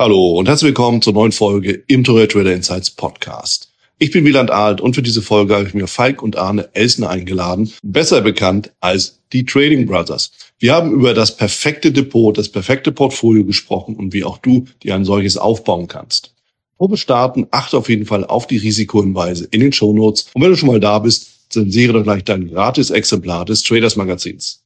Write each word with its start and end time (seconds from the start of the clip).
Hallo 0.00 0.38
und 0.38 0.48
herzlich 0.48 0.68
willkommen 0.68 1.02
zur 1.02 1.12
neuen 1.12 1.30
Folge 1.30 1.84
im 1.86 2.04
Tourette 2.04 2.32
Trader 2.32 2.54
Insights 2.54 2.90
Podcast. 2.90 3.70
Ich 3.98 4.10
bin 4.10 4.24
Wieland 4.24 4.50
Alt 4.50 4.80
und 4.80 4.94
für 4.94 5.02
diese 5.02 5.20
Folge 5.20 5.54
habe 5.54 5.66
ich 5.66 5.74
mir 5.74 5.86
Falk 5.88 6.22
und 6.22 6.36
Arne 6.36 6.70
Elsner 6.72 7.10
eingeladen, 7.10 7.70
besser 7.82 8.22
bekannt 8.22 8.72
als 8.80 9.20
die 9.34 9.44
Trading 9.44 9.84
Brothers. 9.84 10.32
Wir 10.58 10.72
haben 10.72 10.90
über 10.90 11.12
das 11.12 11.36
perfekte 11.36 11.92
Depot, 11.92 12.38
das 12.38 12.48
perfekte 12.48 12.92
Portfolio 12.92 13.44
gesprochen 13.44 13.94
und 13.94 14.14
wie 14.14 14.24
auch 14.24 14.38
du 14.38 14.64
dir 14.82 14.94
ein 14.94 15.04
solches 15.04 15.36
aufbauen 15.36 15.86
kannst. 15.86 16.32
Wir 16.78 16.96
starten, 16.96 17.48
achte 17.50 17.76
auf 17.76 17.90
jeden 17.90 18.06
Fall 18.06 18.24
auf 18.24 18.46
die 18.46 18.56
Risikohinweise 18.56 19.48
in 19.50 19.60
den 19.60 19.74
Shownotes 19.74 20.30
und 20.32 20.40
wenn 20.40 20.50
du 20.50 20.56
schon 20.56 20.70
mal 20.70 20.80
da 20.80 20.98
bist, 21.00 21.50
zensiere 21.50 21.92
doch 21.92 22.04
gleich 22.04 22.24
dein 22.24 22.48
gratis 22.48 22.88
Exemplar 22.88 23.44
des 23.44 23.62
Traders 23.64 23.96
Magazins. 23.96 24.62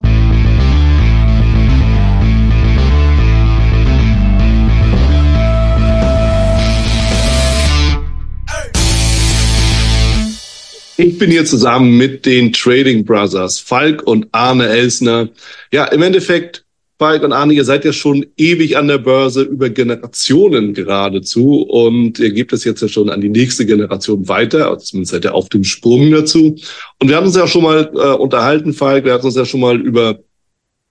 Ich 10.96 11.18
bin 11.18 11.28
hier 11.28 11.44
zusammen 11.44 11.96
mit 11.96 12.24
den 12.24 12.52
Trading 12.52 13.04
Brothers, 13.04 13.58
Falk 13.58 14.06
und 14.06 14.28
Arne 14.30 14.68
Elsner. 14.68 15.28
Ja, 15.72 15.86
im 15.86 16.02
Endeffekt, 16.02 16.64
Falk 17.00 17.24
und 17.24 17.32
Arne, 17.32 17.54
ihr 17.54 17.64
seid 17.64 17.84
ja 17.84 17.92
schon 17.92 18.24
ewig 18.36 18.76
an 18.76 18.86
der 18.86 18.98
Börse 18.98 19.42
über 19.42 19.70
Generationen 19.70 20.72
geradezu 20.72 21.62
und 21.62 22.20
ihr 22.20 22.30
gebt 22.30 22.52
es 22.52 22.62
jetzt 22.62 22.80
ja 22.80 22.86
schon 22.86 23.10
an 23.10 23.20
die 23.20 23.28
nächste 23.28 23.66
Generation 23.66 24.28
weiter, 24.28 24.70
also 24.70 24.84
zumindest 24.84 25.12
seid 25.12 25.24
ihr 25.24 25.34
auf 25.34 25.48
dem 25.48 25.64
Sprung 25.64 26.12
dazu. 26.12 26.54
Und 27.00 27.08
wir 27.08 27.16
haben 27.16 27.26
uns 27.26 27.34
ja 27.34 27.48
schon 27.48 27.64
mal 27.64 27.90
äh, 27.92 28.14
unterhalten, 28.14 28.72
Falk, 28.72 29.04
wir 29.04 29.14
hatten 29.14 29.26
uns 29.26 29.34
ja 29.34 29.44
schon 29.44 29.60
mal 29.60 29.80
über 29.80 30.20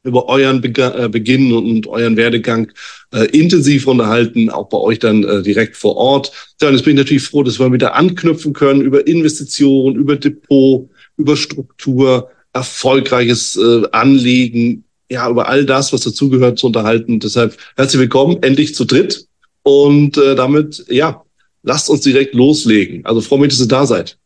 über 0.03 0.27
euren 0.27 0.61
Be 0.61 0.69
äh, 0.69 1.09
Beginn 1.09 1.53
und 1.53 1.87
euren 1.87 2.17
Werdegang 2.17 2.71
äh, 3.13 3.25
intensiv 3.37 3.87
unterhalten, 3.87 4.49
auch 4.49 4.69
bei 4.69 4.77
euch 4.77 4.99
dann 4.99 5.23
äh, 5.23 5.41
direkt 5.41 5.77
vor 5.77 5.95
Ort. 5.95 6.31
Ja, 6.61 6.67
und 6.67 6.75
jetzt 6.75 6.83
bin 6.83 6.95
ich 6.95 7.03
natürlich 7.03 7.23
froh, 7.23 7.43
dass 7.43 7.59
wir 7.59 7.71
wieder 7.71 7.95
anknüpfen 7.95 8.53
können 8.53 8.81
über 8.81 9.07
Investitionen, 9.07 9.95
über 9.95 10.15
Depot, 10.17 10.89
über 11.17 11.37
Struktur, 11.37 12.29
erfolgreiches 12.53 13.55
äh, 13.55 13.83
Anlegen, 13.91 14.83
ja, 15.09 15.29
über 15.29 15.47
all 15.47 15.65
das, 15.65 15.93
was 15.93 16.01
dazugehört, 16.01 16.59
zu 16.59 16.67
unterhalten. 16.67 17.19
Deshalb 17.19 17.57
herzlich 17.77 18.01
willkommen, 18.01 18.41
endlich 18.41 18.75
zu 18.75 18.85
dritt. 18.85 19.27
Und 19.63 20.17
äh, 20.17 20.35
damit, 20.35 20.85
ja, 20.89 21.23
lasst 21.63 21.89
uns 21.89 22.01
direkt 22.01 22.35
loslegen. 22.35 23.05
Also 23.05 23.21
freue 23.21 23.39
mich, 23.39 23.49
dass 23.49 23.61
ihr 23.61 23.67
da 23.67 23.85
seid. 23.85 24.17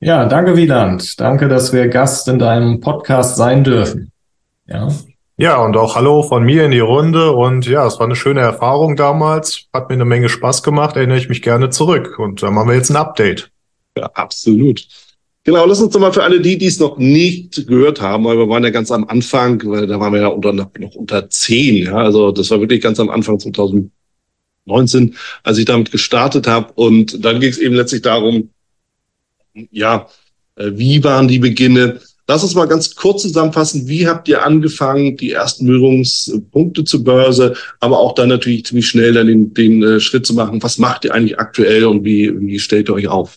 Ja, 0.00 0.26
danke 0.26 0.56
Wieland. 0.56 1.18
Danke, 1.20 1.48
dass 1.48 1.72
wir 1.72 1.88
Gast 1.88 2.28
in 2.28 2.38
deinem 2.38 2.80
Podcast 2.80 3.36
sein 3.36 3.64
dürfen. 3.64 4.10
Ja. 4.68 4.88
Ja, 5.38 5.62
und 5.62 5.76
auch 5.76 5.96
Hallo 5.96 6.22
von 6.22 6.44
mir 6.44 6.64
in 6.64 6.70
die 6.70 6.78
Runde. 6.80 7.32
Und 7.32 7.66
ja, 7.66 7.86
es 7.86 7.98
war 7.98 8.06
eine 8.06 8.16
schöne 8.16 8.40
Erfahrung 8.40 8.96
damals. 8.96 9.66
Hat 9.72 9.90
mir 9.90 9.94
eine 9.94 10.06
Menge 10.06 10.30
Spaß 10.30 10.62
gemacht, 10.62 10.96
erinnere 10.96 11.18
ich 11.18 11.28
mich 11.28 11.42
gerne 11.42 11.68
zurück. 11.68 12.18
Und 12.18 12.42
da 12.42 12.50
machen 12.50 12.68
wir 12.68 12.76
jetzt 12.76 12.90
ein 12.90 12.96
Update. 12.96 13.50
Ja, 13.98 14.06
absolut. 14.14 14.86
Genau, 15.46 15.64
lass 15.64 15.80
uns 15.80 15.92
doch 15.92 16.00
mal 16.00 16.12
für 16.12 16.24
alle 16.24 16.40
die, 16.40 16.58
die 16.58 16.66
es 16.66 16.80
noch 16.80 16.98
nicht 16.98 17.68
gehört 17.68 18.00
haben, 18.00 18.24
weil 18.24 18.36
wir 18.36 18.48
waren 18.48 18.64
ja 18.64 18.70
ganz 18.70 18.90
am 18.90 19.04
Anfang, 19.04 19.62
weil 19.66 19.86
da 19.86 20.00
waren 20.00 20.12
wir 20.12 20.22
ja 20.22 20.26
unter, 20.26 20.52
noch 20.52 20.70
unter 20.96 21.30
zehn, 21.30 21.84
ja, 21.84 21.94
also 21.94 22.32
das 22.32 22.50
war 22.50 22.58
wirklich 22.58 22.80
ganz 22.82 22.98
am 22.98 23.10
Anfang 23.10 23.38
2019, 23.38 25.14
als 25.44 25.58
ich 25.58 25.64
damit 25.64 25.92
gestartet 25.92 26.48
habe 26.48 26.72
und 26.72 27.24
dann 27.24 27.38
ging 27.38 27.50
es 27.50 27.58
eben 27.58 27.76
letztlich 27.76 28.02
darum, 28.02 28.50
ja, 29.70 30.08
äh, 30.56 30.72
wie 30.74 31.04
waren 31.04 31.28
die 31.28 31.38
Beginne, 31.38 32.00
Lass 32.28 32.42
uns 32.42 32.54
mal 32.54 32.66
ganz 32.66 32.94
kurz 32.94 33.22
zusammenfassen. 33.22 33.86
Wie 33.86 34.08
habt 34.08 34.28
ihr 34.28 34.44
angefangen, 34.44 35.16
die 35.16 35.32
ersten 35.32 35.66
Berührungspunkte 35.66 36.84
zur 36.84 37.04
Börse, 37.04 37.54
aber 37.78 38.00
auch 38.00 38.14
dann 38.14 38.28
natürlich 38.28 38.66
ziemlich 38.66 38.88
schnell 38.88 39.12
dann 39.12 39.28
den, 39.28 39.54
den 39.54 39.82
äh, 39.82 40.00
Schritt 40.00 40.26
zu 40.26 40.34
machen? 40.34 40.62
Was 40.62 40.78
macht 40.78 41.04
ihr 41.04 41.14
eigentlich 41.14 41.38
aktuell 41.38 41.84
und 41.84 42.04
wie, 42.04 42.32
wie 42.40 42.58
stellt 42.58 42.88
ihr 42.88 42.94
euch 42.94 43.08
auf? 43.08 43.36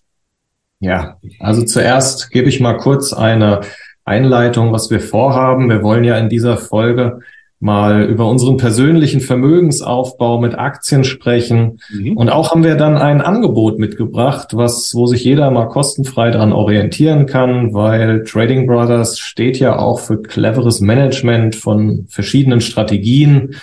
Ja, 0.79 1.19
also 1.39 1.63
zuerst 1.63 2.31
gebe 2.31 2.49
ich 2.49 2.59
mal 2.59 2.77
kurz 2.77 3.13
eine 3.13 3.61
Einleitung, 4.05 4.71
was 4.71 4.89
wir 4.89 5.01
vorhaben. 5.01 5.69
Wir 5.69 5.83
wollen 5.83 6.03
ja 6.03 6.17
in 6.17 6.29
dieser 6.29 6.57
Folge 6.57 7.19
mal 7.59 8.03
über 8.03 8.27
unseren 8.29 8.55
persönlichen 8.55 9.19
Vermögensaufbau 9.19 10.39
mit 10.39 10.57
Aktien 10.57 11.03
sprechen. 11.03 11.79
Mhm. 11.89 12.15
Und 12.15 12.29
auch 12.29 12.51
haben 12.51 12.63
wir 12.63 12.75
dann 12.75 12.95
ein 12.97 13.21
Angebot 13.21 13.79
mitgebracht, 13.79 14.49
was, 14.53 14.95
wo 14.95 15.07
sich 15.07 15.25
jeder 15.25 15.51
mal 15.51 15.65
kostenfrei 15.65 16.31
daran 16.31 16.53
orientieren 16.53 17.25
kann, 17.25 17.73
weil 17.73 18.23
Trading 18.23 18.65
Brothers 18.65 19.19
steht 19.19 19.59
ja 19.59 19.77
auch 19.77 19.99
für 19.99 20.21
cleveres 20.21 20.79
Management 20.79 21.55
von 21.55 22.05
verschiedenen 22.09 22.61
Strategien 22.61 23.55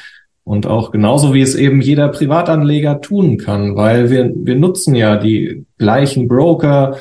und 0.45 0.67
auch 0.67 0.93
genauso 0.93 1.33
wie 1.35 1.41
es 1.41 1.55
eben 1.55 1.81
jeder 1.81 2.09
Privatanleger 2.09 3.01
tun 3.01 3.39
kann, 3.39 3.77
weil 3.77 4.11
wir, 4.11 4.31
wir 4.33 4.55
nutzen 4.55 4.95
ja 4.95 5.17
die 5.17 5.65
gleichen 5.79 6.29
Broker, 6.29 6.99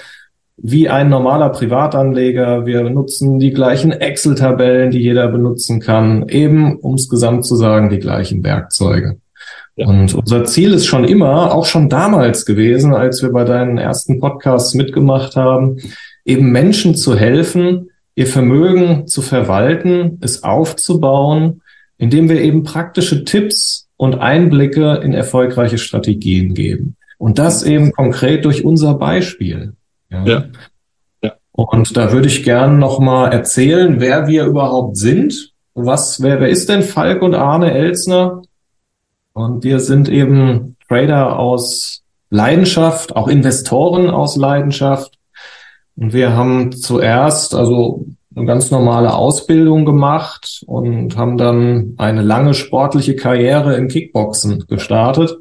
wie 0.57 0.89
ein 0.89 1.09
normaler 1.09 1.49
Privatanleger. 1.49 2.65
Wir 2.65 2.89
nutzen 2.89 3.39
die 3.39 3.51
gleichen 3.51 3.91
Excel-Tabellen, 3.91 4.91
die 4.91 4.99
jeder 4.99 5.27
benutzen 5.27 5.79
kann, 5.79 6.27
eben, 6.29 6.77
um 6.77 6.95
es 6.95 7.09
gesamt 7.09 7.45
zu 7.45 7.55
sagen, 7.55 7.89
die 7.89 7.99
gleichen 7.99 8.43
Werkzeuge. 8.43 9.17
Ja. 9.75 9.87
Und 9.87 10.13
unser 10.13 10.45
Ziel 10.45 10.73
ist 10.73 10.85
schon 10.85 11.03
immer, 11.03 11.53
auch 11.53 11.65
schon 11.65 11.89
damals 11.89 12.45
gewesen, 12.45 12.93
als 12.93 13.21
wir 13.21 13.31
bei 13.31 13.43
deinen 13.43 13.77
ersten 13.77 14.19
Podcasts 14.19 14.73
mitgemacht 14.73 15.35
haben, 15.35 15.77
eben 16.23 16.51
Menschen 16.51 16.95
zu 16.95 17.17
helfen, 17.17 17.89
ihr 18.15 18.27
Vermögen 18.27 19.07
zu 19.07 19.21
verwalten, 19.21 20.17
es 20.21 20.43
aufzubauen, 20.43 21.61
indem 21.97 22.29
wir 22.29 22.41
eben 22.41 22.63
praktische 22.63 23.25
Tipps 23.25 23.87
und 23.97 24.15
Einblicke 24.15 25.01
in 25.03 25.13
erfolgreiche 25.13 25.77
Strategien 25.77 26.53
geben. 26.53 26.95
Und 27.17 27.39
das 27.39 27.63
eben 27.63 27.91
konkret 27.91 28.45
durch 28.45 28.63
unser 28.63 28.95
Beispiel. 28.95 29.73
Ja. 30.09 30.25
ja. 30.25 30.43
ja. 31.23 31.33
Und 31.51 31.95
da 31.97 32.11
würde 32.11 32.27
ich 32.27 32.43
gern 32.43 32.79
nochmal 32.79 33.31
erzählen, 33.31 33.99
wer 33.99 34.27
wir 34.27 34.45
überhaupt 34.45 34.97
sind. 34.97 35.53
Was, 35.73 36.21
wer, 36.21 36.39
wer 36.39 36.49
ist 36.49 36.69
denn 36.69 36.81
Falk 36.81 37.21
und 37.21 37.35
Arne 37.35 37.71
Elsner? 37.71 38.41
Und 39.33 39.63
wir 39.63 39.79
sind 39.79 40.07
eben 40.07 40.77
Trader 40.87 41.37
aus 41.37 42.03
Leidenschaft, 42.29 43.15
auch 43.15 43.27
Investoren 43.27 44.09
aus 44.09 44.37
Leidenschaft. 44.37 45.17
Und 45.97 46.13
wir 46.13 46.33
haben 46.33 46.71
zuerst 46.71 47.53
also 47.53 48.05
eine 48.35 48.45
ganz 48.45 48.71
normale 48.71 49.13
Ausbildung 49.13 49.85
gemacht 49.85 50.63
und 50.67 51.15
haben 51.17 51.37
dann 51.37 51.93
eine 51.97 52.21
lange 52.21 52.53
sportliche 52.53 53.15
Karriere 53.15 53.75
im 53.75 53.87
Kickboxen 53.87 54.65
gestartet 54.67 55.37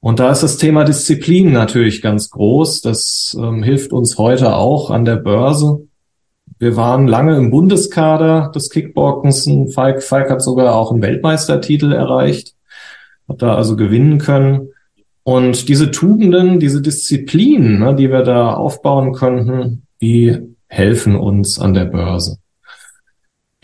und 0.00 0.20
da 0.20 0.30
ist 0.30 0.42
das 0.42 0.56
Thema 0.56 0.84
Disziplin 0.84 1.52
natürlich 1.52 2.02
ganz 2.02 2.30
groß. 2.30 2.82
Das 2.82 3.36
ähm, 3.38 3.62
hilft 3.62 3.92
uns 3.92 4.18
heute 4.18 4.54
auch 4.54 4.90
an 4.90 5.04
der 5.04 5.16
Börse. 5.16 5.88
Wir 6.58 6.76
waren 6.76 7.06
lange 7.06 7.36
im 7.36 7.50
Bundeskader 7.50 8.50
des 8.54 8.70
Kickboxen. 8.70 9.70
Falk, 9.70 10.02
Falk 10.02 10.30
hat 10.30 10.42
sogar 10.42 10.74
auch 10.74 10.92
einen 10.92 11.02
Weltmeistertitel 11.02 11.92
erreicht, 11.92 12.54
hat 13.28 13.42
da 13.42 13.56
also 13.56 13.76
gewinnen 13.76 14.18
können. 14.18 14.68
Und 15.22 15.68
diese 15.68 15.90
Tugenden, 15.90 16.60
diese 16.60 16.80
Disziplin, 16.80 17.80
ne, 17.80 17.94
die 17.94 18.10
wir 18.10 18.22
da 18.22 18.54
aufbauen 18.54 19.12
könnten, 19.12 19.82
die 20.00 20.38
helfen 20.68 21.16
uns 21.16 21.58
an 21.58 21.74
der 21.74 21.86
Börse. 21.86 22.38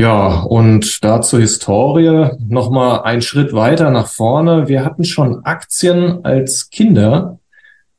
Ja, 0.02 0.40
und 0.40 1.04
da 1.04 1.22
zur 1.22 1.38
Historie 1.38 2.30
nochmal 2.40 3.02
einen 3.02 3.22
Schritt 3.22 3.52
weiter 3.52 3.88
nach 3.92 4.08
vorne. 4.08 4.66
Wir 4.66 4.84
hatten 4.84 5.04
schon 5.04 5.44
Aktien 5.44 6.24
als 6.24 6.70
Kinder. 6.70 7.38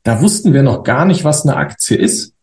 Da 0.04 0.22
wussten 0.22 0.52
wir 0.52 0.64
noch 0.64 0.84
gar 0.84 1.06
nicht, 1.06 1.24
was 1.24 1.48
eine 1.48 1.56
Aktie 1.56 1.96
ist. 1.96 2.34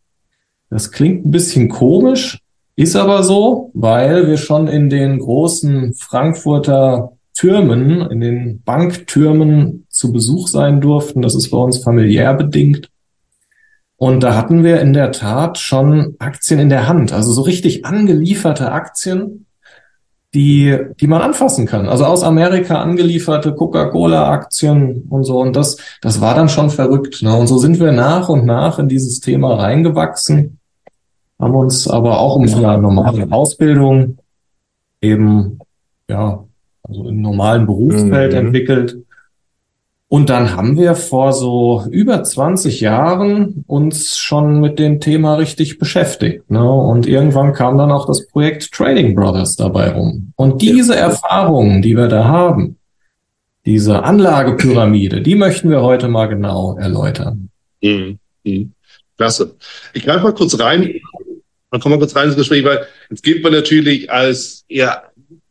Das 0.70 0.92
klingt 0.92 1.26
ein 1.26 1.30
bisschen 1.30 1.68
komisch, 1.68 2.38
ist 2.74 2.96
aber 2.96 3.22
so, 3.22 3.70
weil 3.74 4.28
wir 4.28 4.38
schon 4.38 4.66
in 4.66 4.88
den 4.88 5.18
großen 5.18 5.92
Frankfurter 5.92 7.12
Türmen, 7.34 8.10
in 8.10 8.22
den 8.22 8.62
Banktürmen 8.62 9.84
zu 9.90 10.10
Besuch 10.10 10.48
sein 10.48 10.80
durften. 10.80 11.20
Das 11.20 11.34
ist 11.34 11.50
bei 11.50 11.58
uns 11.58 11.84
familiär 11.84 12.32
bedingt. 12.32 12.88
Und 13.98 14.22
da 14.22 14.34
hatten 14.34 14.64
wir 14.64 14.80
in 14.80 14.94
der 14.94 15.12
Tat 15.12 15.58
schon 15.58 16.16
Aktien 16.18 16.60
in 16.60 16.70
der 16.70 16.88
Hand, 16.88 17.12
also 17.12 17.30
so 17.32 17.42
richtig 17.42 17.84
angelieferte 17.84 18.72
Aktien, 18.72 19.44
die, 20.34 20.78
die 21.00 21.06
man 21.06 21.22
anfassen 21.22 21.66
kann. 21.66 21.88
Also 21.88 22.04
aus 22.04 22.22
Amerika 22.22 22.80
angelieferte 22.80 23.52
Coca-Cola-Aktien 23.52 25.06
und 25.10 25.24
so. 25.24 25.40
Und 25.40 25.56
das, 25.56 25.76
das 26.02 26.20
war 26.20 26.34
dann 26.34 26.48
schon 26.48 26.70
verrückt. 26.70 27.22
Ne? 27.22 27.34
Und 27.34 27.48
so 27.48 27.58
sind 27.58 27.80
wir 27.80 27.92
nach 27.92 28.28
und 28.28 28.44
nach 28.44 28.78
in 28.78 28.88
dieses 28.88 29.20
Thema 29.20 29.54
reingewachsen, 29.54 30.58
haben 31.38 31.54
uns 31.54 31.88
aber 31.88 32.20
auch 32.20 32.40
in 32.40 32.48
einer 32.54 32.76
normalen 32.78 33.32
Ausbildung 33.32 34.18
eben, 35.00 35.58
ja, 36.08 36.44
also 36.82 37.08
im 37.08 37.22
normalen 37.22 37.66
Berufsfeld 37.66 38.32
mhm. 38.32 38.38
entwickelt 38.38 38.96
und 40.12 40.28
dann 40.28 40.56
haben 40.56 40.76
wir 40.76 40.96
vor 40.96 41.32
so 41.32 41.84
über 41.88 42.24
20 42.24 42.80
Jahren 42.80 43.62
uns 43.68 44.18
schon 44.18 44.58
mit 44.60 44.80
dem 44.80 44.98
Thema 44.98 45.36
richtig 45.36 45.78
beschäftigt. 45.78 46.50
Ne? 46.50 46.68
Und 46.68 47.06
irgendwann 47.06 47.52
kam 47.52 47.78
dann 47.78 47.92
auch 47.92 48.06
das 48.06 48.26
Projekt 48.26 48.72
Trading 48.72 49.14
Brothers 49.14 49.54
dabei 49.54 49.90
rum. 49.92 50.32
Und 50.34 50.62
diese 50.62 50.96
Erfahrungen, 50.96 51.80
die 51.80 51.96
wir 51.96 52.08
da 52.08 52.24
haben, 52.24 52.76
Diese 53.66 54.02
Anlagepyramide, 54.02 55.20
die 55.20 55.36
möchten 55.36 55.70
wir 55.70 55.82
heute 55.82 56.08
mal 56.08 56.26
genau 56.26 56.76
erläutern. 56.76 57.50
Mhm. 57.80 58.18
Mhm. 58.42 58.72
Klasse. 59.16 59.54
Ich 59.92 60.02
greife 60.02 60.24
mal 60.24 60.34
kurz 60.34 60.58
rein. 60.58 60.92
Dann 61.70 61.80
kommen 61.80 61.94
wir 61.94 61.98
kurz 61.98 62.16
rein 62.16 62.26
ins 62.28 62.36
Gespräch, 62.36 62.64
weil 62.64 62.86
jetzt 63.10 63.22
geht 63.22 63.44
man 63.44 63.52
natürlich 63.52 64.10
als 64.10 64.64
eher 64.66 65.04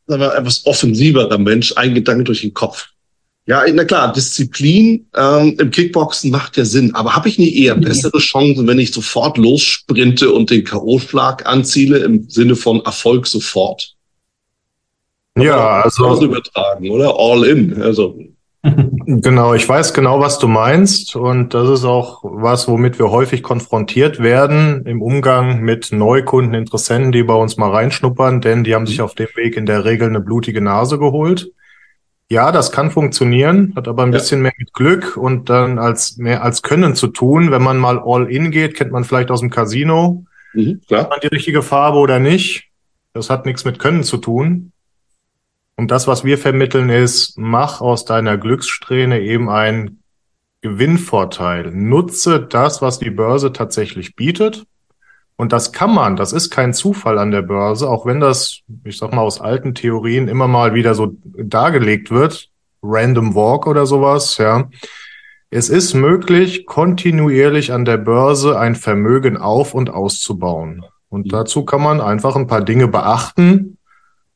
sagen 0.07 0.21
wir, 0.21 0.35
etwas 0.35 0.65
offensiverer 0.65 1.37
Mensch 1.37 1.77
einen 1.77 1.93
Gedanken 1.93 2.25
durch 2.25 2.41
den 2.41 2.53
Kopf. 2.53 2.89
Ja, 3.49 3.63
na 3.73 3.83
klar, 3.83 4.13
Disziplin 4.13 5.07
ähm, 5.17 5.55
im 5.57 5.71
Kickboxen 5.71 6.29
macht 6.29 6.55
ja 6.55 6.65
Sinn, 6.65 6.93
aber 6.93 7.15
habe 7.15 7.29
ich 7.29 7.39
nicht 7.39 7.55
eher 7.55 7.73
bessere 7.73 8.19
Chancen, 8.19 8.67
wenn 8.67 8.77
ich 8.77 8.93
sofort 8.93 9.39
lossprinte 9.39 10.31
und 10.31 10.51
den 10.51 10.63
K.O.-Schlag 10.63 11.47
anziele 11.47 11.97
im 11.97 12.29
Sinne 12.29 12.55
von 12.55 12.85
Erfolg 12.85 13.25
sofort? 13.25 13.95
Ja, 15.35 15.81
also 15.81 16.21
übertragen, 16.21 16.91
oder? 16.91 17.15
All 17.17 17.43
in. 17.43 17.81
Also 17.81 18.19
Genau, 19.07 19.55
ich 19.55 19.67
weiß 19.67 19.95
genau, 19.95 20.19
was 20.19 20.37
du 20.37 20.47
meinst. 20.47 21.15
Und 21.15 21.55
das 21.55 21.69
ist 21.69 21.85
auch 21.85 22.19
was, 22.23 22.67
womit 22.67 22.99
wir 22.99 23.09
häufig 23.09 23.41
konfrontiert 23.41 24.21
werden 24.21 24.85
im 24.85 25.01
Umgang 25.01 25.61
mit 25.61 25.91
Neukunden, 25.91 26.53
Interessenten, 26.53 27.11
die 27.11 27.23
bei 27.23 27.33
uns 27.33 27.57
mal 27.57 27.71
reinschnuppern, 27.71 28.41
denn 28.41 28.63
die 28.63 28.75
haben 28.75 28.85
sich 28.85 29.01
auf 29.01 29.15
dem 29.15 29.29
Weg 29.33 29.57
in 29.57 29.65
der 29.65 29.85
Regel 29.85 30.07
eine 30.07 30.19
blutige 30.19 30.61
Nase 30.61 30.99
geholt. 30.99 31.51
Ja, 32.31 32.51
das 32.51 32.71
kann 32.71 32.91
funktionieren, 32.91 33.73
hat 33.75 33.87
aber 33.87 34.03
ein 34.03 34.13
ja. 34.13 34.19
bisschen 34.19 34.41
mehr 34.41 34.53
mit 34.57 34.73
Glück 34.73 35.17
und 35.17 35.49
dann 35.49 35.79
als 35.79 36.17
mehr 36.17 36.43
als 36.43 36.61
Können 36.61 36.95
zu 36.95 37.07
tun. 37.07 37.49
Wenn 37.49 37.63
man 37.63 37.77
mal 37.77 37.99
all 37.99 38.31
in 38.31 38.51
geht, 38.51 38.75
kennt 38.75 38.91
man 38.91 39.03
vielleicht 39.03 39.31
aus 39.31 39.39
dem 39.39 39.49
Casino. 39.49 40.25
Mhm. 40.53 40.79
Hat 40.91 41.09
man 41.09 41.19
die 41.21 41.27
richtige 41.27 41.63
Farbe 41.63 41.97
oder 41.97 42.19
nicht? 42.19 42.69
Das 43.13 43.31
hat 43.31 43.47
nichts 43.47 43.65
mit 43.65 43.79
Können 43.79 44.03
zu 44.03 44.17
tun. 44.17 44.71
Und 45.75 45.89
das, 45.89 46.07
was 46.07 46.23
wir 46.23 46.37
vermitteln, 46.37 46.89
ist, 46.89 47.37
mach 47.37 47.81
aus 47.81 48.05
deiner 48.05 48.37
Glückssträhne 48.37 49.21
eben 49.21 49.49
einen 49.49 50.03
Gewinnvorteil. 50.61 51.71
Nutze 51.71 52.41
das, 52.41 52.81
was 52.81 52.99
die 52.99 53.09
Börse 53.09 53.53
tatsächlich 53.53 54.15
bietet. 54.15 54.65
Und 55.39 55.53
das 55.53 55.71
kann 55.71 55.95
man, 55.95 56.17
das 56.17 56.33
ist 56.33 56.49
kein 56.49 56.73
Zufall 56.73 57.17
an 57.17 57.31
der 57.31 57.43
Börse, 57.43 57.89
auch 57.89 58.05
wenn 58.05 58.19
das, 58.19 58.59
ich 58.83 58.97
sag 58.97 59.13
mal, 59.13 59.21
aus 59.21 59.39
alten 59.39 59.73
Theorien 59.73 60.27
immer 60.27 60.49
mal 60.49 60.73
wieder 60.73 60.95
so 60.95 61.15
dargelegt 61.23 62.11
wird, 62.11 62.49
Random 62.83 63.35
Walk 63.35 63.65
oder 63.65 63.85
sowas, 63.85 64.37
ja. 64.37 64.69
Es 65.49 65.69
ist 65.69 65.93
möglich, 65.93 66.65
kontinuierlich 66.65 67.71
an 67.71 67.85
der 67.85 67.95
Börse 67.95 68.59
ein 68.59 68.75
Vermögen 68.75 69.37
auf- 69.37 69.73
und 69.73 69.89
auszubauen. 69.89 70.83
Und 71.07 71.27
mhm. 71.27 71.29
dazu 71.29 71.63
kann 71.63 71.83
man 71.83 72.01
einfach 72.01 72.35
ein 72.35 72.47
paar 72.47 72.61
Dinge 72.61 72.89
beachten, 72.89 73.77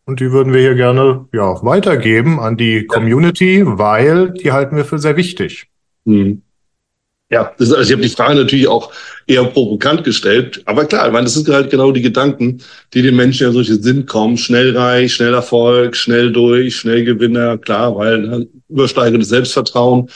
und 0.06 0.22
die 0.22 0.32
würden 0.32 0.54
wir 0.54 0.62
hier 0.62 0.76
gerne 0.76 1.26
ja, 1.34 1.62
weitergeben 1.66 2.40
an 2.40 2.56
die 2.56 2.86
Community, 2.86 3.64
weil 3.66 4.32
die 4.32 4.54
halten 4.54 4.78
wir 4.78 4.86
für 4.86 5.00
sehr 5.00 5.18
wichtig. 5.18 5.68
Hm. 6.06 6.44
Ja, 7.34 7.52
das, 7.58 7.72
also 7.74 7.90
ich 7.90 7.92
habe 7.92 8.04
die 8.04 8.10
Frage 8.10 8.36
natürlich 8.36 8.68
auch 8.68 8.92
eher 9.26 9.44
provokant 9.46 10.04
gestellt. 10.04 10.62
Aber 10.66 10.86
klar, 10.86 11.08
ich 11.08 11.14
meine, 11.14 11.24
das 11.24 11.34
sind 11.34 11.50
halt 11.50 11.72
genau 11.72 11.92
die 11.92 12.04
Gedanken, 12.04 12.62
die 12.94 13.02
den 13.02 13.16
Menschen 13.16 13.48
ja 13.48 13.52
durch 13.52 13.68
den 13.68 13.82
Sinn 13.82 14.06
kommen. 14.06 14.38
Schnell 14.38 14.78
reich, 14.78 15.16
schnell 15.16 15.34
Erfolg, 15.34 15.96
schnell 15.96 16.32
durch, 16.32 16.76
schnell 16.76 17.04
Gewinner, 17.04 17.58
klar, 17.58 17.96
weil 17.96 18.22
ne, 18.22 18.48
übersteigendes 18.70 19.30
Selbstvertrauen. 19.30 20.10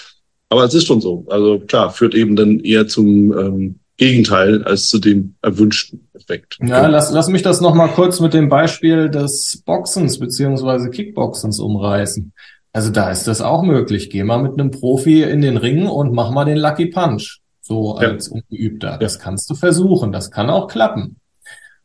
Aber 0.49 0.63
es 0.63 0.75
ist 0.75 0.85
schon 0.85 1.01
so. 1.01 1.25
Also 1.29 1.59
klar, 1.59 1.91
führt 1.91 2.13
eben 2.13 2.35
dann 2.35 2.59
eher 2.59 2.87
zum 2.87 3.37
ähm, 3.37 3.79
Gegenteil 3.97 4.63
als 4.63 4.89
zu 4.89 4.99
dem 4.99 5.33
erwünschten 5.41 6.07
Effekt. 6.13 6.59
Ja, 6.61 6.85
lass, 6.85 7.11
lass 7.11 7.29
mich 7.29 7.41
das 7.41 7.61
nochmal 7.61 7.89
kurz 7.89 8.19
mit 8.19 8.35
dem 8.35 8.47
Beispiel 8.47 9.09
des 9.09 9.63
Boxens 9.65 10.19
beziehungsweise 10.19 10.91
Kickboxens 10.91 11.59
umreißen. 11.59 12.31
Also 12.77 12.91
da 12.91 13.09
ist 13.09 13.27
das 13.27 13.41
auch 13.41 13.63
möglich. 13.63 14.11
Geh 14.11 14.23
mal 14.23 14.37
mit 14.37 14.53
einem 14.53 14.69
Profi 14.69 15.23
in 15.23 15.41
den 15.41 15.57
Ring 15.57 15.87
und 15.87 16.13
mach 16.13 16.29
mal 16.29 16.45
den 16.45 16.59
Lucky 16.59 16.85
Punch. 16.85 17.39
So 17.59 17.95
als 17.95 18.27
ja. 18.27 18.33
Ungeübter. 18.33 18.99
Das 18.99 19.17
kannst 19.17 19.49
du 19.49 19.55
versuchen. 19.55 20.11
Das 20.11 20.29
kann 20.29 20.51
auch 20.51 20.67
klappen. 20.67 21.15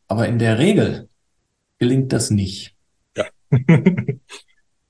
Aber 0.07 0.27
in 0.27 0.37
der 0.37 0.59
Regel 0.59 1.09
gelingt 1.79 2.13
das 2.13 2.29
nicht. 2.29 2.75
Ja. 3.17 3.25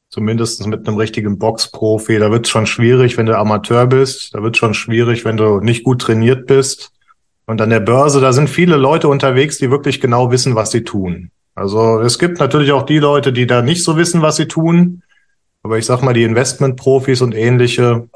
Zumindest 0.09 0.67
mit 0.67 0.85
einem 0.85 0.97
richtigen 0.97 1.39
Boxprofi. 1.39 2.19
Da 2.19 2.31
wird 2.31 2.47
es 2.47 2.51
schon 2.51 2.65
schwierig, 2.65 3.15
wenn 3.15 3.27
du 3.27 3.37
Amateur 3.37 3.87
bist. 3.87 4.35
Da 4.35 4.43
wird 4.43 4.57
es 4.57 4.59
schon 4.59 4.73
schwierig, 4.73 5.23
wenn 5.23 5.37
du 5.37 5.61
nicht 5.61 5.85
gut 5.85 6.01
trainiert 6.01 6.47
bist. 6.47 6.91
Und 7.45 7.61
an 7.61 7.69
der 7.69 7.79
Börse, 7.79 8.19
da 8.19 8.33
sind 8.33 8.49
viele 8.49 8.75
Leute 8.75 9.07
unterwegs, 9.07 9.57
die 9.57 9.71
wirklich 9.71 10.01
genau 10.01 10.31
wissen, 10.31 10.53
was 10.53 10.71
sie 10.71 10.83
tun. 10.83 11.31
Also 11.55 12.01
es 12.01 12.19
gibt 12.19 12.41
natürlich 12.41 12.73
auch 12.73 12.83
die 12.83 12.99
Leute, 12.99 13.31
die 13.31 13.47
da 13.47 13.61
nicht 13.61 13.85
so 13.85 13.95
wissen, 13.95 14.21
was 14.21 14.35
sie 14.35 14.49
tun. 14.49 15.01
Aber 15.63 15.77
ich 15.77 15.85
sag 15.85 16.01
mal, 16.01 16.13
die 16.13 16.23
Investmentprofis 16.23 17.21
und 17.21 17.33
ähnliche, 17.33 18.09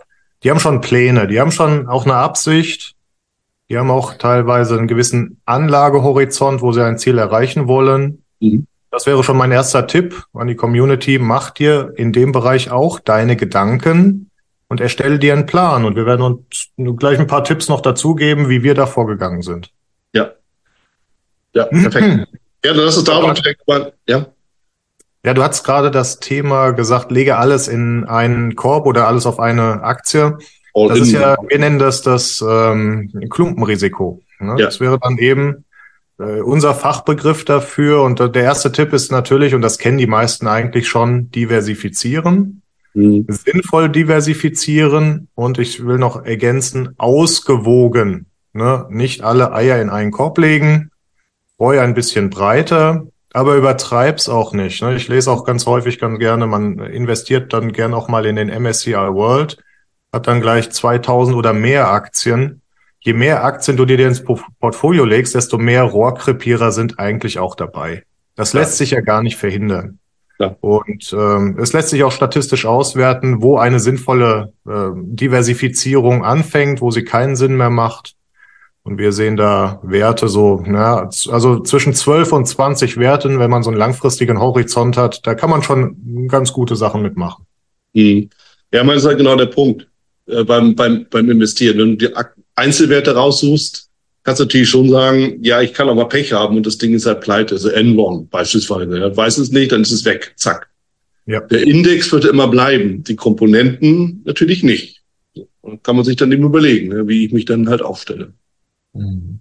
die 0.43 0.51
haben 0.51 0.59
schon 0.59 0.81
Pläne, 0.81 1.27
die 1.27 1.39
haben 1.39 1.51
schon 1.51 1.87
auch 1.87 2.05
eine 2.05 2.15
Absicht. 2.15 2.93
Die 3.69 3.77
haben 3.77 3.91
auch 3.91 4.13
teilweise 4.13 4.77
einen 4.77 4.87
gewissen 4.87 5.41
Anlagehorizont, 5.45 6.61
wo 6.61 6.71
sie 6.71 6.85
ein 6.85 6.97
Ziel 6.97 7.17
erreichen 7.17 7.67
wollen. 7.67 8.23
Mhm. 8.39 8.67
Das 8.91 9.05
wäre 9.05 9.23
schon 9.23 9.37
mein 9.37 9.51
erster 9.51 9.87
Tipp 9.87 10.23
an 10.33 10.47
die 10.47 10.55
Community. 10.55 11.19
Mach 11.19 11.49
dir 11.49 11.93
in 11.97 12.13
dem 12.13 12.31
Bereich 12.31 12.71
auch 12.71 12.99
deine 12.99 13.35
Gedanken 13.35 14.29
und 14.69 14.79
erstelle 14.79 15.19
dir 15.19 15.33
einen 15.33 15.45
Plan. 15.45 15.83
Und 15.83 15.95
wir 15.95 16.05
werden 16.05 16.21
uns 16.21 16.69
gleich 16.97 17.19
ein 17.19 17.27
paar 17.27 17.43
Tipps 17.43 17.67
noch 17.67 17.81
dazugeben, 17.81 18.47
wie 18.47 18.63
wir 18.63 18.73
da 18.73 18.85
vorgegangen 18.85 19.41
sind. 19.41 19.71
Ja. 20.13 20.31
Ja, 21.53 21.65
perfekt. 21.65 22.29
ja, 22.63 22.73
dann 22.73 22.77
lass 22.77 22.97
uns 22.97 23.05
da 23.05 23.33
direkt 23.33 23.67
mal, 23.67 23.93
ja. 24.07 24.27
Ja, 25.25 25.33
du 25.33 25.43
hast 25.43 25.63
gerade 25.63 25.91
das 25.91 26.19
Thema 26.19 26.71
gesagt, 26.71 27.11
lege 27.11 27.37
alles 27.37 27.67
in 27.67 28.05
einen 28.05 28.55
Korb 28.55 28.85
oder 28.85 29.07
alles 29.07 29.25
auf 29.25 29.39
eine 29.39 29.83
Aktie. 29.83 30.37
All 30.73 30.87
das 30.89 30.97
in. 30.99 31.03
ist 31.03 31.11
ja, 31.11 31.37
wir 31.47 31.59
nennen 31.59 31.79
das 31.79 32.01
das 32.01 32.43
ähm, 32.47 33.11
Klumpenrisiko. 33.29 34.21
Ne? 34.39 34.55
Ja. 34.57 34.65
Das 34.65 34.79
wäre 34.79 34.99
dann 34.99 35.17
eben 35.17 35.65
äh, 36.19 36.41
unser 36.41 36.73
Fachbegriff 36.73 37.45
dafür. 37.45 38.03
Und 38.03 38.19
der 38.19 38.43
erste 38.43 38.71
Tipp 38.71 38.93
ist 38.93 39.11
natürlich, 39.11 39.53
und 39.55 39.61
das 39.61 39.77
kennen 39.79 39.97
die 39.97 40.07
meisten 40.07 40.47
eigentlich 40.47 40.87
schon, 40.87 41.31
diversifizieren 41.31 42.61
mhm. 42.97 43.25
sinnvoll 43.29 43.89
diversifizieren 43.89 45.29
und 45.35 45.59
ich 45.59 45.85
will 45.85 45.97
noch 45.97 46.25
ergänzen, 46.25 46.89
ausgewogen. 46.97 48.25
Ne? 48.53 48.85
Nicht 48.89 49.21
alle 49.21 49.53
Eier 49.53 49.81
in 49.81 49.89
einen 49.89 50.11
Korb 50.11 50.37
legen, 50.37 50.91
Reue 51.59 51.81
ein 51.81 51.93
bisschen 51.93 52.29
breiter, 52.29 53.07
aber 53.33 53.55
übertreib's 53.55 54.29
auch 54.29 54.53
nicht. 54.53 54.81
Ne? 54.81 54.95
Ich 54.95 55.07
lese 55.07 55.31
auch 55.31 55.43
ganz 55.43 55.65
häufig 55.65 55.99
ganz 55.99 56.19
gerne, 56.19 56.47
man 56.47 56.79
investiert 56.79 57.53
dann 57.53 57.71
gern 57.71 57.93
auch 57.93 58.07
mal 58.07 58.25
in 58.25 58.35
den 58.35 58.49
MSCI 58.49 58.93
World, 58.93 59.57
hat 60.13 60.27
dann 60.27 60.41
gleich 60.41 60.71
2000 60.71 61.35
oder 61.35 61.53
mehr 61.53 61.89
Aktien. 61.89 62.61
Je 62.99 63.13
mehr 63.13 63.43
Aktien 63.43 63.77
du 63.77 63.85
dir 63.85 63.99
ins 64.07 64.23
Portfolio 64.23 65.05
legst, 65.05 65.35
desto 65.35 65.57
mehr 65.57 65.83
Rohrkrepierer 65.83 66.71
sind 66.71 66.99
eigentlich 66.99 67.39
auch 67.39 67.55
dabei. 67.55 68.03
Das 68.35 68.53
lässt 68.53 68.77
sich 68.77 68.91
ja 68.91 69.01
gar 69.01 69.21
nicht 69.21 69.37
verhindern. 69.37 69.99
Ja. 70.39 70.55
Und 70.61 71.13
ähm, 71.17 71.57
es 71.59 71.73
lässt 71.73 71.89
sich 71.89 72.03
auch 72.03 72.11
statistisch 72.11 72.65
auswerten, 72.65 73.41
wo 73.41 73.57
eine 73.57 73.79
sinnvolle 73.79 74.53
äh, 74.67 74.89
Diversifizierung 74.93 76.23
anfängt, 76.23 76.81
wo 76.81 76.91
sie 76.91 77.03
keinen 77.03 77.35
Sinn 77.35 77.57
mehr 77.57 77.71
macht. 77.71 78.16
Und 78.87 78.99
wir 78.99 79.11
sehen 79.11 79.35
da 79.35 79.81
Werte 79.83 80.29
so, 80.29 80.63
na, 80.65 81.09
also 81.29 81.59
zwischen 81.59 81.93
12 81.93 82.31
und 82.31 82.45
20 82.47 82.95
Werten, 82.95 83.37
wenn 83.37 83.49
man 83.49 83.61
so 83.61 83.69
einen 83.69 83.77
langfristigen 83.77 84.39
Horizont 84.39 84.95
hat, 84.95 85.27
da 85.27 85.35
kann 85.35 85.49
man 85.49 85.61
schon 85.61 86.29
ganz 86.29 86.53
gute 86.53 86.77
Sachen 86.77 87.01
mitmachen. 87.01 87.45
Mhm. 87.91 88.29
Ja, 88.71 88.85
man 88.85 88.95
ist 88.95 89.05
halt 89.05 89.17
genau 89.17 89.35
der 89.35 89.47
Punkt 89.47 89.89
äh, 90.27 90.45
beim, 90.45 90.73
beim, 90.73 91.05
beim 91.09 91.29
Investieren. 91.29 91.77
Wenn 91.77 91.97
du 91.97 92.07
die 92.07 92.15
Einzelwerte 92.55 93.13
raussuchst, 93.13 93.89
kannst 94.23 94.39
du 94.39 94.45
natürlich 94.45 94.69
schon 94.69 94.89
sagen, 94.89 95.39
ja, 95.43 95.61
ich 95.61 95.73
kann 95.73 95.89
aber 95.89 96.07
Pech 96.07 96.31
haben 96.31 96.55
und 96.55 96.65
das 96.65 96.77
Ding 96.77 96.93
ist 96.93 97.05
halt 97.05 97.19
pleite. 97.19 97.55
Also 97.55 97.67
Enron 97.67 98.29
beispielsweise. 98.29 98.99
Ja, 98.99 99.17
weiß 99.17 99.37
es 99.39 99.51
nicht, 99.51 99.73
dann 99.73 99.81
ist 99.81 99.91
es 99.91 100.05
weg. 100.05 100.31
Zack. 100.37 100.69
Ja. 101.25 101.41
Der 101.41 101.63
Index 101.63 102.09
wird 102.13 102.23
immer 102.23 102.47
bleiben, 102.47 103.03
die 103.03 103.17
Komponenten 103.17 104.21
natürlich 104.23 104.63
nicht. 104.63 105.01
Und 105.59 105.83
kann 105.83 105.97
man 105.97 106.05
sich 106.05 106.15
dann 106.15 106.31
eben 106.31 106.45
überlegen, 106.45 106.87
ne, 106.87 107.05
wie 107.09 107.25
ich 107.25 107.33
mich 107.33 107.43
dann 107.43 107.67
halt 107.67 107.81
aufstelle. 107.81 108.31
Mhm. 108.97 109.39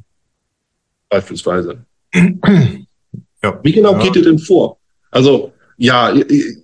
Beispielsweise. 1.08 1.84
ja. 2.14 3.60
Wie 3.62 3.72
genau 3.72 3.92
ja. 3.92 4.02
geht 4.02 4.16
ihr 4.16 4.22
denn 4.22 4.38
vor? 4.38 4.78
Also, 5.10 5.52
ja, 5.76 6.14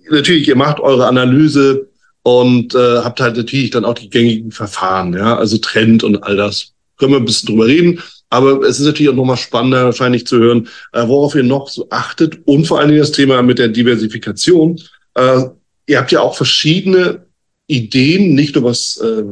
natürlich, 0.09 0.47
ihr 0.47 0.55
macht 0.55 0.79
eure 0.79 1.07
Analyse 1.07 1.89
und 2.23 2.73
äh, 2.73 2.97
habt 2.99 3.19
halt 3.19 3.37
natürlich 3.37 3.69
dann 3.69 3.85
auch 3.85 3.93
die 3.93 4.09
gängigen 4.09 4.51
Verfahren, 4.51 5.13
ja, 5.13 5.37
also 5.37 5.57
Trend 5.57 6.03
und 6.03 6.23
all 6.23 6.35
das. 6.35 6.73
Können 6.97 7.11
wir 7.11 7.19
ein 7.19 7.25
bisschen 7.25 7.47
drüber 7.47 7.67
reden. 7.67 8.01
Aber 8.29 8.61
es 8.61 8.79
ist 8.79 8.85
natürlich 8.85 9.09
auch 9.09 9.15
nochmal 9.15 9.37
spannender, 9.37 9.85
wahrscheinlich 9.85 10.25
zu 10.25 10.39
hören, 10.39 10.67
äh, 10.91 11.07
worauf 11.07 11.35
ihr 11.35 11.43
noch 11.43 11.69
so 11.69 11.87
achtet 11.91 12.39
und 12.45 12.65
vor 12.65 12.79
allen 12.79 12.89
Dingen 12.89 13.01
das 13.01 13.11
Thema 13.11 13.43
mit 13.43 13.59
der 13.59 13.67
Diversifikation. 13.67 14.81
Äh, 15.13 15.43
ihr 15.85 15.99
habt 15.99 16.11
ja 16.11 16.21
auch 16.21 16.35
verschiedene 16.35 17.27
Ideen, 17.67 18.33
nicht 18.33 18.55
nur 18.55 18.63
was 18.63 18.97
äh, 18.97 19.23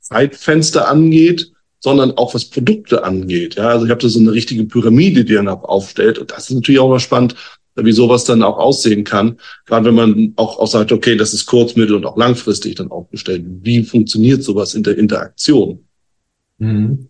Zeitfenster 0.00 0.88
angeht, 0.88 1.52
sondern 1.80 2.12
auch 2.12 2.34
was 2.34 2.44
Produkte 2.46 3.04
angeht. 3.04 3.54
Ja, 3.54 3.68
also 3.68 3.84
ich 3.84 3.90
habe 3.90 4.00
da 4.00 4.08
so 4.08 4.18
eine 4.18 4.32
richtige 4.32 4.64
Pyramide, 4.64 5.24
die 5.24 5.34
dann 5.34 5.48
aufstellt. 5.48 6.18
Und 6.18 6.30
das 6.30 6.50
ist 6.50 6.54
natürlich 6.56 6.80
auch 6.80 6.88
mal 6.88 7.00
spannend, 7.00 7.34
wie 7.76 7.92
sowas 7.92 8.24
dann 8.24 8.42
auch 8.42 8.58
aussehen 8.58 9.04
kann. 9.04 9.38
Gerade 9.66 9.86
wenn 9.86 9.94
man 9.94 10.32
auch, 10.36 10.58
auch 10.58 10.66
sagt, 10.66 10.90
okay, 10.92 11.16
das 11.16 11.32
ist 11.32 11.46
kurz-, 11.46 11.76
mittel- 11.76 11.96
und 11.96 12.06
auch 12.06 12.16
langfristig 12.16 12.74
dann 12.74 12.90
aufgestellt. 12.90 13.44
Wie 13.62 13.82
funktioniert 13.84 14.42
sowas 14.42 14.74
in 14.74 14.82
der 14.82 14.98
Interaktion? 14.98 15.84
Mhm. 16.58 17.08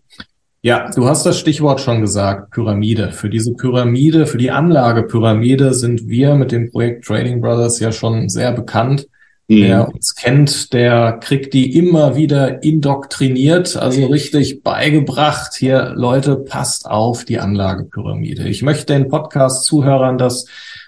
Ja, 0.61 0.91
du 0.91 1.07
hast 1.07 1.25
das 1.25 1.39
Stichwort 1.39 1.79
schon 1.79 2.01
gesagt, 2.01 2.51
Pyramide. 2.51 3.13
Für 3.13 3.29
diese 3.29 3.53
Pyramide, 3.53 4.27
für 4.27 4.37
die 4.37 4.51
Anlagepyramide 4.51 5.73
sind 5.73 6.07
wir 6.09 6.35
mit 6.35 6.51
dem 6.51 6.69
Projekt 6.69 7.05
Trading 7.05 7.39
Brothers 7.39 7.79
ja 7.79 7.93
schon 7.93 8.27
sehr 8.27 8.51
bekannt. 8.51 9.07
Mhm. 9.49 9.63
Wer 9.63 9.89
uns 9.89 10.13
kennt, 10.13 10.73
der 10.73 11.13
kriegt 11.13 11.55
die 11.55 11.75
immer 11.75 12.15
wieder 12.15 12.61
indoktriniert, 12.61 13.75
also 13.75 14.05
richtig 14.05 14.61
beigebracht. 14.61 15.55
Hier, 15.57 15.93
Leute, 15.95 16.35
passt 16.35 16.85
auf 16.85 17.25
die 17.25 17.39
Anlagepyramide. 17.39 18.47
Ich 18.47 18.61
möchte 18.61 18.93
den 18.93 19.09
Podcast-Zuhörern 19.09 20.19
das 20.19 20.45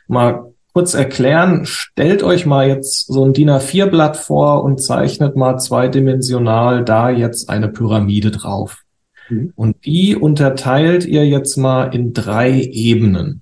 mal 0.07 0.53
kurz 0.73 0.93
erklären. 0.93 1.65
Stellt 1.65 2.21
euch 2.21 2.45
mal 2.45 2.67
jetzt 2.67 3.07
so 3.07 3.25
ein 3.25 3.33
DIN 3.33 3.49
A4-Blatt 3.49 4.15
vor 4.15 4.63
und 4.63 4.79
zeichnet 4.79 5.35
mal 5.35 5.57
zweidimensional 5.57 6.85
da 6.85 7.09
jetzt 7.09 7.49
eine 7.49 7.67
Pyramide 7.67 8.29
drauf. 8.29 8.83
Mhm. 9.27 9.53
Und 9.55 9.85
die 9.85 10.15
unterteilt 10.15 11.05
ihr 11.05 11.25
jetzt 11.25 11.57
mal 11.57 11.85
in 11.95 12.13
drei 12.13 12.61
Ebenen. 12.61 13.41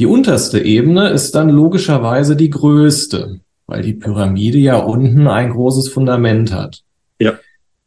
Die 0.00 0.06
unterste 0.06 0.58
Ebene 0.58 1.10
ist 1.10 1.36
dann 1.36 1.48
logischerweise 1.48 2.34
die 2.34 2.50
größte, 2.50 3.40
weil 3.70 3.82
die 3.82 3.94
Pyramide 3.94 4.58
ja 4.58 4.76
unten 4.76 5.26
ein 5.26 5.50
großes 5.50 5.88
Fundament 5.88 6.52
hat. 6.52 6.82
Ja. 7.18 7.38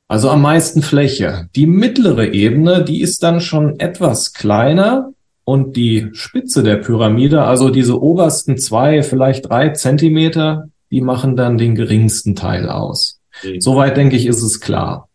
Also 0.07 0.29
am 0.29 0.41
meisten 0.41 0.81
Fläche. 0.81 1.49
Die 1.55 1.67
mittlere 1.67 2.33
Ebene, 2.33 2.83
die 2.83 3.01
ist 3.01 3.23
dann 3.23 3.41
schon 3.41 3.79
etwas 3.79 4.33
kleiner 4.33 5.11
und 5.43 5.75
die 5.75 6.09
Spitze 6.13 6.63
der 6.63 6.77
Pyramide, 6.77 7.43
also 7.43 7.69
diese 7.69 8.01
obersten 8.01 8.57
zwei, 8.57 9.03
vielleicht 9.03 9.49
drei 9.49 9.69
Zentimeter, 9.69 10.69
die 10.91 11.01
machen 11.01 11.35
dann 11.35 11.57
den 11.57 11.75
geringsten 11.75 12.35
Teil 12.35 12.69
aus. 12.69 13.19
Mhm. 13.43 13.59
Soweit 13.59 13.97
denke 13.97 14.15
ich, 14.15 14.25
ist 14.25 14.43
es 14.43 14.61
klar. 14.61 15.09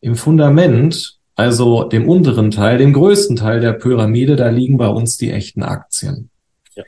Im 0.00 0.16
Fundament, 0.16 1.18
also 1.36 1.84
dem 1.84 2.08
unteren 2.08 2.50
Teil, 2.50 2.78
dem 2.78 2.92
größten 2.92 3.36
Teil 3.36 3.60
der 3.60 3.74
Pyramide, 3.74 4.36
da 4.36 4.48
liegen 4.48 4.76
bei 4.76 4.88
uns 4.88 5.16
die 5.16 5.30
echten 5.30 5.62
Aktien. 5.62 6.30
Ja. 6.74 6.84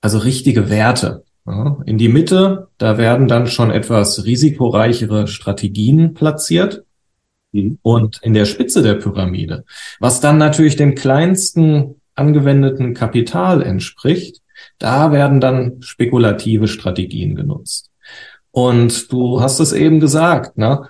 Also 0.00 0.18
richtige 0.18 0.70
Werte. 0.70 1.24
In 1.86 1.98
die 1.98 2.08
Mitte, 2.08 2.68
da 2.78 2.98
werden 2.98 3.28
dann 3.28 3.46
schon 3.46 3.70
etwas 3.70 4.24
risikoreichere 4.24 5.26
Strategien 5.26 6.14
platziert. 6.14 6.84
Mhm. 7.52 7.78
Und 7.82 8.20
in 8.22 8.34
der 8.34 8.44
Spitze 8.44 8.82
der 8.82 8.94
Pyramide, 8.94 9.64
was 10.00 10.20
dann 10.20 10.38
natürlich 10.38 10.76
dem 10.76 10.94
kleinsten 10.94 11.96
angewendeten 12.14 12.94
Kapital 12.94 13.62
entspricht, 13.62 14.42
da 14.78 15.12
werden 15.12 15.40
dann 15.40 15.80
spekulative 15.80 16.68
Strategien 16.68 17.34
genutzt. 17.34 17.90
Und 18.50 19.12
du 19.12 19.40
hast 19.40 19.60
es 19.60 19.72
eben 19.72 20.00
gesagt, 20.00 20.58
ne? 20.58 20.88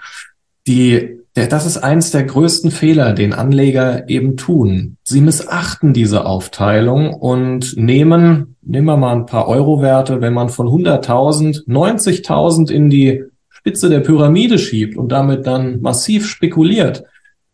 Die 0.66 1.20
das 1.46 1.66
ist 1.66 1.78
eins 1.78 2.10
der 2.10 2.24
größten 2.24 2.70
Fehler, 2.70 3.12
den 3.12 3.32
Anleger 3.32 4.08
eben 4.08 4.36
tun. 4.36 4.96
Sie 5.04 5.20
missachten 5.20 5.92
diese 5.92 6.26
Aufteilung 6.26 7.12
und 7.12 7.76
nehmen, 7.76 8.56
nehmen 8.62 8.86
wir 8.86 8.96
mal 8.96 9.14
ein 9.14 9.26
paar 9.26 9.48
Euro-Werte, 9.48 10.20
wenn 10.20 10.34
man 10.34 10.48
von 10.48 10.68
100.000 10.68 11.66
90.000 11.66 12.70
in 12.70 12.90
die 12.90 13.24
Spitze 13.48 13.88
der 13.88 14.00
Pyramide 14.00 14.58
schiebt 14.58 14.96
und 14.96 15.12
damit 15.12 15.46
dann 15.46 15.80
massiv 15.80 16.26
spekuliert 16.26 17.04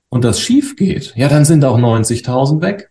und 0.08 0.24
das 0.24 0.40
schief 0.40 0.76
geht, 0.76 1.12
ja, 1.16 1.28
dann 1.28 1.44
sind 1.44 1.64
auch 1.64 1.78
90.000 1.78 2.60
weg. 2.60 2.90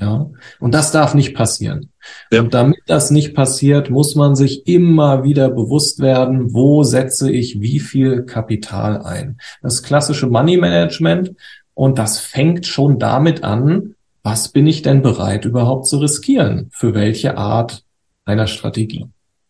Ja, 0.00 0.28
und 0.58 0.74
das 0.74 0.90
darf 0.90 1.14
nicht 1.14 1.34
passieren. 1.34 1.90
Ja. 2.32 2.40
Und 2.40 2.52
damit 2.52 2.80
das 2.86 3.12
nicht 3.12 3.32
passiert, 3.32 3.90
muss 3.90 4.16
man 4.16 4.34
sich 4.34 4.66
immer 4.66 5.22
wieder 5.22 5.50
bewusst 5.50 6.00
werden, 6.00 6.52
wo 6.52 6.82
setze 6.82 7.30
ich 7.30 7.60
wie 7.60 7.78
viel 7.78 8.24
Kapital 8.24 9.02
ein. 9.02 9.38
Das 9.62 9.84
klassische 9.84 10.26
Money 10.26 10.56
Management 10.56 11.34
und 11.74 11.98
das 11.98 12.18
fängt 12.18 12.66
schon 12.66 12.98
damit 12.98 13.44
an, 13.44 13.94
was 14.24 14.48
bin 14.48 14.66
ich 14.66 14.82
denn 14.82 15.02
bereit 15.02 15.44
überhaupt 15.44 15.86
zu 15.86 15.98
riskieren? 15.98 16.70
Für 16.72 16.94
welche 16.94 17.36
Art 17.36 17.84
einer 18.24 18.48
Strategie? 18.48 19.06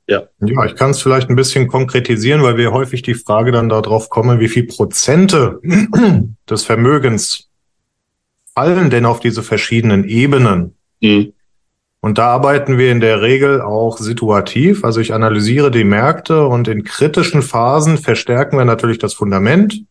Ja. 0.07 0.25
Ja, 0.41 0.67
ich 0.67 0.75
kann 0.75 0.91
es 0.91 1.01
vielleicht 1.01 1.31
ein 1.31 1.37
bisschen 1.37 1.69
konkretisieren, 1.69 2.43
weil 2.43 2.59
wir 2.59 2.73
häufig 2.73 3.03
die 3.03 3.15
Frage 3.15 3.53
dann 3.53 3.71
darauf 3.71 4.11
kommen, 4.11 4.41
wie 4.41 4.49
viel 4.49 4.67
Prozente 4.67 5.61
des 6.51 6.65
Vermögens 6.65 7.49
fallen 8.55 8.91
denn 8.91 9.07
auf 9.07 9.21
diese 9.21 9.43
verschiedenen 9.43 10.05
Ebenen? 10.05 10.77
Mhm. 11.01 11.33
Und 12.01 12.19
da 12.19 12.27
arbeiten 12.27 12.77
wir 12.77 12.93
in 12.93 13.01
der 13.01 13.23
Regel 13.23 13.63
auch 13.63 13.97
situativ. 13.97 14.85
Also 14.85 15.01
ich 15.01 15.15
analysiere 15.15 15.71
die 15.71 15.85
Märkte 15.85 16.47
und 16.47 16.69
in 16.69 16.85
kritischen 16.85 17.41
Phasen 17.41 17.97
verstärken 17.97 18.59
wir 18.59 18.67
natürlich 18.67 18.99
das 18.99 19.15
Fundament. 19.15 19.85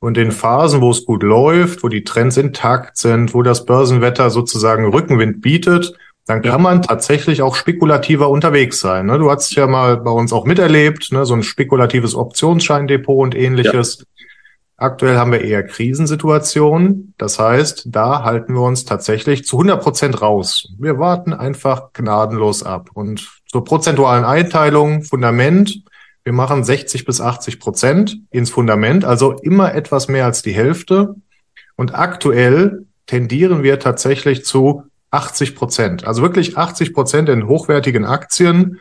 Und 0.00 0.18
in 0.18 0.32
Phasen, 0.32 0.80
wo 0.80 0.90
es 0.90 1.04
gut 1.04 1.22
läuft, 1.22 1.84
wo 1.84 1.88
die 1.88 2.02
Trends 2.02 2.38
intakt 2.38 2.96
sind, 2.96 3.34
wo 3.34 3.42
das 3.42 3.66
Börsenwetter 3.66 4.30
sozusagen 4.30 4.86
Rückenwind 4.86 5.42
bietet, 5.42 5.94
dann 6.26 6.42
kann 6.42 6.62
man 6.62 6.82
tatsächlich 6.82 7.42
auch 7.42 7.54
spekulativer 7.54 8.30
unterwegs 8.30 8.80
sein. 8.80 9.06
Ne? 9.06 9.18
Du 9.18 9.30
hast 9.30 9.54
ja 9.54 9.66
mal 9.66 9.96
bei 9.96 10.10
uns 10.10 10.32
auch 10.32 10.44
miterlebt, 10.46 11.12
ne? 11.12 11.24
so 11.26 11.34
ein 11.34 11.42
spekulatives 11.42 12.14
Optionsscheindepot 12.14 13.22
und 13.22 13.34
ähnliches. 13.34 13.98
Ja. 13.98 14.04
Aktuell 14.80 15.18
haben 15.18 15.30
wir 15.30 15.42
eher 15.42 15.62
Krisensituationen. 15.62 17.12
Das 17.18 17.38
heißt, 17.38 17.88
da 17.90 18.24
halten 18.24 18.54
wir 18.54 18.62
uns 18.62 18.86
tatsächlich 18.86 19.44
zu 19.44 19.58
100 19.58 19.82
Prozent 19.82 20.22
raus. 20.22 20.72
Wir 20.78 20.98
warten 20.98 21.34
einfach 21.34 21.92
gnadenlos 21.92 22.62
ab. 22.62 22.88
Und 22.94 23.28
zur 23.46 23.62
prozentualen 23.62 24.24
Einteilung, 24.24 25.02
Fundament, 25.02 25.84
wir 26.24 26.32
machen 26.32 26.64
60 26.64 27.04
bis 27.04 27.20
80 27.20 27.60
Prozent 27.60 28.20
ins 28.30 28.48
Fundament, 28.48 29.04
also 29.04 29.34
immer 29.34 29.74
etwas 29.74 30.08
mehr 30.08 30.24
als 30.24 30.40
die 30.40 30.54
Hälfte. 30.54 31.14
Und 31.76 31.94
aktuell 31.94 32.86
tendieren 33.04 33.62
wir 33.62 33.80
tatsächlich 33.80 34.46
zu 34.46 34.84
80 35.10 35.56
Prozent. 35.56 36.06
Also 36.06 36.22
wirklich 36.22 36.56
80 36.56 36.94
Prozent 36.94 37.28
in 37.28 37.46
hochwertigen 37.48 38.06
Aktien 38.06 38.80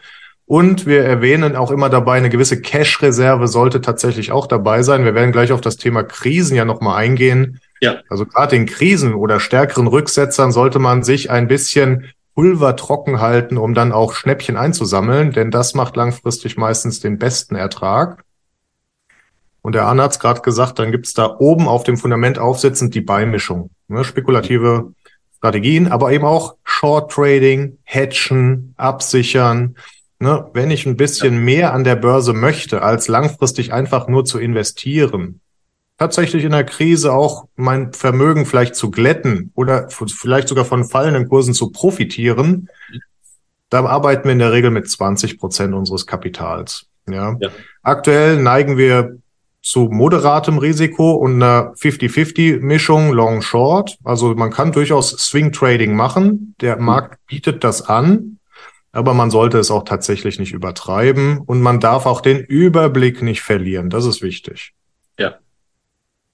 und 0.50 0.88
wir 0.88 1.04
erwähnen 1.04 1.56
auch 1.56 1.70
immer 1.70 1.90
dabei, 1.90 2.18
eine 2.18 2.32
gewisse 2.32 2.60
Cash-Reserve 2.60 3.48
sollte 3.48 3.82
tatsächlich 3.82 4.32
auch 4.32 4.48
dabei 4.48 4.82
sein. 4.82 5.06
Wir 5.06 5.14
werden 5.14 5.32
gleich 5.32 5.52
auf 5.52 5.62
das 5.62 5.78
Thema 5.78 6.02
Krisen 6.02 6.56
ja 6.56 6.66
nochmal 6.66 6.98
eingehen. 6.98 7.62
Ja. 7.82 7.98
Also 8.10 8.26
gerade 8.26 8.56
in 8.56 8.66
Krisen 8.66 9.14
oder 9.14 9.40
stärkeren 9.40 9.86
Rücksetzern 9.86 10.52
sollte 10.52 10.80
man 10.80 11.04
sich 11.04 11.30
ein 11.30 11.48
bisschen 11.48 12.08
Pulver 12.34 12.76
trocken 12.76 13.22
halten, 13.22 13.60
um 13.60 13.76
dann 13.76 13.92
auch 13.92 14.14
Schnäppchen 14.14 14.58
einzusammeln, 14.58 15.34
denn 15.34 15.52
das 15.52 15.76
macht 15.76 15.96
langfristig 15.96 16.58
meistens 16.58 17.00
den 17.00 17.20
besten 17.20 17.54
Ertrag. 17.54 18.24
Und 19.62 19.76
der 19.76 19.86
Arne 19.86 20.02
hat 20.02 20.14
es 20.14 20.20
gerade 20.20 20.42
gesagt, 20.42 20.80
dann 20.80 20.92
gibt's 20.92 21.14
da 21.14 21.36
oben 21.38 21.68
auf 21.68 21.84
dem 21.84 21.96
Fundament 21.96 22.40
aufsitzend 22.40 22.96
die 22.96 23.02
Beimischung. 23.02 23.70
Ne, 23.88 24.04
spekulative 24.04 24.94
Strategien, 25.38 25.92
aber 25.92 26.12
eben 26.12 26.26
auch 26.26 26.56
Short 26.64 27.12
Trading, 27.12 27.78
Hedgen, 27.84 28.74
Absichern 28.78 29.76
ne, 30.20 30.50
wenn 30.54 30.72
ich 30.72 30.86
ein 30.86 30.98
bisschen 30.98 31.36
ja. 31.36 31.40
mehr 31.40 31.74
an 31.74 31.84
der 31.84 31.96
Börse 31.96 32.34
möchte, 32.34 32.82
als 32.82 33.08
langfristig 33.08 33.74
einfach 33.74 34.08
nur 34.08 34.26
zu 34.26 34.40
investieren, 34.40 35.42
tatsächlich 35.98 36.44
in 36.46 36.52
der 36.52 36.64
Krise 36.64 37.12
auch 37.14 37.48
mein 37.56 37.94
Vermögen 37.94 38.46
vielleicht 38.46 38.76
zu 38.76 38.92
glätten 38.92 39.52
oder 39.56 39.90
vielleicht 39.90 40.48
sogar 40.48 40.66
von 40.66 40.86
fallenden 40.86 41.28
Kursen 41.28 41.54
zu 41.54 41.72
profitieren, 41.72 42.70
da 43.70 43.86
arbeiten 43.86 44.26
wir 44.26 44.32
in 44.32 44.40
der 44.40 44.52
Regel 44.52 44.72
mit 44.72 44.90
20 44.90 45.38
Prozent 45.38 45.74
unseres 45.74 46.08
Kapitals. 46.08 46.88
Ja. 47.08 47.38
ja. 47.40 47.50
Aktuell 47.84 48.42
neigen 48.42 48.78
wir 48.78 49.18
zu 49.62 49.90
moderatem 49.92 50.58
Risiko 50.58 51.12
und 51.12 51.36
einer 51.36 51.74
50-50-Mischung 51.74 53.12
Long-Short. 53.12 53.98
Also 54.04 54.34
man 54.34 54.52
kann 54.52 54.72
durchaus 54.72 55.10
Swing 55.12 55.52
Trading 55.52 55.96
machen. 55.96 56.56
Der 56.62 56.78
Markt 56.78 57.20
bietet 57.28 57.64
das 57.64 57.82
an. 57.82 58.39
Aber 58.92 59.14
man 59.14 59.30
sollte 59.30 59.60
es 59.60 59.70
auch 59.70 59.84
tatsächlich 59.84 60.40
nicht 60.40 60.52
übertreiben 60.52 61.40
und 61.40 61.62
man 61.62 61.80
darf 61.80 62.06
auch 62.06 62.22
den 62.22 62.40
Überblick 62.40 63.22
nicht 63.22 63.42
verlieren. 63.42 63.90
Das 63.90 64.06
ist 64.06 64.22
wichtig. 64.22 64.74
Ja. 65.20 65.38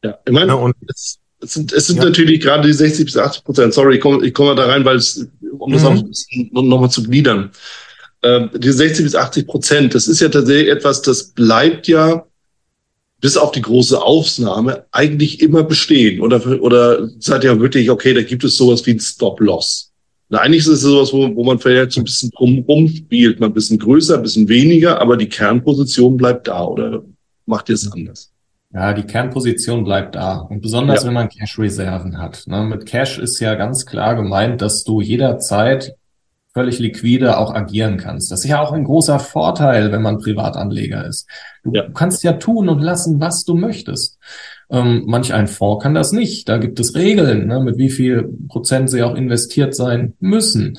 Ja, 0.04 0.20
ich 0.26 0.34
meine, 0.34 0.48
ja, 0.48 0.54
und 0.54 0.76
es, 0.88 1.20
es 1.42 1.54
sind, 1.54 1.74
es 1.74 1.88
sind 1.88 1.98
ja. 1.98 2.06
natürlich 2.06 2.40
gerade 2.42 2.68
die 2.68 2.74
60 2.74 3.06
bis 3.06 3.18
80 3.18 3.44
Prozent. 3.44 3.74
Sorry, 3.74 3.96
ich 3.96 4.02
komme 4.02 4.26
ich 4.26 4.34
komme 4.34 4.56
da 4.56 4.66
rein, 4.66 4.86
weil 4.86 4.98
es, 4.98 5.28
um 5.58 5.74
das 5.74 5.84
mhm. 5.84 6.52
auch 6.54 6.64
nochmal 6.64 6.90
zu 6.90 7.04
gliedern. 7.04 7.52
Ähm, 8.24 8.50
die 8.56 8.72
60 8.72 9.04
bis 9.04 9.16
80 9.16 9.48
Prozent, 9.48 9.96
das 9.96 10.08
ist 10.08 10.22
ja 10.22 10.30
tatsächlich 10.30 10.70
etwas, 10.70 11.02
das 11.02 11.32
bleibt 11.32 11.88
ja 11.88 12.26
bis 13.20 13.38
auf 13.38 13.52
die 13.52 13.62
große 13.62 14.02
Ausnahme 14.02 14.86
eigentlich 14.92 15.42
immer 15.42 15.64
bestehen. 15.64 16.22
Oder, 16.22 16.62
oder 16.62 17.10
seid 17.20 17.44
ihr 17.44 17.60
wirklich, 17.60 17.90
okay, 17.90 18.14
da 18.14 18.22
gibt 18.22 18.44
es 18.44 18.58
sowas 18.58 18.86
wie 18.86 18.92
ein 18.92 19.00
Stop-Loss. 19.00 19.92
Na, 20.36 20.42
eigentlich 20.42 20.64
ist 20.64 20.68
es 20.68 20.82
sowas, 20.82 21.14
wo, 21.14 21.34
wo 21.34 21.46
man 21.46 21.60
vielleicht 21.60 21.94
so 21.94 22.02
ein 22.02 22.04
bisschen 22.04 22.30
drum 22.32 22.90
spielt, 22.90 23.40
mal 23.40 23.46
ein 23.46 23.54
bisschen 23.54 23.80
größer, 23.80 24.18
ein 24.18 24.22
bisschen 24.22 24.50
weniger, 24.50 25.00
aber 25.00 25.16
die 25.16 25.30
Kernposition 25.30 26.18
bleibt 26.18 26.50
da, 26.50 26.66
oder 26.66 27.04
macht 27.46 27.70
ihr 27.70 27.76
es 27.76 27.90
anders? 27.90 28.34
Ja, 28.74 28.92
die 28.92 29.04
Kernposition 29.04 29.86
bleibt 29.86 30.16
da. 30.16 30.40
Und 30.40 30.60
besonders, 30.62 31.04
ja. 31.04 31.08
wenn 31.08 31.14
man 31.14 31.30
Cash-Reserven 31.30 32.18
hat. 32.18 32.44
Ne? 32.48 32.64
Mit 32.64 32.86
Cash 32.86 33.18
ist 33.18 33.40
ja 33.40 33.56
ganz 33.56 33.86
klar 33.86 34.16
gemeint, 34.16 34.62
dass 34.62 34.84
du 34.84 35.00
jederzeit 35.00 35.96
völlig 36.54 36.80
liquide 36.80 37.38
auch 37.38 37.56
agieren 37.56 37.96
kannst. 37.96 38.30
Das 38.30 38.44
ist 38.44 38.50
ja 38.50 38.62
auch 38.62 38.74
ein 38.74 38.84
großer 38.84 39.20
Vorteil, 39.20 39.94
wenn 39.94 40.02
man 40.02 40.18
Privatanleger 40.18 41.06
ist. 41.06 41.30
Du 41.64 41.72
ja. 41.72 41.88
kannst 41.94 42.26
ja 42.26 42.34
tun 42.34 42.68
und 42.68 42.82
lassen, 42.82 43.22
was 43.22 43.46
du 43.46 43.56
möchtest. 43.56 44.18
Ähm, 44.70 45.04
manch 45.06 45.34
ein 45.34 45.48
Fonds 45.48 45.84
kann 45.84 45.94
das 45.94 46.12
nicht. 46.12 46.50
Da 46.50 46.58
gibt 46.58 46.80
es 46.80 46.96
Regeln, 46.96 47.48
ne, 47.48 47.60
mit 47.60 47.78
wie 47.78 47.90
viel 47.90 48.30
Prozent 48.48 48.90
sie 48.90 49.04
auch 49.04 49.16
investiert 49.16 49.76
sein 49.76 50.14
müssen. 50.20 50.78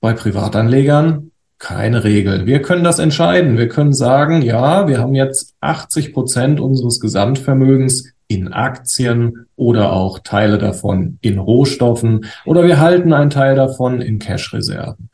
Bei 0.00 0.12
Privatanlegern 0.12 1.30
keine 1.60 2.04
Regel. 2.04 2.46
Wir 2.46 2.62
können 2.62 2.84
das 2.84 2.98
entscheiden. 2.98 3.58
Wir 3.58 3.68
können 3.68 3.92
sagen, 3.92 4.40
ja, 4.40 4.88
wir 4.88 4.98
haben 4.98 5.14
jetzt 5.14 5.54
80 5.60 6.14
Prozent 6.14 6.58
unseres 6.58 7.00
Gesamtvermögens 7.00 8.14
in 8.28 8.52
Aktien 8.52 9.46
oder 9.56 9.92
auch 9.92 10.20
Teile 10.20 10.56
davon 10.56 11.18
in 11.20 11.38
Rohstoffen 11.38 12.26
oder 12.46 12.64
wir 12.64 12.78
halten 12.78 13.12
einen 13.12 13.30
Teil 13.30 13.56
davon 13.56 14.00
in 14.00 14.18
Cash-Reserven. 14.20 15.10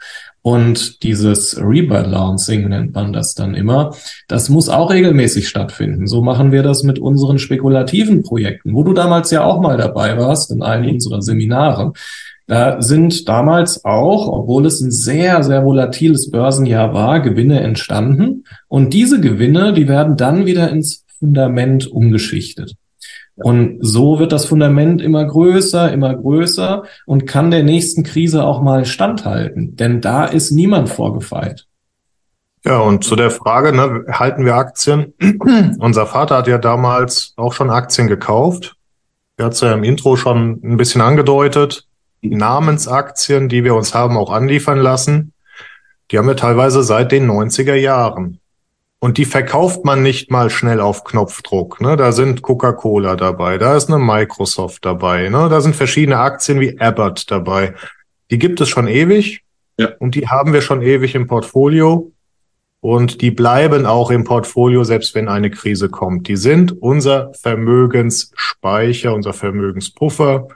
Und 0.47 1.03
dieses 1.03 1.61
Rebalancing 1.61 2.69
nennt 2.69 2.95
man 2.95 3.13
das 3.13 3.35
dann 3.35 3.57
immer. 3.57 3.97
Das 4.29 4.49
muss 4.49 4.69
auch 4.69 4.93
regelmäßig 4.93 5.49
stattfinden. 5.49 6.07
So 6.07 6.23
machen 6.23 6.53
wir 6.53 6.63
das 6.63 6.85
mit 6.85 7.01
unseren 7.01 7.41
spekulativen 7.41 8.23
Projekten, 8.23 8.73
wo 8.73 8.85
du 8.85 8.93
damals 8.93 9.33
ja 9.33 9.43
auch 9.43 9.61
mal 9.61 9.77
dabei 9.77 10.17
warst 10.17 10.53
in 10.53 10.63
einem 10.63 10.89
unserer 10.89 11.21
Seminare. 11.21 11.95
Da 12.47 12.81
sind 12.81 13.29
damals 13.29 13.85
auch, 13.85 14.29
obwohl 14.29 14.67
es 14.67 14.81
ein 14.81 14.93
sehr, 14.93 15.43
sehr 15.43 15.65
volatiles 15.65 16.31
Börsenjahr 16.31 16.95
war, 16.95 17.19
Gewinne 17.19 17.59
entstanden. 17.59 18.45
Und 18.69 18.95
diese 18.95 19.21
Gewinne, 19.21 19.73
die 19.73 19.89
werden 19.89 20.17
dann 20.17 20.47
wieder 20.47 20.71
ins 20.71 21.05
Fundament 21.19 21.89
umgeschichtet. 21.89 22.77
Und 23.37 23.79
so 23.81 24.19
wird 24.19 24.33
das 24.33 24.47
Fundament 24.47 25.03
immer 25.03 25.25
größer, 25.25 25.93
immer 25.93 26.15
größer 26.15 26.85
und 27.05 27.27
kann 27.27 27.51
der 27.51 27.63
nächsten 27.63 28.03
Krise 28.03 28.45
auch 28.45 28.63
mal 28.63 28.87
standhalten. 28.87 29.77
Denn 29.77 30.01
da 30.01 30.25
ist 30.25 30.51
niemand 30.51 30.89
vorgefeit. 30.89 31.67
Ja, 32.65 32.81
und 32.81 33.05
zu 33.05 33.15
der 33.15 33.31
Frage, 33.31 33.73
ne, 33.73 34.07
halten 34.11 34.45
wir 34.45 34.57
Aktien? 34.57 35.13
Unser 35.79 36.07
Vater 36.07 36.39
hat 36.39 36.49
ja 36.49 36.59
damals 36.59 37.35
auch 37.37 37.53
schon 37.53 37.71
Aktien 37.71 38.09
gekauft. 38.09 38.77
Er 39.37 39.47
hat 39.47 39.53
es 39.53 39.61
ja 39.61 39.73
im 39.73 39.85
Intro 39.85 40.17
schon 40.17 40.61
ein 40.65 40.77
bisschen 40.77 41.03
angedeutet. 41.03 41.87
Namensaktien, 42.23 43.49
die 43.49 43.65
wir 43.65 43.75
uns 43.75 43.95
haben 43.95 44.17
auch 44.17 44.33
anliefern 44.33 44.79
lassen, 44.79 45.33
die 46.11 46.19
haben 46.19 46.27
wir 46.27 46.37
teilweise 46.37 46.83
seit 46.83 47.13
den 47.13 47.31
90er 47.31 47.75
Jahren. 47.75 48.41
Und 49.07 49.19
die 49.19 49.25
verkauft 49.25 49.85
man 49.85 50.03
nicht 50.03 50.33
mal 50.33 50.51
schnell 50.51 50.81
auf 50.81 51.05
Knopfdruck. 51.05 51.81
Ne? 51.81 51.97
Da 51.97 52.11
sind 52.11 52.43
Coca-Cola 52.43 53.15
dabei, 53.15 53.57
da 53.57 53.77
ist 53.77 53.89
eine 53.89 54.01
Microsoft 54.01 54.85
dabei, 54.85 55.29
ne? 55.29 55.49
da 55.49 55.61
sind 55.61 55.77
verschiedene 55.77 56.19
Aktien 56.19 56.59
wie 56.59 56.81
Abbott 56.81 57.31
dabei. 57.31 57.75
Die 58.33 58.39
gibt 58.41 58.61
es 58.61 58.69
schon 58.69 58.89
ewig 58.89 59.43
ja. 59.79 59.91
und 60.01 60.17
die 60.17 60.27
haben 60.27 60.53
wir 60.53 60.61
schon 60.61 60.83
ewig 60.83 61.15
im 61.15 61.29
Portfolio. 61.29 62.11
Und 62.81 63.23
die 63.23 63.31
bleiben 63.31 63.87
auch 63.87 64.11
im 64.11 64.25
Portfolio, 64.25 64.83
selbst 64.83 65.15
wenn 65.15 65.29
eine 65.29 65.51
Krise 65.53 65.89
kommt. 65.89 66.27
Die 66.27 66.35
sind 66.35 66.73
unser 66.83 67.33
Vermögensspeicher, 67.35 69.15
unser 69.15 69.35
Vermögenspuffer. 69.35 70.49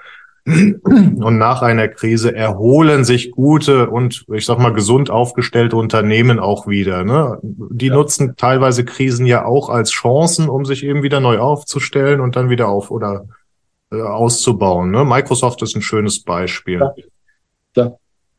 Und 0.47 1.38
nach 1.38 1.62
einer 1.62 1.88
Krise 1.88 2.35
erholen 2.35 3.04
sich 3.04 3.30
gute 3.30 3.90
und 3.90 4.25
ich 4.32 4.47
sag 4.47 4.59
mal 4.59 4.73
gesund 4.73 5.11
aufgestellte 5.11 5.76
Unternehmen 5.76 6.38
auch 6.38 6.66
wieder. 6.66 7.04
Ne? 7.04 7.38
Die 7.42 7.87
ja. 7.87 7.94
nutzen 7.94 8.35
teilweise 8.37 8.85
Krisen 8.85 9.26
ja 9.26 9.44
auch 9.44 9.68
als 9.68 9.90
Chancen, 9.90 10.49
um 10.49 10.64
sich 10.64 10.85
eben 10.85 11.02
wieder 11.02 11.20
neu 11.20 11.38
aufzustellen 11.38 12.20
und 12.20 12.37
dann 12.37 12.49
wieder 12.49 12.68
auf 12.68 12.90
oder 12.90 13.26
äh, 13.92 14.00
auszubauen. 14.00 14.90
Ne? 14.90 15.04
Microsoft 15.04 15.62
ist 15.62 15.76
ein 15.76 15.82
schönes 15.82 16.23
Beispiel. 16.23 16.80
Ja. 16.80 16.94
ja. 17.76 17.97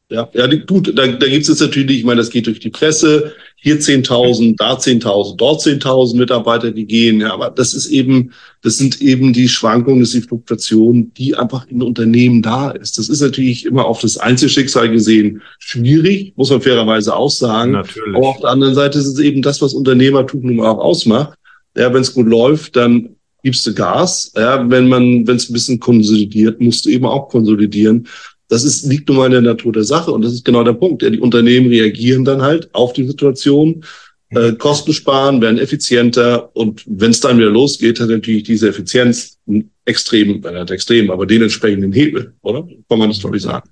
Ja, 0.09 0.27
ja 0.33 0.45
gut, 0.67 0.91
da, 0.97 1.07
da 1.07 1.25
gibt 1.25 1.43
es 1.43 1.47
jetzt 1.47 1.61
natürlich, 1.61 1.99
ich 1.99 2.03
meine, 2.03 2.17
das 2.17 2.29
geht 2.29 2.45
durch 2.45 2.59
die 2.59 2.69
Presse, 2.69 3.31
hier 3.63 3.79
10.000, 3.79 4.55
da 4.57 4.73
10.000, 4.73 5.35
dort 5.37 5.61
10.000 5.61 6.17
Mitarbeiter, 6.17 6.71
die 6.71 6.85
gehen. 6.85 7.21
Ja, 7.21 7.31
aber 7.31 7.51
das 7.51 7.75
ist 7.75 7.91
eben, 7.91 8.31
das 8.63 8.79
sind 8.79 8.99
eben 9.03 9.33
die 9.33 9.47
Schwankungen, 9.47 9.99
das 9.99 10.15
ist 10.15 10.23
die 10.23 10.27
Fluktuation, 10.27 11.11
die 11.15 11.35
einfach 11.35 11.67
in 11.67 11.83
Unternehmen 11.83 12.41
da 12.41 12.71
ist. 12.71 12.97
Das 12.97 13.07
ist 13.07 13.21
natürlich 13.21 13.67
immer 13.67 13.85
auf 13.85 14.01
das 14.01 14.17
Einzelschicksal 14.17 14.89
gesehen 14.89 15.43
schwierig, 15.59 16.33
muss 16.35 16.49
man 16.49 16.61
fairerweise 16.61 17.15
auch 17.15 17.29
sagen. 17.29 17.73
Natürlich. 17.73 18.15
Aber 18.15 18.29
auf 18.29 18.39
der 18.39 18.49
anderen 18.49 18.73
Seite 18.73 18.97
ist 18.97 19.05
es 19.05 19.19
eben 19.19 19.43
das, 19.43 19.61
was 19.61 19.75
Unternehmertum 19.75 20.41
nun 20.41 20.65
auch 20.65 20.79
ausmacht. 20.79 21.37
Ja, 21.77 21.93
wenn 21.93 22.01
es 22.01 22.15
gut 22.15 22.27
läuft, 22.27 22.75
dann 22.75 23.15
gibst 23.43 23.65
du 23.67 23.75
Gas. 23.75 24.33
Ja, 24.35 24.67
wenn 24.71 24.87
man, 24.87 25.27
wenn 25.27 25.35
es 25.35 25.49
ein 25.49 25.53
bisschen 25.53 25.79
konsolidiert, 25.79 26.59
musst 26.59 26.85
du 26.85 26.89
eben 26.89 27.05
auch 27.05 27.29
konsolidieren. 27.29 28.07
Das 28.51 28.65
ist, 28.65 28.85
liegt 28.85 29.07
nun 29.07 29.17
mal 29.17 29.27
in 29.27 29.31
der 29.31 29.53
Natur 29.53 29.71
der 29.71 29.85
Sache. 29.85 30.11
Und 30.11 30.23
das 30.23 30.33
ist 30.33 30.43
genau 30.43 30.61
der 30.65 30.73
Punkt. 30.73 31.01
Ja, 31.01 31.09
die 31.09 31.21
Unternehmen 31.21 31.67
reagieren 31.69 32.25
dann 32.25 32.41
halt 32.41 32.69
auf 32.75 32.91
die 32.91 33.07
Situation, 33.07 33.85
äh, 34.31 34.51
Kosten 34.51 34.91
sparen, 34.91 35.39
werden 35.39 35.57
effizienter. 35.57 36.53
Und 36.53 36.83
wenn 36.85 37.11
es 37.11 37.21
dann 37.21 37.37
wieder 37.37 37.49
losgeht, 37.49 38.01
hat 38.01 38.09
natürlich 38.09 38.43
diese 38.43 38.67
Effizienz 38.67 39.37
einen 39.47 39.71
extremen, 39.85 40.43
äh, 40.43 40.65
extrem, 40.69 41.09
aber 41.11 41.25
den 41.25 41.43
entsprechenden 41.43 41.93
Hebel, 41.93 42.33
oder? 42.41 42.67
Kann 42.89 42.99
man 42.99 43.07
das 43.07 43.19
doch 43.19 43.31
nicht 43.31 43.43
sagen. 43.43 43.69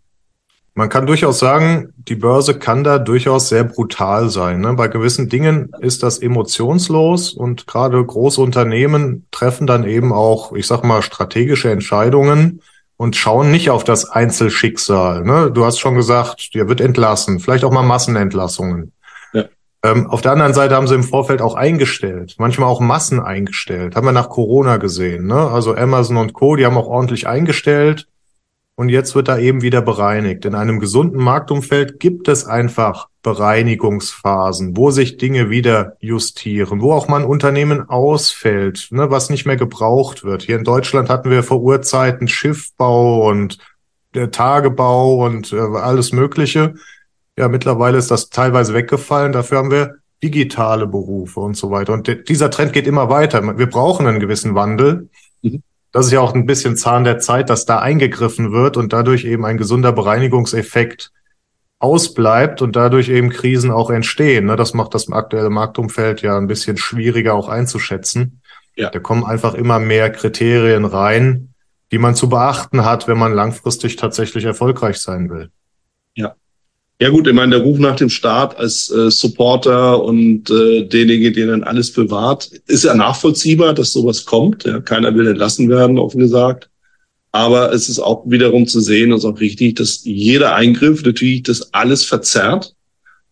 Man 0.76 0.88
kann 0.88 1.08
durchaus 1.08 1.40
sagen, 1.40 1.92
die 1.98 2.16
Börse 2.16 2.58
kann 2.58 2.86
da 2.86 3.00
durchaus 3.00 3.50
sehr 3.50 3.66
brutal 3.66 4.30
sein. 4.30 4.62
Ne? 4.62 4.76
Bei 4.76 4.88
gewissen 4.88 5.28
Dingen 5.28 5.74
ist 5.82 6.04
das 6.04 6.20
emotionslos 6.20 7.34
und 7.34 7.68
gerade 7.68 8.02
große 8.02 8.40
Unternehmen 8.40 9.26
treffen 9.32 9.68
dann 9.68 9.86
eben 9.86 10.14
auch, 10.14 10.54
ich 10.54 10.68
sag 10.68 10.86
mal, 10.86 11.02
strategische 11.02 11.70
Entscheidungen, 11.70 12.62
und 13.00 13.16
schauen 13.16 13.50
nicht 13.50 13.70
auf 13.70 13.86
das 13.86 14.10
Einzelschicksal. 14.12 15.24
Ne? 15.24 15.52
Du 15.52 15.64
hast 15.64 15.80
schon 15.80 15.96
gesagt, 15.96 16.54
der 16.54 16.68
wird 16.68 16.82
entlassen, 16.82 17.40
vielleicht 17.40 17.64
auch 17.64 17.72
mal 17.72 17.82
Massenentlassungen. 17.82 18.92
Ja. 19.32 19.46
Ähm, 19.86 20.08
auf 20.08 20.20
der 20.20 20.34
anderen 20.34 20.54
Seite 20.54 20.76
haben 20.76 20.86
sie 20.86 20.96
im 20.96 21.06
Vorfeld 21.06 21.42
auch 21.42 21.56
eingestellt, 21.56 22.36
manchmal 22.40 22.68
auch 22.68 22.82
Massen 22.82 23.22
eingestellt. 23.22 23.96
Haben 23.96 24.06
wir 24.06 24.12
nach 24.12 24.28
Corona 24.28 24.76
gesehen. 24.76 25.28
Ne? 25.28 25.50
Also 25.50 25.78
Amazon 25.78 26.18
und 26.18 26.34
Co., 26.34 26.58
die 26.58 26.66
haben 26.66 26.78
auch 26.78 26.88
ordentlich 26.88 27.26
eingestellt. 27.26 28.10
Und 28.80 28.88
jetzt 28.88 29.14
wird 29.14 29.28
da 29.28 29.38
eben 29.38 29.62
wieder 29.62 29.82
bereinigt. 29.82 30.46
In 30.46 30.56
einem 30.56 30.80
gesunden 30.80 31.22
Marktumfeld 31.22 32.00
gibt 32.00 32.30
es 32.30 32.46
einfach 32.46 33.10
Bereinigungsphasen, 33.24 34.78
wo 34.78 34.90
sich 34.90 35.18
Dinge 35.18 35.50
wieder 35.50 35.98
justieren, 36.00 36.80
wo 36.80 36.94
auch 36.94 37.10
mal 37.10 37.20
ein 37.20 37.28
Unternehmen 37.28 37.90
ausfällt, 37.90 38.88
ne, 38.92 39.12
was 39.12 39.30
nicht 39.30 39.46
mehr 39.46 39.58
gebraucht 39.58 40.24
wird. 40.24 40.44
Hier 40.44 40.56
in 40.56 40.64
Deutschland 40.64 41.10
hatten 41.10 41.30
wir 41.30 41.44
vor 41.44 41.60
Urzeiten 41.62 42.30
Schiffbau 42.30 43.28
und 43.30 43.58
der 44.14 44.32
Tagebau 44.32 45.26
und 45.26 45.52
äh, 45.52 45.58
alles 45.58 46.14
Mögliche. 46.14 46.76
Ja, 47.38 47.50
mittlerweile 47.50 47.98
ist 47.98 48.12
das 48.12 48.30
teilweise 48.30 48.74
weggefallen. 48.74 49.34
Dafür 49.34 49.58
haben 49.58 49.72
wir 49.72 49.96
digitale 50.24 50.88
Berufe 50.88 51.42
und 51.42 51.58
so 51.58 51.70
weiter. 51.70 51.92
Und 51.92 52.30
dieser 52.30 52.50
Trend 52.50 52.72
geht 52.72 52.88
immer 52.88 53.10
weiter. 53.10 53.58
Wir 53.58 53.70
brauchen 53.70 54.08
einen 54.08 54.22
gewissen 54.22 54.56
Wandel. 54.56 55.10
Das 55.92 56.06
ist 56.06 56.12
ja 56.12 56.22
auch 56.22 56.34
ein 56.34 56.46
bisschen 56.46 56.78
Zahn 56.78 57.04
der 57.04 57.20
Zeit, 57.20 57.50
dass 57.50 57.66
da 57.66 57.80
eingegriffen 57.80 58.52
wird 58.52 58.78
und 58.78 58.94
dadurch 58.94 59.26
eben 59.26 59.46
ein 59.46 59.58
gesunder 59.58 59.92
Bereinigungseffekt 59.92 61.12
ausbleibt 61.80 62.62
und 62.62 62.76
dadurch 62.76 63.10
eben 63.10 63.30
Krisen 63.30 63.72
auch 63.72 63.90
entstehen. 63.90 64.46
Ne? 64.46 64.56
Das 64.56 64.74
macht 64.74 64.94
das 64.94 65.12
aktuelle 65.12 65.50
Marktumfeld 65.50 66.22
ja 66.22 66.38
ein 66.38 66.48
bisschen 66.48 66.78
schwieriger 66.78 67.34
auch 67.34 67.48
einzuschätzen. 67.48 68.42
Ja. 68.76 68.90
Da 68.90 69.00
kommen 69.00 69.24
einfach 69.24 69.56
immer 69.56 69.80
mehr 69.80 70.12
Kriterien 70.12 70.86
rein, 70.86 71.54
die 71.92 71.98
man 71.98 72.16
zu 72.16 72.30
beachten 72.30 72.86
hat, 72.86 73.08
wenn 73.08 73.18
man 73.18 73.34
langfristig 73.34 73.96
tatsächlich 73.96 74.46
erfolgreich 74.46 74.98
sein 74.98 75.30
will. 75.30 75.52
Ja. 77.02 77.10
Gut, 77.10 77.28
ich 77.28 77.34
meine, 77.34 77.56
der 77.56 77.66
Ruf 77.66 77.80
nach 77.80 77.96
dem 77.96 78.10
Staat 78.10 78.58
als 78.58 78.90
äh, 78.92 79.10
Supporter 79.10 80.04
und 80.04 80.50
äh, 80.50 80.86
derjenige, 80.86 81.32
der 81.32 81.48
dann 81.48 81.64
alles 81.64 81.94
bewahrt, 81.94 82.52
ist 82.68 82.84
ja 82.84 82.94
nachvollziehbar, 82.94 83.74
dass 83.74 83.94
sowas 83.94 84.26
kommt. 84.26 84.66
Ja, 84.66 84.82
keiner 84.82 85.16
will 85.16 85.28
entlassen 85.28 85.70
werden, 85.70 85.98
offen 85.98 86.20
gesagt. 86.20 86.70
Aber 87.32 87.72
es 87.74 87.90
ist 87.90 88.00
auch 88.00 88.24
wiederum 88.26 88.68
zu 88.68 88.82
sehen, 88.82 89.12
und 89.12 89.20
ist 89.20 89.26
auch 89.26 89.40
richtig, 89.40 89.76
dass 89.76 90.02
jeder 90.04 90.56
Eingriff 90.56 91.04
natürlich 91.04 91.44
das 91.44 91.74
alles 91.74 92.04
verzerrt 92.04 92.76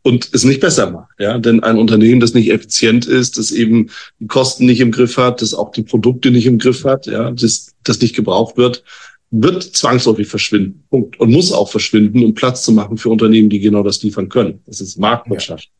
und 0.03 0.29
es 0.31 0.45
nicht 0.45 0.61
besser 0.61 0.89
macht. 0.91 1.19
Ja, 1.19 1.37
denn 1.37 1.63
ein 1.63 1.77
Unternehmen, 1.77 2.21
das 2.21 2.33
nicht 2.33 2.49
effizient 2.49 3.05
ist, 3.05 3.37
das 3.37 3.51
eben 3.51 3.89
die 4.19 4.27
Kosten 4.27 4.65
nicht 4.65 4.79
im 4.79 4.91
Griff 4.91 5.17
hat, 5.17 5.41
das 5.41 5.53
auch 5.53 5.71
die 5.71 5.83
Produkte 5.83 6.31
nicht 6.31 6.45
im 6.45 6.59
Griff 6.59 6.85
hat, 6.85 7.07
ja, 7.07 7.31
das, 7.31 7.73
das 7.83 7.99
nicht 7.99 8.15
gebraucht 8.15 8.55
wird, 8.55 8.83
wird 9.31 9.63
zwangsläufig 9.63 10.27
verschwinden. 10.27 10.83
Punkt. 10.89 11.19
Und 11.19 11.31
muss 11.31 11.51
auch 11.51 11.69
verschwinden, 11.69 12.23
um 12.23 12.33
Platz 12.33 12.63
zu 12.63 12.71
machen 12.71 12.97
für 12.97 13.09
Unternehmen, 13.09 13.49
die 13.49 13.59
genau 13.59 13.83
das 13.83 14.01
liefern 14.03 14.29
können. 14.29 14.61
Das 14.65 14.81
ist 14.81 14.97
Marktwirtschaft. 14.97 15.65
Ja. 15.65 15.71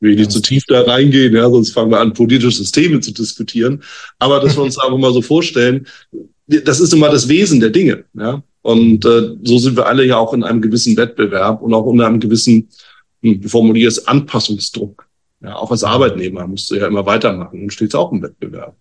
Ich 0.00 0.08
will 0.08 0.16
nicht 0.16 0.32
zu 0.32 0.40
tief 0.40 0.64
da 0.66 0.82
reingehen, 0.82 1.34
ja, 1.34 1.48
sonst 1.48 1.70
fangen 1.70 1.90
wir 1.90 2.00
an, 2.00 2.12
politische 2.12 2.50
Systeme 2.50 3.00
zu 3.00 3.12
diskutieren. 3.12 3.82
Aber 4.18 4.40
dass 4.40 4.56
wir 4.56 4.62
uns 4.62 4.78
einfach 4.82 4.98
mal 4.98 5.12
so 5.12 5.22
vorstellen, 5.22 5.86
das 6.46 6.80
ist 6.80 6.92
immer 6.92 7.10
das 7.10 7.28
Wesen 7.28 7.60
der 7.60 7.70
Dinge. 7.70 8.04
Ja? 8.14 8.42
Und 8.62 9.04
äh, 9.04 9.36
so 9.42 9.58
sind 9.58 9.76
wir 9.76 9.86
alle 9.86 10.04
ja 10.04 10.16
auch 10.16 10.32
in 10.34 10.42
einem 10.42 10.60
gewissen 10.60 10.96
Wettbewerb 10.96 11.62
und 11.62 11.72
auch 11.74 11.84
unter 11.84 12.06
einem 12.06 12.20
gewissen, 12.20 12.68
hm, 13.22 13.42
wie 13.42 13.48
formuliere 13.48 13.88
es, 13.88 14.06
Anpassungsdruck. 14.06 15.06
Ja, 15.42 15.56
auch 15.56 15.70
als 15.70 15.84
Arbeitnehmer 15.84 16.46
musst 16.46 16.70
du 16.70 16.76
ja 16.76 16.86
immer 16.86 17.04
weitermachen 17.04 17.62
und 17.62 17.72
stehst 17.72 17.94
auch 17.94 18.10
im 18.12 18.22
Wettbewerb. 18.22 18.74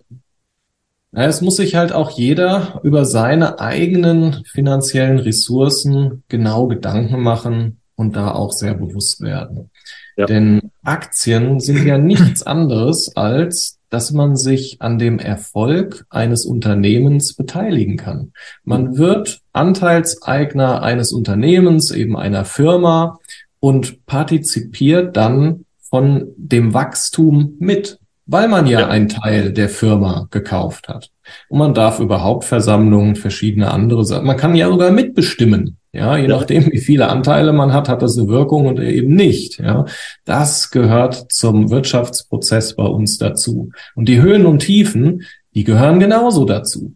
Es 1.13 1.41
muss 1.41 1.57
sich 1.57 1.75
halt 1.75 1.93
auch 1.93 2.11
jeder 2.11 2.81
über 2.83 3.05
seine 3.05 3.59
eigenen 3.59 4.43
finanziellen 4.51 5.19
Ressourcen 5.19 6.23
genau 6.27 6.67
Gedanken 6.67 7.21
machen 7.21 7.79
und 7.95 8.15
da 8.15 8.31
auch 8.31 8.51
sehr 8.51 8.73
bewusst 8.73 9.21
werden. 9.21 9.69
Ja. 10.17 10.25
Denn 10.25 10.71
Aktien 10.83 11.59
sind 11.59 11.85
ja 11.85 11.97
nichts 11.97 12.43
anderes 12.43 13.15
als 13.15 13.79
dass 13.93 14.11
man 14.11 14.35
sich 14.35 14.77
an 14.81 14.97
dem 14.97 15.19
Erfolg 15.19 16.07
eines 16.09 16.47
Unternehmens 16.47 17.35
beteiligen 17.35 17.95
kann. 17.95 18.31
Man 18.63 18.97
wird 18.97 19.41
Anteilseigner 19.51 20.81
eines 20.81 21.13
Unternehmens, 21.13 21.91
eben 21.91 22.17
einer 22.17 22.43
Firma 22.43 23.19
und 23.59 24.07
partizipiert 24.07 25.15
dann 25.15 25.65
von 25.79 26.29
dem 26.37 26.73
Wachstum 26.73 27.55
mit, 27.59 27.99
weil 28.25 28.47
man 28.47 28.67
ja, 28.67 28.81
ja. 28.81 28.87
einen 28.87 29.09
Teil 29.09 29.51
der 29.51 29.69
Firma 29.69 30.27
gekauft 30.31 30.87
hat. 30.87 31.09
Und 31.49 31.59
man 31.59 31.73
darf 31.73 31.99
über 31.99 32.23
Hauptversammlungen 32.23 33.15
verschiedene 33.15 33.71
andere 33.71 34.05
Sachen, 34.05 34.25
man 34.25 34.37
kann 34.37 34.55
ja 34.55 34.69
sogar 34.69 34.91
mitbestimmen. 34.91 35.77
Ja, 35.91 36.17
je 36.17 36.23
ja. 36.23 36.29
nachdem, 36.29 36.71
wie 36.71 36.79
viele 36.79 37.07
Anteile 37.09 37.53
man 37.53 37.71
hat, 37.71 37.87
hat 37.87 38.01
das 38.01 38.17
eine 38.17 38.27
Wirkung 38.27 38.65
und 38.65 38.79
eben 38.79 39.13
nicht. 39.13 39.59
Ja, 39.59 39.85
das 40.25 40.71
gehört 40.71 41.31
zum 41.31 41.69
Wirtschaftsprozess 41.69 42.75
bei 42.75 42.85
uns 42.85 43.19
dazu. 43.19 43.71
Und 43.95 44.09
die 44.09 44.21
Höhen 44.21 44.45
und 44.45 44.59
Tiefen, 44.59 45.23
die 45.53 45.63
gehören 45.63 45.99
genauso 45.99 46.45
dazu. 46.45 46.95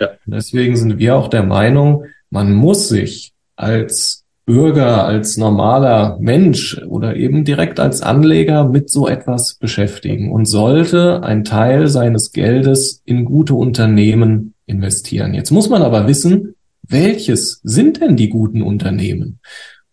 Ja. 0.00 0.10
deswegen 0.26 0.76
sind 0.76 0.98
wir 0.98 1.16
auch 1.16 1.28
der 1.28 1.42
Meinung, 1.42 2.04
man 2.30 2.52
muss 2.54 2.88
sich 2.88 3.32
als 3.56 4.24
Bürger, 4.48 5.04
als 5.04 5.36
normaler 5.36 6.16
Mensch 6.20 6.80
oder 6.88 7.16
eben 7.16 7.44
direkt 7.44 7.78
als 7.78 8.00
Anleger 8.00 8.66
mit 8.66 8.88
so 8.88 9.06
etwas 9.06 9.56
beschäftigen 9.60 10.32
und 10.32 10.46
sollte 10.46 11.22
einen 11.22 11.44
Teil 11.44 11.88
seines 11.88 12.32
Geldes 12.32 13.02
in 13.04 13.26
gute 13.26 13.54
Unternehmen 13.54 14.54
investieren. 14.64 15.34
Jetzt 15.34 15.50
muss 15.50 15.68
man 15.68 15.82
aber 15.82 16.08
wissen, 16.08 16.54
welches 16.82 17.60
sind 17.62 18.00
denn 18.00 18.16
die 18.16 18.30
guten 18.30 18.62
Unternehmen? 18.62 19.38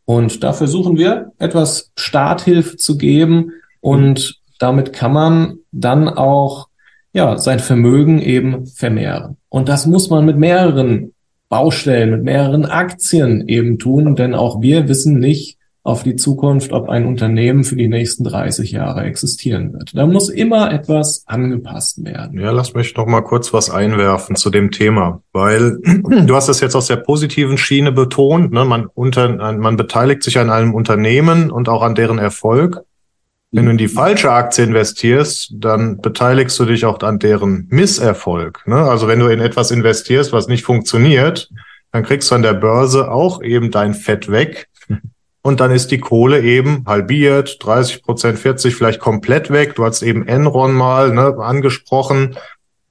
Und 0.05 0.41
da 0.41 0.53
versuchen 0.53 0.97
wir 0.97 1.33
etwas 1.37 1.91
Starthilfe 1.97 2.77
zu 2.77 2.97
geben 2.97 3.51
und 3.81 4.39
damit 4.57 4.93
kann 4.93 5.11
man 5.11 5.57
dann 5.73 6.07
auch 6.07 6.69
ja, 7.11 7.37
sein 7.37 7.59
Vermögen 7.59 8.21
eben 8.21 8.67
vermehren. 8.67 9.35
Und 9.49 9.67
das 9.67 9.85
muss 9.85 10.09
man 10.09 10.23
mit 10.23 10.37
mehreren 10.37 11.13
Baustellen, 11.49 12.11
mit 12.11 12.23
mehreren 12.23 12.65
Aktien 12.65 13.47
eben 13.47 13.77
tun, 13.77 14.15
denn 14.15 14.33
auch 14.33 14.61
wir 14.61 14.87
wissen 14.87 15.19
nicht, 15.19 15.57
auf 15.85 16.01
die 16.01 16.15
Zukunft, 16.15 16.71
ob 16.71 16.89
ein 16.89 17.05
Unternehmen 17.05 17.63
für 17.63 17.75
die 17.75 17.87
nächsten 17.87 18.23
30 18.23 18.71
Jahre 18.71 19.03
existieren 19.03 19.71
wird. 19.71 19.95
Da 19.95 20.07
muss 20.07 20.29
immer 20.29 20.73
etwas 20.73 21.23
angepasst 21.27 22.03
werden. 22.03 22.39
Ja, 22.39 22.49
lass 22.49 22.73
mich 22.73 22.97
noch 22.97 23.05
mal 23.05 23.21
kurz 23.21 23.53
was 23.53 23.69
einwerfen 23.69 24.35
zu 24.35 24.49
dem 24.49 24.71
Thema, 24.71 25.21
weil 25.31 25.77
du 25.83 26.35
hast 26.35 26.49
es 26.49 26.59
jetzt 26.59 26.75
aus 26.75 26.87
der 26.87 26.95
positiven 26.95 27.59
Schiene 27.59 27.91
betont, 27.91 28.51
ne? 28.51 28.65
man, 28.65 28.87
unter, 28.87 29.53
man 29.53 29.77
beteiligt 29.77 30.23
sich 30.23 30.39
an 30.39 30.49
einem 30.49 30.73
Unternehmen 30.73 31.51
und 31.51 31.69
auch 31.69 31.83
an 31.83 31.93
deren 31.93 32.17
Erfolg. 32.17 32.81
Wenn 33.55 33.65
du 33.65 33.71
in 33.71 33.77
die 33.77 33.87
falsche 33.87 34.31
Aktie 34.31 34.65
investierst, 34.65 35.53
dann 35.53 36.01
beteiligst 36.01 36.59
du 36.59 36.65
dich 36.65 36.85
auch 36.85 36.99
an 36.99 37.19
deren 37.19 37.67
Misserfolg. 37.69 38.61
Ne? 38.67 38.75
Also 38.75 39.07
wenn 39.07 39.19
du 39.19 39.27
in 39.27 39.39
etwas 39.39 39.71
investierst, 39.71 40.33
was 40.33 40.47
nicht 40.47 40.65
funktioniert, 40.65 41.49
dann 41.91 42.03
kriegst 42.03 42.29
du 42.29 42.35
an 42.35 42.41
der 42.41 42.53
Börse 42.53 43.09
auch 43.09 43.41
eben 43.41 43.71
dein 43.71 43.93
Fett 43.93 44.29
weg 44.29 44.67
und 45.41 45.59
dann 45.59 45.69
ist 45.69 45.91
die 45.91 45.99
Kohle 45.99 46.41
eben 46.41 46.83
halbiert, 46.87 47.63
30 47.63 48.01
Prozent, 48.01 48.39
40, 48.39 48.75
vielleicht 48.75 48.99
komplett 48.99 49.51
weg. 49.51 49.75
Du 49.75 49.85
hast 49.85 50.01
eben 50.01 50.27
Enron 50.27 50.73
mal 50.73 51.13
ne, 51.13 51.37
angesprochen. 51.37 52.35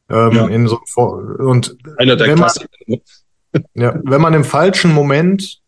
Ähm, 0.09 0.33
ja. 0.33 0.47
in 0.47 0.69
so, 0.69 0.79
und 0.97 1.77
Einer 1.99 2.15
der 2.15 2.29
wenn 2.29 2.39
man, 2.39 2.51
ja, 3.75 3.99
wenn 4.05 4.21
man 4.21 4.35
im 4.35 4.45
falschen 4.45 4.93
Moment 4.93 5.63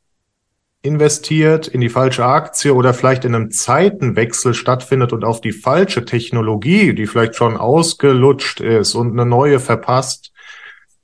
investiert, 0.87 1.69
in 1.69 1.81
die 1.81 1.89
falsche 1.89 2.25
Aktie 2.25 2.73
oder 2.73 2.95
vielleicht 2.95 3.25
in 3.25 3.35
einem 3.35 3.51
Zeitenwechsel 3.51 4.55
stattfindet 4.55 5.13
und 5.13 5.25
auf 5.25 5.41
die 5.41 5.53
falsche 5.53 6.05
Technologie, 6.05 6.95
die 6.95 7.07
vielleicht 7.07 7.37
schon 7.37 7.57
ausgelutscht 7.57 8.61
ist 8.61 8.95
und 8.95 9.13
eine 9.13 9.27
neue 9.27 9.61
verpasst, 9.61 10.33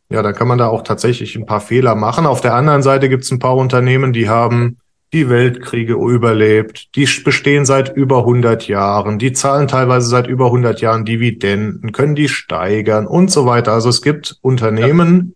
ja, 0.08 0.22
dann 0.22 0.34
kann 0.34 0.48
man 0.48 0.58
da 0.58 0.68
auch 0.68 0.82
tatsächlich 0.82 1.36
ein 1.36 1.46
paar 1.46 1.60
Fehler 1.60 1.94
machen. 1.94 2.26
Auf 2.26 2.40
der 2.40 2.54
anderen 2.54 2.82
Seite 2.82 3.08
gibt 3.08 3.24
es 3.24 3.30
ein 3.30 3.38
paar 3.38 3.56
Unternehmen, 3.56 4.12
die 4.12 4.28
haben 4.28 4.78
die 5.12 5.28
Weltkriege 5.28 5.94
überlebt, 5.94 6.94
die 6.96 7.06
bestehen 7.22 7.66
seit 7.66 7.94
über 7.94 8.18
100 8.18 8.66
Jahren, 8.66 9.18
die 9.18 9.32
zahlen 9.32 9.68
teilweise 9.68 10.08
seit 10.08 10.26
über 10.26 10.46
100 10.46 10.80
Jahren 10.80 11.04
Dividenden, 11.04 11.92
können 11.92 12.14
die 12.14 12.28
steigern 12.28 13.06
und 13.06 13.30
so 13.30 13.44
weiter. 13.44 13.72
Also 13.72 13.90
es 13.90 14.00
gibt 14.00 14.38
Unternehmen, 14.40 15.34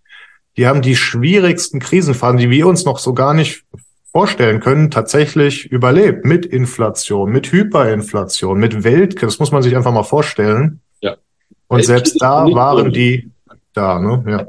die 0.57 0.67
haben 0.67 0.81
die 0.81 0.97
schwierigsten 0.97 1.81
Krisenphasen, 1.81 2.39
die 2.39 2.51
wir 2.51 2.67
uns 2.67 2.87
noch 2.87 2.99
so 2.99 3.13
gar 3.13 3.35
nicht 3.35 3.65
vorstellen 4.17 4.61
können, 4.61 4.91
tatsächlich 4.91 5.67
überlebt 5.67 6.25
mit 6.25 6.47
Inflation, 6.47 7.31
mit 7.31 7.53
Hyperinflation, 7.53 8.59
mit 8.59 8.83
Weltkrieg. 8.83 9.29
Das 9.29 9.39
muss 9.39 9.53
man 9.53 9.63
sich 9.63 9.77
einfach 9.77 9.93
mal 9.93 10.05
vorstellen. 10.05 10.81
Ja. 11.03 11.19
Und 11.67 11.85
selbst 11.85 12.17
da 12.23 12.47
waren 12.47 12.91
die 12.95 13.31
da, 13.75 13.99
ne? 13.99 14.25
Ja. 14.27 14.47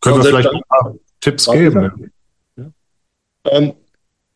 Können 0.00 0.18
wir 0.18 0.24
vielleicht 0.26 0.50
ein 0.50 0.62
paar 0.68 0.94
Tipps 1.20 1.50
geben? 1.50 2.12
Ähm, 3.46 3.72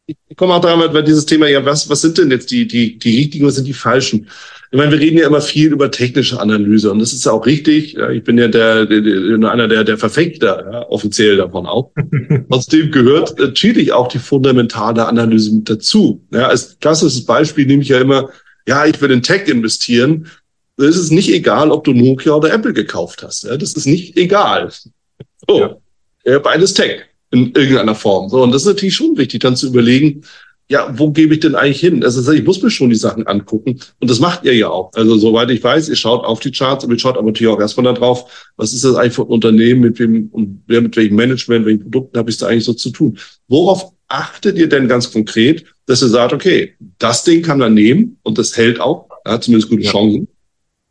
ich 0.04 0.36
komme 0.36 0.54
auch 0.54 0.60
daran, 0.60 0.92
weil 0.92 1.04
dieses 1.04 1.24
Thema, 1.24 1.46
ja, 1.46 1.64
was, 1.64 1.88
was 1.88 2.00
sind 2.00 2.18
denn 2.18 2.32
jetzt 2.32 2.50
die, 2.50 2.66
die, 2.66 2.98
die 2.98 3.16
richtigen, 3.18 3.46
was 3.46 3.54
sind 3.54 3.68
die 3.68 3.74
falschen? 3.74 4.28
Ich 4.70 4.78
meine, 4.78 4.90
wir 4.90 4.98
reden 4.98 5.18
ja 5.18 5.26
immer 5.26 5.40
viel 5.40 5.72
über 5.72 5.90
technische 5.90 6.40
Analyse 6.40 6.90
und 6.90 6.98
das 6.98 7.12
ist 7.12 7.24
ja 7.24 7.32
auch 7.32 7.46
richtig. 7.46 7.96
Ich 7.96 8.24
bin 8.24 8.36
ja 8.36 8.48
der, 8.48 8.86
der, 8.86 9.50
einer 9.50 9.68
der, 9.68 9.84
der 9.84 9.98
Verfechter, 9.98 10.68
ja, 10.70 10.88
offiziell 10.88 11.36
davon 11.36 11.66
auch. 11.66 11.92
Trotzdem 12.50 12.90
gehört 12.90 13.38
natürlich 13.38 13.92
auch 13.92 14.08
die 14.08 14.18
fundamentale 14.18 15.06
Analyse 15.06 15.54
mit 15.54 15.70
dazu. 15.70 16.24
Ja, 16.32 16.48
als 16.48 16.78
klassisches 16.80 17.24
Beispiel 17.24 17.66
nehme 17.66 17.82
ich 17.82 17.88
ja 17.88 18.00
immer, 18.00 18.30
ja, 18.66 18.86
ich 18.86 19.00
will 19.00 19.12
in 19.12 19.22
Tech 19.22 19.48
investieren. 19.48 20.26
Es 20.76 20.96
ist 20.96 21.12
nicht 21.12 21.32
egal, 21.32 21.70
ob 21.70 21.84
du 21.84 21.92
Nokia 21.92 22.34
oder 22.34 22.52
Apple 22.52 22.72
gekauft 22.72 23.22
hast. 23.22 23.44
Ja, 23.44 23.56
das 23.56 23.74
ist 23.74 23.86
nicht 23.86 24.16
egal. 24.16 24.70
So, 25.48 25.80
ja 26.24 26.38
beides 26.40 26.74
Tech 26.74 27.02
in 27.30 27.52
irgendeiner 27.54 27.94
Form. 27.94 28.28
So, 28.28 28.42
und 28.42 28.52
das 28.52 28.62
ist 28.62 28.68
natürlich 28.68 28.94
schon 28.94 29.16
wichtig, 29.16 29.40
dann 29.40 29.56
zu 29.56 29.68
überlegen, 29.68 30.22
ja, 30.68 30.92
wo 30.98 31.10
gebe 31.10 31.34
ich 31.34 31.40
denn 31.40 31.54
eigentlich 31.54 31.80
hin? 31.80 32.02
Also 32.02 32.32
ich 32.32 32.44
muss 32.44 32.60
mir 32.60 32.70
schon 32.70 32.90
die 32.90 32.96
Sachen 32.96 33.26
angucken. 33.26 33.78
Und 34.00 34.10
das 34.10 34.18
macht 34.18 34.44
ihr 34.44 34.54
ja 34.54 34.68
auch. 34.68 34.92
Also 34.94 35.16
soweit 35.16 35.50
ich 35.50 35.62
weiß, 35.62 35.88
ihr 35.88 35.96
schaut 35.96 36.24
auf 36.24 36.40
die 36.40 36.50
Charts 36.50 36.84
und 36.84 36.90
ihr 36.90 36.98
schaut 36.98 37.16
aber 37.16 37.26
natürlich 37.26 37.52
auch 37.52 37.60
erstmal 37.60 37.84
da 37.84 37.92
drauf, 37.92 38.50
was 38.56 38.72
ist 38.72 38.84
das 38.84 38.96
eigentlich 38.96 39.14
für 39.14 39.22
ein 39.22 39.28
Unternehmen, 39.28 39.80
mit 39.80 39.98
wem 39.98 40.28
und 40.32 40.62
wer 40.66 40.80
mit 40.80 40.96
welchem 40.96 41.16
Management, 41.16 41.66
welchen 41.66 41.82
Produkten 41.82 42.18
habe 42.18 42.30
ich 42.30 42.38
da 42.38 42.48
eigentlich 42.48 42.64
so 42.64 42.74
zu 42.74 42.90
tun? 42.90 43.18
Worauf 43.46 43.92
achtet 44.08 44.58
ihr 44.58 44.68
denn 44.68 44.88
ganz 44.88 45.12
konkret, 45.12 45.64
dass 45.86 46.02
ihr 46.02 46.08
sagt, 46.08 46.32
okay, 46.32 46.74
das 46.98 47.22
Ding 47.22 47.42
kann 47.42 47.58
man 47.58 47.74
nehmen 47.74 48.18
und 48.22 48.38
das 48.38 48.56
hält 48.56 48.80
auch, 48.80 49.08
hat 49.24 49.44
zumindest 49.44 49.70
gute. 49.70 49.84
Chancen 49.84 50.28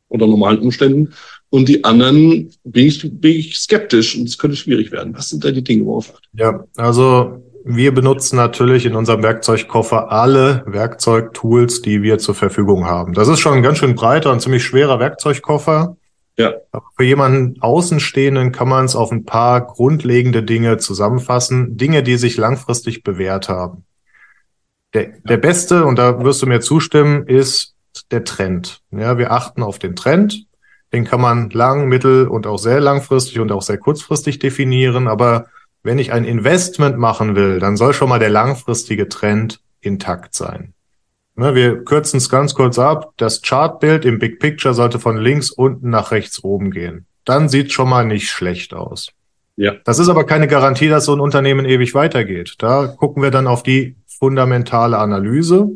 unter 0.07 0.27
normalen 0.27 0.59
Umständen. 0.59 1.13
Und 1.49 1.69
die 1.69 1.83
anderen 1.83 2.51
bin 2.63 2.87
ich, 2.87 3.01
bin 3.01 3.31
ich 3.31 3.57
skeptisch 3.57 4.17
und 4.17 4.27
es 4.27 4.37
könnte 4.37 4.57
schwierig 4.57 4.91
werden. 4.91 5.13
Was 5.15 5.29
sind 5.29 5.43
da 5.43 5.51
die 5.51 5.63
Dinge, 5.63 5.85
worauf 5.85 6.13
achtet? 6.13 6.29
Ja, 6.33 6.65
also 6.75 7.44
wir 7.67 7.95
benutzen 7.95 8.35
natürlich 8.35 8.85
in 8.85 8.95
unserem 8.95 9.23
Werkzeugkoffer 9.23 10.11
alle 10.11 10.63
Werkzeugtools, 10.67 11.81
die 11.81 12.03
wir 12.03 12.19
zur 12.19 12.35
Verfügung 12.35 12.85
haben. 12.85 13.13
Das 13.13 13.27
ist 13.27 13.39
schon 13.39 13.53
ein 13.55 13.63
ganz 13.63 13.79
schön 13.79 13.95
breiter 13.95 14.31
und 14.31 14.39
ziemlich 14.39 14.63
schwerer 14.63 14.99
Werkzeugkoffer. 14.99 15.97
Ja. 16.37 16.53
Aber 16.71 16.85
für 16.95 17.03
jemanden 17.03 17.59
Außenstehenden 17.61 18.51
kann 18.51 18.69
man 18.69 18.85
es 18.85 18.95
auf 18.95 19.11
ein 19.11 19.25
paar 19.25 19.65
grundlegende 19.65 20.43
Dinge 20.43 20.77
zusammenfassen. 20.77 21.75
Dinge, 21.75 22.03
die 22.03 22.17
sich 22.17 22.37
langfristig 22.37 23.01
bewährt 23.01 23.49
haben. 23.49 23.85
Der, 24.93 25.13
der 25.23 25.37
beste, 25.37 25.85
und 25.85 25.97
da 25.97 26.23
wirst 26.23 26.43
du 26.43 26.45
mir 26.45 26.59
zustimmen, 26.59 27.25
ist 27.25 27.75
der 28.11 28.25
Trend. 28.25 28.81
Ja, 28.91 29.17
wir 29.17 29.31
achten 29.31 29.63
auf 29.63 29.79
den 29.79 29.95
Trend. 29.95 30.45
Den 30.93 31.03
kann 31.03 31.19
man 31.19 31.49
lang, 31.49 31.87
mittel 31.87 32.27
und 32.27 32.45
auch 32.45 32.59
sehr 32.59 32.79
langfristig 32.79 33.39
und 33.39 33.51
auch 33.51 33.63
sehr 33.63 33.79
kurzfristig 33.79 34.37
definieren. 34.37 35.07
Aber 35.07 35.47
wenn 35.85 35.99
ich 35.99 36.11
ein 36.11 36.25
Investment 36.25 36.97
machen 36.97 37.35
will, 37.35 37.59
dann 37.59 37.77
soll 37.77 37.93
schon 37.93 38.09
mal 38.09 38.17
der 38.17 38.31
langfristige 38.31 39.07
Trend 39.07 39.61
intakt 39.81 40.33
sein. 40.33 40.73
Ne, 41.35 41.53
wir 41.53 41.83
kürzen 41.83 42.17
es 42.17 42.29
ganz 42.29 42.55
kurz 42.55 42.79
ab. 42.79 43.13
Das 43.17 43.43
Chartbild 43.43 44.03
im 44.03 44.17
Big 44.17 44.39
Picture 44.39 44.73
sollte 44.73 44.99
von 44.99 45.17
links 45.17 45.51
unten 45.51 45.91
nach 45.91 46.11
rechts 46.11 46.43
oben 46.43 46.71
gehen. 46.71 47.05
Dann 47.23 47.49
sieht 47.49 47.71
schon 47.71 47.87
mal 47.87 48.03
nicht 48.03 48.29
schlecht 48.29 48.73
aus. 48.73 49.11
Ja. 49.57 49.73
Das 49.85 49.99
ist 49.99 50.09
aber 50.09 50.25
keine 50.25 50.47
Garantie, 50.47 50.89
dass 50.89 51.05
so 51.05 51.13
ein 51.13 51.19
Unternehmen 51.19 51.65
ewig 51.65 51.93
weitergeht. 51.93 52.55
Da 52.57 52.87
gucken 52.87 53.21
wir 53.21 53.31
dann 53.31 53.45
auf 53.45 53.61
die 53.61 53.95
fundamentale 54.07 54.97
Analyse. 54.97 55.69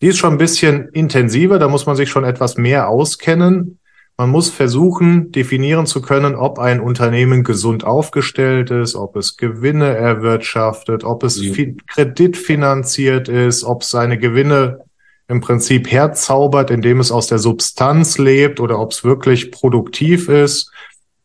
Die 0.00 0.06
ist 0.06 0.18
schon 0.18 0.32
ein 0.32 0.38
bisschen 0.38 0.88
intensiver, 0.88 1.58
da 1.58 1.68
muss 1.68 1.84
man 1.84 1.96
sich 1.96 2.08
schon 2.08 2.24
etwas 2.24 2.56
mehr 2.56 2.88
auskennen. 2.88 3.78
Man 4.16 4.30
muss 4.30 4.48
versuchen, 4.48 5.32
definieren 5.32 5.86
zu 5.86 6.00
können, 6.00 6.36
ob 6.36 6.60
ein 6.60 6.80
Unternehmen 6.80 7.42
gesund 7.42 7.84
aufgestellt 7.84 8.70
ist, 8.70 8.94
ob 8.94 9.16
es 9.16 9.36
Gewinne 9.36 9.96
erwirtschaftet, 9.96 11.02
ob 11.02 11.24
es 11.24 11.40
mhm. 11.40 11.78
kreditfinanziert 11.88 13.28
ist, 13.28 13.64
ob 13.64 13.82
es 13.82 13.90
seine 13.90 14.16
Gewinne 14.16 14.84
im 15.26 15.40
Prinzip 15.40 15.90
herzaubert, 15.90 16.70
indem 16.70 17.00
es 17.00 17.10
aus 17.10 17.26
der 17.26 17.38
Substanz 17.38 18.18
lebt 18.18 18.60
oder 18.60 18.78
ob 18.78 18.92
es 18.92 19.02
wirklich 19.02 19.50
produktiv 19.50 20.28
ist. 20.28 20.70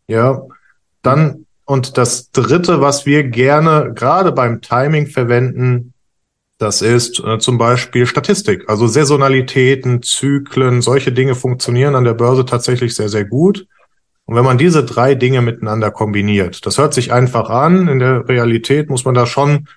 Ja, 0.07 0.41
dann 1.03 1.45
Und 1.65 1.99
das 1.99 2.31
dritte, 2.31 2.81
was 2.81 3.05
wir 3.05 3.25
gerne 3.25 3.91
gerade 3.93 4.31
beim 4.31 4.61
Timing 4.61 5.05
verwenden, 5.05 5.93
das 6.59 6.81
ist 6.81 7.23
äh, 7.23 7.39
zum 7.39 7.57
Beispiel 7.57 8.05
Statistik. 8.05 8.69
Also 8.69 8.85
Saisonalitäten, 8.85 10.03
Zyklen, 10.03 10.81
solche 10.81 11.13
Dinge 11.13 11.33
funktionieren 11.33 11.95
an 11.95 12.03
der 12.03 12.13
Börse 12.13 12.45
tatsächlich 12.45 12.93
sehr, 12.93 13.07
sehr 13.07 13.23
gut. 13.23 13.65
Und 14.25 14.35
wenn 14.35 14.43
man 14.43 14.57
diese 14.57 14.83
drei 14.83 15.15
Dinge 15.15 15.41
miteinander 15.41 15.89
kombiniert, 15.89 16.65
das 16.65 16.77
hört 16.77 16.93
sich 16.93 17.13
einfach 17.13 17.49
an. 17.49 17.87
In 17.87 17.99
der 17.99 18.27
Realität 18.27 18.89
muss 18.89 19.05
man 19.05 19.15
da 19.15 19.25
schon 19.25 19.69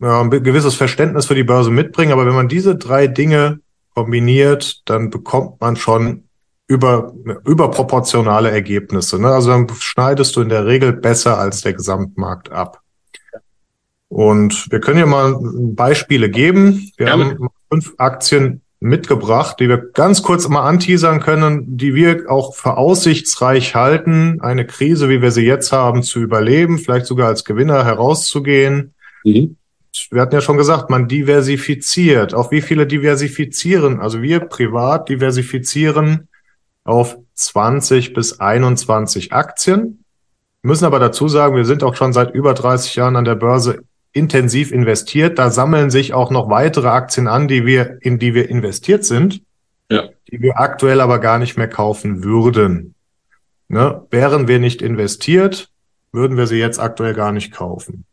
ja, 0.00 0.20
ein 0.20 0.28
gewisses 0.30 0.74
Verständnis 0.74 1.26
für 1.26 1.36
die 1.36 1.44
Börse 1.44 1.70
mitbringen. 1.70 2.12
Aber 2.12 2.26
wenn 2.26 2.34
man 2.34 2.48
diese 2.48 2.74
drei 2.74 3.06
Dinge 3.06 3.60
kombiniert, 3.94 4.82
dann 4.84 5.10
bekommt 5.10 5.60
man 5.60 5.76
schon 5.76 6.24
über, 6.66 7.14
überproportionale 7.44 8.50
Ergebnisse. 8.50 9.20
Ne? 9.20 9.28
Also 9.28 9.50
dann 9.50 9.68
schneidest 9.78 10.34
du 10.34 10.40
in 10.40 10.48
der 10.48 10.66
Regel 10.66 10.92
besser 10.92 11.38
als 11.38 11.60
der 11.60 11.74
Gesamtmarkt 11.74 12.50
ab. 12.50 12.82
Und 14.16 14.72
wir 14.72 14.80
können 14.80 14.98
ja 14.98 15.04
mal 15.04 15.36
Beispiele 15.42 16.30
geben. 16.30 16.90
Wir 16.96 17.08
ja, 17.08 17.12
haben 17.12 17.48
fünf 17.70 17.92
Aktien 17.98 18.62
mitgebracht, 18.80 19.60
die 19.60 19.68
wir 19.68 19.76
ganz 19.76 20.22
kurz 20.22 20.48
mal 20.48 20.62
anteasern 20.62 21.20
können, 21.20 21.76
die 21.76 21.94
wir 21.94 22.30
auch 22.30 22.54
für 22.54 22.78
aussichtsreich 22.78 23.74
halten, 23.74 24.40
eine 24.40 24.66
Krise, 24.66 25.10
wie 25.10 25.20
wir 25.20 25.32
sie 25.32 25.44
jetzt 25.44 25.70
haben, 25.70 26.02
zu 26.02 26.20
überleben, 26.20 26.78
vielleicht 26.78 27.04
sogar 27.04 27.28
als 27.28 27.44
Gewinner 27.44 27.84
herauszugehen. 27.84 28.94
Mhm. 29.22 29.58
Wir 30.10 30.22
hatten 30.22 30.34
ja 30.34 30.40
schon 30.40 30.56
gesagt, 30.56 30.88
man 30.88 31.08
diversifiziert. 31.08 32.32
Auf 32.32 32.50
wie 32.50 32.62
viele 32.62 32.86
diversifizieren? 32.86 34.00
Also 34.00 34.22
wir 34.22 34.40
privat 34.40 35.10
diversifizieren 35.10 36.28
auf 36.84 37.18
20 37.34 38.14
bis 38.14 38.40
21 38.40 39.34
Aktien. 39.34 40.04
müssen 40.62 40.86
aber 40.86 41.00
dazu 41.00 41.28
sagen, 41.28 41.54
wir 41.54 41.66
sind 41.66 41.82
auch 41.82 41.96
schon 41.96 42.14
seit 42.14 42.34
über 42.34 42.54
30 42.54 42.96
Jahren 42.96 43.16
an 43.16 43.26
der 43.26 43.34
Börse 43.34 43.82
intensiv 44.16 44.72
investiert. 44.72 45.38
Da 45.38 45.50
sammeln 45.50 45.90
sich 45.90 46.14
auch 46.14 46.30
noch 46.30 46.48
weitere 46.48 46.88
Aktien 46.88 47.28
an, 47.28 47.46
die 47.46 47.66
wir, 47.66 47.98
in 48.00 48.18
die 48.18 48.34
wir 48.34 48.48
investiert 48.48 49.04
sind, 49.04 49.42
ja. 49.90 50.08
die 50.30 50.40
wir 50.40 50.58
aktuell 50.58 51.00
aber 51.00 51.18
gar 51.18 51.38
nicht 51.38 51.56
mehr 51.56 51.68
kaufen 51.68 52.24
würden. 52.24 52.94
Ne? 53.68 54.02
Wären 54.10 54.48
wir 54.48 54.58
nicht 54.58 54.82
investiert, 54.82 55.68
würden 56.12 56.36
wir 56.36 56.46
sie 56.46 56.58
jetzt 56.58 56.80
aktuell 56.80 57.14
gar 57.14 57.32
nicht 57.32 57.52
kaufen. 57.52 58.04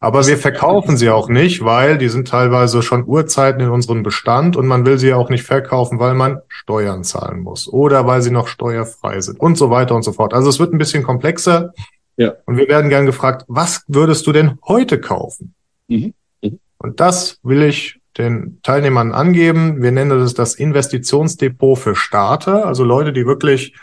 Aber 0.00 0.26
wir 0.26 0.36
verkaufen 0.36 0.98
sie 0.98 1.08
auch 1.08 1.30
nicht, 1.30 1.64
weil 1.64 1.96
die 1.96 2.10
sind 2.10 2.28
teilweise 2.28 2.82
schon 2.82 3.06
Urzeiten 3.06 3.62
in 3.62 3.70
unserem 3.70 4.02
Bestand 4.02 4.54
und 4.54 4.66
man 4.66 4.84
will 4.84 4.98
sie 4.98 5.14
auch 5.14 5.30
nicht 5.30 5.44
verkaufen, 5.44 5.98
weil 5.98 6.12
man 6.12 6.42
Steuern 6.48 7.04
zahlen 7.04 7.40
muss 7.40 7.72
oder 7.72 8.06
weil 8.06 8.20
sie 8.20 8.30
noch 8.30 8.48
steuerfrei 8.48 9.22
sind 9.22 9.40
und 9.40 9.56
so 9.56 9.70
weiter 9.70 9.94
und 9.94 10.02
so 10.02 10.12
fort. 10.12 10.34
Also 10.34 10.50
es 10.50 10.58
wird 10.58 10.74
ein 10.74 10.78
bisschen 10.78 11.04
komplexer. 11.04 11.72
Ja. 12.16 12.34
Und 12.46 12.56
wir 12.56 12.68
werden 12.68 12.90
gern 12.90 13.06
gefragt, 13.06 13.44
was 13.48 13.82
würdest 13.88 14.26
du 14.26 14.32
denn 14.32 14.58
heute 14.66 15.00
kaufen? 15.00 15.54
Mhm. 15.88 16.14
Mhm. 16.42 16.60
Und 16.78 17.00
das 17.00 17.38
will 17.42 17.62
ich 17.62 18.00
den 18.16 18.60
Teilnehmern 18.62 19.12
angeben. 19.12 19.82
Wir 19.82 19.90
nennen 19.90 20.10
das 20.10 20.34
das 20.34 20.54
Investitionsdepot 20.54 21.78
für 21.78 21.96
Starter, 21.96 22.66
also 22.66 22.84
Leute, 22.84 23.12
die 23.12 23.26
wirklich 23.26 23.74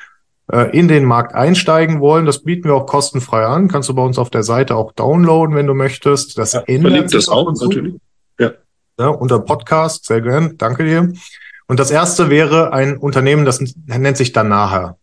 äh, 0.52 0.78
in 0.78 0.88
den 0.88 1.04
Markt 1.04 1.36
einsteigen 1.36 2.00
wollen. 2.00 2.26
Das 2.26 2.44
bieten 2.44 2.70
wir 2.70 2.76
auch 2.76 2.86
kostenfrei 2.86 3.46
an. 3.46 3.68
Kannst 3.68 3.90
du 3.90 3.94
bei 3.94 4.04
uns 4.04 4.18
auf 4.18 4.30
der 4.30 4.44
Seite 4.44 4.76
auch 4.76 4.94
downloaden, 4.94 5.56
wenn 5.56 5.68
du 5.68 5.74
möchtest. 5.74 6.38
Das 6.38 6.54
ja, 6.54 6.62
ändert 6.62 7.10
sich 7.10 7.26
das 7.26 7.30
auch 7.30 7.52
natürlich. 7.52 7.96
Ja. 8.40 8.52
ja. 8.98 9.08
Unter 9.08 9.40
Podcast, 9.40 10.06
sehr 10.06 10.22
gern. 10.22 10.58
Danke 10.58 10.86
dir. 10.86 11.12
Und 11.68 11.80
das 11.80 11.92
erste 11.92 12.30
wäre 12.30 12.72
ein 12.72 12.98
Unternehmen, 12.98 13.46
das 13.46 13.62
nennt 13.86 14.18
sich 14.18 14.32
Danaher 14.32 14.98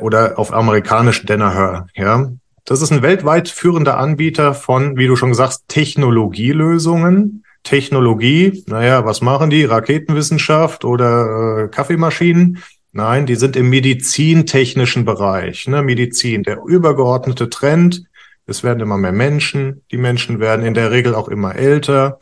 oder 0.00 0.38
auf 0.38 0.52
amerikanisch 0.52 1.24
Danaher, 1.26 1.86
ja. 1.94 2.30
Das 2.64 2.82
ist 2.82 2.92
ein 2.92 3.02
weltweit 3.02 3.48
führender 3.48 3.98
Anbieter 3.98 4.54
von, 4.54 4.96
wie 4.96 5.06
du 5.06 5.16
schon 5.16 5.34
sagst, 5.34 5.64
Technologielösungen. 5.68 7.44
Technologie, 7.62 8.62
naja, 8.66 9.04
was 9.04 9.20
machen 9.20 9.50
die? 9.50 9.64
Raketenwissenschaft 9.64 10.84
oder 10.84 11.64
äh, 11.64 11.68
Kaffeemaschinen? 11.68 12.58
Nein, 12.92 13.26
die 13.26 13.36
sind 13.36 13.56
im 13.56 13.70
medizintechnischen 13.70 15.04
Bereich. 15.04 15.68
Ne? 15.68 15.82
Medizin, 15.82 16.42
der 16.42 16.62
übergeordnete 16.64 17.50
Trend. 17.50 18.04
Es 18.46 18.64
werden 18.64 18.80
immer 18.80 18.98
mehr 18.98 19.12
Menschen. 19.12 19.82
Die 19.92 19.96
Menschen 19.96 20.40
werden 20.40 20.64
in 20.64 20.74
der 20.74 20.90
Regel 20.90 21.14
auch 21.14 21.28
immer 21.28 21.54
älter. 21.54 22.18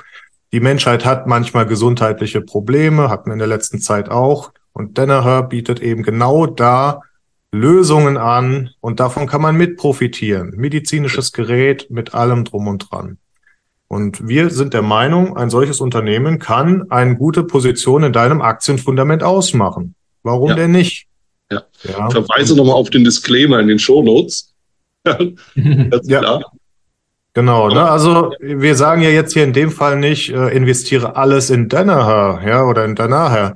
Die 0.52 0.61
Menschheit 0.61 1.04
hat 1.04 1.26
manchmal 1.26 1.66
gesundheitliche 1.66 2.40
Probleme, 2.40 3.09
hatten 3.09 3.26
wir 3.31 3.35
in 3.35 3.38
der 3.38 3.48
letzten 3.48 3.81
Zeit 3.81 4.11
auch. 4.11 4.52
Und 4.72 4.98
Danaher 4.98 5.42
bietet 5.42 5.81
eben 5.81 6.02
genau 6.02 6.46
da 6.46 7.02
Lösungen 7.52 8.16
an 8.16 8.70
und 8.80 9.00
davon 9.00 9.26
kann 9.26 9.40
man 9.40 9.56
mit 9.56 9.76
profitieren. 9.76 10.52
Medizinisches 10.56 11.32
Gerät 11.32 11.90
mit 11.90 12.14
allem 12.14 12.44
drum 12.44 12.68
und 12.68 12.90
dran. 12.90 13.18
Und 13.88 14.28
wir 14.28 14.50
sind 14.50 14.74
der 14.74 14.82
Meinung, 14.82 15.37
ein 15.37 15.48
solches 15.48 15.80
Unternehmen 15.80 16.38
kann 16.38 16.90
eine 16.90 17.16
gute 17.16 17.42
Position 17.42 18.04
in 18.04 18.12
deinem 18.12 18.42
Aktienfundament 18.42 19.22
ausmachen. 19.22 19.94
Warum 20.22 20.50
ja. 20.50 20.56
denn 20.56 20.72
nicht? 20.72 21.06
Ja. 21.50 21.62
ja. 21.84 22.11
Verweise 22.11 22.54
nochmal 22.54 22.74
auf 22.74 22.90
den 22.90 23.04
Disclaimer 23.04 23.61
in 23.61 23.68
den 23.68 23.78
Shownotes. 23.78 24.54
ja. 25.04 26.18
Klar. 26.20 26.52
Genau, 27.38 27.68
ne? 27.68 27.88
also 27.88 28.32
wir 28.40 28.74
sagen 28.74 29.00
ja 29.00 29.11
jetzt 29.11 29.32
hier 29.32 29.44
in 29.44 29.52
dem 29.52 29.70
Fall 29.70 29.96
nicht, 29.96 30.30
äh, 30.30 30.48
investiere 30.48 31.14
alles 31.14 31.50
in 31.50 31.68
Danaher, 31.68 32.42
ja, 32.44 32.64
oder 32.64 32.84
in 32.84 32.96
Danaher. 32.96 33.54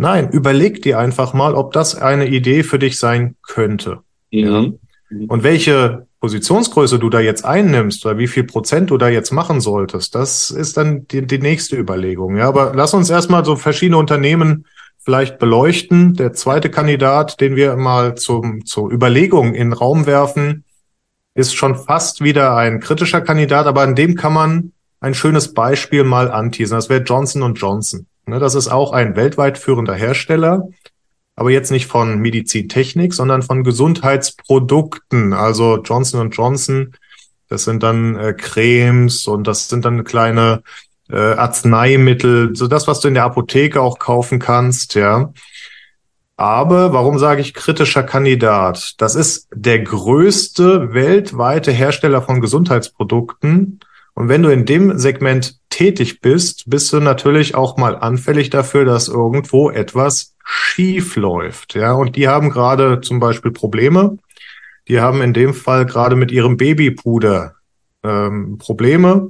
Nein, 0.00 0.30
überleg 0.30 0.80
dir 0.80 0.98
einfach 0.98 1.34
mal, 1.34 1.54
ob 1.54 1.72
das 1.72 1.94
eine 1.94 2.26
Idee 2.26 2.62
für 2.62 2.78
dich 2.78 2.98
sein 2.98 3.36
könnte. 3.42 3.98
Ja? 4.30 4.62
Mhm. 4.62 5.26
Und 5.28 5.42
welche 5.42 6.06
Positionsgröße 6.20 6.98
du 6.98 7.10
da 7.10 7.20
jetzt 7.20 7.44
einnimmst 7.44 8.06
oder 8.06 8.16
wie 8.16 8.26
viel 8.26 8.44
Prozent 8.44 8.88
du 8.88 8.96
da 8.96 9.10
jetzt 9.10 9.30
machen 9.30 9.60
solltest, 9.60 10.14
das 10.14 10.50
ist 10.50 10.78
dann 10.78 11.06
die, 11.08 11.26
die 11.26 11.38
nächste 11.38 11.76
Überlegung. 11.76 12.38
Ja, 12.38 12.48
aber 12.48 12.72
lass 12.74 12.94
uns 12.94 13.10
erstmal 13.10 13.44
so 13.44 13.56
verschiedene 13.56 13.98
Unternehmen 13.98 14.64
vielleicht 14.98 15.38
beleuchten. 15.38 16.14
Der 16.14 16.32
zweite 16.32 16.70
Kandidat, 16.70 17.38
den 17.42 17.54
wir 17.54 17.76
mal 17.76 18.14
zum, 18.14 18.64
zur 18.64 18.90
Überlegung 18.90 19.54
in 19.54 19.68
den 19.68 19.72
Raum 19.74 20.06
werfen, 20.06 20.64
ist 21.34 21.54
schon 21.54 21.76
fast 21.76 22.24
wieder 22.24 22.56
ein 22.56 22.80
kritischer 22.80 23.20
Kandidat, 23.20 23.66
aber 23.66 23.82
an 23.82 23.94
dem 23.94 24.14
kann 24.14 24.32
man 24.32 24.72
ein 25.00 25.12
schönes 25.12 25.52
Beispiel 25.52 26.04
mal 26.04 26.30
anteasen. 26.30 26.76
Das 26.76 26.88
wäre 26.88 27.02
Johnson 27.02 27.54
Johnson. 27.54 28.06
Ne, 28.30 28.38
das 28.38 28.54
ist 28.54 28.68
auch 28.68 28.92
ein 28.92 29.16
weltweit 29.16 29.58
führender 29.58 29.94
Hersteller, 29.94 30.68
aber 31.34 31.50
jetzt 31.50 31.72
nicht 31.72 31.88
von 31.88 32.20
Medizintechnik, 32.20 33.12
sondern 33.12 33.42
von 33.42 33.64
Gesundheitsprodukten. 33.64 35.32
Also 35.32 35.78
Johnson 35.82 36.30
Johnson, 36.30 36.94
das 37.48 37.64
sind 37.64 37.82
dann 37.82 38.14
äh, 38.14 38.32
Cremes 38.32 39.26
und 39.26 39.48
das 39.48 39.68
sind 39.68 39.84
dann 39.84 40.04
kleine 40.04 40.62
äh, 41.10 41.16
Arzneimittel, 41.16 42.54
so 42.54 42.68
das, 42.68 42.86
was 42.86 43.00
du 43.00 43.08
in 43.08 43.14
der 43.14 43.24
Apotheke 43.24 43.80
auch 43.80 43.98
kaufen 43.98 44.38
kannst, 44.38 44.94
ja. 44.94 45.32
Aber 46.36 46.92
warum 46.92 47.18
sage 47.18 47.40
ich 47.40 47.52
kritischer 47.52 48.04
Kandidat? 48.04 48.94
Das 48.98 49.16
ist 49.16 49.48
der 49.52 49.80
größte 49.80 50.94
weltweite 50.94 51.72
Hersteller 51.72 52.22
von 52.22 52.40
Gesundheitsprodukten 52.40 53.80
und 54.20 54.28
wenn 54.28 54.42
du 54.42 54.50
in 54.50 54.66
dem 54.66 54.98
Segment 54.98 55.58
tätig 55.70 56.20
bist, 56.20 56.64
bist 56.68 56.92
du 56.92 57.00
natürlich 57.00 57.54
auch 57.54 57.78
mal 57.78 57.96
anfällig 57.96 58.50
dafür, 58.50 58.84
dass 58.84 59.08
irgendwo 59.08 59.70
etwas 59.70 60.36
schief 60.44 61.16
läuft. 61.16 61.74
Ja, 61.74 61.94
und 61.94 62.16
die 62.16 62.28
haben 62.28 62.50
gerade 62.50 63.00
zum 63.00 63.18
Beispiel 63.18 63.50
Probleme. 63.50 64.18
Die 64.88 65.00
haben 65.00 65.22
in 65.22 65.32
dem 65.32 65.54
Fall 65.54 65.86
gerade 65.86 66.16
mit 66.16 66.32
ihrem 66.32 66.58
Babypuder 66.58 67.54
ähm, 68.02 68.58
Probleme. 68.58 69.28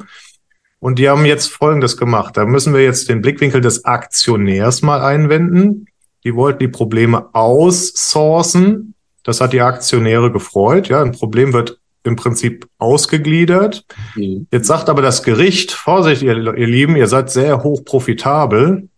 Und 0.81 0.99
die 0.99 1.09
haben 1.09 1.25
jetzt 1.25 1.53
Folgendes 1.53 1.97
gemacht. 1.97 2.37
Da 2.37 2.45
müssen 2.45 2.75
wir 2.75 2.83
jetzt 2.83 3.09
den 3.09 3.23
Blickwinkel 3.23 3.61
des 3.61 3.85
Aktionärs 3.85 4.83
mal 4.83 5.03
einwenden. 5.03 5.87
Die 6.25 6.35
wollten 6.35 6.59
die 6.59 6.67
Probleme 6.67 7.33
aussourcen. 7.33 8.95
Das 9.23 9.41
hat 9.41 9.53
die 9.53 9.61
Aktionäre 9.61 10.33
gefreut. 10.33 10.89
Ja, 10.89 11.01
ein 11.01 11.13
Problem 11.13 11.53
wird 11.53 11.80
im 12.03 12.17
Prinzip 12.17 12.67
ausgegliedert. 12.79 13.85
Mhm. 14.15 14.47
Jetzt 14.51 14.67
sagt 14.67 14.89
aber 14.89 15.03
das 15.03 15.23
Gericht, 15.23 15.73
Vorsicht, 15.73 16.23
ihr, 16.23 16.37
ihr 16.37 16.67
Lieben, 16.67 16.97
ihr 16.97 17.07
seid 17.07 17.31
sehr 17.31 17.63
hoch 17.63 17.85
profitabel. 17.85 18.89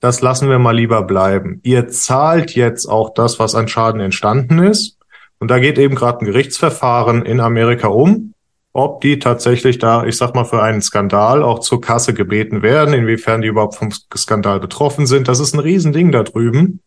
Das 0.00 0.20
lassen 0.20 0.48
wir 0.48 0.58
mal 0.58 0.76
lieber 0.76 1.02
bleiben. 1.02 1.60
Ihr 1.62 1.88
zahlt 1.88 2.54
jetzt 2.54 2.86
auch 2.86 3.12
das, 3.14 3.38
was 3.38 3.54
an 3.54 3.68
Schaden 3.68 4.00
entstanden 4.00 4.58
ist. 4.58 4.96
Und 5.38 5.50
da 5.50 5.58
geht 5.58 5.78
eben 5.78 5.94
gerade 5.94 6.20
ein 6.20 6.26
Gerichtsverfahren 6.26 7.24
in 7.24 7.40
Amerika 7.40 7.88
um, 7.88 8.34
ob 8.72 9.00
die 9.00 9.18
tatsächlich 9.18 9.78
da, 9.78 10.04
ich 10.04 10.16
sag 10.16 10.34
mal, 10.34 10.44
für 10.44 10.62
einen 10.62 10.82
Skandal 10.82 11.42
auch 11.42 11.60
zur 11.60 11.80
Kasse 11.80 12.14
gebeten 12.14 12.62
werden, 12.62 12.94
inwiefern 12.94 13.40
die 13.40 13.48
überhaupt 13.48 13.74
vom 13.74 13.90
Skandal 13.90 14.60
betroffen 14.60 15.06
sind. 15.06 15.28
Das 15.28 15.40
ist 15.40 15.54
ein 15.54 15.60
Riesending 15.60 16.12
da 16.12 16.22
drüben. 16.22 16.80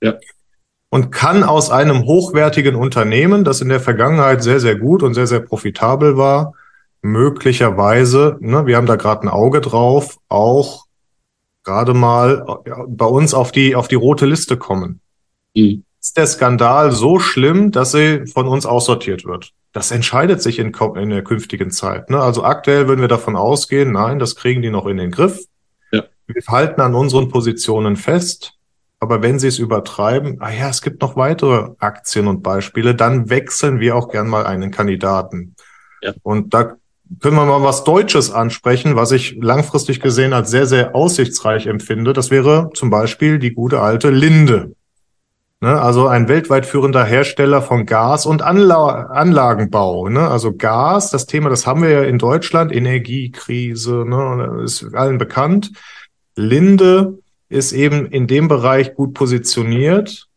Ja 0.00 0.14
und 0.90 1.10
kann 1.10 1.42
aus 1.42 1.70
einem 1.70 2.04
hochwertigen 2.04 2.76
Unternehmen, 2.76 3.44
das 3.44 3.60
in 3.60 3.68
der 3.68 3.80
Vergangenheit 3.80 4.42
sehr, 4.42 4.60
sehr 4.60 4.76
gut 4.76 5.02
und 5.02 5.14
sehr, 5.14 5.26
sehr 5.26 5.40
profitabel 5.40 6.16
war, 6.16 6.54
möglicherweise, 7.02 8.36
ne, 8.40 8.66
wir 8.66 8.76
haben 8.76 8.86
da 8.86 8.96
gerade 8.96 9.22
ein 9.22 9.28
Auge 9.28 9.60
drauf, 9.60 10.18
auch 10.28 10.86
gerade 11.64 11.94
mal 11.94 12.62
bei 12.88 13.06
uns 13.06 13.34
auf 13.34 13.52
die, 13.52 13.74
auf 13.74 13.88
die 13.88 13.96
rote 13.96 14.26
Liste 14.26 14.56
kommen. 14.56 15.00
Mhm. 15.54 15.84
ist 16.00 16.16
der 16.16 16.26
Skandal 16.26 16.92
so 16.92 17.18
schlimm, 17.18 17.72
dass 17.72 17.92
sie 17.92 18.26
von 18.26 18.46
uns 18.46 18.66
aussortiert 18.66 19.24
wird. 19.24 19.52
Das 19.72 19.90
entscheidet 19.90 20.40
sich 20.40 20.58
in, 20.58 20.72
in 20.72 21.10
der 21.10 21.24
künftigen 21.24 21.70
Zeit. 21.70 22.08
Ne? 22.08 22.20
Also 22.20 22.44
aktuell 22.44 22.88
würden 22.88 23.00
wir 23.00 23.08
davon 23.08 23.36
ausgehen, 23.36 23.92
nein, 23.92 24.18
das 24.18 24.36
kriegen 24.36 24.62
die 24.62 24.70
noch 24.70 24.86
in 24.86 24.96
den 24.96 25.10
Griff. 25.10 25.40
Ja. 25.92 26.04
Wir 26.26 26.42
halten 26.48 26.80
an 26.80 26.94
unseren 26.94 27.28
Positionen 27.28 27.96
fest. 27.96 28.55
Aber 28.98 29.22
wenn 29.22 29.38
sie 29.38 29.48
es 29.48 29.58
übertreiben, 29.58 30.38
ah 30.40 30.50
ja, 30.50 30.68
es 30.68 30.80
gibt 30.80 31.02
noch 31.02 31.16
weitere 31.16 31.70
Aktien 31.78 32.28
und 32.28 32.42
Beispiele, 32.42 32.94
dann 32.94 33.28
wechseln 33.28 33.78
wir 33.78 33.94
auch 33.94 34.08
gern 34.08 34.28
mal 34.28 34.46
einen 34.46 34.70
Kandidaten. 34.70 35.54
Ja. 36.00 36.14
Und 36.22 36.54
da 36.54 36.76
können 37.20 37.36
wir 37.36 37.44
mal 37.44 37.62
was 37.62 37.84
Deutsches 37.84 38.32
ansprechen, 38.32 38.96
was 38.96 39.12
ich 39.12 39.36
langfristig 39.40 40.00
gesehen 40.00 40.32
als 40.32 40.50
sehr, 40.50 40.66
sehr 40.66 40.94
aussichtsreich 40.94 41.66
empfinde. 41.66 42.12
Das 42.12 42.30
wäre 42.30 42.70
zum 42.74 42.90
Beispiel 42.90 43.38
die 43.38 43.52
gute 43.52 43.80
alte 43.80 44.10
Linde. 44.10 44.72
Ne, 45.60 45.80
also 45.80 46.06
ein 46.06 46.28
weltweit 46.28 46.66
führender 46.66 47.04
Hersteller 47.04 47.62
von 47.62 47.86
Gas- 47.86 48.26
und 48.26 48.42
Anla 48.42 49.06
Anlagenbau. 49.06 50.10
Ne? 50.10 50.28
Also 50.28 50.54
Gas, 50.54 51.10
das 51.10 51.24
Thema, 51.24 51.48
das 51.48 51.66
haben 51.66 51.82
wir 51.82 51.90
ja 51.90 52.02
in 52.02 52.18
Deutschland, 52.18 52.74
Energiekrise, 52.74 54.04
ne? 54.06 54.62
ist 54.64 54.94
allen 54.94 55.16
bekannt. 55.16 55.72
Linde 56.34 57.20
ist 57.48 57.72
eben 57.72 58.06
in 58.06 58.26
dem 58.26 58.48
Bereich 58.48 58.94
gut 58.94 59.14
positioniert. 59.14 60.28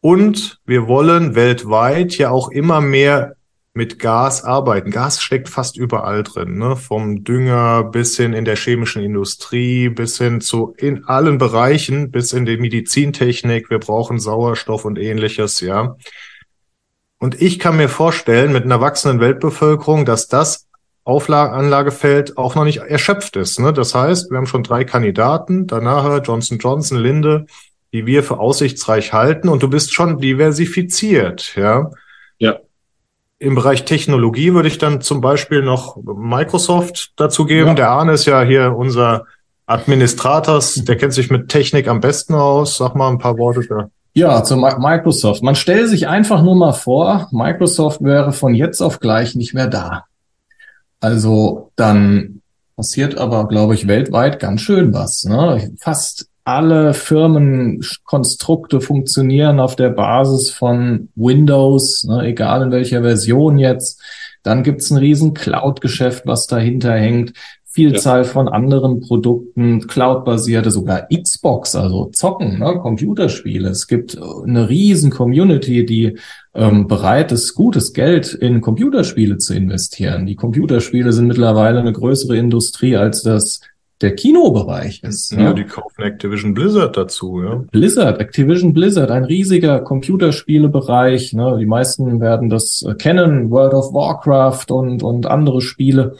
Und 0.00 0.60
wir 0.64 0.86
wollen 0.86 1.34
weltweit 1.34 2.16
ja 2.18 2.30
auch 2.30 2.50
immer 2.50 2.80
mehr 2.80 3.34
mit 3.74 3.98
Gas 3.98 4.44
arbeiten. 4.44 4.90
Gas 4.90 5.22
steckt 5.22 5.48
fast 5.48 5.76
überall 5.76 6.22
drin, 6.22 6.58
ne? 6.58 6.76
vom 6.76 7.24
Dünger 7.24 7.84
bis 7.84 8.16
hin 8.16 8.32
in 8.32 8.44
der 8.44 8.56
chemischen 8.56 9.02
Industrie, 9.02 9.88
bis 9.88 10.18
hin 10.18 10.40
zu 10.40 10.74
in 10.76 11.04
allen 11.04 11.38
Bereichen, 11.38 12.10
bis 12.10 12.32
in 12.32 12.44
die 12.44 12.56
Medizintechnik. 12.56 13.70
Wir 13.70 13.78
brauchen 13.78 14.18
Sauerstoff 14.18 14.84
und 14.84 14.98
ähnliches, 14.98 15.60
ja. 15.60 15.96
Und 17.18 17.40
ich 17.42 17.58
kann 17.58 17.76
mir 17.76 17.88
vorstellen, 17.88 18.52
mit 18.52 18.64
einer 18.64 18.80
wachsenden 18.80 19.20
Weltbevölkerung, 19.20 20.04
dass 20.04 20.28
das 20.28 20.67
Auflagefeld 21.08 22.36
auch 22.36 22.54
noch 22.54 22.64
nicht 22.64 22.78
erschöpft 22.78 23.36
ist. 23.36 23.58
Ne? 23.58 23.72
Das 23.72 23.94
heißt, 23.94 24.30
wir 24.30 24.36
haben 24.36 24.46
schon 24.46 24.62
drei 24.62 24.84
Kandidaten, 24.84 25.66
danach 25.66 26.22
Johnson 26.22 26.58
Johnson, 26.58 26.98
Linde, 26.98 27.46
die 27.94 28.04
wir 28.04 28.22
für 28.22 28.38
aussichtsreich 28.38 29.14
halten 29.14 29.48
und 29.48 29.62
du 29.62 29.70
bist 29.70 29.94
schon 29.94 30.18
diversifiziert, 30.18 31.56
ja. 31.56 31.90
Ja. 32.38 32.58
Im 33.38 33.54
Bereich 33.54 33.86
Technologie 33.86 34.52
würde 34.52 34.68
ich 34.68 34.76
dann 34.76 35.00
zum 35.00 35.22
Beispiel 35.22 35.62
noch 35.62 35.96
Microsoft 35.96 37.12
dazu 37.16 37.46
geben. 37.46 37.68
Ja. 37.68 37.74
Der 37.74 37.90
Arne 37.90 38.12
ist 38.12 38.26
ja 38.26 38.42
hier 38.42 38.76
unser 38.76 39.24
Administrators, 39.64 40.74
der 40.74 40.96
kennt 40.96 41.14
sich 41.14 41.30
mit 41.30 41.48
Technik 41.48 41.88
am 41.88 42.00
besten 42.00 42.34
aus. 42.34 42.76
Sag 42.76 42.94
mal 42.94 43.08
ein 43.08 43.18
paar 43.18 43.38
Worte 43.38 43.66
da. 43.66 43.88
Ja, 44.12 44.42
zu 44.42 44.56
Microsoft. 44.56 45.42
Man 45.42 45.54
stellt 45.54 45.88
sich 45.88 46.08
einfach 46.08 46.42
nur 46.42 46.56
mal 46.56 46.72
vor, 46.72 47.28
Microsoft 47.30 48.02
wäre 48.02 48.32
von 48.32 48.54
jetzt 48.54 48.82
auf 48.82 48.98
gleich 48.98 49.36
nicht 49.36 49.54
mehr 49.54 49.68
da. 49.68 50.04
Also 51.00 51.72
dann 51.76 52.42
passiert 52.76 53.18
aber, 53.18 53.48
glaube 53.48 53.74
ich, 53.74 53.86
weltweit 53.86 54.40
ganz 54.40 54.60
schön 54.60 54.92
was. 54.92 55.24
Ne? 55.24 55.72
Fast 55.80 56.28
alle 56.48 56.94
Firmenkonstrukte 56.94 58.80
funktionieren 58.80 59.60
auf 59.60 59.76
der 59.76 59.90
Basis 59.90 60.50
von 60.50 61.10
Windows, 61.14 62.04
ne, 62.04 62.22
egal 62.22 62.62
in 62.62 62.70
welcher 62.70 63.02
Version 63.02 63.58
jetzt. 63.58 64.00
Dann 64.42 64.62
gibt's 64.62 64.90
ein 64.90 64.96
riesen 64.96 65.34
Cloud-Geschäft, 65.34 66.22
was 66.24 66.46
dahinter 66.46 66.94
hängt. 66.94 67.34
Vielzahl 67.70 68.22
ja. 68.22 68.24
von 68.24 68.48
anderen 68.48 69.00
Produkten, 69.00 69.86
Cloud-basierte, 69.86 70.70
sogar 70.70 71.06
Xbox, 71.08 71.76
also 71.76 72.06
Zocken, 72.06 72.58
ne, 72.58 72.78
Computerspiele. 72.80 73.68
Es 73.68 73.86
gibt 73.86 74.18
eine 74.18 74.70
riesen 74.70 75.10
Community, 75.10 75.84
die 75.84 76.18
ähm, 76.54 76.88
bereit 76.88 77.30
ist, 77.30 77.54
gutes 77.54 77.92
Geld 77.92 78.32
in 78.32 78.62
Computerspiele 78.62 79.36
zu 79.36 79.54
investieren. 79.54 80.24
Die 80.24 80.34
Computerspiele 80.34 81.12
sind 81.12 81.26
mittlerweile 81.26 81.80
eine 81.80 81.92
größere 81.92 82.38
Industrie 82.38 82.96
als 82.96 83.22
das 83.22 83.60
der 84.00 84.14
Kinobereich 84.14 85.02
ist. 85.02 85.32
Ja, 85.32 85.40
ja, 85.40 85.52
die 85.52 85.64
kaufen 85.64 86.02
Activision 86.02 86.54
Blizzard 86.54 86.96
dazu, 86.96 87.42
ja. 87.42 87.64
Blizzard, 87.70 88.20
Activision 88.20 88.72
Blizzard, 88.72 89.10
ein 89.10 89.24
riesiger 89.24 89.80
Computerspielebereich. 89.80 91.32
Ne? 91.32 91.56
Die 91.58 91.66
meisten 91.66 92.20
werden 92.20 92.48
das 92.48 92.84
äh, 92.88 92.94
kennen, 92.94 93.50
World 93.50 93.74
of 93.74 93.92
Warcraft 93.92 94.70
und, 94.70 95.02
und 95.02 95.26
andere 95.26 95.60
Spiele. 95.60 96.16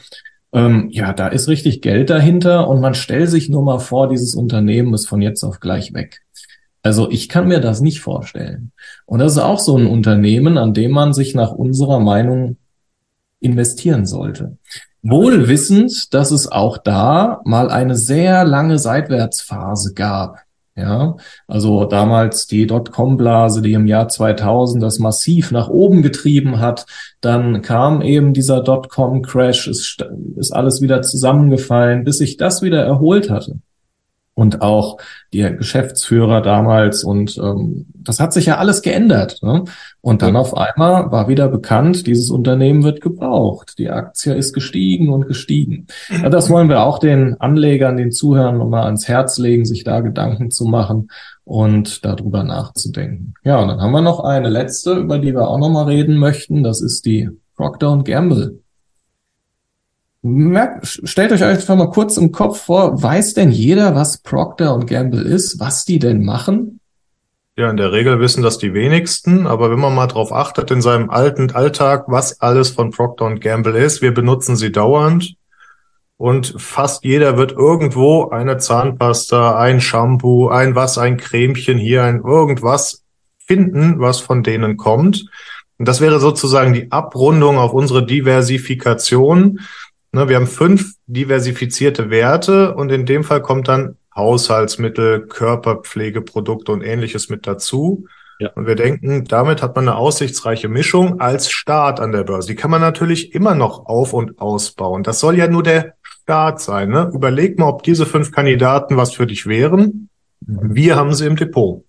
Ähm, 0.51 0.89
ja, 0.91 1.13
da 1.13 1.27
ist 1.27 1.47
richtig 1.47 1.81
Geld 1.81 2.09
dahinter 2.09 2.67
und 2.67 2.81
man 2.81 2.95
stellt 2.95 3.29
sich 3.29 3.49
nur 3.49 3.63
mal 3.63 3.79
vor, 3.79 4.09
dieses 4.09 4.35
Unternehmen 4.35 4.93
ist 4.93 5.07
von 5.07 5.21
jetzt 5.21 5.43
auf 5.43 5.59
gleich 5.59 5.93
weg. 5.93 6.21
Also 6.81 7.09
ich 7.11 7.29
kann 7.29 7.47
mir 7.47 7.59
das 7.59 7.81
nicht 7.81 8.01
vorstellen. 8.01 8.71
Und 9.05 9.19
das 9.19 9.33
ist 9.33 9.39
auch 9.39 9.59
so 9.59 9.77
ein 9.77 9.85
Unternehmen, 9.85 10.57
an 10.57 10.73
dem 10.73 10.91
man 10.91 11.13
sich 11.13 11.35
nach 11.35 11.51
unserer 11.51 11.99
Meinung 11.99 12.57
investieren 13.39 14.05
sollte. 14.05 14.57
Wohl 15.01 15.47
wissend, 15.47 16.13
dass 16.13 16.31
es 16.31 16.51
auch 16.51 16.77
da 16.77 17.41
mal 17.45 17.69
eine 17.69 17.95
sehr 17.95 18.43
lange 18.43 18.79
Seitwärtsphase 18.79 19.93
gab. 19.93 20.39
Ja, 20.79 21.17
also 21.47 21.85
damals 21.85 22.47
die 22.47 22.65
Dotcom-Blase, 22.65 23.61
die 23.61 23.73
im 23.73 23.85
Jahr 23.85 24.07
2000 24.07 24.81
das 24.81 24.99
massiv 24.99 25.51
nach 25.51 25.67
oben 25.67 26.01
getrieben 26.01 26.59
hat. 26.59 26.85
Dann 27.19 27.61
kam 27.61 28.01
eben 28.01 28.33
dieser 28.33 28.61
Dotcom-Crash, 28.61 29.67
es 29.67 29.97
ist 30.37 30.51
alles 30.51 30.81
wieder 30.81 31.01
zusammengefallen, 31.01 32.05
bis 32.05 32.19
sich 32.19 32.37
das 32.37 32.61
wieder 32.61 32.83
erholt 32.83 33.29
hatte 33.29 33.59
und 34.39 34.61
auch 34.61 34.97
der 35.33 35.51
Geschäftsführer 35.51 36.41
damals. 36.41 37.03
Und 37.03 37.37
ähm, 37.37 37.87
das 37.93 38.21
hat 38.21 38.31
sich 38.31 38.45
ja 38.45 38.57
alles 38.57 38.81
geändert. 38.81 39.43
Ne? 39.43 39.65
Und 39.99 40.21
dann 40.21 40.37
auf 40.37 40.55
einmal 40.55 41.11
war 41.11 41.27
wieder 41.27 41.49
bekannt, 41.49 42.07
dieses 42.07 42.29
Unternehmen 42.29 42.83
wird 42.83 43.01
gebraucht. 43.01 43.73
Die 43.77 43.89
Aktie 43.89 44.33
ist 44.33 44.53
gestiegen 44.53 45.09
und 45.09 45.27
gestiegen. 45.27 45.87
Ja, 46.09 46.29
das 46.29 46.49
wollen 46.49 46.69
wir 46.69 46.83
auch 46.83 46.99
den 46.99 47.35
Anlegern, 47.41 47.97
den 47.97 48.13
Zuhörern 48.13 48.57
nochmal 48.57 48.85
ans 48.85 49.09
Herz 49.09 49.37
legen, 49.37 49.65
sich 49.65 49.83
da 49.83 49.99
Gedanken 49.99 50.51
zu 50.51 50.63
machen 50.63 51.09
und 51.43 52.05
darüber 52.05 52.43
nachzudenken. 52.45 53.33
Ja, 53.43 53.59
und 53.59 53.67
dann 53.67 53.81
haben 53.81 53.91
wir 53.91 54.01
noch 54.01 54.21
eine 54.21 54.47
letzte, 54.47 54.93
über 54.93 55.19
die 55.19 55.33
wir 55.33 55.49
auch 55.49 55.59
nochmal 55.59 55.85
reden 55.85 56.17
möchten. 56.17 56.63
Das 56.63 56.79
ist 56.81 57.05
die 57.05 57.29
Procter 57.57 58.01
Gamble. 58.05 58.61
Merkt, 60.21 61.01
stellt 61.05 61.31
euch 61.31 61.43
einfach 61.43 61.75
mal 61.75 61.89
kurz 61.91 62.17
im 62.17 62.31
Kopf 62.31 62.61
vor, 62.61 63.01
weiß 63.01 63.35
denn 63.35 63.51
jeder, 63.51 63.95
was 63.95 64.17
Procter 64.17 64.73
und 64.75 64.85
Gamble 64.85 65.21
ist, 65.21 65.59
was 65.59 65.85
die 65.85 65.99
denn 65.99 66.25
machen? 66.25 66.79
Ja, 67.55 67.69
in 67.69 67.77
der 67.77 67.91
Regel 67.91 68.19
wissen 68.19 68.43
das 68.43 68.57
die 68.57 68.73
wenigsten, 68.73 69.47
aber 69.47 69.71
wenn 69.71 69.79
man 69.79 69.95
mal 69.95 70.07
drauf 70.07 70.31
achtet 70.31 70.71
in 70.71 70.81
seinem 70.81 71.09
alten 71.09 71.51
Alltag, 71.51 72.05
was 72.07 72.41
alles 72.41 72.69
von 72.69 72.91
Procter 72.91 73.25
und 73.25 73.41
Gamble 73.41 73.77
ist, 73.77 74.01
wir 74.01 74.13
benutzen 74.13 74.55
sie 74.55 74.71
dauernd 74.71 75.35
und 76.19 76.53
fast 76.57 77.05
jeder 77.05 77.37
wird 77.37 77.53
irgendwo 77.53 78.29
eine 78.29 78.57
Zahnpasta, 78.57 79.57
ein 79.57 79.79
Shampoo, 79.79 80.49
ein 80.49 80.75
was, 80.75 80.97
ein 80.97 81.15
Cremchen 81.15 81.77
hier, 81.77 82.03
ein 82.03 82.21
irgendwas 82.23 83.05
finden, 83.37 84.01
was 84.01 84.19
von 84.19 84.43
denen 84.43 84.75
kommt. 84.75 85.29
Und 85.77 85.87
das 85.87 86.01
wäre 86.01 86.19
sozusagen 86.19 86.73
die 86.73 86.91
Abrundung 86.91 87.57
auf 87.57 87.71
unsere 87.71 88.05
Diversifikation. 88.05 89.61
Ne, 90.11 90.27
wir 90.27 90.37
haben 90.37 90.47
fünf 90.47 90.93
diversifizierte 91.05 92.09
Werte 92.09 92.73
und 92.75 92.91
in 92.91 93.05
dem 93.05 93.23
Fall 93.23 93.41
kommt 93.41 93.67
dann 93.67 93.97
Haushaltsmittel, 94.15 95.27
Körperpflegeprodukte 95.27 96.71
und 96.71 96.81
ähnliches 96.81 97.29
mit 97.29 97.45
dazu. 97.45 98.05
Ja. 98.39 98.51
Und 98.55 98.67
wir 98.67 98.75
denken, 98.75 99.25
damit 99.25 99.61
hat 99.61 99.75
man 99.75 99.87
eine 99.87 99.97
aussichtsreiche 99.97 100.69
Mischung 100.69 101.19
als 101.19 101.51
Start 101.51 101.99
an 101.99 102.11
der 102.11 102.23
Börse. 102.23 102.47
Die 102.47 102.55
kann 102.55 102.71
man 102.71 102.81
natürlich 102.81 103.35
immer 103.35 103.53
noch 103.53 103.85
auf- 103.85 104.13
und 104.13 104.39
ausbauen. 104.39 105.03
Das 105.03 105.19
soll 105.19 105.37
ja 105.37 105.47
nur 105.47 105.61
der 105.61 105.95
Start 106.01 106.61
sein. 106.61 106.89
Ne? 106.89 107.11
Überleg 107.13 107.59
mal, 107.59 107.67
ob 107.67 107.83
diese 107.83 108.05
fünf 108.05 108.31
Kandidaten 108.31 108.97
was 108.97 109.13
für 109.13 109.27
dich 109.27 109.45
wären. 109.45 110.09
Mhm. 110.45 110.73
Wir 110.73 110.95
haben 110.95 111.13
sie 111.13 111.27
im 111.27 111.35
Depot. 111.35 111.83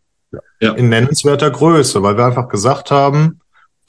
Ja. 0.61 0.73
In 0.75 0.89
nennenswerter 0.89 1.51
Größe, 1.51 2.03
weil 2.03 2.17
wir 2.17 2.27
einfach 2.27 2.49
gesagt 2.49 2.91
haben, 2.91 3.40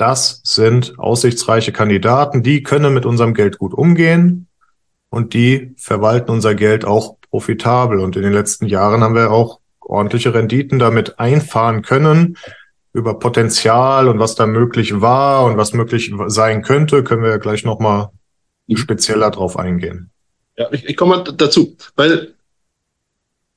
das 0.02 0.42
sind 0.44 0.98
aussichtsreiche 0.98 1.72
Kandidaten, 1.72 2.42
die 2.42 2.64
können 2.64 2.94
mit 2.94 3.06
unserem 3.06 3.36
Geld 3.36 3.60
gut 3.60 3.74
umgehen 3.74 4.48
und 5.10 5.36
die 5.36 5.76
verwalten 5.78 6.32
unser 6.32 6.56
Geld 6.56 6.86
auch 6.86 7.18
profitabel. 7.30 7.99
Und 7.99 8.16
in 8.16 8.24
den 8.24 8.34
letzten 8.34 8.66
Jahren 8.66 9.04
haben 9.04 9.14
wir 9.14 9.32
auch 9.32 9.60
ordentliche 9.80 10.34
Renditen 10.34 10.80
damit 10.80 11.20
einfahren 11.20 11.84
können. 11.84 12.38
Über 12.93 13.20
Potenzial 13.20 14.08
und 14.08 14.18
was 14.18 14.34
da 14.34 14.47
möglich 14.47 14.99
war 15.02 15.45
und 15.45 15.56
was 15.58 15.74
möglich 15.74 16.12
sein 16.28 16.64
könnte, 16.64 17.04
können 17.04 17.22
wir 17.22 17.30
ja 17.30 17.38
gleich 17.38 17.64
nochmal 17.64 18.10
spezieller 18.74 19.30
drauf 19.30 19.58
eingehen. 19.58 20.10
Ja, 20.58 20.68
ich, 20.72 20.86
ich 20.86 20.97
komme 20.97 21.24
dazu, 21.24 21.78
weil 21.95 22.34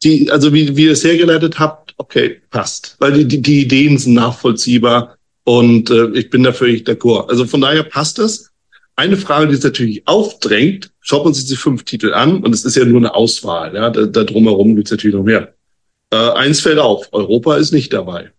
die, 0.02 0.30
also 0.30 0.52
wie, 0.52 0.76
wie 0.76 0.84
ihr 0.84 0.92
es 0.92 1.04
hergeleitet 1.04 1.58
habt, 1.58 1.94
okay, 1.96 2.42
passt. 2.50 2.96
Weil 2.98 3.12
die, 3.12 3.26
die, 3.26 3.40
die 3.40 3.62
Ideen 3.62 3.96
sind 3.96 4.14
nachvollziehbar. 4.14 5.16
Und 5.44 5.90
äh, 5.90 6.08
ich 6.14 6.30
bin 6.30 6.42
dafür 6.42 6.68
nicht 6.68 6.88
d'accord. 6.88 7.28
Also 7.28 7.46
von 7.46 7.60
daher 7.60 7.82
passt 7.82 8.18
es. 8.18 8.50
Eine 8.96 9.16
Frage, 9.16 9.48
die 9.48 9.54
es 9.54 9.64
natürlich 9.64 10.06
aufdrängt, 10.06 10.90
schaut 11.00 11.24
man 11.24 11.34
sich 11.34 11.46
die 11.46 11.56
fünf 11.56 11.84
Titel 11.84 12.14
an 12.14 12.42
und 12.42 12.54
es 12.54 12.64
ist 12.64 12.76
ja 12.76 12.84
nur 12.84 12.98
eine 12.98 13.14
Auswahl. 13.14 13.74
Ja, 13.74 13.90
da, 13.90 14.06
da 14.06 14.24
drumherum 14.24 14.76
gibt 14.76 14.88
es 14.88 14.92
natürlich 14.92 15.16
noch 15.16 15.24
mehr. 15.24 15.54
Äh, 16.10 16.16
eins 16.16 16.60
fällt 16.60 16.78
auf, 16.78 17.08
Europa 17.12 17.56
ist 17.56 17.72
nicht 17.72 17.92
dabei. 17.92 18.30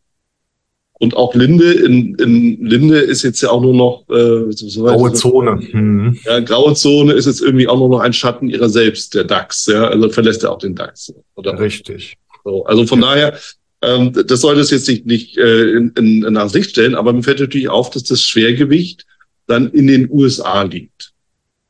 Und 0.97 1.17
auch 1.17 1.35
Linde, 1.35 1.73
in, 1.73 2.15
in 2.15 2.65
Linde 2.65 2.99
ist 2.99 3.21
jetzt 3.23 3.41
ja 3.41 3.49
auch 3.49 3.61
nur 3.61 3.73
noch 3.73 4.05
äh, 4.09 4.49
so 4.51 4.83
graue 4.83 5.11
Zone. 5.11 5.59
Hm. 5.71 6.17
Ja, 6.23 6.39
graue 6.39 6.73
Zone 6.73 7.11
ist 7.11 7.25
jetzt 7.25 7.41
irgendwie 7.41 7.67
auch 7.67 7.77
nur 7.77 7.89
noch 7.89 7.99
ein 7.99 8.13
Schatten 8.13 8.49
ihrer 8.49 8.69
selbst, 8.69 9.13
der 9.13 9.25
DAX. 9.25 9.65
Ja, 9.65 9.89
also 9.89 10.09
verlässt 10.09 10.43
er 10.43 10.53
auch 10.53 10.57
den 10.57 10.73
DAX. 10.73 11.13
Oder? 11.35 11.59
Richtig. 11.59 12.15
So, 12.45 12.63
also 12.65 12.85
von 12.87 13.01
ja. 13.01 13.07
daher, 13.07 13.39
ähm, 13.85 14.13
das 14.27 14.41
sollte 14.41 14.61
es 14.61 14.71
jetzt 14.71 14.87
nicht, 14.87 15.05
nicht 15.05 15.37
äh, 15.37 15.71
in, 15.71 15.91
in, 15.97 16.23
in 16.23 16.33
das 16.33 16.53
Licht 16.53 16.71
stellen, 16.71 16.95
aber 16.95 17.13
mir 17.13 17.23
fällt 17.23 17.39
natürlich 17.39 17.69
auf, 17.69 17.89
dass 17.89 18.03
das 18.03 18.21
Schwergewicht 18.21 19.05
dann 19.47 19.69
in 19.71 19.87
den 19.87 20.09
USA 20.09 20.63
liegt. 20.63 21.13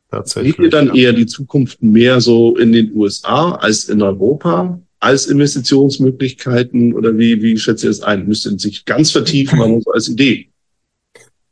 Tatsächlich. 0.09 0.55
Seht 0.55 0.63
ihr 0.63 0.69
dann 0.69 0.87
ja. 0.87 0.93
eher 0.93 1.13
die 1.13 1.25
Zukunft 1.25 1.83
mehr 1.83 2.21
so 2.21 2.55
in 2.57 2.71
den 2.71 2.95
USA 2.95 3.51
als 3.51 3.89
in 3.89 4.01
Europa? 4.01 4.79
als 5.05 5.27
Investitionsmöglichkeiten 5.27 6.93
oder 6.93 7.17
wie, 7.17 7.41
wie 7.41 7.57
schätzt 7.57 7.83
ihr 7.83 7.91
das 7.91 8.01
ein? 8.01 8.27
Müsst 8.27 8.45
ihr 8.47 8.57
sich 8.57 8.85
ganz 8.85 9.11
vertiefen, 9.11 9.61
aber 9.61 9.79
so 9.79 9.91
als 9.91 10.09
Idee? 10.09 10.49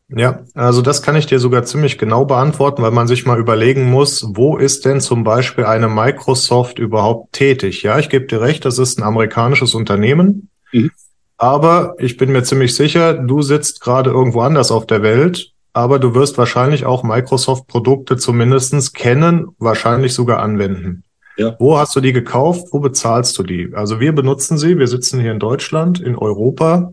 Ja, 0.10 0.44
also 0.54 0.82
das 0.82 1.02
kann 1.02 1.16
ich 1.16 1.28
dir 1.28 1.40
sogar 1.40 1.64
ziemlich 1.64 1.98
genau 1.98 2.26
beantworten, 2.26 2.82
weil 2.82 2.92
man 2.92 3.08
sich 3.08 3.26
mal 3.26 3.40
überlegen 3.40 3.90
muss, 3.90 4.26
wo 4.28 4.58
ist 4.58 4.86
denn 4.86 5.02
zum 5.02 5.24
Beispiel 5.24 5.66
eine 5.66 5.88
Microsoft 5.88 6.78
überhaupt 6.78 7.34
tätig? 7.34 7.84
Ja, 7.84 7.98
ich 8.00 8.10
gebe 8.10 8.26
dir 8.26 8.42
recht, 8.42 8.66
das 8.66 8.80
ist 8.80 9.00
ein 9.00 9.04
amerikanisches 9.04 9.76
Unternehmen. 9.76 10.50
Mhm. 10.74 10.92
Aber 11.38 11.96
ich 12.00 12.18
bin 12.18 12.32
mir 12.32 12.44
ziemlich 12.44 12.76
sicher, 12.76 13.14
du 13.14 13.42
sitzt 13.42 13.82
gerade 13.82 14.10
irgendwo 14.10 14.42
anders 14.42 14.72
auf 14.72 14.86
der 14.86 15.02
Welt, 15.02 15.52
aber 15.74 16.00
du 16.00 16.14
wirst 16.14 16.38
wahrscheinlich 16.38 16.86
auch 16.86 17.04
Microsoft-Produkte 17.04 18.18
zumindestens 18.18 18.94
kennen, 18.94 19.48
wahrscheinlich 19.58 20.14
sogar 20.14 20.40
anwenden. 20.40 21.04
Ja. 21.36 21.56
Wo 21.60 21.78
hast 21.78 21.96
du 21.96 22.02
die 22.02 22.14
gekauft? 22.14 22.68
Wo 22.72 22.80
bezahlst 22.80 23.38
du 23.38 23.44
die? 23.44 23.72
Also 23.74 24.00
wir 24.00 24.14
benutzen 24.14 24.58
sie. 24.58 24.78
Wir 24.78 24.88
sitzen 24.88 25.20
hier 25.20 25.32
in 25.32 25.40
Deutschland, 25.40 26.00
in 26.00 26.16
Europa 26.16 26.92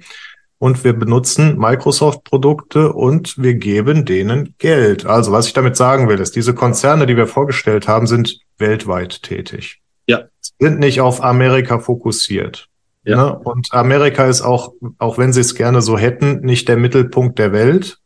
und 0.59 0.83
wir 0.83 0.95
benutzen 0.95 1.59
Microsoft-Produkte 1.59 2.93
und 2.93 3.37
wir 3.37 3.55
geben 3.55 4.07
denen 4.07 4.55
Geld. 4.59 5.05
Also 5.05 5.31
was 5.33 5.47
ich 5.47 5.53
damit 5.53 5.76
sagen 5.76 6.09
will, 6.09 6.18
ist, 6.18 6.37
diese 6.37 6.55
Konzerne, 6.55 7.07
die 7.07 7.16
wir 7.16 7.26
vorgestellt 7.26 7.87
haben, 7.87 8.07
sind 8.07 8.41
weltweit 8.57 9.22
tätig. 9.22 9.81
Ja. 10.07 10.24
Sind 10.59 10.78
nicht 10.78 11.03
auf 11.03 11.22
Amerika 11.22 11.78
fokussiert. 11.78 12.69
Ja. 13.05 13.16
Ne? 13.16 13.38
Und 13.38 13.68
Amerika 13.72 14.26
ist 14.26 14.42
auch, 14.42 14.72
auch 14.98 15.18
wenn 15.18 15.32
sie 15.32 15.40
es 15.40 15.55
gerne 15.55 15.82
so 15.82 15.98
hätten, 15.98 16.40
nicht 16.40 16.68
der 16.68 16.76
Mittelpunkt 16.76 17.38
der 17.38 17.53
Welt. 17.53 17.98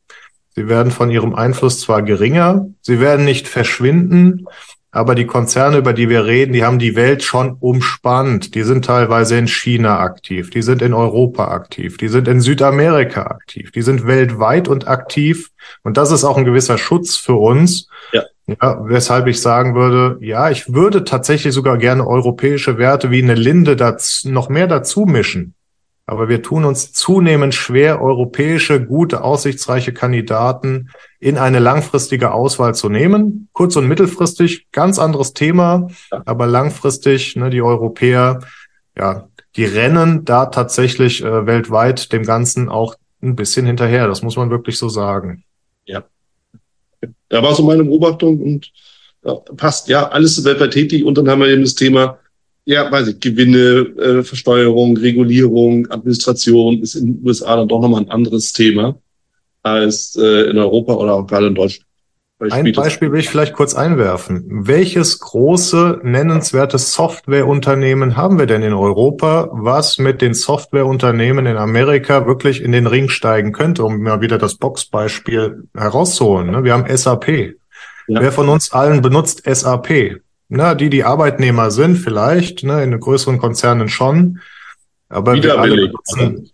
Sie 0.55 0.69
werden 0.69 0.93
von 0.93 1.11
ihrem 1.11 1.35
Einfluss 1.35 1.81
zwar 1.81 2.03
geringer, 2.03 2.69
sie 2.81 3.01
werden 3.01 3.25
nicht 3.25 3.49
verschwinden, 3.49 4.47
aber 4.95 5.17
die 5.17 5.27
Konzerne, 5.27 5.79
über 5.79 5.93
die 5.93 6.09
wir 6.09 6.25
reden, 6.25 6.53
die 6.53 6.65
haben 6.65 6.79
die 6.79 6.95
Welt 6.95 7.25
schon 7.25 7.57
umspannt. 7.59 8.55
Die 8.55 8.63
sind 8.63 8.85
teilweise 8.85 9.37
in 9.37 9.49
China 9.49 9.99
aktiv, 9.99 10.51
die 10.51 10.63
sind 10.63 10.83
in 10.83 10.95
Europa 10.95 11.49
aktiv, 11.49 11.97
die 11.97 12.07
sind 12.07 12.29
in 12.29 12.41
Südamerika 12.41 13.23
aktiv, 13.23 13.73
die 13.73 13.83
sind 13.83 14.07
weltweit 14.07 14.69
und 14.69 14.87
aktiv. 14.87 15.51
Und 15.83 15.97
das 15.97 16.13
ist 16.13 16.23
auch 16.23 16.37
ein 16.37 16.45
gewisser 16.45 16.79
Schutz 16.79 17.17
für 17.17 17.35
uns. 17.35 17.89
Ja. 18.13 18.23
Ja, 18.47 18.79
weshalb 18.87 19.27
ich 19.27 19.41
sagen 19.41 19.75
würde, 19.75 20.19
ja, 20.21 20.51
ich 20.51 20.73
würde 20.73 21.05
tatsächlich 21.05 21.55
sogar 21.55 21.79
gerne 21.79 22.07
europäische 22.07 22.77
Werte 22.77 23.11
wie 23.11 23.23
eine 23.23 23.35
Linde 23.35 23.75
dazu, 23.75 24.31
noch 24.31 24.51
mehr 24.51 24.67
dazu 24.67 25.07
mischen. 25.07 25.55
Aber 26.07 26.29
wir 26.29 26.43
tun 26.43 26.67
uns 26.67 26.93
zunehmend 26.93 27.55
schwer, 27.55 28.03
europäische, 28.03 28.85
gute, 28.85 29.25
aussichtsreiche 29.25 29.95
Kandidaten 29.95 30.91
in 31.19 31.39
eine 31.39 31.59
langfristige 31.59 32.33
Auswahl 32.33 32.75
zu 32.75 32.91
nehmen. 32.91 33.49
Kurz- 33.53 33.77
und 33.77 33.89
mittelfristig, 33.89 34.71
ganz 34.71 34.99
anderes 34.99 35.33
Thema, 35.33 35.89
aber 36.11 36.47
langfristig, 36.47 37.37
ne, 37.37 37.49
die 37.49 37.63
Europäer, 37.63 38.41
ja, 38.99 39.29
die 39.57 39.65
rennen 39.65 40.27
da 40.27 40.47
tatsächlich 40.47 41.25
äh, 41.25 41.47
weltweit 41.47 42.13
dem 42.13 42.25
Ganzen 42.25 42.69
auch 42.69 42.97
ein 43.23 43.37
bisschen 43.37 43.65
hinterher. 43.65 44.07
Das 44.07 44.23
muss 44.23 44.37
man 44.37 44.51
wirklich 44.51 44.77
so 44.77 44.91
sagen. 44.91 45.45
Ja. 45.87 46.05
Da 47.35 47.43
war 47.43 47.53
so 47.53 47.65
meine 47.65 47.83
Beobachtung 47.83 48.41
und 48.41 48.71
ja, 49.25 49.35
passt, 49.57 49.89
ja, 49.89 50.09
alles 50.09 50.45
weltweit 50.45 50.71
tätig 50.71 51.03
und 51.03 51.19
dann 51.19 51.29
haben 51.29 51.41
wir 51.41 51.49
eben 51.49 51.63
das 51.63 51.75
Thema, 51.75 52.21
ja, 52.65 52.89
weiß 52.93 53.09
ich, 53.09 53.19
Gewinne, 53.19 53.89
äh, 53.99 54.23
Versteuerung, 54.23 54.97
Regulierung, 54.97 55.91
Administration 55.91 56.81
ist 56.81 56.95
in 56.95 57.07
den 57.07 57.27
USA 57.27 57.57
dann 57.57 57.67
doch 57.67 57.81
nochmal 57.81 58.03
ein 58.03 58.09
anderes 58.09 58.53
Thema 58.53 59.01
als 59.65 60.15
äh, 60.15 60.49
in 60.49 60.59
Europa 60.59 60.95
oder 60.95 61.15
auch 61.15 61.27
gerade 61.27 61.49
in 61.49 61.57
Deutschland. 61.57 61.89
Ein 62.51 62.73
Beispiel 62.73 63.13
will 63.13 63.21
ich 63.21 63.29
vielleicht 63.29 63.55
kurz 63.55 63.75
einwerfen. 63.75 64.45
Welches 64.49 65.21
große, 65.21 66.01
nennenswerte 66.03 66.79
Softwareunternehmen 66.79 68.17
haben 68.17 68.39
wir 68.39 68.47
denn 68.47 68.63
in 68.63 68.73
Europa, 68.73 69.49
was 69.53 69.99
mit 69.99 70.23
den 70.23 70.35
Softwareunternehmen 70.35 71.47
in 71.47 71.57
Amerika 71.57 72.27
wirklich 72.27 72.63
in 72.63 72.73
den 72.73 72.87
Ring 72.87 73.09
steigen 73.09 73.53
könnte, 73.53 73.85
um 73.85 74.03
mal 74.03 74.21
wieder 74.21 74.39
das 74.39 74.57
Boxbeispiel 74.57 75.65
herauszuholen? 75.77 76.51
Ne? 76.51 76.65
Wir 76.65 76.73
haben 76.73 76.97
SAP. 76.97 77.29
Ja. 78.07 78.21
Wer 78.21 78.33
von 78.33 78.49
uns 78.49 78.73
allen 78.73 79.03
benutzt 79.03 79.43
SAP? 79.45 80.21
Na, 80.49 80.75
die, 80.75 80.91
die 80.91 81.05
Arbeitnehmer 81.05 81.71
sind 81.71 81.97
vielleicht, 81.97 82.65
ne, 82.65 82.83
in 82.83 82.99
größeren 82.99 83.39
Konzernen 83.39 83.89
schon. 83.89 84.41
Aber 85.09 85.35
wir 85.35 85.59
alle 85.59 85.77
benutzen, 85.77 86.51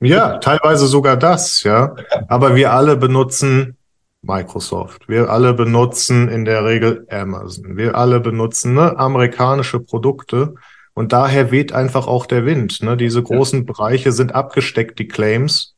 ja, 0.00 0.38
teilweise 0.38 0.86
sogar 0.86 1.16
das, 1.16 1.62
ja. 1.62 1.94
Aber 2.28 2.54
wir 2.56 2.72
alle 2.72 2.96
benutzen 2.96 3.76
Microsoft. 4.22 5.08
Wir 5.08 5.30
alle 5.30 5.54
benutzen 5.54 6.28
in 6.28 6.44
der 6.44 6.64
Regel 6.64 7.06
Amazon. 7.10 7.76
Wir 7.76 7.94
alle 7.94 8.20
benutzen 8.20 8.74
ne, 8.74 8.98
amerikanische 8.98 9.80
Produkte. 9.80 10.54
Und 10.92 11.12
daher 11.12 11.50
weht 11.50 11.72
einfach 11.72 12.06
auch 12.06 12.26
der 12.26 12.44
Wind. 12.44 12.82
Ne? 12.82 12.96
Diese 12.96 13.22
großen 13.22 13.60
ja. 13.60 13.64
Bereiche 13.64 14.12
sind 14.12 14.34
abgesteckt, 14.34 14.98
die 14.98 15.08
Claims. 15.08 15.74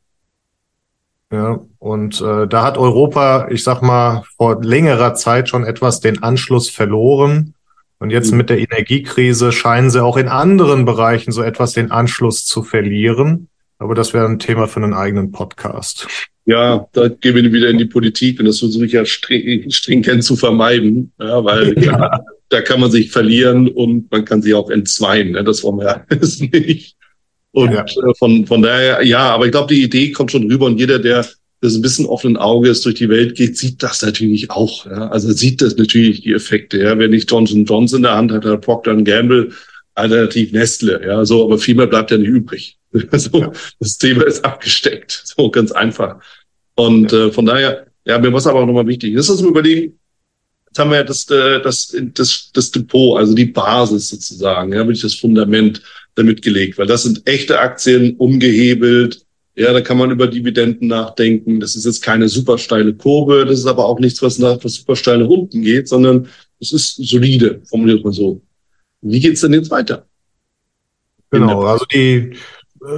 Ja, 1.31 1.61
und 1.79 2.21
äh, 2.21 2.47
da 2.47 2.63
hat 2.63 2.77
Europa, 2.77 3.49
ich 3.49 3.65
sag 3.65 3.81
mal, 3.81 4.23
vor 4.37 4.63
längerer 4.63 5.15
Zeit 5.15 5.49
schon 5.49 5.65
etwas 5.65 6.01
den 6.01 6.23
Anschluss 6.23 6.69
verloren. 6.69 7.55
Und 7.99 8.11
jetzt 8.11 8.33
mhm. 8.33 8.39
mit 8.39 8.51
der 8.51 8.59
Energiekrise 8.59 9.53
scheinen 9.53 9.91
sie 9.91 10.03
auch 10.03 10.17
in 10.17 10.29
anderen 10.29 10.85
Bereichen 10.85 11.33
so 11.33 11.43
etwas 11.43 11.73
den 11.73 11.91
Anschluss 11.91 12.45
zu 12.45 12.63
verlieren. 12.63 13.49
Aber 13.83 13.95
das 13.95 14.15
wäre 14.15 14.27
ein 14.27 14.39
Thema 14.39 14.69
für 14.69 14.83
einen 14.83 14.95
eigenen 14.95 15.33
Podcast. 15.33 16.07
Ja, 16.45 16.87
da 16.93 17.09
gehen 17.09 17.35
wir 17.35 17.53
wieder 17.53 17.69
in 17.69 17.79
die 17.79 17.85
Politik 17.85 18.41
und 18.41 18.47
das 18.47 18.59
versuche 18.61 18.87
ich 18.87 18.93
ja 18.93 19.05
stringent 19.05 20.25
zu 20.25 20.37
vermeiden, 20.37 21.13
ja, 21.21 21.45
weil 21.45 21.79
ja. 21.83 21.93
ja. 21.99 22.25
da 22.49 22.61
kann 22.61 22.81
man 22.81 22.91
sich 22.91 23.11
verlieren 23.11 23.69
und 23.69 24.11
man 24.11 24.25
kann 24.25 24.43
sich 24.43 24.55
auch 24.55 24.71
entzweien. 24.71 25.33
Ne? 25.33 25.45
Das 25.45 25.63
wollen 25.63 25.79
wir 25.79 25.85
ja 25.85 26.17
nicht. 26.59 26.97
Und 27.53 27.73
ja. 27.73 27.85
Äh, 27.85 28.15
von, 28.19 28.47
von 28.47 28.63
daher, 28.63 29.05
ja, 29.05 29.31
aber 29.31 29.47
ich 29.47 29.53
glaube, 29.53 29.75
die 29.75 29.83
Idee 29.83 30.11
kommt 30.11 30.33
schon 30.33 30.51
rüber 30.51 30.67
und 30.67 30.79
jeder, 30.79 30.99
der 30.99 31.27
das 31.61 31.75
ein 31.77 31.83
bisschen 31.83 32.07
offenen 32.07 32.37
Auges 32.37 32.81
durch 32.81 32.97
die 32.97 33.09
Welt 33.09 33.37
geht, 33.37 33.57
sieht 33.57 33.83
das 33.83 34.03
natürlich 34.03 34.51
auch. 34.51 34.87
Ja? 34.87 35.09
Also 35.09 35.33
sieht 35.33 35.63
das 35.63 35.77
natürlich 35.77 36.23
die 36.23 36.33
Effekte. 36.33 36.83
Ja? 36.83 36.99
Wenn 36.99 37.13
ich 37.13 37.31
Johnson 37.31 37.65
Johnson 37.65 37.99
in 37.99 38.03
der 38.03 38.17
Hand 38.17 38.33
hat, 38.33 38.45
hat 38.45 38.63
Procter 38.63 38.97
Gamble 38.97 39.51
alternativ 39.95 40.53
Nestle. 40.53 41.01
Ja, 41.05 41.25
so, 41.25 41.45
aber 41.45 41.59
viel 41.59 41.75
mehr 41.75 41.87
bleibt 41.87 42.11
ja 42.11 42.19
nicht 42.19 42.29
übrig. 42.29 42.79
Also, 43.11 43.39
ja. 43.39 43.53
Das 43.79 43.99
Thema 43.99 44.27
ist 44.27 44.45
abgesteckt. 44.45 45.23
So 45.25 45.51
ganz 45.51 45.73
einfach. 45.73 46.21
Und 46.75 47.13
ja. 47.13 47.27
äh, 47.27 47.33
von 47.33 47.47
daher, 47.47 47.87
ja, 48.05 48.19
mir 48.19 48.33
was 48.33 48.47
aber 48.47 48.61
auch 48.61 48.67
nochmal 48.67 48.87
wichtig 48.87 49.15
ist, 49.15 49.29
dass 49.29 49.43
wir 49.43 49.49
überlegen, 49.49 49.99
jetzt 50.67 50.79
haben 50.79 50.91
wir 50.91 50.99
ja 50.99 51.05
das, 51.05 51.29
äh, 51.31 51.61
das, 51.61 51.97
das, 52.15 52.51
das 52.53 52.71
Depot, 52.71 53.19
also 53.19 53.35
die 53.35 53.47
Basis 53.47 54.09
sozusagen, 54.09 54.73
ja, 54.73 54.79
wirklich 54.79 55.03
das 55.03 55.15
Fundament 55.15 55.83
damit 56.15 56.43
gelegt, 56.43 56.79
weil 56.79 56.87
das 56.87 57.05
sind 57.05 57.23
echte 57.27 57.59
Aktien, 57.59 58.17
umgehebelt, 58.17 59.25
ja, 59.55 59.73
da 59.73 59.83
kann 59.83 59.99
man 59.99 60.11
über 60.11 60.27
Dividenden 60.27 60.89
nachdenken. 60.89 61.61
Das 61.61 61.77
ist 61.77 61.85
jetzt 61.85 62.03
keine 62.03 62.29
super 62.29 62.57
steile 62.57 62.95
Kurve, 62.95 63.45
das 63.45 63.59
ist 63.59 63.67
aber 63.67 63.87
auch 63.87 63.99
nichts, 63.99 64.23
was 64.23 64.39
nach 64.39 64.63
was 64.63 64.75
super 64.75 64.97
steil 64.97 65.19
nach 65.19 65.29
unten 65.29 65.63
geht, 65.63 65.89
sondern 65.89 66.29
es 66.59 66.73
ist 66.73 66.97
solide, 66.97 67.61
formuliert 67.69 68.03
man 68.03 68.13
so. 68.13 68.41
Wie 69.03 69.21
geht's 69.21 69.43
denn 69.43 69.53
jetzt 69.53 69.71
weiter? 69.71 70.07
Genau, 71.31 71.63
also 71.63 71.85
die, 71.87 72.35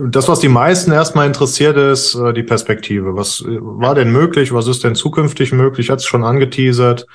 das, 0.03 0.29
was 0.29 0.41
die 0.41 0.49
meisten 0.49 0.93
erstmal 0.93 1.27
interessiert, 1.27 1.77
ist 1.77 2.15
äh, 2.15 2.33
die 2.33 2.43
Perspektive. 2.43 3.17
Was 3.17 3.41
äh, 3.41 3.59
war 3.61 3.95
denn 3.95 4.11
möglich? 4.11 4.53
Was 4.53 4.67
ist 4.67 4.85
denn 4.85 4.95
zukünftig 4.95 5.53
möglich? 5.53 5.91
Hat 5.91 5.99
es 5.99 6.07
schon 6.07 6.25
angeteasert. 6.25 7.07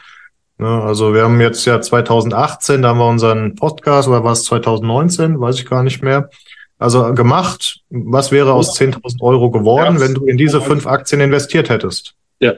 Ne, 0.57 0.67
also 0.67 1.13
wir 1.13 1.23
haben 1.23 1.39
jetzt 1.41 1.65
ja 1.65 1.81
2018, 1.81 2.81
da 2.81 2.89
haben 2.89 2.99
wir 2.99 3.07
unseren 3.07 3.55
Podcast, 3.55 4.07
oder 4.07 4.23
war 4.23 4.33
es 4.33 4.43
2019? 4.43 5.39
Weiß 5.39 5.55
ich 5.55 5.65
gar 5.65 5.83
nicht 5.83 6.03
mehr. 6.03 6.29
Also 6.77 7.13
gemacht, 7.13 7.81
was 7.89 8.31
wäre 8.31 8.53
aus 8.53 8.79
10.000 8.79 9.21
Euro 9.21 9.51
geworden, 9.51 9.95
ja. 9.95 10.01
wenn 10.01 10.13
du 10.13 10.25
in 10.25 10.37
diese 10.37 10.61
fünf 10.61 10.85
Aktien 10.85 11.21
investiert 11.21 11.69
hättest? 11.69 12.13
Ja. 12.39 12.53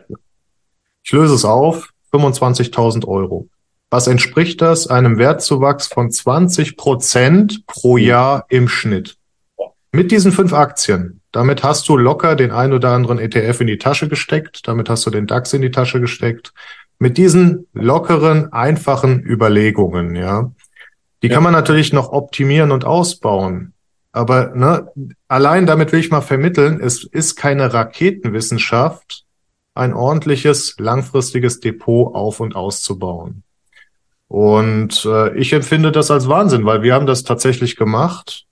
Ich 1.04 1.12
löse 1.12 1.34
es 1.34 1.46
auf, 1.46 1.90
25.000 2.14 3.08
Euro. 3.08 3.48
Was 3.90 4.08
entspricht 4.08 4.62
das 4.62 4.88
einem 4.88 5.18
Wertzuwachs 5.18 5.88
von 5.88 6.12
20 6.12 6.78
Prozent 6.78 7.66
pro 7.66 7.98
hm. 7.98 8.06
Jahr 8.06 8.46
im 8.50 8.68
Schnitt? 8.68 9.18
Mit 9.94 10.12
diesen 10.12 10.32
fünf 10.32 10.54
Aktien, 10.54 11.20
damit 11.34 11.64
hast 11.64 11.90
du 11.90 11.98
locker 11.98 12.38
den 12.38 12.52
ein 12.52 12.72
oder 12.72 12.92
anderen 12.92 13.20
ETF 13.20 13.60
in 13.60 13.68
die 13.68 13.78
Tasche 13.78 14.08
gesteckt, 14.08 14.66
damit 14.68 14.90
hast 14.90 15.06
du 15.06 15.10
den 15.10 15.28
DAX 15.28 15.52
in 15.52 15.62
die 15.62 15.72
Tasche 15.72 16.00
gesteckt. 16.00 16.54
Mit 16.98 17.18
diesen 17.18 17.68
lockeren, 17.74 18.54
einfachen 18.54 19.22
Überlegungen, 19.22 20.16
ja. 20.16 20.52
Die 21.22 21.28
ja. 21.28 21.34
kann 21.34 21.44
man 21.44 21.52
natürlich 21.52 21.92
noch 21.92 22.10
optimieren 22.10 22.72
und 22.72 22.86
ausbauen. 22.86 23.74
Aber 24.14 24.56
ne, 24.56 24.88
allein 25.28 25.66
damit 25.66 25.92
will 25.92 26.00
ich 26.00 26.10
mal 26.10 26.22
vermitteln, 26.22 26.80
es 26.82 27.04
ist 27.04 27.36
keine 27.36 27.74
Raketenwissenschaft, 27.74 29.26
ein 29.74 29.94
ordentliches, 29.94 30.76
langfristiges 30.80 31.60
Depot 31.60 32.16
auf 32.16 32.40
und 32.40 32.56
auszubauen. 32.56 33.44
Und 34.30 35.06
äh, 35.06 35.38
ich 35.38 35.52
empfinde 35.52 35.92
das 35.92 36.12
als 36.12 36.30
Wahnsinn, 36.30 36.66
weil 36.66 36.82
wir 36.82 36.94
haben 36.94 37.06
das 37.06 37.24
tatsächlich 37.24 37.76
gemacht 37.76 38.46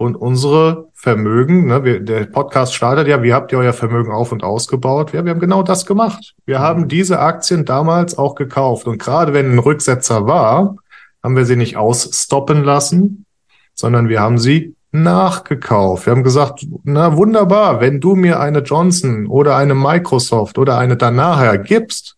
und 0.00 0.16
unsere 0.16 0.88
Vermögen, 0.94 1.66
ne, 1.66 1.84
wir, 1.84 2.00
der 2.00 2.24
Podcast 2.24 2.74
startet 2.74 3.06
ja, 3.06 3.22
wie 3.22 3.34
habt 3.34 3.52
ihr 3.52 3.58
euer 3.58 3.74
Vermögen 3.74 4.12
auf 4.12 4.32
und 4.32 4.42
ausgebaut? 4.42 5.12
Ja, 5.12 5.26
wir 5.26 5.30
haben 5.30 5.40
genau 5.40 5.62
das 5.62 5.84
gemacht. 5.84 6.34
Wir 6.46 6.60
mhm. 6.60 6.62
haben 6.62 6.88
diese 6.88 7.18
Aktien 7.18 7.66
damals 7.66 8.16
auch 8.16 8.34
gekauft. 8.34 8.86
Und 8.86 8.96
gerade 8.96 9.34
wenn 9.34 9.52
ein 9.52 9.58
Rücksetzer 9.58 10.26
war, 10.26 10.76
haben 11.22 11.36
wir 11.36 11.44
sie 11.44 11.56
nicht 11.56 11.76
ausstoppen 11.76 12.64
lassen, 12.64 13.26
sondern 13.74 14.08
wir 14.08 14.22
haben 14.22 14.38
sie 14.38 14.74
nachgekauft. 14.90 16.06
Wir 16.06 16.14
haben 16.14 16.24
gesagt, 16.24 16.66
na 16.84 17.18
wunderbar, 17.18 17.82
wenn 17.82 18.00
du 18.00 18.14
mir 18.14 18.40
eine 18.40 18.60
Johnson 18.60 19.26
oder 19.26 19.56
eine 19.56 19.74
Microsoft 19.74 20.56
oder 20.56 20.78
eine 20.78 20.96
danach 20.96 21.62
gibst, 21.62 22.16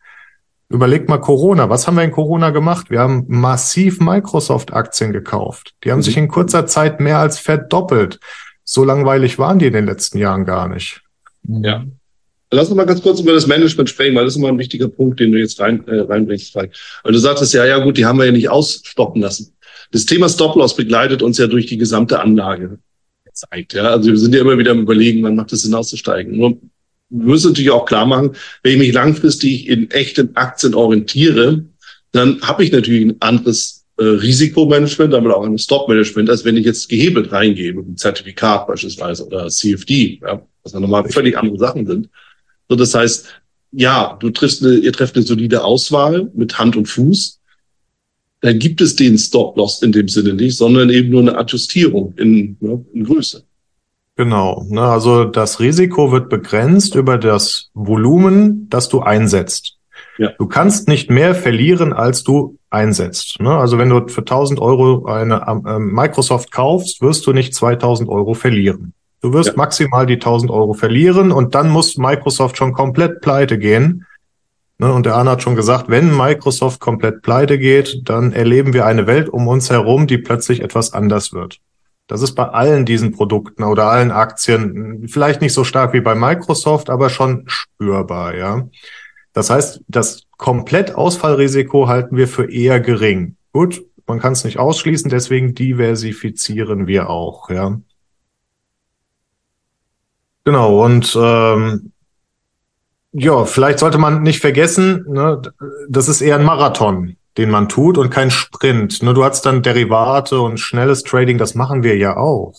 Überleg 0.73 1.09
mal 1.09 1.19
Corona. 1.19 1.69
Was 1.69 1.87
haben 1.87 1.97
wir 1.97 2.05
in 2.05 2.11
Corona 2.11 2.51
gemacht? 2.51 2.91
Wir 2.91 3.01
haben 3.01 3.25
massiv 3.29 4.01
Microsoft-Aktien 4.01 5.13
gekauft. 5.13 5.75
Die 5.85 5.91
haben 5.91 5.99
mhm. 5.99 6.03
sich 6.03 6.17
in 6.17 6.29
kurzer 6.29 6.67
Zeit 6.67 7.01
mehr 7.01 7.19
als 7.19 7.39
verdoppelt. 7.39 8.19
So 8.65 8.85
langweilig 8.85 9.39
waren 9.39 9.59
die 9.59 9.67
in 9.67 9.73
den 9.73 9.87
letzten 9.87 10.19
Jahren 10.19 10.45
gar 10.45 10.69
nicht. 10.69 11.03
Ja. 11.47 11.85
Lass 12.51 12.69
uns 12.69 12.77
mal 12.77 12.85
ganz 12.85 13.03
kurz 13.03 13.21
über 13.21 13.33
das 13.33 13.47
Management 13.47 13.89
sprechen, 13.89 14.15
weil 14.15 14.25
das 14.25 14.35
ist 14.35 14.39
immer 14.39 14.49
ein 14.49 14.59
wichtiger 14.59 14.89
Punkt, 14.89 15.21
den 15.21 15.33
du 15.33 15.39
jetzt 15.39 15.59
rein, 15.61 15.87
äh, 15.89 16.01
reinbringst, 16.01 16.55
Weil 16.55 16.71
du 17.05 17.19
sagtest 17.19 17.55
ja, 17.55 17.65
ja 17.65 17.79
gut, 17.79 17.97
die 17.97 18.05
haben 18.05 18.19
wir 18.19 18.27
ja 18.27 18.33
nicht 18.33 18.51
ausstoppen 18.51 19.23
lassen. 19.23 19.55
Das 19.91 20.07
Thema 20.07 20.29
Stop-Loss 20.29 20.77
begleitet 20.77 21.23
uns 21.23 21.39
ja 21.39 21.47
durch 21.47 21.67
die 21.67 21.79
gesamte 21.79 22.21
Anlage. 22.21 22.79
Zeit, 23.33 23.73
ja. 23.73 23.85
Also 23.85 24.11
wir 24.11 24.19
sind 24.19 24.35
ja 24.35 24.41
immer 24.41 24.59
wieder 24.59 24.73
am 24.73 24.81
überlegen, 24.81 25.23
wann 25.23 25.37
macht 25.37 25.53
es 25.53 25.63
Sinn 25.63 25.75
auszusteigen. 25.75 26.37
Nur 26.37 26.59
muss 27.13 27.45
natürlich 27.45 27.71
auch 27.71 27.85
klar 27.85 28.07
machen, 28.07 28.33
wenn 28.63 28.73
ich 28.73 28.79
mich 28.79 28.93
langfristig 28.93 29.69
in 29.69 29.91
echten 29.91 30.35
Aktien 30.35 30.75
orientiere, 30.75 31.65
dann 32.13 32.41
habe 32.43 32.65
ich 32.65 32.73
natürlich 32.73 33.07
ein 33.07 33.17
anderes 33.21 33.85
äh, 33.99 34.05
Risikomanagement, 34.05 35.13
damit 35.13 35.33
auch 35.33 35.45
ein 35.45 35.59
Stop-Management, 35.59 36.31
als 36.31 36.45
wenn 36.45 36.57
ich 36.57 36.65
jetzt 36.65 36.89
gehebelt 36.89 37.33
reingehe 37.33 37.73
mit 37.73 37.85
einem 37.85 37.97
Zertifikat 37.97 38.67
beispielsweise 38.67 39.27
oder 39.27 39.49
CFD, 39.49 40.21
ja, 40.23 40.43
was 40.63 40.73
dann 40.73 40.83
nochmal 40.83 41.09
völlig 41.09 41.37
andere 41.37 41.59
Sachen 41.59 41.87
sind. 41.87 42.09
So, 42.69 42.77
das 42.77 42.95
heißt, 42.95 43.29
ja, 43.73 44.17
du 44.21 44.31
triffst 44.31 44.65
eine, 44.65 44.77
ihr 44.77 44.93
trefft 44.93 45.17
eine 45.17 45.25
solide 45.25 45.65
Auswahl 45.65 46.31
mit 46.35 46.59
Hand 46.59 46.77
und 46.77 46.87
Fuß. 46.87 47.41
Dann 48.41 48.59
gibt 48.59 48.81
es 48.81 48.97
den 48.97 49.19
Stop-Loss 49.19 49.83
in 49.83 49.93
dem 49.93 50.09
Sinne 50.09 50.35
nicht, 50.35 50.57
sondern 50.57 50.91
eben 50.91 51.11
nur 51.11 51.21
eine 51.21 51.37
Adjustierung 51.37 52.15
in, 52.17 52.57
ne, 52.61 52.85
in 52.93 53.05
Größe. 53.05 53.45
Genau. 54.23 54.65
Ne, 54.69 54.83
also 54.83 55.25
das 55.25 55.59
Risiko 55.59 56.13
wird 56.13 56.29
begrenzt 56.29 56.95
über 56.95 57.19
das 57.19 57.71
Volumen, 57.75 58.69
das 58.71 58.89
du 58.89 59.01
einsetzt. 59.01 59.79
Ja. 60.17 60.31
Du 60.39 60.47
kannst 60.47 60.87
nicht 60.87 61.11
mehr 61.11 61.35
verlieren, 61.35 61.93
als 61.93 62.23
du 62.23 62.57
einsetzt. 62.71 63.41
Ne? 63.41 63.51
Also 63.51 63.79
wenn 63.79 63.89
du 63.89 64.07
für 64.07 64.21
1000 64.21 64.61
Euro 64.61 65.07
eine 65.07 65.45
äh, 65.45 65.79
Microsoft 65.81 66.53
kaufst, 66.53 67.03
wirst 67.03 67.27
du 67.27 67.33
nicht 67.33 67.53
2000 67.53 68.09
Euro 68.09 68.35
verlieren. 68.35 68.93
Du 69.23 69.33
wirst 69.33 69.49
ja. 69.49 69.57
maximal 69.57 70.07
die 70.07 70.15
1000 70.15 70.53
Euro 70.53 70.75
verlieren 70.75 71.33
und 71.33 71.57
dann 71.57 71.69
muss 71.69 71.97
Microsoft 71.97 72.57
schon 72.57 72.73
komplett 72.75 73.23
pleite 73.23 73.59
gehen. 73.59 74.07
Ne? 74.79 74.93
Und 74.93 75.05
der 75.05 75.17
Arne 75.17 75.31
hat 75.31 75.43
schon 75.43 75.57
gesagt, 75.57 75.89
wenn 75.89 76.17
Microsoft 76.17 76.79
komplett 76.79 77.23
pleite 77.23 77.59
geht, 77.59 78.09
dann 78.09 78.33
erleben 78.33 78.73
wir 78.73 78.87
eine 78.87 79.09
Welt 79.09 79.29
um 79.29 79.49
uns 79.49 79.69
herum, 79.69 80.07
die 80.07 80.19
plötzlich 80.19 80.61
etwas 80.61 80.93
anders 80.93 81.33
wird. 81.33 81.59
Das 82.13 82.21
ist 82.21 82.35
bei 82.35 82.47
allen 82.47 82.85
diesen 82.85 83.13
Produkten 83.13 83.63
oder 83.63 83.87
allen 83.87 84.11
Aktien 84.11 85.09
vielleicht 85.09 85.41
nicht 85.41 85.55
so 85.55 85.65
stark 85.65 85.95
wie 85.95 86.03
bei 86.03 86.15
Microsoft, 86.15 86.91
aber 86.91 87.09
schon 87.09 87.45
spürbar, 87.47 88.37
ja. 88.37 88.69
Das 89.33 89.49
heißt, 89.49 89.81
das 89.89 90.25
Komplettausfallrisiko 90.37 91.89
halten 91.89 92.19
wir 92.19 92.29
für 92.29 92.53
eher 92.53 92.81
gering. 92.81 93.37
Gut, 93.55 93.83
man 94.07 94.19
kann 94.19 94.35
es 94.35 94.45
nicht 94.45 94.59
ausschließen, 94.59 95.09
deswegen 95.09 95.55
diversifizieren 95.55 96.87
wir 96.87 97.09
auch, 97.09 97.49
ja. 97.49 97.81
Genau, 100.45 100.85
und 100.85 101.19
ähm, 101.19 101.93
ja, 103.13 103.47
vielleicht 103.47 103.79
sollte 103.79 103.97
man 103.97 104.21
nicht 104.21 104.43
vergessen, 104.43 105.07
ne, 105.09 105.41
das 105.89 106.11
ist 106.11 106.21
eher 106.21 106.37
ein 106.37 106.45
Marathon 106.45 107.17
den 107.39 107.51
man 107.51 107.69
tut 107.69 107.99
und 107.99 108.11
kein 108.11 108.31
Sprint. 108.31 109.03
Nur 109.03 109.15
du 109.15 109.25
hast 109.25 109.47
dann 109.47 109.63
Derivate 109.63 110.41
und 110.41 110.61
schnelles 110.61 111.03
Trading, 111.03 111.39
das 111.39 111.55
machen 111.55 111.83
wir 111.83 111.97
ja 111.97 112.17
auch. 112.17 112.55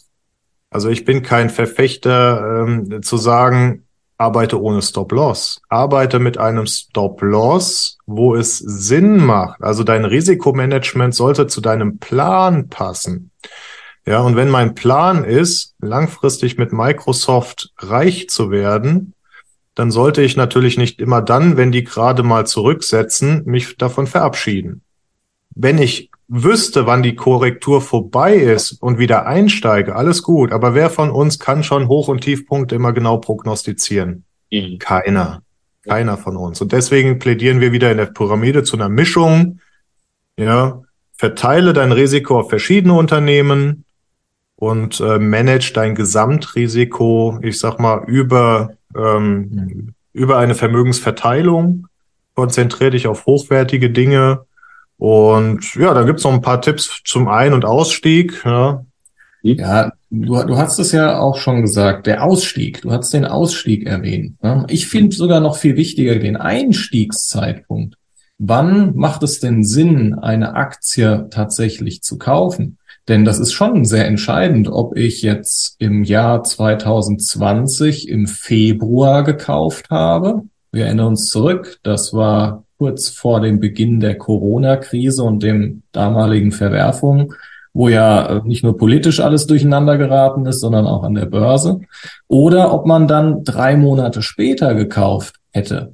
Also 0.70 0.90
ich 0.90 1.06
bin 1.06 1.22
kein 1.22 1.50
Verfechter 1.50 2.66
ähm, 2.66 3.04
zu 3.04 3.18
sagen, 3.18 3.86
arbeite 4.18 4.62
ohne 4.62 4.82
Stop-Loss. 4.82 5.62
Arbeite 5.70 6.20
mit 6.20 6.38
einem 6.38 6.66
Stop-Loss, 6.66 8.00
wo 8.06 8.36
es 8.36 8.58
Sinn 8.58 9.18
macht. 9.18 9.62
Also 9.62 9.84
dein 9.84 10.06
Risikomanagement 10.06 11.14
sollte 11.14 11.48
zu 11.48 11.62
deinem 11.62 12.00
Plan 12.00 12.70
passen. 12.70 13.32
Ja, 14.06 14.20
und 14.20 14.36
wenn 14.36 14.50
mein 14.50 14.76
Plan 14.76 15.24
ist, 15.24 15.76
langfristig 15.80 16.58
mit 16.58 16.74
Microsoft 16.74 17.72
reich 17.78 18.30
zu 18.30 18.52
werden, 18.52 19.13
dann 19.76 19.92
sollte 19.92 20.22
ich 20.22 20.38
natürlich 20.38 20.78
nicht 20.78 21.00
immer 21.00 21.22
dann, 21.22 21.58
wenn 21.58 21.72
die 21.72 21.84
gerade 21.84 22.24
mal 22.24 22.46
zurücksetzen, 22.46 23.44
mich 23.46 23.78
davon 23.78 24.08
verabschieden. 24.08 24.82
Wenn 25.56 25.78
ich 25.78 26.10
wüsste, 26.28 26.86
wann 26.86 27.04
die 27.04 27.16
Korrektur 27.16 27.82
vorbei 27.82 28.36
ist 28.36 28.82
und 28.82 28.98
wieder 28.98 29.26
einsteige, 29.26 29.96
alles 29.96 30.24
gut. 30.24 30.52
Aber 30.52 30.74
wer 30.74 30.90
von 30.90 31.12
uns 31.12 31.40
kann 31.40 31.64
schon 31.64 31.88
Hoch- 31.88 32.08
und 32.08 32.22
Tiefpunkte 32.22 32.76
immer 32.76 32.94
genau 32.94 33.18
prognostizieren? 33.18 34.24
Mhm. 34.52 34.78
Keiner. 34.80 35.42
Keiner 35.84 36.18
von 36.18 36.38
uns. 36.38 36.62
Und 36.62 36.72
deswegen 36.72 37.20
plädieren 37.20 37.60
wir 37.60 37.72
wieder 37.72 37.92
in 37.92 37.98
der 37.98 38.06
Pyramide 38.06 38.64
zu 38.64 38.78
einer 38.78 38.90
Mischung. 38.90 39.60
Ja, 40.38 40.82
verteile 41.14 41.74
dein 41.74 41.92
Risiko 41.92 42.40
auf 42.40 42.50
verschiedene 42.50 42.94
Unternehmen 42.94 43.84
und 44.56 45.00
äh, 45.02 45.20
manage 45.20 45.74
dein 45.74 45.94
Gesamtrisiko, 45.94 47.40
ich 47.42 47.60
sag 47.60 47.80
mal, 47.80 48.06
über 48.08 48.72
ähm, 48.98 49.94
über 50.14 50.38
eine 50.38 50.56
Vermögensverteilung. 50.56 51.88
Konzentriere 52.36 52.92
dich 52.92 53.08
auf 53.08 53.26
hochwertige 53.26 53.90
Dinge. 53.90 54.46
Und 54.98 55.76
ja, 55.76 55.94
da 55.94 56.04
gibt's 56.04 56.24
noch 56.24 56.34
ein 56.34 56.42
paar 56.42 56.62
Tipps 56.62 57.02
zum 57.04 57.28
Ein- 57.28 57.54
und 57.54 57.66
Ausstieg. 57.66 58.42
Ja, 58.46 58.86
ja 59.42 59.92
du, 60.10 60.44
du 60.44 60.58
hast 60.58 60.80
es 60.80 60.92
ja 60.92 61.20
auch 61.20 61.38
schon 61.38 61.62
gesagt, 61.62 62.08
der 62.08 62.24
Ausstieg. 62.24 62.82
Du 62.82 62.92
hast 62.92 63.14
den 63.14 63.26
Ausstieg 63.26 63.86
erwähnt. 63.86 64.42
Ne? 64.44 64.66
Ich 64.70 64.88
finde 64.88 65.16
sogar 65.16 65.40
noch 65.40 65.58
viel 65.58 65.76
wichtiger 65.76 66.16
den 66.16 66.38
Einstiegszeitpunkt. 66.38 67.96
Wann 68.40 68.96
macht 68.96 69.24
es 69.24 69.40
denn 69.40 69.64
Sinn, 69.64 70.16
eine 70.16 70.56
Aktie 70.56 71.28
tatsächlich 71.30 72.02
zu 72.02 72.18
kaufen? 72.18 72.78
Denn 73.08 73.26
das 73.26 73.40
ist 73.40 73.52
schon 73.52 73.84
sehr 73.84 74.08
entscheidend, 74.08 74.70
ob 74.70 74.96
ich 74.96 75.22
jetzt 75.22 75.76
im 75.80 76.04
Jahr 76.04 76.44
2020 76.44 78.08
im 78.08 78.28
Februar 78.28 79.24
gekauft 79.24 79.90
habe. 79.90 80.44
Wir 80.72 80.86
erinnern 80.86 81.08
uns 81.08 81.30
zurück, 81.30 81.80
das 81.84 82.14
war 82.14 82.64
kurz 82.78 83.10
vor 83.10 83.42
dem 83.42 83.60
Beginn 83.60 84.00
der 84.00 84.18
Corona-Krise 84.18 85.24
und 85.24 85.44
dem 85.44 85.84
damaligen 85.92 86.52
Verwerfungen, 86.52 87.34
wo 87.74 87.90
ja 87.90 88.42
nicht 88.46 88.64
nur 88.64 88.78
politisch 88.78 89.20
alles 89.20 89.48
durcheinander 89.48 89.98
geraten 89.98 90.46
ist, 90.46 90.62
sondern 90.62 90.88
auch 90.88 91.04
an 91.04 91.16
der 91.16 91.26
Börse. 91.26 91.82
Oder 92.28 92.74
ob 92.74 92.86
man 92.86 93.08
dann 93.08 93.44
drei 93.44 93.76
Monate 93.76 94.22
später 94.22 94.76
gekauft 94.76 95.36
hätte 95.52 95.94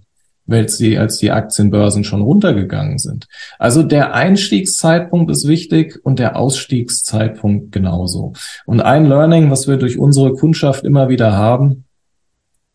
als 0.52 0.78
die, 0.78 0.98
als 0.98 1.18
die 1.18 1.32
Aktienbörsen 1.32 2.04
schon 2.04 2.22
runtergegangen 2.22 2.98
sind. 2.98 3.28
Also 3.58 3.84
der 3.84 4.14
Einstiegszeitpunkt 4.14 5.32
ist 5.32 5.48
wichtig 5.48 6.00
und 6.04 6.20
der 6.20 6.36
Ausstiegszeitpunkt 6.36 7.72
genauso. 7.72 8.34
Und 8.66 8.82
ein 8.82 9.06
Learning, 9.06 9.52
was 9.52 9.68
wir 9.68 9.78
durch 9.78 9.98
unsere 9.98 10.34
Kundschaft 10.34 10.84
immer 10.84 11.10
wieder 11.10 11.34
haben, 11.34 11.86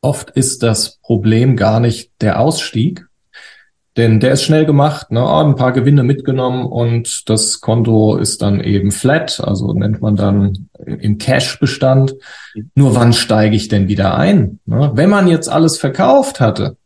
oft 0.01 0.31
ist 0.31 0.63
das 0.63 0.99
Problem 0.99 1.57
gar 1.57 1.81
nicht 1.81 2.11
der 2.21 2.41
Ausstieg, 2.41 3.07
denn 3.97 4.19
der 4.19 4.33
ist 4.33 4.43
schnell 4.43 4.67
gemacht, 4.67 5.13
ne? 5.13 5.23
Oh, 5.23 5.45
ein 5.45 5.55
paar 5.55 5.73
Gewinne 5.73 6.03
mitgenommen 6.03 6.67
und 6.67 7.29
das 7.29 7.61
Konto 7.61 8.17
ist 8.17 8.43
dann 8.43 8.61
eben 8.61 8.91
flat, 8.91 9.41
also 9.41 9.73
nennt 9.73 10.01
man 10.01 10.17
dann 10.17 10.69
im 10.85 11.19
Cash-Bestand. 11.19 12.15
Nur 12.75 12.97
wann 12.97 13.13
steige 13.13 13.55
ich 13.55 13.69
denn 13.69 13.87
wieder 13.87 14.17
ein? 14.17 14.59
Ne? 14.67 14.91
Wenn 14.95 15.11
man 15.11 15.29
jetzt 15.29 15.49
alles 15.49 15.79
verkauft 15.79 16.41
hatte, 16.41 16.77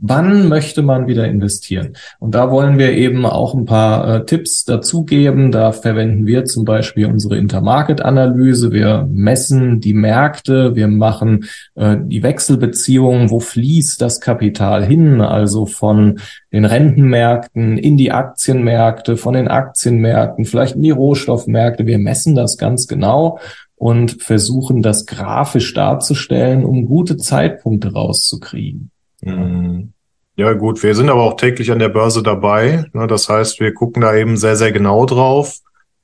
Wann 0.00 0.48
möchte 0.48 0.82
man 0.82 1.08
wieder 1.08 1.26
investieren? 1.26 1.94
Und 2.20 2.32
da 2.36 2.52
wollen 2.52 2.78
wir 2.78 2.92
eben 2.92 3.26
auch 3.26 3.52
ein 3.52 3.64
paar 3.64 4.08
äh, 4.08 4.24
Tipps 4.24 4.64
dazugeben. 4.64 5.50
Da 5.50 5.72
verwenden 5.72 6.24
wir 6.24 6.44
zum 6.44 6.64
Beispiel 6.64 7.06
unsere 7.06 7.36
Intermarket-Analyse. 7.36 8.70
Wir 8.70 9.08
messen 9.10 9.80
die 9.80 9.94
Märkte, 9.94 10.76
wir 10.76 10.86
machen 10.86 11.46
äh, 11.74 11.96
die 12.00 12.22
Wechselbeziehungen, 12.22 13.30
wo 13.30 13.40
fließt 13.40 14.00
das 14.00 14.20
Kapital 14.20 14.84
hin, 14.84 15.20
also 15.20 15.66
von 15.66 16.20
den 16.52 16.64
Rentenmärkten 16.64 17.76
in 17.76 17.96
die 17.96 18.12
Aktienmärkte, 18.12 19.16
von 19.16 19.34
den 19.34 19.48
Aktienmärkten 19.48 20.44
vielleicht 20.44 20.76
in 20.76 20.82
die 20.82 20.92
Rohstoffmärkte. 20.92 21.86
Wir 21.86 21.98
messen 21.98 22.36
das 22.36 22.56
ganz 22.56 22.86
genau 22.86 23.40
und 23.74 24.22
versuchen, 24.22 24.80
das 24.80 25.06
grafisch 25.06 25.74
darzustellen, 25.74 26.64
um 26.64 26.86
gute 26.86 27.16
Zeitpunkte 27.16 27.92
rauszukriegen. 27.92 28.92
Mhm. 29.28 29.92
Ja, 30.36 30.52
gut, 30.52 30.82
wir 30.82 30.94
sind 30.94 31.10
aber 31.10 31.22
auch 31.22 31.36
täglich 31.36 31.72
an 31.72 31.80
der 31.80 31.88
Börse 31.88 32.22
dabei. 32.22 32.84
Ne? 32.92 33.06
Das 33.06 33.28
heißt, 33.28 33.58
wir 33.58 33.74
gucken 33.74 34.02
da 34.02 34.14
eben 34.14 34.36
sehr, 34.36 34.54
sehr 34.54 34.70
genau 34.70 35.04
drauf. 35.04 35.58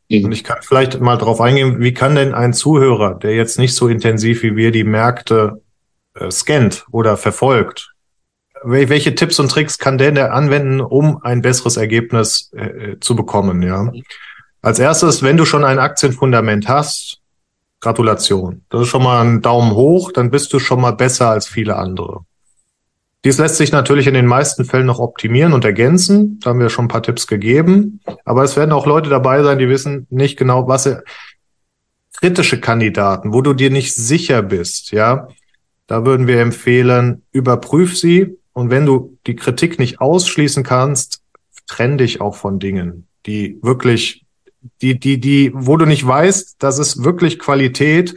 Mhm. 0.09 0.25
Und 0.27 0.33
ich 0.33 0.45
kann 0.45 0.59
vielleicht 0.61 1.01
mal 1.01 1.17
drauf 1.17 1.41
eingehen, 1.41 1.81
wie 1.81 1.95
kann 1.95 2.17
denn 2.17 2.35
ein 2.35 2.53
Zuhörer, 2.53 3.15
der 3.15 3.35
jetzt 3.35 3.59
nicht 3.59 3.75
so 3.75 3.89
intensiv 3.89 4.43
wie 4.43 4.57
wir 4.57 4.73
die 4.73 4.85
Märkte 4.85 5.63
äh, 6.15 6.31
scannt 6.31 6.85
oder 6.91 7.17
verfolgt, 7.17 7.95
welche 8.65 9.15
Tipps 9.15 9.39
und 9.39 9.51
Tricks 9.51 9.79
kann 9.79 9.99
der 9.99 10.13
denn 10.13 10.27
anwenden, 10.27 10.81
um 10.81 11.23
ein 11.23 11.43
besseres 11.43 11.77
Ergebnis 11.77 12.51
äh, 12.55 12.97
zu 12.99 13.15
bekommen? 13.15 13.63
Ja. 13.63 13.93
Als 14.63 14.79
erstes, 14.79 15.23
wenn 15.23 15.37
du 15.37 15.45
schon 15.45 15.65
ein 15.65 15.79
Aktienfundament 15.79 16.67
hast, 16.67 17.21
Gratulation. 17.81 18.65
Das 18.71 18.83
ist 18.83 18.89
schon 18.89 19.03
mal 19.03 19.23
ein 19.23 19.43
Daumen 19.43 19.73
hoch, 19.73 20.13
dann 20.13 20.31
bist 20.31 20.53
du 20.55 20.59
schon 20.59 20.81
mal 20.81 20.93
besser 20.93 21.29
als 21.29 21.47
viele 21.47 21.77
andere. 21.77 22.25
Dies 23.25 23.39
lässt 23.39 23.57
sich 23.57 23.73
natürlich 23.73 24.07
in 24.07 24.15
den 24.15 24.27
meisten 24.27 24.67
Fällen 24.67 24.87
noch 24.87 24.99
optimieren 24.99 25.55
und 25.55 25.65
ergänzen. 25.65 26.39
Da 26.41 26.51
haben 26.51 26.61
wir 26.61 26.69
schon 26.69 26.85
ein 26.85 26.89
paar 26.89 27.03
Tipps 27.03 27.27
gegeben. 27.27 28.01
Aber 28.25 28.45
es 28.45 28.57
werden 28.57 28.73
auch 28.73 28.87
Leute 28.87 29.09
dabei 29.09 29.43
sein, 29.43 29.59
die 29.59 29.69
wissen 29.69 30.07
nicht 30.11 30.37
genau, 30.37 30.69
was 30.69 30.85
sie, 30.85 31.03
kritische 32.21 32.61
Kandidaten, 32.61 33.33
wo 33.33 33.43
du 33.43 33.55
dir 33.55 33.71
nicht 33.71 33.95
sicher 33.95 34.43
bist, 34.43 34.93
ja. 34.93 35.29
Da 35.87 36.07
würden 36.07 36.27
wir 36.27 36.41
empfehlen, 36.41 37.23
überprüf 37.33 37.99
sie. 37.99 38.39
Und 38.55 38.71
wenn 38.71 38.87
du 38.87 39.19
die 39.27 39.37
Kritik 39.37 39.79
nicht 39.79 40.01
ausschließen 40.01 40.63
kannst, 40.63 41.21
trenn 41.67 41.99
dich 41.99 42.23
auch 42.23 42.37
von 42.37 42.59
Dingen, 42.59 43.07
die 43.27 43.59
wirklich 43.63 44.25
die, 44.81 44.99
die, 44.99 45.21
die, 45.21 45.51
wo 45.55 45.77
du 45.77 45.85
nicht 45.85 46.07
weißt, 46.07 46.57
das 46.59 46.79
ist 46.79 47.05
wirklich 47.05 47.39
Qualität, 47.39 48.15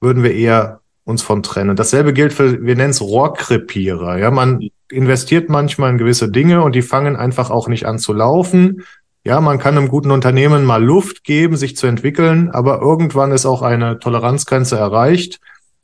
würden 0.00 0.22
wir 0.22 0.34
eher 0.34 0.81
uns 1.04 1.22
von 1.22 1.42
trennen. 1.42 1.76
Dasselbe 1.76 2.12
gilt 2.12 2.32
für, 2.32 2.64
wir 2.64 2.76
nennen 2.76 2.90
es 2.90 3.00
Rohrkrepierer. 3.00 4.18
Ja, 4.18 4.30
man 4.30 4.68
investiert 4.90 5.48
manchmal 5.48 5.90
in 5.90 5.98
gewisse 5.98 6.30
Dinge 6.30 6.62
und 6.62 6.74
die 6.74 6.82
fangen 6.82 7.16
einfach 7.16 7.50
auch 7.50 7.68
nicht 7.68 7.86
an 7.86 7.98
zu 7.98 8.12
laufen. 8.12 8.84
Ja, 9.24 9.40
man 9.40 9.58
kann 9.58 9.76
einem 9.76 9.88
guten 9.88 10.10
Unternehmen 10.10 10.64
mal 10.64 10.82
Luft 10.82 11.24
geben, 11.24 11.56
sich 11.56 11.76
zu 11.76 11.86
entwickeln, 11.86 12.50
aber 12.50 12.80
irgendwann 12.80 13.32
ist 13.32 13.46
auch 13.46 13.62
eine 13.62 13.98
Toleranzgrenze 13.98 14.76
erreicht. 14.76 15.40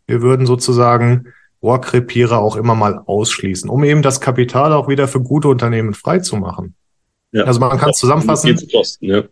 Wir 0.07 0.23
würden 0.23 0.47
sozusagen 0.47 1.33
Rohrkrepierer 1.63 2.39
auch 2.39 2.57
immer 2.57 2.75
mal 2.75 3.01
ausschließen, 3.05 3.69
um 3.69 3.85
eben 3.85 4.03
das 4.03 4.21
Kapital 4.21 4.73
auch 4.73 4.89
wieder 4.89 5.09
für 5.09 5.21
gute 5.21 5.49
Unternehmen 5.49 5.95
freizumachen. 5.95 6.75
Ja. 7.33 7.45
Also 7.45 7.61
man 7.61 7.79
kann 7.79 7.91
es 7.91 7.99
zusammenfassen. 7.99 8.59
Kosten, 8.73 9.05
ja 9.05 9.23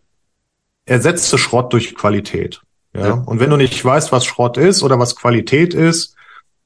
ersetze 0.87 1.37
Schrott 1.37 1.73
durch 1.73 1.95
Qualität. 1.95 2.63
Ja? 2.97 3.07
ja? 3.09 3.13
Und 3.15 3.41
wenn 3.41 3.51
du 3.51 3.57
nicht 3.57 3.85
weißt, 3.85 4.13
was 4.13 4.25
Schrott 4.25 4.57
ist 4.57 4.83
oder 4.83 4.99
was 4.99 5.17
Qualität 5.17 5.75
ist, 5.75 6.15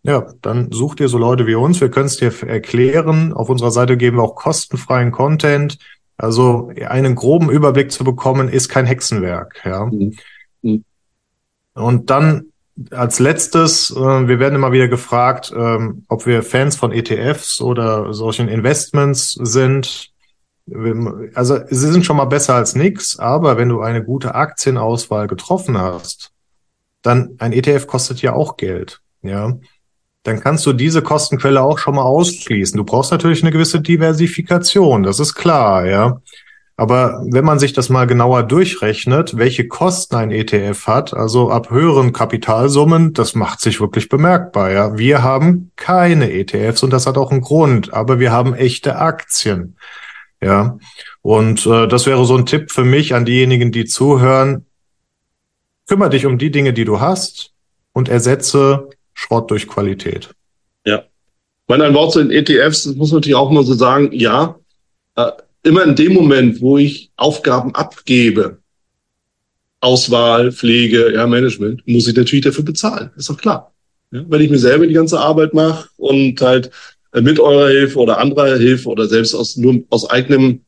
ja, 0.03 0.27
dann 0.41 0.73
such 0.73 0.95
dir 0.95 1.09
so 1.09 1.19
Leute 1.19 1.47
wie 1.47 1.55
uns. 1.55 1.81
Wir 1.81 1.91
können 1.91 2.07
es 2.07 2.17
dir 2.17 2.33
erklären. 2.47 3.33
Auf 3.35 3.51
unserer 3.51 3.71
Seite 3.71 3.97
geben 3.97 4.17
wir 4.17 4.23
auch 4.23 4.35
kostenfreien 4.35 5.13
Content. 5.13 5.79
Also 6.17 6.71
einen 6.87 7.15
groben 7.15 7.51
Überblick 7.51 7.93
zu 7.93 8.05
bekommen, 8.05 8.49
ist 8.49 8.69
kein 8.69 8.87
Hexenwerk. 8.87 9.61
Ja. 9.65 9.87
Mhm. 9.87 10.17
mhm. 10.63 10.85
Und 11.75 12.11
dann 12.11 12.47
als 12.91 13.19
letztes, 13.19 13.91
äh, 13.91 14.29
wir 14.29 14.39
werden 14.39 14.55
immer 14.55 14.73
wieder 14.73 14.89
gefragt, 14.89 15.53
ähm, 15.55 16.05
ob 16.09 16.27
wir 16.27 16.43
Fans 16.43 16.77
von 16.77 16.93
ETFs 16.93 17.61
oder 17.61 18.13
solchen 18.15 18.49
Investments 18.49 19.33
sind 19.33 20.11
also 21.35 21.59
sie 21.69 21.93
sind 21.93 22.05
schon 22.05 22.17
mal 22.17 22.27
besser 22.27 22.55
als 22.55 22.75
nix, 22.75 23.19
aber 23.19 23.57
wenn 23.57 23.69
du 23.69 23.81
eine 23.81 24.05
gute 24.05 24.35
Aktienauswahl 24.35 25.27
getroffen 25.27 25.79
hast, 25.79 26.33
dann 27.03 27.37
ein 27.39 27.53
ETF 27.53 27.87
kostet 27.87 28.23
ja 28.23 28.33
auch 28.35 28.57
Geld, 28.57 29.01
ja. 29.23 29.59
Dann 30.23 30.41
kannst 30.41 30.67
du 30.67 30.75
diese 30.75 31.01
Kostenquelle 31.01 31.63
auch 31.63 31.79
schon 31.79 31.95
mal 31.95 32.03
ausschließen. 32.03 32.77
Du 32.77 32.85
brauchst 32.85 33.11
natürlich 33.11 33.43
eine 33.43 33.53
gewisse 33.53 33.81
Diversifikation, 33.81 35.03
das 35.03 35.19
ist 35.19 35.35
klar, 35.35 35.87
ja. 35.87 36.21
Aber 36.81 37.23
wenn 37.31 37.45
man 37.45 37.59
sich 37.59 37.75
das 37.75 37.91
mal 37.91 38.07
genauer 38.07 38.43
durchrechnet, 38.43 39.37
welche 39.37 39.69
Kosten 39.69 40.17
ein 40.17 40.31
ETF 40.31 40.87
hat, 40.87 41.13
also 41.13 41.51
ab 41.51 41.71
höheren 41.71 42.15
Kapitalsummen, 42.15 43.13
das 43.13 43.35
macht 43.35 43.61
sich 43.61 43.83
wirklich 43.83 44.09
bemerkbar. 44.09 44.73
Ja, 44.73 44.97
wir 44.97 45.23
haben 45.23 45.73
keine 45.77 46.33
ETFs 46.33 46.83
und 46.83 46.91
das 46.91 47.07
hat 47.07 47.19
auch 47.19 47.33
einen 47.33 47.43
Grund, 47.43 47.93
aber 47.93 48.19
wir 48.19 48.33
haben 48.33 48.55
echte 48.55 48.97
Aktien. 48.97 49.77
Ja, 50.43 50.79
und 51.21 51.67
äh, 51.67 51.87
das 51.87 52.07
wäre 52.07 52.25
so 52.25 52.37
ein 52.37 52.47
Tipp 52.47 52.71
für 52.71 52.85
mich 52.85 53.15
an 53.15 53.25
diejenigen, 53.25 53.73
die 53.73 53.85
zuhören. 53.85 54.65
Kümmer 55.87 56.09
dich 56.09 56.25
um 56.25 56.39
die 56.39 56.51
Dinge, 56.51 56.73
die 56.73 56.85
du 56.85 57.01
hast 57.01 57.53
und 57.93 58.09
ersetze 58.09 58.89
Schrott 59.13 59.51
durch 59.51 59.69
Qualität. 59.69 60.31
Ja. 60.87 61.05
Wenn 61.69 61.83
ein 61.83 61.95
Wort 61.95 62.13
zu 62.13 62.23
den 62.23 62.31
ETFs, 62.31 62.85
das 62.85 62.95
muss 62.95 63.11
man 63.11 63.19
natürlich 63.19 63.37
auch 63.37 63.51
mal 63.51 63.65
so 63.65 63.75
sagen, 63.75 64.11
ja, 64.13 64.59
äh, 65.17 65.31
immer 65.63 65.85
in 65.85 65.95
dem 65.95 66.15
Moment, 66.15 66.61
wo 66.63 66.79
ich 66.79 67.11
Aufgaben 67.17 67.75
abgebe, 67.75 68.59
Auswahl, 69.81 70.53
Pflege, 70.53 71.13
ja, 71.15 71.27
Management, 71.27 71.87
muss 71.87 72.09
ich 72.09 72.17
natürlich 72.17 72.45
dafür 72.45 72.65
bezahlen. 72.65 73.11
Ist 73.17 73.29
doch 73.29 73.37
klar. 73.37 73.73
Ja, 74.11 74.25
wenn 74.29 74.41
ich 74.41 74.51
mir 74.51 74.59
selber 74.59 74.87
die 74.87 74.95
ganze 74.95 75.21
Arbeit 75.21 75.55
mache 75.55 75.89
und 75.97 76.41
halt 76.41 76.71
mit 77.13 77.41
eurer 77.41 77.71
Hilfe 77.71 77.99
oder 77.99 78.19
anderer 78.19 78.57
Hilfe 78.57 78.89
oder 78.89 79.07
selbst 79.07 79.35
aus 79.35 79.57
nur 79.57 79.83
aus 79.91 80.09
eigenem 80.09 80.61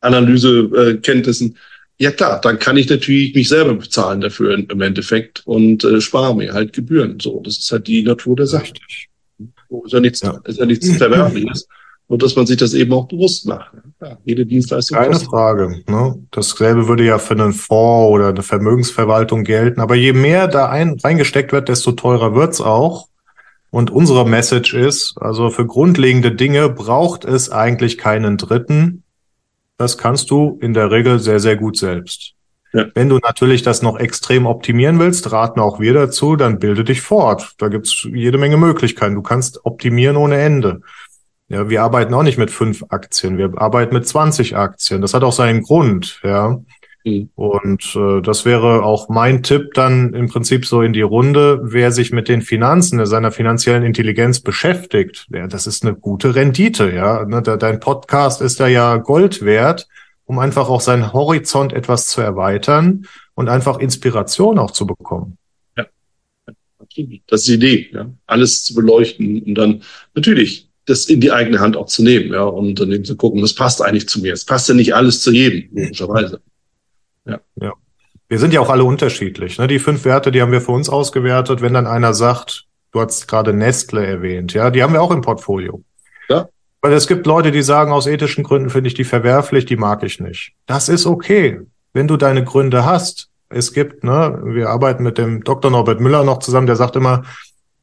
Analysekenntnissen, 0.00 1.56
ja 1.98 2.10
klar, 2.10 2.40
dann 2.40 2.58
kann 2.58 2.76
ich 2.76 2.88
natürlich 2.88 3.34
mich 3.34 3.48
selber 3.48 3.74
bezahlen 3.74 4.20
dafür 4.20 4.54
im 4.54 4.80
Endeffekt 4.80 5.42
und 5.46 5.82
äh, 5.84 6.00
spare 6.00 6.36
mir 6.36 6.52
halt 6.52 6.72
Gebühren. 6.72 7.18
So, 7.20 7.40
das 7.40 7.58
ist 7.58 7.72
halt 7.72 7.86
die 7.86 8.02
Natur 8.02 8.36
der 8.36 8.46
Sache. 8.46 8.72
Ist 9.84 9.92
ja 9.92 10.00
nichts, 10.00 10.20
ja. 10.20 10.38
ist 10.44 10.58
ja 10.58 10.66
nichts 10.66 10.90
Verwerfliches. 10.96 11.66
Und 12.08 12.22
dass 12.22 12.36
man 12.36 12.46
sich 12.46 12.56
das 12.56 12.72
eben 12.74 12.92
auch 12.92 13.08
bewusst 13.08 13.46
macht. 13.46 13.72
Ja, 14.00 14.16
jede 14.24 14.46
Dienstleistung. 14.46 14.96
Keine 14.96 15.12
kostet. 15.12 15.28
Frage. 15.28 15.82
Ne? 15.88 16.14
Dasselbe 16.30 16.86
würde 16.86 17.04
ja 17.04 17.18
für 17.18 17.34
einen 17.34 17.52
Fonds 17.52 18.12
oder 18.12 18.28
eine 18.28 18.42
Vermögensverwaltung 18.42 19.42
gelten. 19.42 19.80
Aber 19.80 19.96
je 19.96 20.12
mehr 20.12 20.46
da 20.46 20.68
ein, 20.68 20.96
reingesteckt 21.02 21.50
wird, 21.52 21.68
desto 21.68 21.92
teurer 21.92 22.34
wird's 22.34 22.60
auch. 22.60 23.08
Und 23.76 23.90
unsere 23.90 24.26
Message 24.26 24.72
ist, 24.72 25.16
also 25.20 25.50
für 25.50 25.66
grundlegende 25.66 26.32
Dinge 26.32 26.70
braucht 26.70 27.26
es 27.26 27.50
eigentlich 27.50 27.98
keinen 27.98 28.38
Dritten. 28.38 29.02
Das 29.76 29.98
kannst 29.98 30.30
du 30.30 30.58
in 30.62 30.72
der 30.72 30.90
Regel 30.90 31.18
sehr, 31.18 31.40
sehr 31.40 31.56
gut 31.56 31.76
selbst. 31.76 32.32
Ja. 32.72 32.86
Wenn 32.94 33.10
du 33.10 33.18
natürlich 33.18 33.62
das 33.62 33.82
noch 33.82 33.98
extrem 33.98 34.46
optimieren 34.46 34.98
willst, 34.98 35.30
raten 35.30 35.60
auch 35.60 35.78
wir 35.78 35.92
dazu, 35.92 36.36
dann 36.36 36.58
bilde 36.58 36.84
dich 36.84 37.02
fort. 37.02 37.52
Da 37.58 37.68
gibt's 37.68 38.08
jede 38.10 38.38
Menge 38.38 38.56
Möglichkeiten. 38.56 39.14
Du 39.14 39.20
kannst 39.20 39.66
optimieren 39.66 40.16
ohne 40.16 40.38
Ende. 40.38 40.80
Ja, 41.48 41.68
wir 41.68 41.82
arbeiten 41.82 42.14
auch 42.14 42.22
nicht 42.22 42.38
mit 42.38 42.50
fünf 42.50 42.82
Aktien, 42.88 43.36
wir 43.36 43.52
arbeiten 43.56 43.92
mit 43.92 44.08
20 44.08 44.56
Aktien. 44.56 45.02
Das 45.02 45.12
hat 45.12 45.22
auch 45.22 45.34
seinen 45.34 45.60
Grund, 45.60 46.18
ja. 46.24 46.60
Mhm. 47.06 47.30
Und 47.36 47.94
äh, 47.94 48.20
das 48.20 48.44
wäre 48.44 48.82
auch 48.82 49.08
mein 49.08 49.42
Tipp 49.42 49.74
dann 49.74 50.12
im 50.12 50.28
Prinzip 50.28 50.66
so 50.66 50.82
in 50.82 50.92
die 50.92 51.02
Runde, 51.02 51.60
wer 51.62 51.92
sich 51.92 52.10
mit 52.10 52.28
den 52.28 52.42
Finanzen, 52.42 53.04
seiner 53.06 53.30
finanziellen 53.30 53.84
Intelligenz 53.84 54.40
beschäftigt, 54.40 55.28
ja, 55.32 55.46
das 55.46 55.66
ist 55.66 55.84
eine 55.84 55.94
gute 55.94 56.34
Rendite, 56.34 56.92
ja. 56.92 57.24
Ne, 57.24 57.42
dein 57.42 57.80
Podcast 57.80 58.42
ist 58.42 58.58
da 58.58 58.66
ja 58.66 58.96
Gold 58.96 59.42
wert, 59.42 59.86
um 60.24 60.40
einfach 60.40 60.68
auch 60.68 60.80
seinen 60.80 61.12
Horizont 61.12 61.72
etwas 61.72 62.08
zu 62.08 62.20
erweitern 62.20 63.06
und 63.34 63.48
einfach 63.48 63.78
Inspiration 63.78 64.58
auch 64.58 64.72
zu 64.72 64.86
bekommen. 64.86 65.38
Ja. 65.76 65.86
Das 67.28 67.42
ist 67.42 67.48
die 67.48 67.54
Idee, 67.54 67.88
ja. 67.92 68.10
Alles 68.26 68.64
zu 68.64 68.74
beleuchten 68.74 69.42
und 69.42 69.54
dann 69.54 69.82
natürlich 70.14 70.68
das 70.86 71.06
in 71.06 71.20
die 71.20 71.32
eigene 71.32 71.60
Hand 71.60 71.76
auch 71.76 71.86
zu 71.86 72.02
nehmen, 72.02 72.32
ja, 72.32 72.42
und 72.42 72.80
dann 72.80 72.90
eben 72.90 73.04
zu 73.04 73.16
gucken, 73.16 73.42
was 73.42 73.54
passt 73.54 73.80
eigentlich 73.80 74.08
zu 74.08 74.20
mir. 74.20 74.32
Es 74.32 74.44
passt 74.44 74.68
ja 74.68 74.74
nicht 74.74 74.94
alles 74.94 75.20
zu 75.20 75.32
jedem, 75.32 75.68
logischerweise. 75.72 76.40
Ja. 77.26 77.40
ja. 77.56 77.72
Wir 78.28 78.38
sind 78.38 78.52
ja 78.52 78.60
auch 78.60 78.70
alle 78.70 78.84
unterschiedlich. 78.84 79.58
Ne? 79.58 79.66
Die 79.66 79.78
fünf 79.78 80.04
Werte, 80.04 80.32
die 80.32 80.42
haben 80.42 80.52
wir 80.52 80.60
für 80.60 80.72
uns 80.72 80.88
ausgewertet. 80.88 81.60
Wenn 81.60 81.74
dann 81.74 81.86
einer 81.86 82.14
sagt, 82.14 82.66
du 82.92 83.00
hast 83.00 83.28
gerade 83.28 83.52
Nestle 83.52 84.04
erwähnt, 84.04 84.52
ja, 84.52 84.70
die 84.70 84.82
haben 84.82 84.92
wir 84.92 85.02
auch 85.02 85.10
im 85.10 85.20
Portfolio. 85.20 85.82
Ja. 86.28 86.48
Weil 86.80 86.92
es 86.92 87.06
gibt 87.06 87.26
Leute, 87.26 87.52
die 87.52 87.62
sagen, 87.62 87.92
aus 87.92 88.06
ethischen 88.06 88.44
Gründen 88.44 88.70
finde 88.70 88.88
ich 88.88 88.94
die 88.94 89.04
verwerflich, 89.04 89.64
die 89.64 89.76
mag 89.76 90.02
ich 90.02 90.20
nicht. 90.20 90.52
Das 90.66 90.88
ist 90.88 91.06
okay, 91.06 91.60
wenn 91.92 92.08
du 92.08 92.16
deine 92.16 92.44
Gründe 92.44 92.84
hast. 92.84 93.30
Es 93.48 93.72
gibt, 93.72 94.02
ne, 94.02 94.40
wir 94.44 94.70
arbeiten 94.70 95.04
mit 95.04 95.18
dem 95.18 95.44
Dr. 95.44 95.70
Norbert 95.70 96.00
Müller 96.00 96.24
noch 96.24 96.38
zusammen, 96.40 96.66
der 96.66 96.76
sagt 96.76 96.96
immer, 96.96 97.22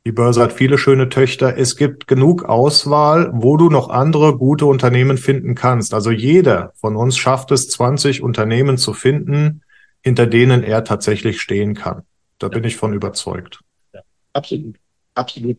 die 0.06 0.12
Börse 0.12 0.42
hat 0.42 0.52
viele 0.52 0.78
schöne 0.78 1.08
Töchter. 1.08 1.58
Es 1.58 1.78
gibt 1.78 2.08
genug 2.08 2.44
Auswahl, 2.44 3.32
wo 3.34 3.56
du 3.56 3.70
noch 3.70 3.90
andere 3.90 4.38
gute 4.38 4.66
Unternehmen 4.66 5.18
finden 5.18 5.56
kannst. 5.56 5.94
Also 5.94 6.12
jeder 6.12 6.74
von 6.76 6.98
uns 6.98 7.18
schafft 7.18 7.52
es, 7.52 7.70
20 7.70 8.22
Unternehmen 8.22 8.78
zu 8.78 8.94
finden, 8.94 9.62
hinter 10.02 10.28
denen 10.28 10.64
er 10.64 10.84
tatsächlich 10.84 11.40
stehen 11.40 11.74
kann. 11.74 12.04
Da 12.38 12.50
bin 12.50 12.66
ich 12.66 12.76
von 12.76 12.92
überzeugt. 12.92 13.62
Ja, 13.94 14.02
absolut. 14.34 14.76
Absolut. 15.16 15.58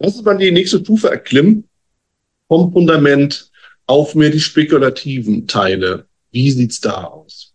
Lass 0.00 0.16
uns 0.16 0.24
mal 0.24 0.36
die 0.36 0.50
nächste 0.50 0.80
Stufe 0.80 1.10
erklimmen. 1.10 1.68
Vom 2.48 2.72
Fundament 2.72 3.50
auf 3.86 4.14
mir 4.14 4.30
die 4.30 4.40
spekulativen 4.40 5.46
Teile. 5.46 6.06
Wie 6.32 6.50
sieht's 6.50 6.80
da 6.80 7.04
aus? 7.04 7.54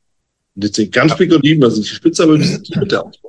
Und 0.56 0.64
jetzt 0.64 0.76
sind 0.78 0.92
ganz 0.92 1.14
spekulativ, 1.14 1.62
also 1.64 1.82
die 1.82 1.88
Spitze, 1.88 2.24
aber 2.24 2.40
wie 2.40 2.44
sieht 2.44 2.74
die 2.74 2.80
Mitte 2.80 3.04
aus? 3.04 3.20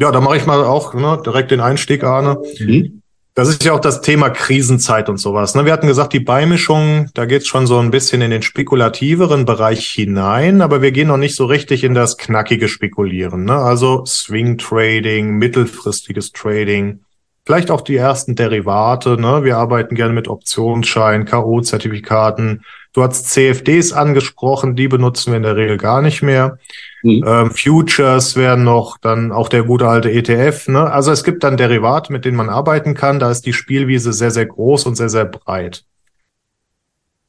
Ja, 0.00 0.10
da 0.10 0.20
mache 0.22 0.38
ich 0.38 0.46
mal 0.46 0.64
auch 0.64 0.94
ne, 0.94 1.20
direkt 1.24 1.50
den 1.50 1.60
Einstieg, 1.60 2.04
Arne. 2.04 2.40
Mhm. 2.58 3.02
Das 3.34 3.48
ist 3.48 3.64
ja 3.64 3.74
auch 3.74 3.80
das 3.80 4.00
Thema 4.00 4.30
Krisenzeit 4.30 5.08
und 5.08 5.18
sowas. 5.18 5.54
Ne? 5.54 5.64
Wir 5.64 5.72
hatten 5.72 5.86
gesagt, 5.86 6.14
die 6.14 6.20
Beimischung, 6.20 7.10
da 7.14 7.26
geht's 7.26 7.46
schon 7.46 7.66
so 7.66 7.78
ein 7.78 7.90
bisschen 7.90 8.22
in 8.22 8.30
den 8.30 8.42
spekulativeren 8.42 9.44
Bereich 9.44 9.86
hinein, 9.86 10.62
aber 10.62 10.82
wir 10.82 10.90
gehen 10.90 11.08
noch 11.08 11.16
nicht 11.16 11.36
so 11.36 11.44
richtig 11.44 11.84
in 11.84 11.94
das 11.94 12.16
knackige 12.16 12.68
Spekulieren. 12.68 13.44
Ne? 13.44 13.54
Also 13.54 14.04
Swing 14.06 14.58
Trading, 14.58 15.36
mittelfristiges 15.36 16.32
Trading, 16.32 17.00
vielleicht 17.44 17.70
auch 17.70 17.82
die 17.82 17.96
ersten 17.96 18.34
Derivate. 18.34 19.20
Ne? 19.20 19.44
Wir 19.44 19.58
arbeiten 19.58 19.94
gerne 19.94 20.14
mit 20.14 20.28
Optionsschein, 20.28 21.26
K.O.-Zertifikaten. 21.26 22.62
Du 22.94 23.02
hast 23.02 23.30
CFDs 23.30 23.92
angesprochen, 23.92 24.76
die 24.76 24.88
benutzen 24.88 25.32
wir 25.32 25.36
in 25.36 25.44
der 25.44 25.56
Regel 25.56 25.76
gar 25.76 26.02
nicht 26.02 26.22
mehr. 26.22 26.58
Mhm. 27.02 27.24
Ähm, 27.26 27.50
Futures 27.50 28.36
wären 28.36 28.64
noch 28.64 28.98
dann 28.98 29.32
auch 29.32 29.48
der 29.48 29.62
gute 29.62 29.88
alte 29.88 30.10
ETF. 30.10 30.68
Ne? 30.68 30.90
Also 30.90 31.10
es 31.12 31.24
gibt 31.24 31.44
dann 31.44 31.56
Derivate, 31.56 32.12
mit 32.12 32.24
denen 32.24 32.36
man 32.36 32.48
arbeiten 32.48 32.94
kann. 32.94 33.18
Da 33.18 33.30
ist 33.30 33.46
die 33.46 33.52
Spielwiese 33.52 34.12
sehr, 34.12 34.30
sehr 34.30 34.46
groß 34.46 34.86
und 34.86 34.96
sehr, 34.96 35.08
sehr 35.08 35.24
breit. 35.24 35.84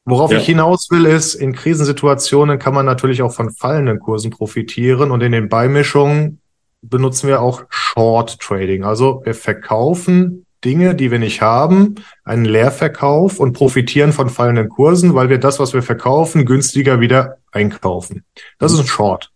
Worauf 0.04 0.32
ja. 0.32 0.38
ich 0.38 0.46
hinaus 0.46 0.88
will, 0.90 1.06
ist, 1.06 1.34
in 1.34 1.52
Krisensituationen 1.52 2.58
kann 2.58 2.74
man 2.74 2.84
natürlich 2.84 3.22
auch 3.22 3.32
von 3.32 3.50
fallenden 3.50 4.00
Kursen 4.00 4.30
profitieren 4.30 5.12
und 5.12 5.22
in 5.22 5.32
den 5.32 5.48
Beimischungen 5.48 6.40
benutzen 6.82 7.28
wir 7.28 7.40
auch 7.40 7.62
Short 7.68 8.40
Trading. 8.40 8.82
Also 8.82 9.22
wir 9.24 9.34
verkaufen 9.34 10.44
Dinge, 10.64 10.94
die 10.94 11.10
wir 11.10 11.18
nicht 11.18 11.40
haben, 11.40 11.96
einen 12.24 12.44
Leerverkauf 12.44 13.38
und 13.38 13.52
profitieren 13.52 14.12
von 14.12 14.28
fallenden 14.28 14.68
Kursen, 14.68 15.14
weil 15.14 15.28
wir 15.28 15.38
das, 15.38 15.58
was 15.58 15.72
wir 15.72 15.82
verkaufen, 15.82 16.46
günstiger 16.46 17.00
wieder 17.00 17.38
einkaufen. 17.52 18.24
Das 18.58 18.72
ist 18.72 18.80
ein 18.80 18.86
Short. 18.86 19.30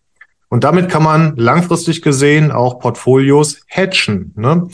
Und 0.49 0.65
damit 0.65 0.89
kann 0.89 1.03
man 1.03 1.37
langfristig 1.37 2.03
gesehen 2.03 2.53
auch 2.53 2.79
Portfolios 2.79 3.61
hatchen. 3.69 4.33
Ne? 4.37 4.69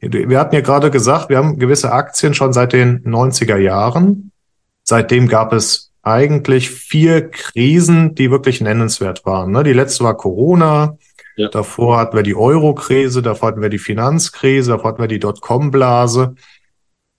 Wir 0.00 0.38
hatten 0.38 0.54
ja 0.54 0.60
gerade 0.60 0.90
gesagt, 0.90 1.30
wir 1.30 1.38
haben 1.38 1.58
gewisse 1.58 1.92
Aktien 1.92 2.34
schon 2.34 2.52
seit 2.52 2.72
den 2.72 3.02
90er 3.04 3.56
Jahren. 3.56 4.32
Seitdem 4.82 5.28
gab 5.28 5.52
es 5.54 5.92
eigentlich 6.02 6.70
vier 6.70 7.30
Krisen, 7.30 8.14
die 8.14 8.30
wirklich 8.30 8.60
nennenswert 8.60 9.24
waren. 9.24 9.50
Ne? 9.52 9.64
Die 9.64 9.72
letzte 9.72 10.04
war 10.04 10.16
Corona. 10.16 10.98
Ja. 11.36 11.48
Davor 11.48 11.98
hatten 11.98 12.16
wir 12.16 12.22
die 12.22 12.36
Euro-Krise, 12.36 13.20
davor 13.20 13.48
hatten 13.48 13.62
wir 13.62 13.68
die 13.68 13.78
Finanzkrise, 13.78 14.70
davor 14.72 14.90
hatten 14.90 15.02
wir 15.02 15.08
die 15.08 15.18
Dotcom-Blase 15.18 16.36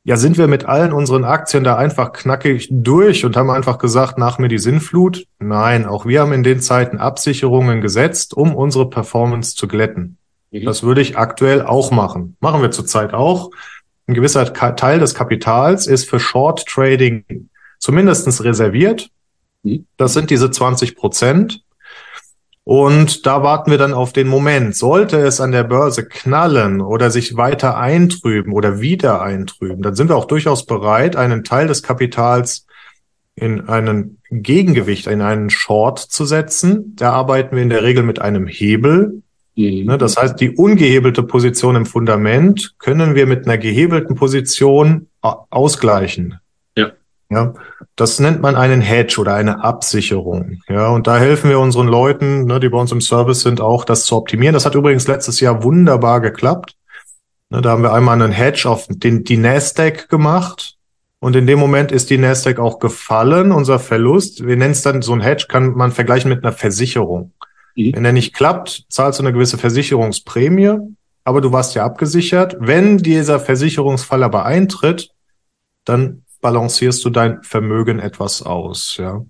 ja, 0.08 0.18
sind 0.18 0.38
wir 0.38 0.48
mit 0.48 0.66
allen 0.66 0.94
unseren 0.94 1.24
Aktien 1.24 1.64
da 1.64 1.78
einfach 1.78 2.14
knackig 2.14 2.68
durch 2.70 3.26
und 3.26 3.36
haben 3.36 3.50
einfach 3.50 3.80
gesagt, 3.80 4.20
nach 4.20 4.38
mir 4.38 4.50
die 4.50 4.60
Sinnflut? 4.60 5.26
Nein, 5.40 5.88
auch 5.88 6.06
wir 6.06 6.22
haben 6.22 6.32
in 6.32 6.44
den 6.44 6.62
Zeiten 6.62 7.00
Absicherungen 7.00 7.82
gesetzt, 7.82 8.36
um 8.36 8.56
unsere 8.56 8.88
Performance 8.88 9.56
zu 9.56 9.68
glätten. 9.68 10.18
Mhm. 10.52 10.64
Das 10.64 10.84
würde 10.84 11.02
ich 11.02 11.18
aktuell 11.18 11.64
auch 11.64 11.90
machen. 11.90 12.38
Machen 12.40 12.62
wir 12.62 12.70
zurzeit 12.70 13.16
auch. 13.16 13.50
Ein 14.06 14.14
gewisser 14.14 14.54
Teil 14.54 15.00
des 15.00 15.16
Kapitals 15.16 15.88
ist 15.88 16.08
für 16.08 16.20
Short 16.20 16.68
Trading 16.68 17.50
zumindestens 17.80 18.44
reserviert. 18.44 19.10
Mhm. 19.64 19.88
Das 19.98 20.14
sind 20.14 20.30
diese 20.30 20.52
20 20.52 20.96
Prozent. 20.96 21.64
Und 22.66 23.28
da 23.28 23.44
warten 23.44 23.70
wir 23.70 23.78
dann 23.78 23.94
auf 23.94 24.12
den 24.12 24.28
Moment. 24.28 24.76
Sollte 24.76 25.20
es 25.20 25.40
an 25.40 25.52
der 25.52 25.64
Börse 25.64 26.04
knallen 26.04 26.82
oder 26.82 27.12
sich 27.12 27.38
weiter 27.38 27.78
eintrüben 27.78 28.54
oder 28.54 28.82
wieder 28.82 29.22
eintrüben, 29.22 29.84
dann 29.84 29.96
sind 29.96 30.10
wir 30.10 30.18
auch 30.18 30.26
durchaus 30.26 30.66
bereit, 30.66 31.16
einen 31.16 31.44
Teil 31.44 31.68
des 31.68 31.84
Kapitals 31.84 32.66
in 33.36 33.70
einen 33.70 34.18
Gegengewicht, 34.32 35.06
in 35.06 35.22
einen 35.22 35.52
Short 35.52 36.00
zu 36.00 36.26
setzen. 36.26 36.96
Da 36.96 37.12
arbeiten 37.12 37.56
wir 37.56 37.62
in 37.62 37.70
der 37.70 37.84
Regel 37.84 38.02
mit 38.02 38.20
einem 38.20 38.48
Hebel. 38.48 39.22
Mhm. 39.56 39.86
Ne, 39.86 39.98
das 40.00 40.18
heißt, 40.18 40.40
die 40.40 40.56
ungehebelte 40.56 41.22
Position 41.22 41.76
im 41.76 41.86
Fundament 41.86 42.74
können 42.80 43.14
wir 43.14 43.28
mit 43.28 43.46
einer 43.46 43.60
gehebelten 43.60 44.16
Position 44.16 45.08
ausgleichen. 45.22 46.40
Ja, 47.30 47.54
das 47.96 48.20
nennt 48.20 48.42
man 48.42 48.56
einen 48.56 48.82
Hedge 48.82 49.20
oder 49.20 49.34
eine 49.34 49.64
Absicherung. 49.64 50.60
Ja, 50.70 50.90
und 50.90 51.08
da 51.08 51.18
helfen 51.18 51.50
wir 51.50 51.60
unseren 51.60 51.88
Leuten, 51.88 52.46
ne, 52.46 52.60
die 52.60 52.70
bei 52.70 52.78
uns 52.78 52.92
im 52.92 53.02
Service 53.02 53.42
sind, 53.42 53.62
auch 53.62 53.84
das 53.84 54.06
zu 54.06 54.16
optimieren. 54.16 54.54
Das 54.54 54.66
hat 54.66 54.76
übrigens 54.76 55.08
letztes 55.08 55.40
Jahr 55.40 55.64
wunderbar 55.64 56.22
geklappt. 56.22 56.76
Ne, 57.50 57.62
da 57.62 57.72
haben 57.72 57.82
wir 57.82 57.94
einmal 57.94 58.22
einen 58.22 58.32
Hedge 58.32 58.70
auf 58.70 58.86
den, 58.90 59.24
die 59.24 59.38
Nasdaq 59.38 60.08
gemacht. 60.10 60.76
Und 61.20 61.36
in 61.36 61.48
dem 61.48 61.58
Moment 61.58 61.92
ist 61.92 62.12
die 62.12 62.20
Nasdaq 62.20 62.60
auch 62.60 62.78
gefallen, 62.78 63.52
unser 63.52 63.80
Verlust. 63.80 64.46
Wir 64.46 64.58
nennen 64.58 64.74
es 64.74 64.84
dann 64.84 65.02
so 65.02 65.14
ein 65.14 65.22
Hedge, 65.22 65.46
kann 65.48 65.74
man 65.74 65.92
vergleichen 65.92 66.30
mit 66.30 66.44
einer 66.44 66.54
Versicherung. 66.54 67.34
Mhm. 67.76 67.96
Wenn 67.96 68.06
er 68.06 68.14
nicht 68.14 68.36
klappt, 68.36 68.86
zahlst 68.90 69.20
du 69.20 69.24
eine 69.24 69.34
gewisse 69.34 69.58
Versicherungsprämie, 69.58 70.78
aber 71.24 71.42
du 71.42 71.52
warst 71.52 71.74
ja 71.74 71.84
abgesichert. 71.84 72.58
Wenn 72.60 73.00
dieser 73.00 73.40
Versicherungsfall 73.40 74.22
aber 74.22 74.46
eintritt, 74.46 75.10
dann 75.86 76.25
balancierst 76.42 77.04
du 77.06 77.10
dein 77.10 77.42
Vermögen 77.44 78.00
etwas 78.00 78.42
aus, 78.42 78.98
ja. 78.98 79.26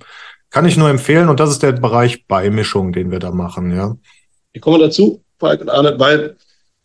Kann 0.50 0.66
ich 0.66 0.78
nur 0.78 0.90
empfehlen 0.90 1.28
und 1.28 1.40
das 1.40 1.50
ist 1.50 1.64
der 1.64 1.74
Bereich 1.74 2.28
Beimischung, 2.28 2.94
den 2.94 3.12
wir 3.12 3.20
da 3.20 3.32
machen, 3.32 3.76
ja. 3.76 3.98
Ich 4.54 4.62
komme 4.62 4.80
dazu, 4.80 5.22
weil 5.40 6.36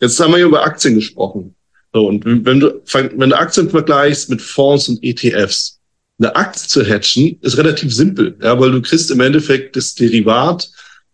jetzt 0.01 0.19
haben 0.19 0.31
wir 0.31 0.37
hier 0.37 0.47
über 0.47 0.63
Aktien 0.63 0.95
gesprochen. 0.95 1.55
So, 1.93 2.07
und 2.07 2.23
wenn 2.25 2.59
du, 2.59 2.81
wenn 2.93 3.29
du 3.29 3.37
Aktien 3.37 3.69
vergleichst 3.69 4.29
mit 4.29 4.41
Fonds 4.41 4.87
und 4.87 5.03
ETFs, 5.03 5.79
eine 6.19 6.35
Aktie 6.35 6.67
zu 6.67 6.85
hatchen 6.85 7.39
ist 7.41 7.57
relativ 7.57 7.93
simpel, 7.93 8.37
ja, 8.41 8.59
weil 8.59 8.71
du 8.71 8.81
kriegst 8.81 9.09
im 9.11 9.19
Endeffekt 9.19 9.75
das 9.75 9.95
Derivat 9.95 10.69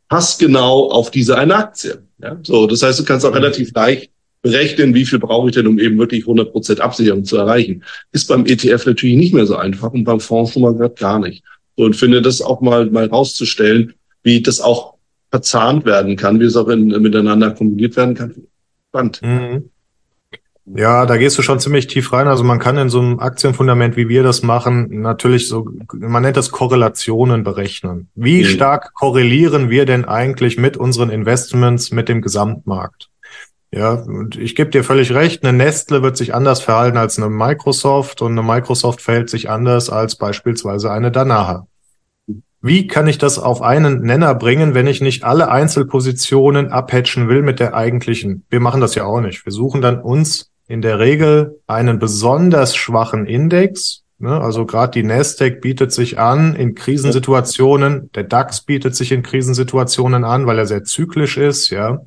passgenau 0.10 0.92
auf 0.92 1.12
diese 1.12 1.38
eine 1.38 1.56
Aktie. 1.56 2.04
Ja, 2.20 2.38
so, 2.44 2.68
das 2.68 2.84
heißt, 2.84 3.00
du 3.00 3.06
kannst 3.06 3.26
auch 3.26 3.32
mhm. 3.32 3.38
relativ 3.38 3.72
leicht 3.74 4.12
berechnen, 4.48 4.94
wie 4.94 5.06
viel 5.06 5.20
brauche 5.20 5.50
ich 5.50 5.56
denn, 5.56 5.68
um 5.68 5.80
eben 5.80 5.98
wirklich 5.98 6.24
100 6.24 6.52
Prozent 6.52 6.82
Absicherung 6.82 7.26
zu 7.26 7.38
erreichen. 7.38 7.84
Ist 8.12 8.28
beim 8.28 8.46
ETF 8.46 8.86
natürlich 8.86 9.18
nicht 9.18 9.34
mehr 9.34 9.46
so 9.46 9.56
einfach 9.56 9.92
und 9.92 10.04
beim 10.04 10.20
Fonds 10.20 10.54
schon 10.54 10.62
mal 10.62 10.74
gerade 10.74 10.96
gar 10.96 11.20
nicht. 11.20 11.44
Und 11.76 11.96
finde 11.96 12.22
das 12.22 12.42
auch 12.42 12.62
mal, 12.62 12.90
mal 12.90 13.06
rauszustellen, 13.06 13.94
wie 14.24 14.42
das 14.42 14.62
auch 14.62 14.96
verzahnt 15.30 15.86
werden 15.86 16.16
kann, 16.16 16.40
wie 16.40 16.46
es 16.46 16.56
auch 16.56 16.68
in, 16.70 16.88
miteinander 16.88 17.52
kombiniert 17.52 17.96
werden 17.98 18.16
kann. 18.16 18.34
Spannend. 18.90 19.22
Mhm. 19.22 19.70
Ja, 20.76 21.06
da 21.06 21.16
gehst 21.16 21.38
du 21.38 21.42
schon 21.42 21.62
ziemlich 21.62 21.88
tief 21.88 22.12
rein. 22.12 22.28
Also 22.28 22.44
man 22.44 22.60
kann 22.60 22.78
in 22.78 22.90
so 22.90 23.00
einem 23.00 23.20
Aktienfundament, 23.20 23.96
wie 23.96 24.10
wir 24.10 24.24
das 24.24 24.44
machen, 24.44 25.02
natürlich 25.02 25.48
so, 25.48 25.70
man 25.94 26.24
nennt 26.24 26.36
das 26.36 26.52
Korrelationen 26.52 27.44
berechnen. 27.44 28.10
Wie 28.16 28.44
mhm. 28.44 28.48
stark 28.48 28.94
korrelieren 28.94 29.70
wir 29.70 29.86
denn 29.86 30.04
eigentlich 30.04 30.58
mit 30.58 30.76
unseren 30.76 31.10
Investments 31.10 31.92
mit 31.92 32.10
dem 32.10 32.22
Gesamtmarkt? 32.22 33.10
Ja, 33.72 33.94
und 33.94 34.38
ich 34.38 34.56
gebe 34.56 34.70
dir 34.70 34.84
völlig 34.84 35.14
recht, 35.14 35.44
eine 35.44 35.56
Nestle 35.56 36.02
wird 36.02 36.16
sich 36.16 36.34
anders 36.34 36.62
verhalten 36.62 36.98
als 36.98 37.18
eine 37.18 37.30
Microsoft 37.30 38.22
und 38.22 38.32
eine 38.32 38.44
Microsoft 38.44 39.02
verhält 39.02 39.30
sich 39.30 39.50
anders 39.50 39.90
als 39.90 40.16
beispielsweise 40.16 40.90
eine 40.90 41.12
Danaher. 41.12 41.68
Wie 42.62 42.88
kann 42.88 43.08
ich 43.08 43.18
das 43.18 43.38
auf 43.38 43.62
einen 43.62 44.02
Nenner 44.02 44.34
bringen, 44.36 44.74
wenn 44.74 44.88
ich 44.88 45.02
nicht 45.02 45.24
alle 45.24 45.52
Einzelpositionen 45.52 46.72
abhatchen 46.72 47.30
will 47.30 47.42
mit 47.42 47.60
der 47.60 47.76
eigentlichen? 47.76 48.46
Wir 48.50 48.60
machen 48.60 48.82
das 48.82 48.96
ja 48.96 49.04
auch 49.06 49.22
nicht. 49.22 49.46
Wir 49.46 49.52
suchen 49.52 49.82
dann 49.82 50.02
uns 50.02 50.50
in 50.68 50.82
der 50.82 51.00
Regel 51.00 51.60
einen 51.68 52.00
besonders 52.00 52.76
schwachen 52.76 53.26
Index. 53.26 54.04
Ne? 54.18 54.42
Also 54.42 54.66
gerade 54.66 54.92
die 54.92 55.04
Nasdaq 55.04 55.62
bietet 55.62 55.92
sich 55.92 56.20
an 56.20 56.56
in 56.56 56.74
Krisensituationen. 56.74 58.10
Der 58.16 58.24
DAX 58.24 58.62
bietet 58.62 58.96
sich 58.96 59.12
in 59.12 59.24
Krisensituationen 59.24 60.24
an, 60.24 60.48
weil 60.48 60.58
er 60.58 60.66
sehr 60.66 60.84
zyklisch 60.84 61.38
ist. 61.38 61.70
Ja, 61.70 62.02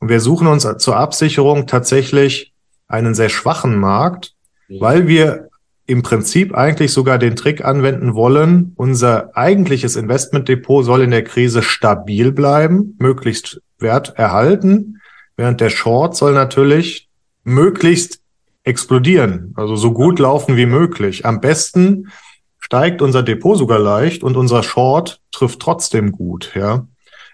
und 0.00 0.08
wir 0.08 0.20
suchen 0.20 0.46
uns 0.46 0.66
zur 0.78 0.96
Absicherung 0.96 1.66
tatsächlich 1.66 2.52
einen 2.88 3.14
sehr 3.14 3.28
schwachen 3.28 3.78
Markt, 3.78 4.34
weil 4.68 5.06
wir 5.06 5.50
im 5.86 6.02
Prinzip 6.02 6.54
eigentlich 6.54 6.92
sogar 6.92 7.18
den 7.18 7.36
Trick 7.36 7.64
anwenden 7.64 8.14
wollen, 8.14 8.72
unser 8.76 9.36
eigentliches 9.36 9.96
Investmentdepot 9.96 10.84
soll 10.84 11.02
in 11.02 11.10
der 11.10 11.24
Krise 11.24 11.62
stabil 11.62 12.32
bleiben, 12.32 12.96
möglichst 12.98 13.60
Wert 13.78 14.14
erhalten, 14.16 15.00
während 15.36 15.60
der 15.60 15.70
Short 15.70 16.16
soll 16.16 16.32
natürlich 16.32 17.08
möglichst 17.44 18.20
explodieren, 18.62 19.52
also 19.56 19.74
so 19.74 19.92
gut 19.92 20.18
laufen 20.18 20.56
wie 20.56 20.66
möglich. 20.66 21.26
Am 21.26 21.40
besten 21.40 22.12
steigt 22.58 23.02
unser 23.02 23.22
Depot 23.22 23.58
sogar 23.58 23.78
leicht 23.78 24.22
und 24.22 24.36
unser 24.36 24.62
Short 24.62 25.20
trifft 25.32 25.60
trotzdem 25.60 26.12
gut, 26.12 26.52
ja. 26.54 26.86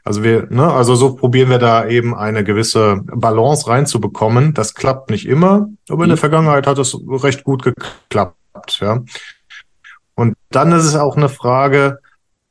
Also 0.06 0.22
wir, 0.22 0.46
ne, 0.50 0.72
also 0.72 0.94
so 0.94 1.16
probieren 1.16 1.50
wir 1.50 1.58
da 1.58 1.84
eben 1.88 2.14
eine 2.14 2.44
gewisse 2.44 3.00
Balance 3.06 3.66
reinzubekommen. 3.66 4.54
Das 4.54 4.74
klappt 4.74 5.10
nicht 5.10 5.26
immer, 5.26 5.68
aber 5.88 6.04
in 6.04 6.10
der 6.10 6.16
mhm. 6.16 6.20
Vergangenheit 6.20 6.68
hat 6.68 6.78
es 6.78 6.96
recht 7.08 7.42
gut 7.42 7.64
geklappt, 7.64 8.36
ja. 8.80 9.02
Und 10.14 10.36
dann 10.50 10.70
ist 10.70 10.84
es 10.84 10.94
auch 10.94 11.16
eine 11.16 11.28
Frage, 11.28 11.98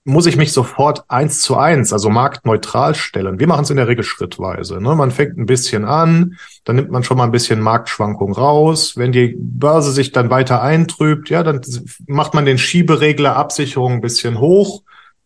muss 0.04 0.26
ich 0.26 0.36
mich 0.36 0.52
sofort 0.52 1.06
eins 1.08 1.40
zu 1.40 1.56
eins, 1.56 1.94
also 1.94 2.10
marktneutral 2.10 2.94
stellen? 2.94 3.40
Wir 3.40 3.48
machen 3.48 3.64
es 3.64 3.70
in 3.70 3.78
der 3.78 3.88
Regel 3.88 4.04
schrittweise. 4.04 4.82
Ne? 4.82 4.94
Man 4.94 5.12
fängt 5.12 5.38
ein 5.38 5.46
bisschen 5.46 5.86
an, 5.86 6.36
dann 6.66 6.76
nimmt 6.76 6.92
man 6.92 7.04
schon 7.04 7.18
mal 7.18 7.24
ein 7.24 7.32
bisschen 7.32 7.62
Marktschwankung 7.62 8.34
raus. 8.34 8.98
Wenn 8.98 9.14
die 9.14 9.34
Börse 9.40 9.94
sich 9.94 10.12
dann 10.12 10.30
weiter 10.30 10.62
eintrübt, 10.62 11.30
ja, 11.30 11.42
dann 11.42 11.62
macht 12.06 12.34
man 12.34 12.46
den 12.46 12.58
Schieberegler 12.58 13.38
Absicherung 13.38 13.94
ein 13.94 14.02
bisschen 14.02 14.42
hoch 14.42 14.84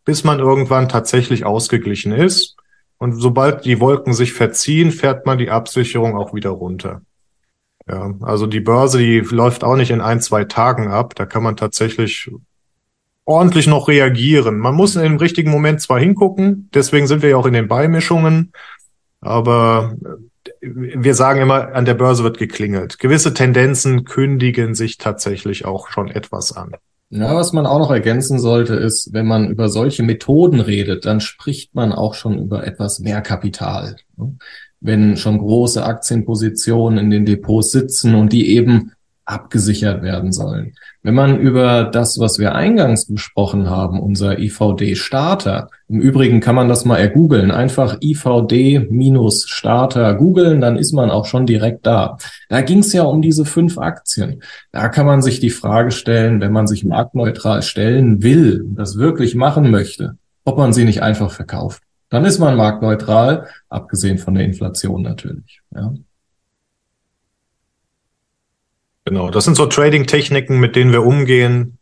bis 0.09 0.23
man 0.23 0.39
irgendwann 0.39 0.89
tatsächlich 0.89 1.45
ausgeglichen 1.45 2.11
ist. 2.11 2.55
Und 2.97 3.13
sobald 3.13 3.63
die 3.63 3.79
Wolken 3.79 4.15
sich 4.15 4.33
verziehen, 4.33 4.91
fährt 4.91 5.27
man 5.27 5.37
die 5.37 5.51
Absicherung 5.51 6.17
auch 6.17 6.33
wieder 6.33 6.49
runter. 6.49 7.03
Ja, 7.87 8.15
also 8.21 8.47
die 8.47 8.59
Börse, 8.59 8.97
die 8.97 9.19
läuft 9.19 9.63
auch 9.63 9.75
nicht 9.75 9.91
in 9.91 10.01
ein, 10.01 10.19
zwei 10.19 10.45
Tagen 10.45 10.87
ab. 10.87 11.13
Da 11.13 11.27
kann 11.27 11.43
man 11.43 11.57
tatsächlich 11.57 12.31
ordentlich 13.23 13.67
noch 13.67 13.87
reagieren. 13.87 14.57
Man 14.57 14.73
muss 14.73 14.95
in 14.95 15.03
dem 15.03 15.17
richtigen 15.17 15.51
Moment 15.51 15.79
zwar 15.79 15.99
hingucken, 15.99 16.71
deswegen 16.73 17.05
sind 17.05 17.21
wir 17.21 17.29
ja 17.29 17.37
auch 17.37 17.45
in 17.45 17.53
den 17.53 17.67
Beimischungen, 17.67 18.51
aber 19.21 19.95
wir 20.59 21.13
sagen 21.13 21.41
immer, 21.41 21.75
an 21.75 21.85
der 21.85 21.93
Börse 21.93 22.23
wird 22.23 22.39
geklingelt. 22.39 22.97
Gewisse 22.97 23.35
Tendenzen 23.35 24.05
kündigen 24.05 24.73
sich 24.73 24.97
tatsächlich 24.97 25.65
auch 25.65 25.89
schon 25.89 26.09
etwas 26.09 26.57
an. 26.57 26.71
Ja, 27.11 27.35
was 27.35 27.53
man 27.53 27.65
auch 27.65 27.79
noch 27.79 27.89
ergänzen 27.89 28.39
sollte, 28.39 28.75
ist, 28.75 29.13
wenn 29.13 29.25
man 29.25 29.49
über 29.49 29.69
solche 29.69 30.03
Methoden 30.03 30.59
redet, 30.59 31.05
dann 31.05 31.21
spricht 31.21 31.73
man 31.73 31.91
auch 31.91 32.13
schon 32.13 32.37
über 32.37 32.67
etwas 32.67 32.99
mehr 32.99 33.21
Kapital. 33.21 33.95
Wenn 34.79 35.17
schon 35.17 35.39
große 35.39 35.83
Aktienpositionen 35.83 36.99
in 36.99 37.09
den 37.09 37.25
Depots 37.25 37.71
sitzen 37.71 38.13
und 38.13 38.31
die 38.31 38.55
eben 38.55 38.91
abgesichert 39.25 40.03
werden 40.03 40.31
sollen. 40.31 40.75
Wenn 41.09 41.15
man 41.15 41.39
über 41.39 41.85
das, 41.85 42.19
was 42.19 42.37
wir 42.37 42.53
eingangs 42.53 43.07
besprochen 43.07 43.67
haben, 43.67 43.99
unser 43.99 44.37
IVD-Starter, 44.37 45.69
im 45.87 46.01
Übrigen 46.01 46.39
kann 46.39 46.53
man 46.53 46.69
das 46.69 46.85
mal 46.85 46.97
ergoogeln, 46.97 47.49
einfach 47.49 47.97
IVD-Starter 47.99 48.93
googeln, 50.13 50.61
dann 50.61 50.77
ist 50.77 50.93
man 50.93 51.09
auch 51.09 51.25
schon 51.25 51.47
direkt 51.47 51.87
da. 51.87 52.19
Da 52.47 52.61
ging 52.61 52.81
es 52.81 52.93
ja 52.93 53.01
um 53.01 53.23
diese 53.23 53.45
fünf 53.45 53.79
Aktien. 53.79 54.43
Da 54.71 54.87
kann 54.89 55.07
man 55.07 55.23
sich 55.23 55.39
die 55.39 55.49
Frage 55.49 55.89
stellen, 55.89 56.41
wenn 56.41 56.51
man 56.51 56.67
sich 56.67 56.85
marktneutral 56.85 57.63
stellen 57.63 58.21
will, 58.21 58.63
das 58.75 58.99
wirklich 58.99 59.33
machen 59.33 59.71
möchte, 59.71 60.15
ob 60.45 60.59
man 60.59 60.73
sie 60.73 60.85
nicht 60.85 61.01
einfach 61.01 61.31
verkauft. 61.31 61.81
Dann 62.09 62.23
ist 62.23 62.37
man 62.37 62.55
marktneutral, 62.55 63.47
abgesehen 63.67 64.19
von 64.19 64.35
der 64.35 64.45
Inflation 64.45 65.01
natürlich. 65.01 65.61
Ja. 65.73 65.91
Genau, 69.09 69.31
das 69.31 69.43
sind 69.43 69.57
so 69.57 69.65
Trading-Techniken, 69.65 70.59
mit 70.59 70.75
denen 70.75 70.91
wir 70.91 71.03
umgehen. 71.03 71.79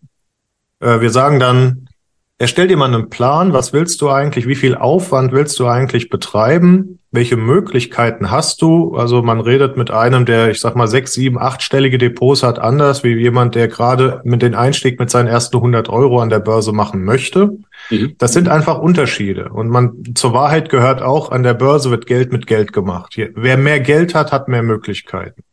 Äh, 0.80 1.02
wir 1.02 1.10
sagen 1.10 1.42
dann, 1.42 1.90
erstell 2.38 2.70
dir 2.70 2.78
mal 2.78 2.86
einen 2.86 3.10
Plan, 3.10 3.52
was 3.52 3.74
willst 3.74 4.00
du 4.00 4.10
eigentlich, 4.10 4.48
wie 4.48 4.56
viel 4.56 4.76
Aufwand 4.76 5.34
willst 5.34 5.60
du 5.60 5.68
eigentlich 5.68 6.08
betreiben, 6.08 7.00
welche 7.12 7.36
Möglichkeiten 7.36 8.32
hast 8.32 8.62
du? 8.62 8.96
Also 8.96 9.24
man 9.24 9.42
redet 9.42 9.76
mit 9.76 9.92
einem, 9.92 10.26
der, 10.26 10.52
ich 10.52 10.62
sag 10.62 10.78
mal, 10.78 10.88
sechs, 10.88 11.12
sieben, 11.12 11.38
achtstellige 11.38 11.98
Depots 11.98 12.44
hat, 12.44 12.60
anders 12.60 13.04
wie 13.04 13.14
jemand, 13.16 13.56
der 13.56 13.68
gerade 13.68 14.22
mit 14.24 14.42
den 14.42 14.56
Einstieg 14.56 14.98
mit 14.98 15.10
seinen 15.10 15.28
ersten 15.28 15.58
100 15.58 15.90
Euro 15.90 16.22
an 16.22 16.30
der 16.30 16.40
Börse 16.40 16.72
machen 16.72 17.04
möchte. 17.04 17.58
Mhm. 17.90 18.16
Das 18.20 18.32
sind 18.32 18.48
einfach 18.48 18.80
Unterschiede. 18.80 19.50
Und 19.50 19.68
man, 19.68 20.16
zur 20.16 20.32
Wahrheit 20.32 20.70
gehört 20.70 21.02
auch, 21.02 21.30
an 21.34 21.44
der 21.44 21.56
Börse 21.56 21.92
wird 21.92 22.06
Geld 22.06 22.32
mit 22.32 22.48
Geld 22.48 22.72
gemacht. 22.72 23.16
Hier, 23.16 23.32
wer 23.36 23.58
mehr 23.58 23.82
Geld 23.82 24.16
hat, 24.16 24.32
hat 24.32 24.48
mehr 24.48 24.64
Möglichkeiten. 24.64 25.44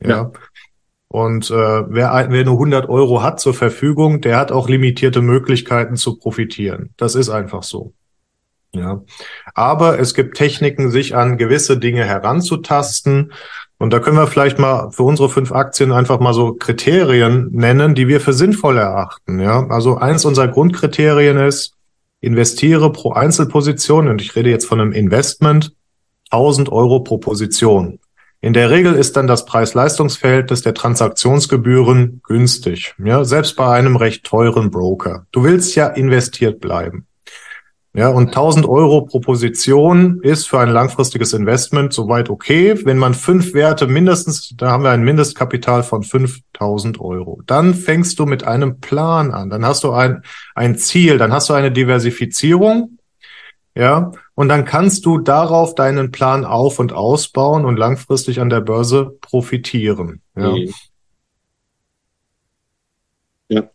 ja. 0.00 0.08
ja. 0.08 0.32
Und 1.12 1.50
äh, 1.50 1.54
wer, 1.54 2.26
wer 2.30 2.44
nur 2.44 2.54
100 2.54 2.88
Euro 2.88 3.22
hat 3.22 3.38
zur 3.38 3.52
Verfügung, 3.52 4.22
der 4.22 4.38
hat 4.38 4.50
auch 4.50 4.66
limitierte 4.66 5.20
Möglichkeiten 5.20 5.96
zu 5.96 6.16
profitieren. 6.16 6.94
Das 6.96 7.14
ist 7.16 7.28
einfach 7.28 7.64
so. 7.64 7.92
Ja. 8.74 9.02
Aber 9.54 9.98
es 9.98 10.14
gibt 10.14 10.38
Techniken, 10.38 10.90
sich 10.90 11.14
an 11.14 11.36
gewisse 11.36 11.76
Dinge 11.76 12.06
heranzutasten. 12.06 13.34
Und 13.76 13.92
da 13.92 13.98
können 13.98 14.16
wir 14.16 14.26
vielleicht 14.26 14.58
mal 14.58 14.90
für 14.90 15.02
unsere 15.02 15.28
fünf 15.28 15.52
Aktien 15.52 15.92
einfach 15.92 16.18
mal 16.18 16.32
so 16.32 16.54
Kriterien 16.54 17.50
nennen, 17.52 17.94
die 17.94 18.08
wir 18.08 18.22
für 18.22 18.32
sinnvoll 18.32 18.78
erachten. 18.78 19.38
Ja. 19.38 19.66
Also 19.68 19.98
eins 19.98 20.24
unserer 20.24 20.48
Grundkriterien 20.48 21.36
ist, 21.36 21.74
investiere 22.22 22.90
pro 22.90 23.12
Einzelposition, 23.12 24.08
und 24.08 24.22
ich 24.22 24.34
rede 24.34 24.48
jetzt 24.48 24.64
von 24.64 24.80
einem 24.80 24.92
Investment, 24.92 25.74
1000 26.30 26.72
Euro 26.72 27.00
pro 27.00 27.18
Position. 27.18 27.98
In 28.44 28.54
der 28.54 28.70
Regel 28.70 28.94
ist 28.94 29.16
dann 29.16 29.28
das 29.28 29.44
Preis-Leistungs-Verhältnis 29.44 30.62
der 30.62 30.74
Transaktionsgebühren 30.74 32.22
günstig, 32.24 32.92
ja, 32.98 33.22
selbst 33.22 33.54
bei 33.54 33.72
einem 33.72 33.94
recht 33.94 34.24
teuren 34.24 34.72
Broker. 34.72 35.26
Du 35.30 35.44
willst 35.44 35.76
ja 35.76 35.86
investiert 35.86 36.60
bleiben. 36.60 37.06
Ja, 37.94 38.08
und 38.08 38.28
1000 38.28 38.66
Euro 38.66 39.02
pro 39.02 39.20
Position 39.20 40.20
ist 40.22 40.48
für 40.48 40.58
ein 40.58 40.70
langfristiges 40.70 41.34
Investment 41.34 41.92
soweit 41.92 42.30
okay. 42.30 42.74
Wenn 42.84 42.98
man 42.98 43.14
fünf 43.14 43.54
Werte 43.54 43.86
mindestens, 43.86 44.54
da 44.56 44.70
haben 44.70 44.82
wir 44.82 44.90
ein 44.90 45.04
Mindestkapital 45.04 45.84
von 45.84 46.02
5000 46.02 47.00
Euro. 47.00 47.42
Dann 47.46 47.74
fängst 47.74 48.18
du 48.18 48.26
mit 48.26 48.42
einem 48.42 48.80
Plan 48.80 49.30
an. 49.30 49.50
Dann 49.50 49.64
hast 49.64 49.84
du 49.84 49.92
ein, 49.92 50.22
ein 50.56 50.76
Ziel, 50.78 51.16
dann 51.16 51.32
hast 51.32 51.48
du 51.48 51.52
eine 51.52 51.70
Diversifizierung. 51.70 52.98
Ja, 53.76 54.10
und 54.34 54.48
dann 54.48 54.64
kannst 54.64 55.04
du 55.04 55.18
darauf 55.18 55.74
deinen 55.74 56.10
Plan 56.10 56.44
auf- 56.44 56.78
und 56.78 56.92
ausbauen 56.92 57.64
und 57.64 57.76
langfristig 57.76 58.40
an 58.40 58.50
der 58.50 58.60
Börse 58.60 59.16
profitieren. 59.20 60.22
Ja. 60.36 60.50
Mhm. 60.50 60.74
ja. 63.48 63.70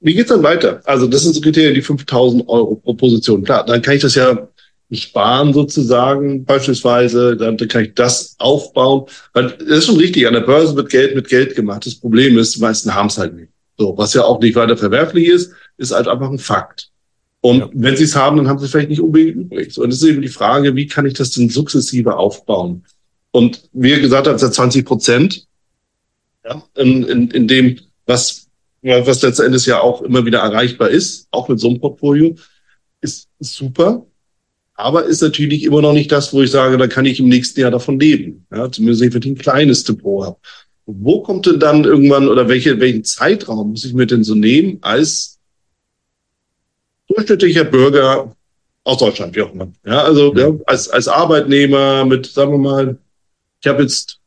Wie 0.00 0.14
geht's 0.14 0.30
dann 0.30 0.42
weiter? 0.42 0.80
Also 0.84 1.06
das 1.06 1.22
sind 1.22 1.34
so 1.34 1.40
Kriterien, 1.40 1.74
die 1.74 1.82
5000 1.82 2.48
Euro 2.48 2.76
pro 2.76 2.94
Position. 2.94 3.44
Klar, 3.44 3.64
dann 3.64 3.82
kann 3.82 3.94
ich 3.94 4.02
das 4.02 4.14
ja 4.14 4.48
sparen 4.92 5.52
sozusagen 5.52 6.44
beispielsweise, 6.44 7.36
dann 7.36 7.56
kann 7.56 7.84
ich 7.84 7.94
das 7.94 8.34
aufbauen. 8.38 9.06
Weil 9.32 9.50
das 9.50 9.78
ist 9.78 9.86
schon 9.86 9.96
richtig, 9.96 10.26
an 10.26 10.34
der 10.34 10.40
Börse 10.40 10.74
wird 10.74 10.90
Geld 10.90 11.14
mit 11.14 11.28
Geld 11.28 11.54
gemacht. 11.54 11.86
Das 11.86 11.94
Problem 11.94 12.38
ist, 12.38 12.56
die 12.56 12.60
meisten 12.60 12.94
haben 12.94 13.06
es 13.06 13.18
halt 13.18 13.34
nicht. 13.34 13.52
So, 13.78 13.96
was 13.96 14.14
ja 14.14 14.24
auch 14.24 14.40
nicht 14.40 14.56
weiter 14.56 14.76
verwerflich 14.76 15.28
ist, 15.28 15.52
ist 15.76 15.92
halt 15.92 16.08
einfach 16.08 16.30
ein 16.30 16.38
Fakt. 16.38 16.89
Und 17.40 17.58
ja. 17.58 17.70
wenn 17.72 17.96
sie 17.96 18.04
es 18.04 18.16
haben, 18.16 18.36
dann 18.36 18.48
haben 18.48 18.58
sie 18.58 18.66
es 18.66 18.70
vielleicht 18.70 18.90
nicht 18.90 19.00
unbedingt 19.00 19.36
übrig. 19.36 19.72
So, 19.72 19.82
und 19.82 19.90
das 19.90 20.02
ist 20.02 20.08
eben 20.08 20.22
die 20.22 20.28
Frage, 20.28 20.76
wie 20.76 20.86
kann 20.86 21.06
ich 21.06 21.14
das 21.14 21.30
denn 21.30 21.48
sukzessive 21.48 22.16
aufbauen? 22.16 22.84
Und 23.30 23.68
wie 23.72 23.90
ihr 23.90 24.00
gesagt 24.00 24.26
habt, 24.26 24.40
20 24.40 24.84
Prozent, 24.84 25.46
ja, 26.44 26.62
in, 26.76 27.04
in, 27.04 27.30
in 27.30 27.48
dem, 27.48 27.78
was, 28.06 28.48
was 28.82 29.22
letzten 29.22 29.46
Endes 29.46 29.66
ja 29.66 29.80
auch 29.80 30.02
immer 30.02 30.26
wieder 30.26 30.40
erreichbar 30.40 30.90
ist, 30.90 31.28
auch 31.30 31.48
mit 31.48 31.60
so 31.60 31.68
einem 31.68 31.80
Portfolio, 31.80 32.34
ist, 33.00 33.28
ist 33.38 33.54
super. 33.54 34.06
Aber 34.74 35.04
ist 35.04 35.22
natürlich 35.22 35.64
immer 35.64 35.82
noch 35.82 35.92
nicht 35.92 36.10
das, 36.10 36.32
wo 36.32 36.42
ich 36.42 36.50
sage, 36.50 36.78
da 36.78 36.86
kann 36.86 37.04
ich 37.04 37.20
im 37.20 37.28
nächsten 37.28 37.60
Jahr 37.60 37.70
davon 37.70 38.00
leben. 38.00 38.46
Ja, 38.50 38.70
zumindest 38.70 39.02
wenn 39.02 39.22
ich 39.22 39.28
ein 39.28 39.38
kleines 39.38 39.84
Depot 39.84 40.24
habe. 40.24 40.38
Wo 40.86 41.22
kommt 41.22 41.46
denn 41.46 41.60
dann 41.60 41.84
irgendwann 41.84 42.28
oder 42.28 42.48
welche, 42.48 42.80
welchen 42.80 43.04
Zeitraum 43.04 43.70
muss 43.70 43.84
ich 43.84 43.92
mir 43.92 44.06
denn 44.06 44.24
so 44.24 44.34
nehmen 44.34 44.78
als 44.80 45.39
durchschnittlicher 47.14 47.64
Bürger 47.64 48.34
aus 48.84 48.98
Deutschland, 48.98 49.36
wie 49.36 49.42
auch 49.42 49.52
immer. 49.52 49.68
Ja, 49.84 50.02
also 50.02 50.32
mhm. 50.32 50.38
ja, 50.38 50.50
als, 50.66 50.88
als 50.88 51.08
Arbeitnehmer 51.08 52.04
mit, 52.04 52.26
sagen 52.26 52.52
wir 52.52 52.58
mal, 52.58 52.98
ich 53.60 53.68
habe 53.68 53.82
jetzt 53.82 54.18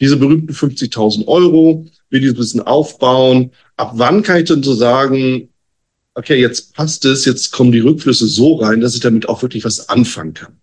diese 0.00 0.16
berühmten 0.16 0.52
50.000 0.52 1.26
Euro, 1.26 1.86
will 2.10 2.20
dieses 2.20 2.36
bisschen 2.36 2.60
aufbauen. 2.60 3.52
Ab 3.76 3.92
wann 3.94 4.22
kann 4.22 4.38
ich 4.38 4.44
denn 4.44 4.62
so 4.62 4.74
sagen, 4.74 5.48
okay, 6.14 6.40
jetzt 6.40 6.74
passt 6.74 7.04
es, 7.04 7.24
jetzt 7.24 7.52
kommen 7.52 7.72
die 7.72 7.80
Rückflüsse 7.80 8.26
so 8.26 8.56
rein, 8.56 8.80
dass 8.80 8.94
ich 8.94 9.00
damit 9.00 9.28
auch 9.28 9.42
wirklich 9.42 9.64
was 9.64 9.88
anfangen 9.88 10.34
kann? 10.34 10.56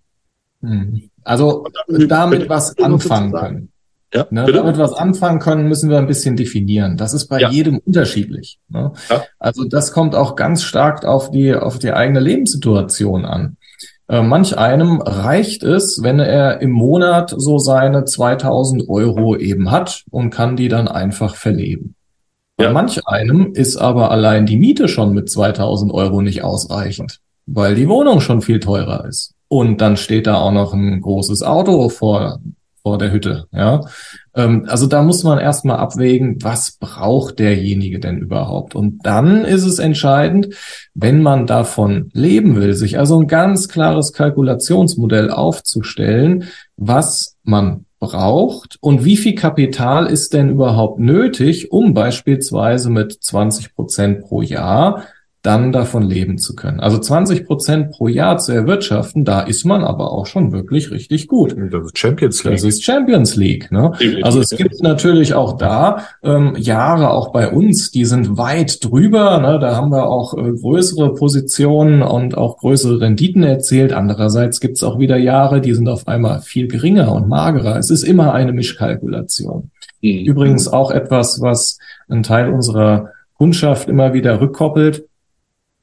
Mhm. 0.62 1.10
Also 1.24 1.68
damit, 1.88 2.12
damit 2.12 2.50
was 2.50 2.78
anfangen 2.78 3.32
können. 3.32 3.72
Ja, 4.14 4.28
ne, 4.30 4.46
damit 4.46 4.78
wir 4.78 4.84
was 4.84 4.94
anfangen 4.94 5.40
können, 5.40 5.68
müssen 5.68 5.90
wir 5.90 5.98
ein 5.98 6.08
bisschen 6.08 6.38
definieren. 6.38 6.96
Das 6.96 7.14
ist 7.14 7.28
bei 7.28 7.40
ja. 7.40 7.50
jedem 7.50 7.80
unterschiedlich. 7.80 8.60
Ne? 8.70 8.94
Ja. 9.10 9.24
Also 9.40 9.66
das 9.66 9.92
kommt 9.92 10.16
auch 10.16 10.36
ganz 10.36 10.64
stark 10.64 11.06
auf 11.06 11.32
die, 11.32 11.54
auf 11.54 11.80
die 11.80 11.92
eigene 11.92 12.20
Lebenssituation 12.20 13.26
an. 13.26 13.58
Äh, 14.08 14.22
manch 14.22 14.58
einem 14.58 15.02
reicht 15.02 15.64
es, 15.64 16.02
wenn 16.04 16.20
er 16.20 16.62
im 16.62 16.72
Monat 16.72 17.34
so 17.36 17.58
seine 17.58 18.06
2000 18.06 18.88
Euro 18.88 19.36
eben 19.36 19.72
hat 19.72 20.04
und 20.12 20.30
kann 20.30 20.56
die 20.56 20.68
dann 20.68 20.88
einfach 20.88 21.36
verleben. 21.36 21.96
Bei 22.58 22.72
manch 22.72 23.06
einem 23.06 23.54
ist 23.54 23.76
aber 23.76 24.12
allein 24.12 24.46
die 24.46 24.58
Miete 24.58 24.88
schon 24.88 25.14
mit 25.14 25.30
2000 25.30 25.92
Euro 25.94 26.22
nicht 26.22 26.44
ausreichend, 26.44 27.20
weil 27.46 27.76
die 27.76 27.90
Wohnung 27.90 28.22
schon 28.22 28.42
viel 28.42 28.62
teurer 28.62 29.06
ist. 29.06 29.34
Und 29.50 29.82
dann 29.82 29.98
steht 29.98 30.26
da 30.26 30.36
auch 30.36 30.52
noch 30.52 30.74
ein 30.74 31.02
großes 31.02 31.44
Auto 31.44 31.90
vor 31.90 32.40
vor 32.86 33.00
der 33.00 33.12
Hütte. 33.12 33.48
Ja, 33.52 33.82
ähm, 34.36 34.68
also 34.68 34.86
da 34.86 35.02
muss 35.02 35.24
man 35.24 35.40
erstmal 35.40 35.78
abwägen, 35.78 36.38
was 36.44 36.74
braucht 36.80 37.40
derjenige 37.40 38.00
denn 38.00 38.20
überhaupt? 38.20 38.76
Und 38.76 39.04
dann 39.04 39.44
ist 39.44 39.66
es 39.66 39.80
entscheidend, 39.80 40.54
wenn 40.94 41.24
man 41.24 41.48
davon 41.48 42.12
leben 42.14 42.56
will, 42.56 42.76
sich 42.76 43.00
also 43.00 43.20
ein 43.20 43.26
ganz 43.26 43.70
klares 43.70 44.14
Kalkulationsmodell 44.14 45.32
aufzustellen, 45.32 46.44
was 46.78 47.38
man 47.42 47.86
braucht 47.98 48.78
und 48.82 49.04
wie 49.04 49.18
viel 49.18 49.34
Kapital 49.34 50.06
ist 50.06 50.36
denn 50.36 50.50
überhaupt 50.50 51.00
nötig, 51.00 51.72
um 51.72 51.96
beispielsweise 51.96 52.92
mit 52.92 53.18
20 53.20 53.74
Prozent 53.74 54.22
pro 54.22 54.44
Jahr 54.44 55.06
dann 55.46 55.72
davon 55.72 56.04
leben 56.04 56.38
zu 56.38 56.56
können. 56.56 56.80
Also 56.80 56.98
20 56.98 57.46
Prozent 57.46 57.92
pro 57.92 58.08
Jahr 58.08 58.38
zu 58.38 58.52
erwirtschaften, 58.52 59.26
da 59.26 59.42
ist 59.42 59.66
man 59.66 59.84
aber 59.84 60.12
auch 60.12 60.26
schon 60.26 60.52
wirklich 60.52 60.92
richtig 60.92 61.28
gut. 61.28 61.56
Das 61.72 61.86
ist 61.86 61.98
Champions 61.98 62.44
League. 62.44 62.54
Das 62.54 62.64
ist 62.64 62.84
Champions 62.84 63.36
League. 63.36 63.72
Ne? 63.72 63.92
Also 64.24 64.40
es 64.40 64.50
gibt 64.50 64.82
natürlich 64.82 65.34
auch 65.34 65.58
da 65.58 66.04
ähm, 66.24 66.56
Jahre, 66.58 67.12
auch 67.12 67.32
bei 67.32 67.52
uns, 67.52 67.92
die 67.92 68.06
sind 68.06 68.38
weit 68.38 68.84
drüber. 68.84 69.40
Ne? 69.40 69.60
Da 69.60 69.76
haben 69.76 69.92
wir 69.92 70.08
auch 70.08 70.36
äh, 70.38 70.52
größere 70.52 71.14
Positionen 71.14 72.02
und 72.02 72.38
auch 72.38 72.58
größere 72.58 73.02
Renditen 73.02 73.44
erzielt. 73.44 73.94
Andererseits 73.94 74.60
gibt 74.60 74.78
es 74.78 74.84
auch 74.84 74.98
wieder 74.98 75.18
Jahre, 75.18 75.62
die 75.62 75.74
sind 75.74 75.88
auf 75.88 76.08
einmal 76.08 76.42
viel 76.42 76.68
geringer 76.68 77.12
und 77.12 77.28
magerer. 77.28 77.78
Es 77.78 77.90
ist 77.90 78.04
immer 78.04 78.34
eine 78.34 78.52
Mischkalkulation. 78.52 79.70
Mhm. 80.02 80.26
Übrigens 80.26 80.68
auch 80.68 80.92
etwas, 80.92 81.42
was 81.42 81.78
ein 82.10 82.24
Teil 82.24 82.50
unserer 82.52 83.10
Kundschaft 83.38 83.90
immer 83.90 84.14
wieder 84.14 84.40
rückkoppelt 84.40 85.04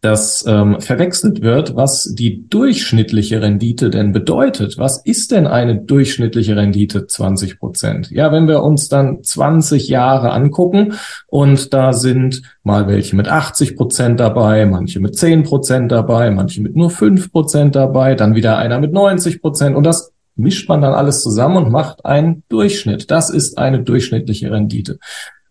dass 0.03 0.45
ähm, 0.49 0.81
verwechselt 0.81 1.43
wird, 1.43 1.77
was 1.77 2.13
die 2.13 2.49
durchschnittliche 2.49 3.41
Rendite 3.41 3.89
denn 3.89 4.11
bedeutet. 4.11 4.77
Was 4.77 4.99
ist 4.99 5.31
denn 5.31 5.47
eine 5.47 5.77
durchschnittliche 5.77 6.57
Rendite 6.57 7.07
20 7.07 7.61
Prozent? 7.61 8.11
Ja, 8.11 8.33
wenn 8.33 8.49
wir 8.49 8.65
uns 8.65 8.89
dann 8.89 9.23
20 9.23 9.89
Jahre 9.89 10.33
angucken 10.33 10.95
und 11.29 11.73
da 11.73 11.93
sind 11.93 12.43
mal 12.65 12.89
welche 12.89 13.15
mit 13.15 13.29
80 13.29 13.77
Prozent 13.77 14.19
dabei, 14.19 14.67
manche 14.67 14.99
mit 14.99 15.17
10 15.17 15.45
Prozent 15.45 15.93
dabei, 15.93 16.33
manche 16.33 16.61
mit 16.63 16.75
nur 16.75 16.91
5 16.91 17.31
Prozent 17.31 17.77
dabei, 17.77 18.17
dann 18.17 18.35
wieder 18.35 18.59
einer 18.59 18.81
mit 18.81 18.93
90 18.93 19.41
Prozent 19.41 19.77
und 19.77 19.85
das 19.85 20.13
mischt 20.35 20.69
man 20.69 20.83
dann 20.83 20.95
alles 20.95 21.23
zusammen 21.23 21.59
und 21.59 21.71
macht 21.71 22.05
einen 22.05 22.43
Durchschnitt. 22.49 23.13
Das 23.13 23.31
ist 23.31 23.57
eine 23.57 23.85
durchschnittliche 23.85 24.51
Rendite 24.51 24.99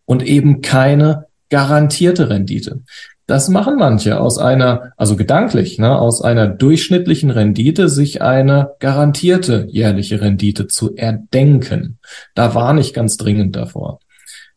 und 0.03 0.23
eben 0.23 0.59
keine 0.59 1.27
garantierte 1.49 2.29
Rendite. 2.29 2.81
Das 3.31 3.47
machen 3.47 3.77
manche 3.77 4.19
aus 4.19 4.37
einer, 4.37 4.91
also 4.97 5.15
gedanklich, 5.15 5.79
ne, 5.79 5.97
aus 5.97 6.21
einer 6.21 6.47
durchschnittlichen 6.47 7.31
Rendite 7.31 7.87
sich 7.87 8.21
eine 8.21 8.71
garantierte 8.79 9.67
jährliche 9.69 10.19
Rendite 10.19 10.67
zu 10.67 10.97
erdenken. 10.97 11.97
Da 12.35 12.55
warne 12.55 12.81
ich 12.81 12.93
ganz 12.93 13.15
dringend 13.15 13.55
davor. 13.55 13.99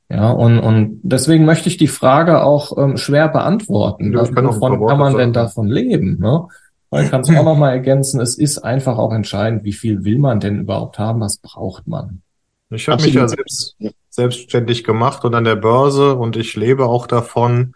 Ja, 0.09 0.29
und, 0.33 0.59
und 0.59 0.99
deswegen 1.05 1.45
möchte 1.45 1.69
ich 1.69 1.77
die 1.77 1.87
Frage 1.87 2.43
auch 2.43 2.77
ähm, 2.77 2.97
schwer 2.97 3.29
beantworten. 3.29 4.13
Ja, 4.13 4.25
kann 4.25 4.49
Wovon 4.49 4.85
kann 4.85 4.99
man 4.99 5.13
sagen. 5.13 5.19
denn 5.19 5.33
davon 5.33 5.69
leben? 5.69 6.19
Ne? 6.19 6.49
Weil 6.91 7.05
ich 7.05 7.13
kann 7.13 7.21
es 7.21 7.31
auch 7.31 7.45
noch 7.45 7.57
mal 7.57 7.71
ergänzen, 7.75 8.21
es 8.21 8.37
ist 8.37 8.59
einfach 8.59 8.99
auch 8.99 9.13
entscheidend, 9.13 9.63
wie 9.63 9.73
viel 9.73 10.03
will 10.03 10.19
man 10.19 10.41
denn 10.41 10.63
überhaupt 10.63 10.99
haben, 10.99 11.21
was 11.21 11.37
braucht 11.39 11.87
man. 11.87 12.23
Ich 12.71 12.89
habe 12.89 13.05
mich 13.05 13.15
ja 13.15 13.29
selbst, 13.29 13.77
selbstständig 14.11 14.83
gemacht 14.83 15.25
und 15.25 15.37
an 15.37 15.45
der 15.45 15.55
Börse 15.55 16.17
und 16.17 16.35
ich 16.35 16.57
lebe 16.57 16.87
auch 16.87 17.07
davon, 17.07 17.73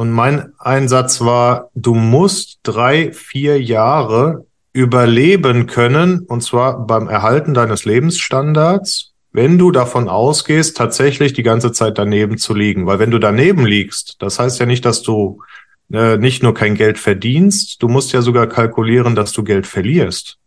und 0.00 0.12
mein 0.12 0.54
Einsatz 0.58 1.20
war, 1.20 1.68
du 1.74 1.92
musst 1.92 2.60
drei, 2.62 3.12
vier 3.12 3.60
Jahre 3.60 4.46
überleben 4.72 5.66
können, 5.66 6.20
und 6.20 6.42
zwar 6.42 6.86
beim 6.86 7.06
Erhalten 7.06 7.52
deines 7.52 7.84
Lebensstandards, 7.84 9.12
wenn 9.32 9.58
du 9.58 9.70
davon 9.70 10.08
ausgehst, 10.08 10.78
tatsächlich 10.78 11.34
die 11.34 11.42
ganze 11.42 11.72
Zeit 11.72 11.98
daneben 11.98 12.38
zu 12.38 12.54
liegen. 12.54 12.86
Weil 12.86 12.98
wenn 12.98 13.10
du 13.10 13.18
daneben 13.18 13.66
liegst, 13.66 14.16
das 14.20 14.38
heißt 14.38 14.58
ja 14.58 14.64
nicht, 14.64 14.86
dass 14.86 15.02
du 15.02 15.42
äh, 15.92 16.16
nicht 16.16 16.42
nur 16.42 16.54
kein 16.54 16.76
Geld 16.76 16.98
verdienst, 16.98 17.82
du 17.82 17.88
musst 17.88 18.14
ja 18.14 18.22
sogar 18.22 18.46
kalkulieren, 18.46 19.14
dass 19.14 19.32
du 19.32 19.44
Geld 19.44 19.66
verlierst. 19.66 20.38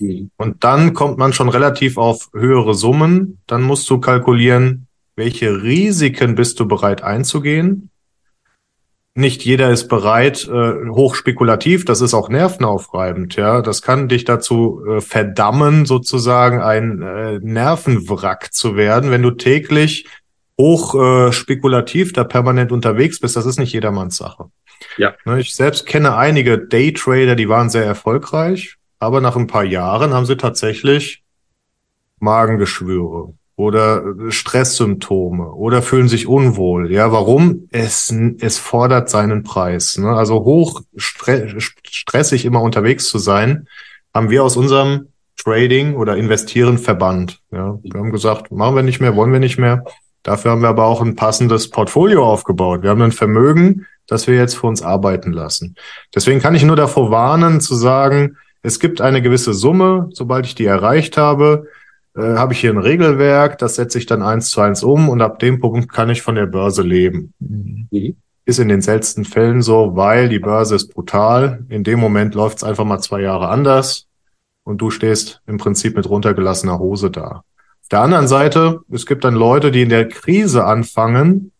Mhm. 0.00 0.30
Und 0.36 0.64
dann 0.64 0.92
kommt 0.92 1.16
man 1.16 1.32
schon 1.32 1.48
relativ 1.48 1.96
auf 1.96 2.28
höhere 2.34 2.74
Summen. 2.74 3.38
Dann 3.46 3.62
musst 3.62 3.88
du 3.88 4.00
kalkulieren, 4.00 4.86
welche 5.16 5.62
Risiken 5.62 6.34
bist 6.34 6.60
du 6.60 6.68
bereit 6.68 7.02
einzugehen 7.02 7.88
nicht 9.14 9.44
jeder 9.44 9.70
ist 9.70 9.88
bereit, 9.88 10.48
äh, 10.48 10.88
hochspekulativ, 10.88 11.84
das 11.84 12.00
ist 12.00 12.14
auch 12.14 12.28
nervenaufreibend, 12.28 13.36
ja. 13.36 13.60
Das 13.60 13.82
kann 13.82 14.08
dich 14.08 14.24
dazu 14.24 14.82
äh, 14.88 15.00
verdammen, 15.00 15.84
sozusagen 15.84 16.62
ein 16.62 17.02
äh, 17.02 17.38
Nervenwrack 17.40 18.52
zu 18.54 18.76
werden, 18.76 19.10
wenn 19.10 19.22
du 19.22 19.32
täglich 19.32 20.06
hoch 20.58 20.94
äh, 20.94 21.32
spekulativ 21.32 22.12
da 22.12 22.24
permanent 22.24 22.72
unterwegs 22.72 23.20
bist. 23.20 23.36
Das 23.36 23.46
ist 23.46 23.58
nicht 23.58 23.72
jedermanns 23.72 24.16
Sache. 24.16 24.46
Ja. 24.96 25.14
Ne, 25.24 25.40
ich 25.40 25.54
selbst 25.54 25.86
kenne 25.86 26.16
einige 26.16 26.58
Daytrader, 26.58 27.34
die 27.34 27.48
waren 27.48 27.70
sehr 27.70 27.84
erfolgreich, 27.84 28.76
aber 28.98 29.20
nach 29.20 29.36
ein 29.36 29.46
paar 29.46 29.64
Jahren 29.64 30.14
haben 30.14 30.26
sie 30.26 30.36
tatsächlich 30.36 31.22
Magengeschwüre 32.18 33.34
oder 33.62 34.02
Stresssymptome 34.28 35.52
oder 35.52 35.82
fühlen 35.82 36.08
sich 36.08 36.26
unwohl. 36.26 36.90
Ja, 36.90 37.12
warum? 37.12 37.68
Es, 37.70 38.12
es 38.40 38.58
fordert 38.58 39.08
seinen 39.08 39.44
Preis. 39.44 39.96
Ne? 39.98 40.10
Also 40.10 40.44
hoch 40.44 40.82
stre 40.96 41.54
stressig 41.58 42.44
immer 42.44 42.60
unterwegs 42.60 43.08
zu 43.08 43.18
sein, 43.18 43.68
haben 44.12 44.30
wir 44.30 44.42
aus 44.42 44.56
unserem 44.56 45.08
Trading 45.36 45.94
oder 45.94 46.16
Investieren 46.16 46.78
verbannt. 46.78 47.40
Ja, 47.50 47.78
wir 47.82 48.00
haben 48.00 48.12
gesagt, 48.12 48.50
machen 48.50 48.76
wir 48.76 48.82
nicht 48.82 49.00
mehr, 49.00 49.16
wollen 49.16 49.32
wir 49.32 49.40
nicht 49.40 49.58
mehr. 49.58 49.84
Dafür 50.22 50.52
haben 50.52 50.62
wir 50.62 50.68
aber 50.68 50.86
auch 50.86 51.00
ein 51.00 51.16
passendes 51.16 51.70
Portfolio 51.70 52.24
aufgebaut. 52.24 52.82
Wir 52.82 52.90
haben 52.90 53.02
ein 53.02 53.12
Vermögen, 53.12 53.86
das 54.06 54.26
wir 54.26 54.34
jetzt 54.34 54.56
für 54.56 54.66
uns 54.66 54.82
arbeiten 54.82 55.32
lassen. 55.32 55.76
Deswegen 56.14 56.40
kann 56.40 56.54
ich 56.54 56.64
nur 56.64 56.76
davor 56.76 57.10
warnen 57.10 57.60
zu 57.60 57.74
sagen, 57.74 58.36
es 58.62 58.78
gibt 58.78 59.00
eine 59.00 59.22
gewisse 59.22 59.54
Summe, 59.54 60.08
sobald 60.12 60.46
ich 60.46 60.54
die 60.54 60.66
erreicht 60.66 61.16
habe, 61.16 61.66
äh, 62.16 62.34
habe 62.36 62.52
ich 62.52 62.60
hier 62.60 62.70
ein 62.70 62.78
Regelwerk, 62.78 63.58
das 63.58 63.76
setze 63.76 63.98
ich 63.98 64.06
dann 64.06 64.22
eins 64.22 64.50
zu 64.50 64.60
eins 64.60 64.82
um 64.82 65.08
und 65.08 65.22
ab 65.22 65.38
dem 65.38 65.60
Punkt 65.60 65.92
kann 65.92 66.10
ich 66.10 66.22
von 66.22 66.34
der 66.34 66.46
Börse 66.46 66.82
leben. 66.82 67.32
Mhm. 67.38 68.16
Ist 68.44 68.58
in 68.58 68.68
den 68.68 68.82
seltensten 68.82 69.24
Fällen 69.24 69.62
so, 69.62 69.94
weil 69.94 70.28
die 70.28 70.40
Börse 70.40 70.74
ist 70.74 70.92
brutal. 70.92 71.64
In 71.68 71.84
dem 71.84 72.00
Moment 72.00 72.34
läuft 72.34 72.58
es 72.58 72.64
einfach 72.64 72.84
mal 72.84 72.98
zwei 72.98 73.20
Jahre 73.20 73.48
anders 73.48 74.08
und 74.64 74.78
du 74.78 74.90
stehst 74.90 75.40
im 75.46 75.58
Prinzip 75.58 75.96
mit 75.96 76.08
runtergelassener 76.08 76.78
Hose 76.78 77.10
da. 77.10 77.44
Auf 77.82 77.88
der 77.90 78.00
anderen 78.00 78.26
Seite, 78.26 78.80
es 78.90 79.06
gibt 79.06 79.24
dann 79.24 79.34
Leute, 79.34 79.70
die 79.70 79.82
in 79.82 79.88
der 79.88 80.08
Krise 80.08 80.64
anfangen 80.64 81.52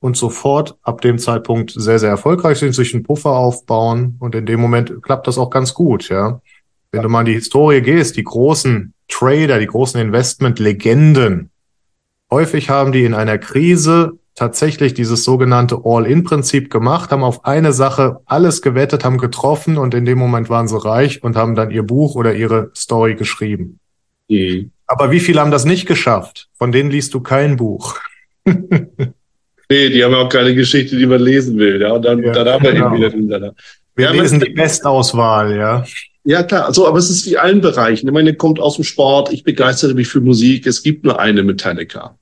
und 0.00 0.16
sofort 0.16 0.76
ab 0.82 1.00
dem 1.00 1.18
Zeitpunkt 1.18 1.70
sehr, 1.70 1.98
sehr 1.98 2.10
erfolgreich 2.10 2.58
sind, 2.58 2.74
sich 2.74 2.92
einen 2.92 3.04
Puffer 3.04 3.30
aufbauen 3.30 4.16
und 4.18 4.34
in 4.34 4.46
dem 4.46 4.60
Moment 4.60 5.02
klappt 5.02 5.26
das 5.26 5.38
auch 5.38 5.50
ganz 5.50 5.74
gut, 5.74 6.08
ja. 6.08 6.40
Wenn 6.92 7.02
du 7.02 7.08
mal 7.08 7.20
in 7.20 7.26
die 7.26 7.34
Historie 7.34 7.80
gehst, 7.80 8.16
die 8.16 8.24
großen 8.24 8.93
Trader, 9.08 9.58
die 9.58 9.66
großen 9.66 10.00
Investment-Legenden, 10.00 11.50
häufig 12.30 12.70
haben 12.70 12.92
die 12.92 13.04
in 13.04 13.14
einer 13.14 13.38
Krise 13.38 14.18
tatsächlich 14.34 14.94
dieses 14.94 15.24
sogenannte 15.24 15.80
All-In-Prinzip 15.84 16.70
gemacht, 16.70 17.10
haben 17.10 17.22
auf 17.22 17.44
eine 17.44 17.72
Sache 17.72 18.20
alles 18.26 18.62
gewettet, 18.62 19.04
haben 19.04 19.18
getroffen 19.18 19.78
und 19.78 19.94
in 19.94 20.04
dem 20.04 20.18
Moment 20.18 20.50
waren 20.50 20.66
sie 20.66 20.82
reich 20.82 21.22
und 21.22 21.36
haben 21.36 21.54
dann 21.54 21.70
ihr 21.70 21.84
Buch 21.84 22.16
oder 22.16 22.34
ihre 22.34 22.70
Story 22.74 23.14
geschrieben. 23.14 23.78
Mhm. 24.28 24.72
Aber 24.86 25.10
wie 25.10 25.20
viele 25.20 25.40
haben 25.40 25.50
das 25.50 25.64
nicht 25.64 25.86
geschafft? 25.86 26.48
Von 26.54 26.72
denen 26.72 26.90
liest 26.90 27.14
du 27.14 27.20
kein 27.20 27.56
Buch. 27.56 27.96
nee, 28.44 29.88
die 29.88 30.04
haben 30.04 30.14
auch 30.14 30.28
keine 30.28 30.54
Geschichte, 30.54 30.96
die 30.96 31.06
man 31.06 31.20
lesen 31.20 31.56
will. 31.56 31.80
Ja, 31.80 31.92
und 31.92 32.04
dann, 32.04 32.22
ja, 32.22 32.34
wir 32.34 32.72
genau. 32.72 32.94
eben 32.94 33.28
wieder 33.28 33.54
Wir 33.94 34.10
lesen 34.10 34.40
die 34.40 34.50
Bestauswahl, 34.50 35.56
ja. 35.56 35.84
Ja, 36.24 36.42
klar. 36.42 36.66
Also, 36.66 36.88
aber 36.88 36.98
es 36.98 37.10
ist 37.10 37.26
wie 37.26 37.36
allen 37.36 37.60
Bereichen. 37.60 38.06
Ich 38.06 38.12
meine, 38.12 38.34
kommt 38.34 38.58
aus 38.58 38.76
dem 38.76 38.84
Sport. 38.84 39.32
Ich 39.32 39.44
begeistere 39.44 39.94
mich 39.94 40.08
für 40.08 40.20
Musik. 40.20 40.66
Es 40.66 40.82
gibt 40.82 41.04
nur 41.04 41.18
eine 41.18 41.42
Metallica. 41.42 42.18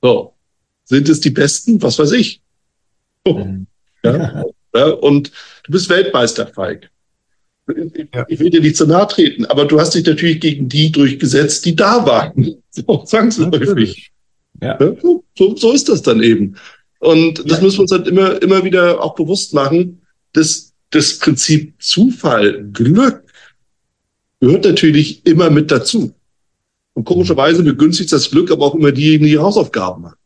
So. 0.00 0.34
Sind 0.84 1.08
es 1.08 1.20
die 1.20 1.30
Besten? 1.30 1.82
Was 1.82 1.98
weiß 1.98 2.12
ich. 2.12 2.40
Oh. 3.24 3.34
Mhm. 3.34 3.66
Ja. 4.04 4.44
ja. 4.74 4.84
Und 4.86 5.32
du 5.64 5.72
bist 5.72 5.88
Weltmeister, 5.88 6.46
Falk. 6.46 6.90
Ja. 8.14 8.24
Ich 8.28 8.40
will 8.40 8.50
dir 8.50 8.60
nicht 8.60 8.76
zu 8.76 8.86
nahe 8.86 9.06
treten, 9.06 9.44
aber 9.46 9.64
du 9.64 9.78
hast 9.78 9.94
dich 9.94 10.04
natürlich 10.04 10.40
gegen 10.40 10.68
die 10.68 10.90
durchgesetzt, 10.90 11.64
die 11.64 11.76
da 11.76 12.06
waren. 12.06 12.56
So, 12.72 13.02
zwangsläufig. 13.02 14.12
Ja. 14.62 14.78
ja. 14.80 14.96
So, 15.36 15.56
so 15.56 15.72
ist 15.72 15.88
das 15.88 16.02
dann 16.02 16.22
eben. 16.22 16.54
Und 17.00 17.40
das 17.50 17.58
ja. 17.58 17.64
müssen 17.64 17.78
wir 17.78 17.82
uns 17.82 17.90
halt 17.90 18.06
immer, 18.06 18.40
immer 18.40 18.62
wieder 18.62 19.02
auch 19.02 19.16
bewusst 19.16 19.54
machen, 19.54 20.02
dass 20.34 20.72
das 20.90 21.18
Prinzip 21.18 21.74
Zufall, 21.80 22.64
Glück, 22.72 23.24
gehört 24.40 24.64
natürlich 24.64 25.24
immer 25.26 25.50
mit 25.50 25.70
dazu. 25.70 26.12
Und 26.94 27.04
komischerweise 27.04 27.62
begünstigt 27.62 28.12
das 28.12 28.30
Glück 28.30 28.50
aber 28.50 28.66
auch 28.66 28.74
immer 28.74 28.92
diejenigen, 28.92 29.26
die 29.26 29.38
Hausaufgaben 29.38 30.02
machen. 30.02 30.16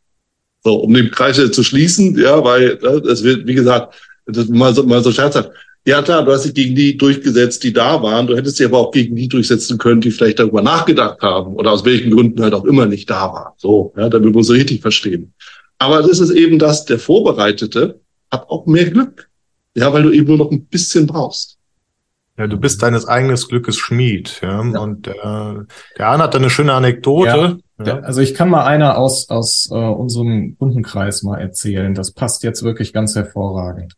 So, 0.62 0.77
um 0.77 0.95
den 0.95 1.11
Kreis 1.11 1.37
zu 1.37 1.62
schließen, 1.62 2.19
ja, 2.19 2.43
weil 2.43 2.77
das 2.77 3.23
wird, 3.23 3.47
wie 3.47 3.55
gesagt, 3.55 3.95
das 4.27 4.49
mal 4.49 4.75
so, 4.75 4.83
mal 4.85 5.03
so 5.03 5.12
scherzhaft. 5.12 5.51
Ja 5.87 6.01
klar, 6.01 6.25
du 6.25 6.33
hast 6.33 6.45
dich 6.45 6.55
gegen 6.55 6.75
die 6.75 6.97
durchgesetzt, 6.97 7.62
die 7.62 7.73
da 7.73 8.03
waren. 8.03 8.27
Du 8.27 8.35
hättest 8.35 8.59
dich 8.59 8.65
aber 8.65 8.79
auch 8.79 8.91
gegen 8.91 9.15
die 9.15 9.29
durchsetzen 9.29 9.77
können, 9.77 10.01
die 10.01 10.11
vielleicht 10.11 10.39
darüber 10.39 10.62
nachgedacht 10.62 11.21
haben 11.21 11.55
oder 11.57 11.73
aus 11.73 11.85
welchen 11.85 12.11
Gründen 12.11 12.43
halt 12.43 12.55
auch 12.55 12.65
immer 12.65 12.87
nicht 12.87 13.11
da 13.11 13.31
waren. 13.31 13.53
So, 13.59 13.93
ja, 13.95 14.09
damit 14.09 14.33
wir 14.33 14.37
uns 14.39 14.49
richtig 14.51 14.81
verstehen. 14.81 15.35
Aber 15.79 16.03
das 16.03 16.21
ist 16.21 16.31
eben 16.31 16.59
das, 16.59 16.87
der 16.87 16.99
Vorbereitete 16.99 18.01
hat 18.31 18.49
auch 18.49 18.65
mehr 18.65 18.89
Glück. 18.89 19.29
Ja, 19.77 19.93
weil 19.93 20.05
du 20.05 20.12
eben 20.12 20.29
nur 20.29 20.39
noch 20.39 20.51
ein 20.51 20.65
bisschen 20.65 21.07
brauchst. 21.07 21.59
Ja, 22.37 22.49
du 22.49 22.59
bist 22.59 22.82
deines 22.82 23.07
eigenen 23.07 23.37
Glückes 23.37 23.76
Schmied. 23.76 24.41
Ja? 24.43 24.64
ja. 24.64 24.80
Und 24.80 25.07
äh, 25.07 25.12
der 25.99 26.07
Arne 26.07 26.24
hat 26.24 26.35
da 26.35 26.39
eine 26.39 26.51
schöne 26.51 26.72
Anekdote. 26.72 27.59
Ja, 27.78 27.85
ja. 27.85 27.99
Also 28.01 28.20
ich 28.20 28.35
kann 28.35 28.51
mal 28.51 28.64
einer 28.64 28.99
aus, 28.99 29.28
aus 29.30 29.68
äh, 29.70 29.74
unserem 29.74 30.57
Kundenkreis 30.59 31.22
mal 31.22 31.41
erzählen. 31.41 31.95
Das 31.95 32.12
passt 32.12 32.43
jetzt 32.43 32.62
wirklich 32.62 32.93
ganz 32.93 33.14
hervorragend. 33.14 33.95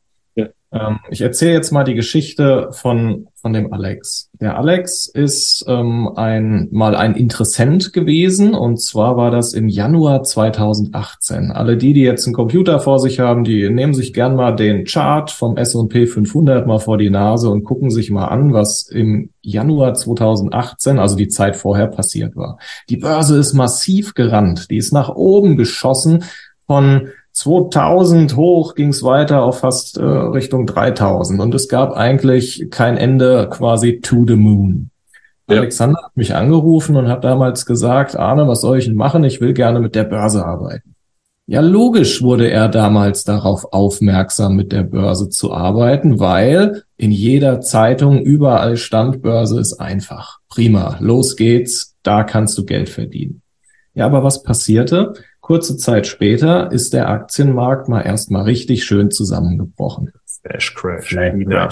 Ähm, 0.72 0.98
ich 1.10 1.20
erzähle 1.20 1.52
jetzt 1.52 1.70
mal 1.70 1.84
die 1.84 1.94
Geschichte 1.94 2.68
von, 2.72 3.28
von 3.34 3.52
dem 3.52 3.72
Alex. 3.72 4.30
Der 4.40 4.58
Alex 4.58 5.06
ist 5.06 5.64
ähm, 5.68 6.10
ein, 6.16 6.68
mal 6.72 6.96
ein 6.96 7.14
Interessent 7.14 7.92
gewesen 7.92 8.54
und 8.54 8.80
zwar 8.80 9.16
war 9.16 9.30
das 9.30 9.52
im 9.52 9.68
Januar 9.68 10.24
2018. 10.24 11.52
Alle 11.52 11.76
die, 11.76 11.92
die 11.92 12.02
jetzt 12.02 12.26
einen 12.26 12.34
Computer 12.34 12.80
vor 12.80 12.98
sich 12.98 13.20
haben, 13.20 13.44
die 13.44 13.68
nehmen 13.70 13.94
sich 13.94 14.12
gern 14.12 14.34
mal 14.34 14.52
den 14.52 14.84
Chart 14.84 15.30
vom 15.30 15.56
S&P 15.56 16.06
500 16.06 16.66
mal 16.66 16.78
vor 16.78 16.98
die 16.98 17.10
Nase 17.10 17.48
und 17.48 17.64
gucken 17.64 17.90
sich 17.90 18.10
mal 18.10 18.26
an, 18.26 18.52
was 18.52 18.88
im 18.88 19.30
Januar 19.42 19.94
2018, 19.94 20.98
also 20.98 21.16
die 21.16 21.28
Zeit 21.28 21.56
vorher 21.56 21.86
passiert 21.86 22.34
war. 22.34 22.58
Die 22.88 22.96
Börse 22.96 23.38
ist 23.38 23.54
massiv 23.54 24.14
gerannt, 24.14 24.70
die 24.70 24.78
ist 24.78 24.92
nach 24.92 25.10
oben 25.10 25.56
geschossen 25.56 26.24
von 26.66 27.08
2000 27.36 28.34
hoch 28.34 28.74
ging 28.74 28.88
es 28.88 29.02
weiter 29.02 29.42
auf 29.42 29.58
fast 29.58 29.98
äh, 29.98 30.02
Richtung 30.02 30.66
3000 30.66 31.38
und 31.38 31.54
es 31.54 31.68
gab 31.68 31.92
eigentlich 31.92 32.68
kein 32.70 32.96
Ende 32.96 33.48
quasi 33.50 34.00
to 34.00 34.24
the 34.26 34.36
moon. 34.36 34.88
Ja. 35.46 35.58
Alexander 35.58 36.00
hat 36.02 36.16
mich 36.16 36.34
angerufen 36.34 36.96
und 36.96 37.08
hat 37.08 37.24
damals 37.24 37.66
gesagt, 37.66 38.16
Arne, 38.16 38.48
was 38.48 38.62
soll 38.62 38.78
ich 38.78 38.86
denn 38.86 38.94
machen? 38.94 39.22
Ich 39.22 39.42
will 39.42 39.52
gerne 39.52 39.80
mit 39.80 39.94
der 39.94 40.04
Börse 40.04 40.46
arbeiten. 40.46 40.94
Ja, 41.46 41.60
logisch 41.60 42.22
wurde 42.22 42.50
er 42.50 42.68
damals 42.68 43.24
darauf 43.24 43.70
aufmerksam, 43.70 44.56
mit 44.56 44.72
der 44.72 44.82
Börse 44.84 45.28
zu 45.28 45.52
arbeiten, 45.52 46.18
weil 46.18 46.84
in 46.96 47.12
jeder 47.12 47.60
Zeitung 47.60 48.22
überall 48.22 48.78
stand, 48.78 49.20
Börse 49.20 49.60
ist 49.60 49.74
einfach. 49.74 50.38
Prima, 50.48 50.96
los 51.00 51.36
geht's, 51.36 51.96
da 52.02 52.24
kannst 52.24 52.56
du 52.56 52.64
Geld 52.64 52.88
verdienen. 52.88 53.42
Ja, 53.92 54.06
aber 54.06 54.24
was 54.24 54.42
passierte? 54.42 55.12
Kurze 55.46 55.76
Zeit 55.76 56.08
später 56.08 56.72
ist 56.72 56.92
der 56.92 57.08
Aktienmarkt 57.08 57.88
mal 57.88 58.00
erstmal 58.00 58.42
richtig 58.42 58.82
schön 58.82 59.12
zusammengebrochen. 59.12 60.10
Flash 60.42 60.74
Crash. 60.74 61.12
Ja. 61.12 61.68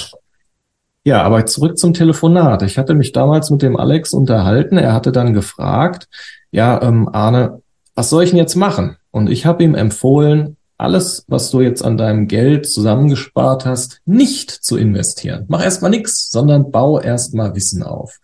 ja, 1.02 1.22
aber 1.24 1.44
zurück 1.46 1.76
zum 1.76 1.92
Telefonat. 1.92 2.62
Ich 2.62 2.78
hatte 2.78 2.94
mich 2.94 3.10
damals 3.10 3.50
mit 3.50 3.62
dem 3.62 3.76
Alex 3.76 4.12
unterhalten. 4.14 4.78
Er 4.78 4.92
hatte 4.92 5.10
dann 5.10 5.34
gefragt, 5.34 6.06
ja, 6.52 6.80
ähm, 6.82 7.08
Arne, 7.12 7.62
was 7.96 8.10
soll 8.10 8.22
ich 8.22 8.30
denn 8.30 8.38
jetzt 8.38 8.54
machen? 8.54 8.96
Und 9.10 9.28
ich 9.28 9.44
habe 9.44 9.64
ihm 9.64 9.74
empfohlen, 9.74 10.56
alles, 10.78 11.24
was 11.26 11.50
du 11.50 11.60
jetzt 11.60 11.84
an 11.84 11.96
deinem 11.96 12.28
Geld 12.28 12.70
zusammengespart 12.70 13.66
hast, 13.66 14.02
nicht 14.04 14.52
zu 14.52 14.76
investieren. 14.76 15.46
Mach 15.48 15.64
erstmal 15.64 15.90
nichts, 15.90 16.30
sondern 16.30 16.70
bau 16.70 17.00
erstmal 17.00 17.56
Wissen 17.56 17.82
auf 17.82 18.20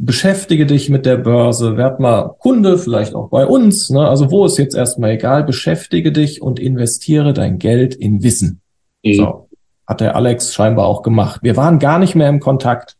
beschäftige 0.00 0.66
dich 0.66 0.88
mit 0.88 1.04
der 1.04 1.16
Börse, 1.16 1.76
werd 1.76 2.00
mal 2.00 2.34
Kunde, 2.38 2.78
vielleicht 2.78 3.14
auch 3.14 3.28
bei 3.28 3.46
uns. 3.46 3.90
Ne? 3.90 4.08
Also 4.08 4.30
wo 4.30 4.46
ist 4.46 4.56
jetzt 4.58 4.74
erstmal 4.74 5.10
egal, 5.12 5.44
beschäftige 5.44 6.10
dich 6.10 6.40
und 6.40 6.58
investiere 6.58 7.32
dein 7.32 7.58
Geld 7.58 7.94
in 7.94 8.22
Wissen. 8.22 8.62
Mhm. 9.04 9.14
So, 9.14 9.48
hat 9.86 10.00
der 10.00 10.16
Alex 10.16 10.54
scheinbar 10.54 10.86
auch 10.86 11.02
gemacht. 11.02 11.40
Wir 11.42 11.56
waren 11.56 11.78
gar 11.78 11.98
nicht 11.98 12.14
mehr 12.14 12.28
im 12.28 12.40
Kontakt. 12.40 12.96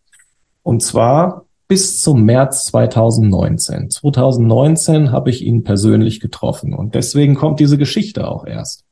Und 0.62 0.82
zwar 0.82 1.46
bis 1.68 2.02
zum 2.02 2.24
März 2.24 2.66
2019. 2.66 3.90
2019 3.90 5.10
habe 5.10 5.30
ich 5.30 5.42
ihn 5.42 5.64
persönlich 5.64 6.20
getroffen 6.20 6.74
und 6.74 6.94
deswegen 6.94 7.34
kommt 7.34 7.60
diese 7.60 7.78
Geschichte 7.78 8.28
auch 8.28 8.44
erst. 8.44 8.84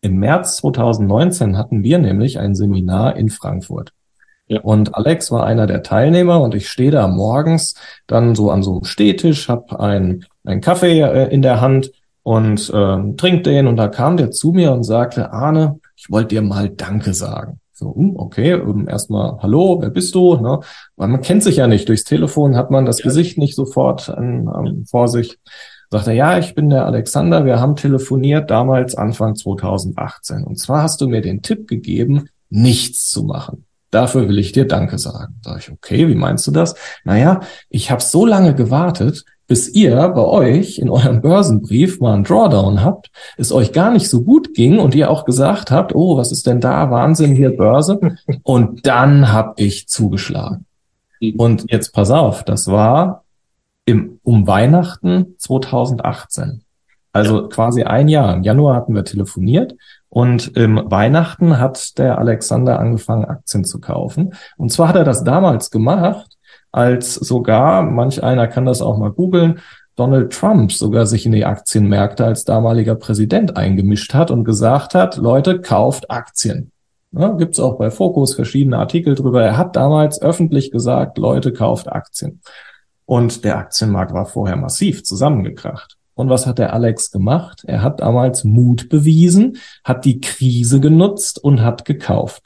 Im 0.00 0.18
März 0.18 0.56
2019 0.58 1.58
hatten 1.58 1.82
wir 1.82 1.98
nämlich 1.98 2.38
ein 2.38 2.54
Seminar 2.54 3.16
in 3.16 3.28
Frankfurt. 3.28 3.92
Ja. 4.48 4.60
Und 4.60 4.94
Alex 4.94 5.32
war 5.32 5.44
einer 5.44 5.66
der 5.66 5.82
Teilnehmer 5.82 6.40
und 6.40 6.54
ich 6.54 6.68
stehe 6.68 6.92
da 6.92 7.08
morgens 7.08 7.74
dann 8.06 8.34
so 8.34 8.50
an 8.50 8.62
so 8.62 8.74
einem 8.74 8.84
Stehtisch, 8.84 9.48
habe 9.48 9.80
ein, 9.80 10.24
ein 10.44 10.60
Kaffee 10.60 11.00
äh, 11.00 11.28
in 11.32 11.42
der 11.42 11.60
Hand 11.60 11.90
und 12.22 12.70
äh, 12.70 13.12
trink 13.16 13.44
den 13.44 13.66
und 13.66 13.76
da 13.76 13.88
kam 13.88 14.16
der 14.16 14.30
zu 14.30 14.52
mir 14.52 14.72
und 14.72 14.84
sagte, 14.84 15.32
Arne, 15.32 15.80
ich 15.96 16.10
wollte 16.10 16.36
dir 16.36 16.42
mal 16.42 16.68
Danke 16.68 17.12
sagen. 17.12 17.60
So, 17.72 17.94
hm, 17.94 18.16
okay, 18.16 18.52
ähm, 18.52 18.88
erstmal 18.88 19.38
Hallo, 19.42 19.78
wer 19.82 19.90
bist 19.90 20.14
du? 20.14 20.36
Ne? 20.36 20.60
Weil 20.96 21.08
man 21.08 21.20
kennt 21.20 21.42
sich 21.42 21.56
ja 21.56 21.66
nicht. 21.66 21.88
Durchs 21.88 22.04
Telefon 22.04 22.56
hat 22.56 22.70
man 22.70 22.86
das 22.86 23.00
ja. 23.00 23.04
Gesicht 23.04 23.36
nicht 23.36 23.54
sofort 23.54 24.08
an, 24.08 24.48
an, 24.48 24.86
vor 24.88 25.08
sich. 25.08 25.38
Sagt 25.90 26.06
er, 26.06 26.14
ja, 26.14 26.38
ich 26.38 26.54
bin 26.54 26.70
der 26.70 26.86
Alexander, 26.86 27.44
wir 27.44 27.60
haben 27.60 27.76
telefoniert 27.76 28.50
damals 28.50 28.94
Anfang 28.94 29.36
2018. 29.36 30.44
Und 30.44 30.58
zwar 30.58 30.82
hast 30.82 31.00
du 31.00 31.08
mir 31.08 31.20
den 31.20 31.42
Tipp 31.42 31.68
gegeben, 31.68 32.28
nichts 32.48 33.10
zu 33.10 33.24
machen. 33.24 33.66
Dafür 33.90 34.28
will 34.28 34.38
ich 34.38 34.52
dir 34.52 34.66
Danke 34.66 34.98
sagen. 34.98 35.36
Sag 35.42 35.58
ich, 35.58 35.70
okay, 35.70 36.08
wie 36.08 36.14
meinst 36.14 36.46
du 36.46 36.50
das? 36.50 36.74
Naja, 37.04 37.40
ich 37.68 37.90
habe 37.90 38.02
so 38.02 38.26
lange 38.26 38.54
gewartet, 38.54 39.24
bis 39.46 39.68
ihr 39.68 40.08
bei 40.08 40.24
euch 40.24 40.78
in 40.78 40.90
eurem 40.90 41.20
Börsenbrief 41.20 42.00
mal 42.00 42.14
einen 42.14 42.24
Drawdown 42.24 42.82
habt, 42.82 43.10
es 43.36 43.52
euch 43.52 43.72
gar 43.72 43.92
nicht 43.92 44.08
so 44.08 44.22
gut 44.22 44.54
ging 44.54 44.78
und 44.78 44.94
ihr 44.94 45.10
auch 45.10 45.24
gesagt 45.24 45.70
habt, 45.70 45.94
oh, 45.94 46.16
was 46.16 46.32
ist 46.32 46.46
denn 46.46 46.60
da? 46.60 46.90
Wahnsinn 46.90 47.36
hier 47.36 47.56
Börse. 47.56 48.00
Und 48.42 48.86
dann 48.86 49.32
habe 49.32 49.54
ich 49.62 49.88
zugeschlagen. 49.88 50.66
Und 51.36 51.70
jetzt 51.70 51.92
pass 51.92 52.10
auf, 52.10 52.44
das 52.44 52.66
war 52.66 53.24
im, 53.84 54.18
um 54.22 54.46
Weihnachten 54.46 55.36
2018. 55.38 56.62
Also 57.12 57.48
quasi 57.48 57.84
ein 57.84 58.08
Jahr. 58.08 58.34
Im 58.34 58.42
Januar 58.42 58.76
hatten 58.76 58.94
wir 58.94 59.04
telefoniert 59.04 59.74
und 60.16 60.56
im 60.56 60.80
Weihnachten 60.86 61.58
hat 61.58 61.98
der 61.98 62.16
Alexander 62.16 62.78
angefangen, 62.78 63.26
Aktien 63.26 63.66
zu 63.66 63.80
kaufen. 63.80 64.32
Und 64.56 64.72
zwar 64.72 64.88
hat 64.88 64.96
er 64.96 65.04
das 65.04 65.24
damals 65.24 65.70
gemacht, 65.70 66.38
als 66.72 67.16
sogar, 67.16 67.82
manch 67.82 68.22
einer 68.22 68.48
kann 68.48 68.64
das 68.64 68.80
auch 68.80 68.96
mal 68.96 69.12
googeln, 69.12 69.60
Donald 69.94 70.32
Trump 70.32 70.72
sogar 70.72 71.04
sich 71.04 71.26
in 71.26 71.32
die 71.32 71.44
Aktienmärkte 71.44 72.24
als 72.24 72.44
damaliger 72.44 72.94
Präsident 72.94 73.58
eingemischt 73.58 74.14
hat 74.14 74.30
und 74.30 74.44
gesagt 74.44 74.94
hat, 74.94 75.18
Leute, 75.18 75.60
kauft 75.60 76.10
Aktien. 76.10 76.72
Ja, 77.12 77.32
Gibt 77.32 77.52
es 77.52 77.60
auch 77.60 77.76
bei 77.76 77.90
Focus 77.90 78.32
verschiedene 78.36 78.78
Artikel 78.78 79.16
drüber. 79.16 79.42
Er 79.42 79.58
hat 79.58 79.76
damals 79.76 80.22
öffentlich 80.22 80.70
gesagt, 80.70 81.18
Leute, 81.18 81.52
kauft 81.52 81.92
Aktien. 81.92 82.40
Und 83.04 83.44
der 83.44 83.58
Aktienmarkt 83.58 84.14
war 84.14 84.24
vorher 84.24 84.56
massiv 84.56 85.04
zusammengekracht. 85.04 85.95
Und 86.16 86.30
was 86.30 86.46
hat 86.46 86.58
der 86.58 86.72
Alex 86.72 87.10
gemacht? 87.10 87.62
Er 87.66 87.82
hat 87.82 88.00
damals 88.00 88.42
Mut 88.42 88.88
bewiesen, 88.88 89.58
hat 89.84 90.06
die 90.06 90.20
Krise 90.20 90.80
genutzt 90.80 91.42
und 91.44 91.60
hat 91.60 91.84
gekauft. 91.84 92.42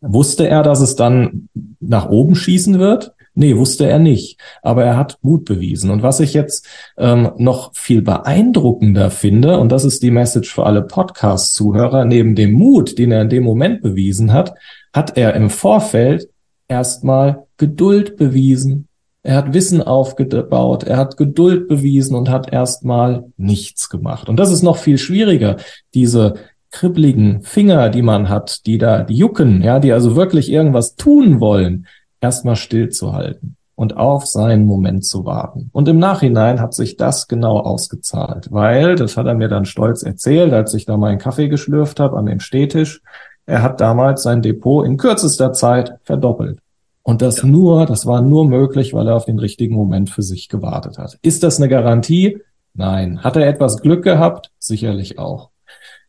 Wusste 0.00 0.48
er, 0.48 0.62
dass 0.64 0.80
es 0.80 0.96
dann 0.96 1.48
nach 1.80 2.10
oben 2.10 2.34
schießen 2.34 2.80
wird? 2.80 3.12
Nee, 3.36 3.56
wusste 3.56 3.88
er 3.88 4.00
nicht. 4.00 4.40
Aber 4.60 4.84
er 4.84 4.96
hat 4.96 5.18
Mut 5.22 5.44
bewiesen. 5.44 5.90
Und 5.90 6.02
was 6.02 6.18
ich 6.18 6.34
jetzt 6.34 6.66
ähm, 6.98 7.30
noch 7.38 7.74
viel 7.74 8.02
beeindruckender 8.02 9.10
finde, 9.10 9.58
und 9.58 9.70
das 9.70 9.84
ist 9.84 10.02
die 10.02 10.10
Message 10.10 10.52
für 10.52 10.66
alle 10.66 10.82
Podcast-Zuhörer, 10.82 12.04
neben 12.04 12.34
dem 12.34 12.52
Mut, 12.52 12.98
den 12.98 13.12
er 13.12 13.22
in 13.22 13.28
dem 13.28 13.44
Moment 13.44 13.82
bewiesen 13.82 14.32
hat, 14.32 14.54
hat 14.92 15.16
er 15.16 15.34
im 15.34 15.48
Vorfeld 15.48 16.28
erstmal 16.66 17.46
Geduld 17.56 18.16
bewiesen, 18.16 18.88
er 19.24 19.36
hat 19.36 19.54
Wissen 19.54 19.82
aufgebaut, 19.82 20.84
er 20.84 20.98
hat 20.98 21.16
Geduld 21.16 21.66
bewiesen 21.66 22.14
und 22.14 22.28
hat 22.28 22.52
erstmal 22.52 23.24
nichts 23.38 23.88
gemacht. 23.88 24.28
Und 24.28 24.36
das 24.36 24.52
ist 24.52 24.62
noch 24.62 24.76
viel 24.76 24.98
schwieriger, 24.98 25.56
diese 25.94 26.34
kribbeligen 26.70 27.42
Finger, 27.42 27.88
die 27.88 28.02
man 28.02 28.28
hat, 28.28 28.66
die 28.66 28.76
da, 28.76 29.02
die 29.02 29.16
jucken, 29.16 29.62
ja, 29.62 29.80
die 29.80 29.92
also 29.92 30.14
wirklich 30.14 30.52
irgendwas 30.52 30.96
tun 30.96 31.40
wollen, 31.40 31.86
erstmal 32.20 32.56
stillzuhalten 32.56 33.56
und 33.76 33.96
auf 33.96 34.26
seinen 34.26 34.66
Moment 34.66 35.06
zu 35.06 35.24
warten. 35.24 35.70
Und 35.72 35.88
im 35.88 35.98
Nachhinein 35.98 36.60
hat 36.60 36.74
sich 36.74 36.98
das 36.98 37.26
genau 37.26 37.58
ausgezahlt, 37.60 38.48
weil, 38.50 38.94
das 38.94 39.16
hat 39.16 39.26
er 39.26 39.34
mir 39.34 39.48
dann 39.48 39.64
stolz 39.64 40.02
erzählt, 40.02 40.52
als 40.52 40.74
ich 40.74 40.84
da 40.84 40.98
meinen 40.98 41.18
Kaffee 41.18 41.48
geschlürft 41.48 41.98
habe 41.98 42.18
an 42.18 42.26
dem 42.26 42.40
Stehtisch, 42.40 43.00
er 43.46 43.62
hat 43.62 43.80
damals 43.80 44.22
sein 44.22 44.42
Depot 44.42 44.86
in 44.86 44.98
kürzester 44.98 45.52
Zeit 45.52 45.94
verdoppelt. 46.02 46.58
Und 47.04 47.20
das 47.20 47.42
ja. 47.42 47.46
nur, 47.46 47.86
das 47.86 48.06
war 48.06 48.22
nur 48.22 48.48
möglich, 48.48 48.94
weil 48.94 49.06
er 49.08 49.16
auf 49.16 49.26
den 49.26 49.38
richtigen 49.38 49.74
Moment 49.74 50.10
für 50.10 50.22
sich 50.22 50.48
gewartet 50.48 50.98
hat. 50.98 51.18
Ist 51.22 51.42
das 51.42 51.58
eine 51.58 51.68
Garantie? 51.68 52.38
Nein. 52.72 53.22
Hat 53.22 53.36
er 53.36 53.46
etwas 53.46 53.82
Glück 53.82 54.02
gehabt? 54.02 54.50
Sicherlich 54.58 55.18
auch. 55.18 55.50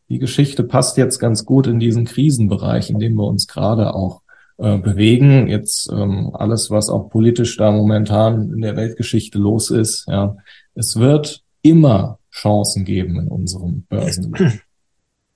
Die 0.08 0.20
Geschichte 0.20 0.64
passt 0.64 0.98
jetzt 0.98 1.20
ganz 1.20 1.46
gut 1.46 1.68
in 1.68 1.80
diesen 1.80 2.06
Krisenbereich, 2.06 2.90
in 2.90 3.00
dem 3.00 3.16
wir 3.16 3.26
uns 3.26 3.46
gerade 3.48 3.94
auch 3.94 4.22
äh, 4.58 4.78
bewegen. 4.78 5.48
Jetzt 5.48 5.92
ähm, 5.92 6.32
alles, 6.34 6.72
was 6.72 6.90
auch 6.90 7.10
politisch 7.10 7.58
da 7.58 7.72
momentan 7.72 8.54
in 8.54 8.62
der 8.62 8.78
Weltgeschichte 8.78 9.38
los 9.38 9.72
ist. 9.72 10.06
Ja, 10.08 10.38
es 10.76 10.98
wird 10.98 11.44
immer 11.62 12.20
Chancen 12.32 12.86
geben 12.86 13.20
in 13.20 13.28
unserem 13.28 13.84
Börsen. 13.90 14.34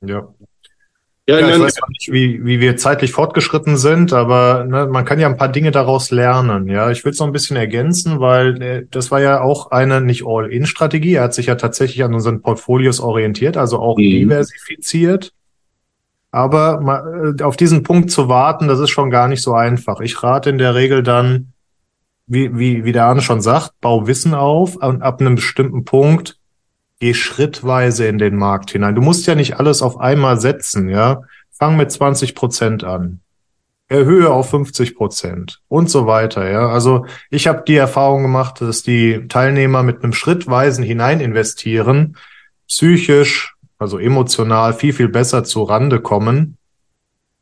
Ja, 0.02 0.34
ja, 1.30 1.40
ja 1.40 1.56
ich 1.56 1.62
weiß 1.62 1.76
nicht, 1.90 2.12
wie, 2.12 2.46
wie 2.46 2.60
wir 2.60 2.78
zeitlich 2.78 3.12
fortgeschritten 3.12 3.78
sind, 3.78 4.14
aber 4.14 4.66
ne, 4.66 4.88
man 4.88 5.06
kann 5.06 5.20
ja 5.20 5.28
ein 5.28 5.38
paar 5.38 5.50
Dinge 5.50 5.72
daraus 5.72 6.12
lernen. 6.12 6.68
Ja, 6.68 6.90
ich 6.90 7.06
will 7.06 7.12
es 7.12 7.20
noch 7.20 7.28
ein 7.28 7.34
bisschen 7.34 7.58
ergänzen, 7.58 8.20
weil 8.20 8.62
äh, 8.62 8.86
das 8.90 9.12
war 9.12 9.22
ja 9.22 9.42
auch 9.42 9.72
eine 9.72 10.02
nicht 10.02 10.26
All-In-Strategie. 10.26 11.16
Er 11.16 11.24
hat 11.24 11.34
sich 11.34 11.46
ja 11.46 11.56
tatsächlich 11.56 12.04
an 12.04 12.14
unseren 12.14 12.42
Portfolios 12.42 13.00
orientiert, 13.00 13.58
also 13.58 13.80
auch 13.80 13.98
mhm. 13.98 14.02
diversifiziert. 14.02 15.34
Aber 16.32 16.82
mal, 16.82 17.36
äh, 17.40 17.44
auf 17.44 17.58
diesen 17.58 17.84
Punkt 17.84 18.10
zu 18.12 18.28
warten, 18.28 18.68
das 18.68 18.80
ist 18.80 18.90
schon 18.90 19.12
gar 19.12 19.28
nicht 19.28 19.42
so 19.42 19.54
einfach. 19.54 20.00
Ich 20.00 20.22
rate 20.24 20.50
in 20.50 20.58
der 20.58 20.74
Regel 20.74 21.04
dann, 21.04 21.54
wie, 22.26 22.58
wie, 22.58 22.86
wie 22.86 22.92
der 22.92 23.06
Arne 23.06 23.22
schon 23.22 23.42
sagt, 23.42 23.74
bau 23.82 24.08
Wissen 24.08 24.34
auf 24.34 24.76
und 24.76 25.02
ab 25.02 25.22
einem 25.22 25.36
bestimmten 25.36 25.86
Punkt 25.86 26.39
geh 27.00 27.14
schrittweise 27.14 28.08
in 28.08 28.18
den 28.18 28.36
Markt 28.36 28.72
hinein. 28.72 28.96
Du 28.96 29.02
musst 29.02 29.26
ja 29.26 29.36
nicht 29.36 29.58
alles 29.58 29.82
auf 29.82 30.00
einmal 30.00 30.40
setzen, 30.40 30.90
ja. 30.90 31.24
fang 31.52 31.78
mit 31.78 31.92
20 31.92 32.36
Prozent 32.36 32.84
an. 32.84 33.22
Erhöhe 33.88 34.30
auf 34.30 34.52
50 34.52 34.96
Prozent 34.96 35.62
und 35.68 35.90
so 35.90 36.06
weiter. 36.06 36.48
Ja, 36.48 36.70
also 36.70 37.08
ich 37.32 37.48
habe 37.48 37.64
die 37.68 37.76
Erfahrung 37.76 38.22
gemacht, 38.22 38.62
dass 38.62 38.84
die 38.84 39.28
Teilnehmer 39.28 39.82
mit 39.82 40.04
einem 40.04 40.14
schrittweisen 40.14 40.84
hinein 40.84 41.22
investieren, 41.22 42.16
psychisch, 42.68 43.56
also 43.80 43.98
emotional 43.98 44.74
viel, 44.74 44.94
viel 44.94 45.10
besser 45.10 45.44
zu 45.44 45.64
Rande 45.64 46.02
kommen, 46.02 46.58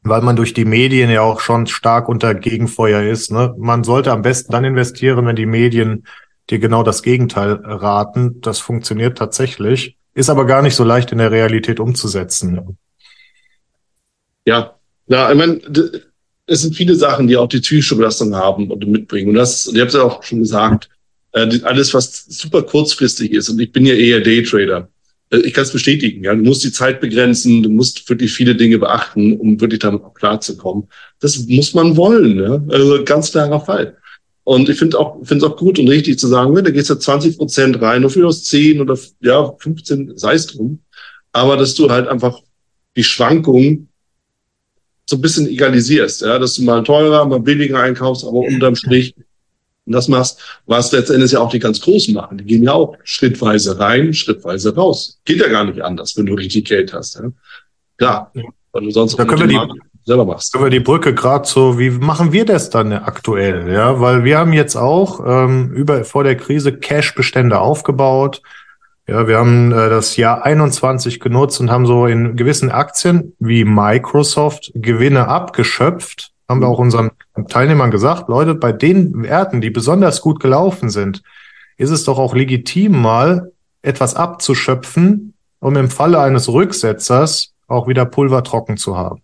weil 0.03 0.21
man 0.21 0.37
durch 0.37 0.53
die 0.53 0.63
Medien 0.63 1.09
ja 1.09 1.21
auch 1.21 1.41
schon 1.41 1.67
stark 1.67 2.07
unter 2.07 2.33
Gegenfeuer 2.33 3.01
ist. 3.01 3.29
Ne? 3.31 3.53
Man 3.57 3.83
sollte 3.83 4.13
am 4.13 4.21
besten 4.21 4.53
dann 4.53 4.63
investieren, 4.63 5.25
wenn 5.25 5.35
die 5.35 5.45
Medien 5.45 6.05
dir 6.49 6.59
genau 6.59 6.83
das 6.83 7.03
Gegenteil 7.03 7.53
raten. 7.53 8.41
Das 8.41 8.59
funktioniert 8.59 9.17
tatsächlich, 9.17 9.97
ist 10.13 10.29
aber 10.29 10.45
gar 10.45 10.61
nicht 10.61 10.75
so 10.75 10.83
leicht 10.83 11.11
in 11.11 11.17
der 11.17 11.31
Realität 11.31 11.79
umzusetzen. 11.79 12.77
Ja, 14.45 14.75
ja, 15.07 15.31
ich 15.31 15.37
meine, 15.37 15.61
es 16.47 16.61
sind 16.61 16.75
viele 16.75 16.95
Sachen, 16.95 17.27
die 17.27 17.37
auch 17.37 17.47
die 17.47 17.59
psychische 17.59 17.95
Belastung 17.95 18.35
haben 18.35 18.71
und 18.71 18.87
mitbringen. 18.87 19.29
Und 19.29 19.35
das, 19.35 19.67
ihr 19.67 19.81
habt 19.81 19.89
es 19.89 19.97
ja 19.97 20.03
auch 20.03 20.23
schon 20.23 20.39
gesagt, 20.39 20.89
äh, 21.33 21.59
alles, 21.63 21.93
was 21.93 22.25
super 22.29 22.63
kurzfristig 22.63 23.31
ist. 23.31 23.49
Und 23.49 23.59
ich 23.59 23.71
bin 23.71 23.85
ja 23.85 23.93
eher 23.93 24.21
Daytrader. 24.21 24.89
Äh, 25.29 25.39
ich 25.39 25.53
kann 25.53 25.63
es 25.63 25.71
bestätigen. 25.71 26.23
Ja, 26.23 26.33
du 26.33 26.43
musst 26.43 26.63
die 26.63 26.71
Zeit 26.71 27.01
begrenzen, 27.01 27.63
du 27.63 27.69
musst 27.69 28.09
wirklich 28.09 28.31
viele 28.31 28.55
Dinge 28.55 28.79
beachten, 28.79 29.37
um 29.37 29.59
wirklich 29.59 29.79
damit 29.79 30.03
auch 30.03 30.13
klarzukommen. 30.13 30.87
Das 31.19 31.37
muss 31.47 31.73
man 31.73 31.97
wollen. 31.97 32.39
Ja? 32.39 32.61
Also 32.69 33.03
ganz 33.03 33.31
klarer 33.31 33.59
Fall. 33.59 33.97
Und 34.47 34.69
ich 34.69 34.79
finde 34.79 34.97
auch, 34.97 35.17
finde 35.25 35.45
es 35.45 35.51
auch 35.51 35.57
gut 35.57 35.77
und 35.77 35.89
richtig 35.89 36.19
zu 36.19 36.27
sagen, 36.27 36.53
ne, 36.53 36.63
da 36.63 36.69
gehst 36.69 36.89
du 36.89 36.95
20 36.95 37.37
Prozent 37.37 37.81
rein, 37.81 37.99
nur 37.99 38.09
für 38.09 38.25
aus 38.25 38.45
10 38.45 38.79
oder 38.79 38.97
ja 39.19 39.53
15, 39.59 40.17
sei 40.17 40.35
es 40.35 40.47
drum. 40.47 40.79
Aber 41.33 41.57
dass 41.57 41.75
du 41.75 41.89
halt 41.89 42.07
einfach 42.07 42.39
die 42.95 43.03
Schwankungen 43.03 43.89
so 45.05 45.17
ein 45.17 45.21
bisschen 45.21 45.49
egalisierst, 45.49 46.21
ja, 46.21 46.39
dass 46.39 46.53
du 46.53 46.63
mal 46.63 46.81
teurer, 46.81 47.25
mal 47.25 47.41
billiger 47.41 47.81
einkaufst, 47.81 48.23
aber 48.23 48.37
unterm 48.37 48.77
Strich 48.77 49.15
und 49.85 49.91
das 49.91 50.07
machst, 50.07 50.39
was 50.65 50.93
letztendlich 50.93 51.33
ja 51.33 51.41
auch 51.41 51.51
die 51.51 51.59
ganz 51.59 51.81
Großen 51.81 52.13
machen. 52.13 52.37
Die 52.37 52.45
gehen 52.45 52.63
ja 52.63 52.71
auch 52.71 52.95
schrittweise 53.03 53.77
rein, 53.77 54.13
schrittweise 54.13 54.73
raus. 54.73 55.19
Geht 55.25 55.41
ja 55.41 55.49
gar 55.49 55.65
nicht 55.65 55.81
anders, 55.81 56.15
wenn 56.15 56.25
du 56.25 56.35
richtig 56.35 56.69
Geld 56.69 56.93
hast. 56.93 57.15
Ja? 57.15 57.33
Klar, 57.97 58.31
weil 58.71 58.83
du 58.83 58.91
sonst 58.91 59.19
da 59.19 59.25
können 59.25 59.49
wir 59.49 59.67
die, 59.67 59.79
selber 60.07 60.25
machst. 60.25 60.59
Wir 60.59 60.69
die 60.69 60.79
Brücke 60.79 61.13
gerade 61.13 61.47
so, 61.47 61.77
wie 61.77 61.91
machen 61.91 62.31
wir 62.31 62.45
das 62.45 62.69
dann 62.69 62.93
aktuell? 62.93 63.71
Ja, 63.71 63.99
weil 63.99 64.23
wir 64.23 64.39
haben 64.39 64.53
jetzt 64.53 64.75
auch 64.75 65.19
ähm, 65.25 65.71
über 65.73 66.03
vor 66.05 66.23
der 66.23 66.37
Krise 66.37 66.73
Cash-Bestände 66.73 67.59
aufgebaut. 67.59 68.41
Ja, 69.05 69.27
wir 69.27 69.37
haben 69.37 69.71
äh, 69.71 69.89
das 69.89 70.15
Jahr 70.15 70.43
21 70.43 71.19
genutzt 71.19 71.59
und 71.59 71.69
haben 71.69 71.85
so 71.85 72.07
in 72.07 72.37
gewissen 72.37 72.71
Aktien 72.71 73.35
wie 73.39 73.65
Microsoft 73.65 74.71
Gewinne 74.73 75.27
abgeschöpft. 75.27 76.31
Haben 76.47 76.61
wir 76.61 76.69
auch 76.69 76.79
unseren 76.79 77.11
Teilnehmern 77.49 77.91
gesagt, 77.91 78.29
Leute, 78.29 78.55
bei 78.55 78.71
den 78.71 79.23
Werten, 79.23 79.59
die 79.59 79.69
besonders 79.69 80.21
gut 80.21 80.39
gelaufen 80.39 80.89
sind, 80.89 81.21
ist 81.75 81.89
es 81.89 82.05
doch 82.05 82.17
auch 82.17 82.33
legitim, 82.33 83.01
mal 83.01 83.51
etwas 83.81 84.15
abzuschöpfen, 84.15 85.33
um 85.59 85.75
im 85.75 85.89
Falle 85.89 86.19
eines 86.19 86.47
Rücksetzers 86.47 87.53
auch 87.67 87.89
wieder 87.89 88.05
Pulver 88.05 88.43
trocken 88.43 88.77
zu 88.77 88.97
haben. 88.97 89.21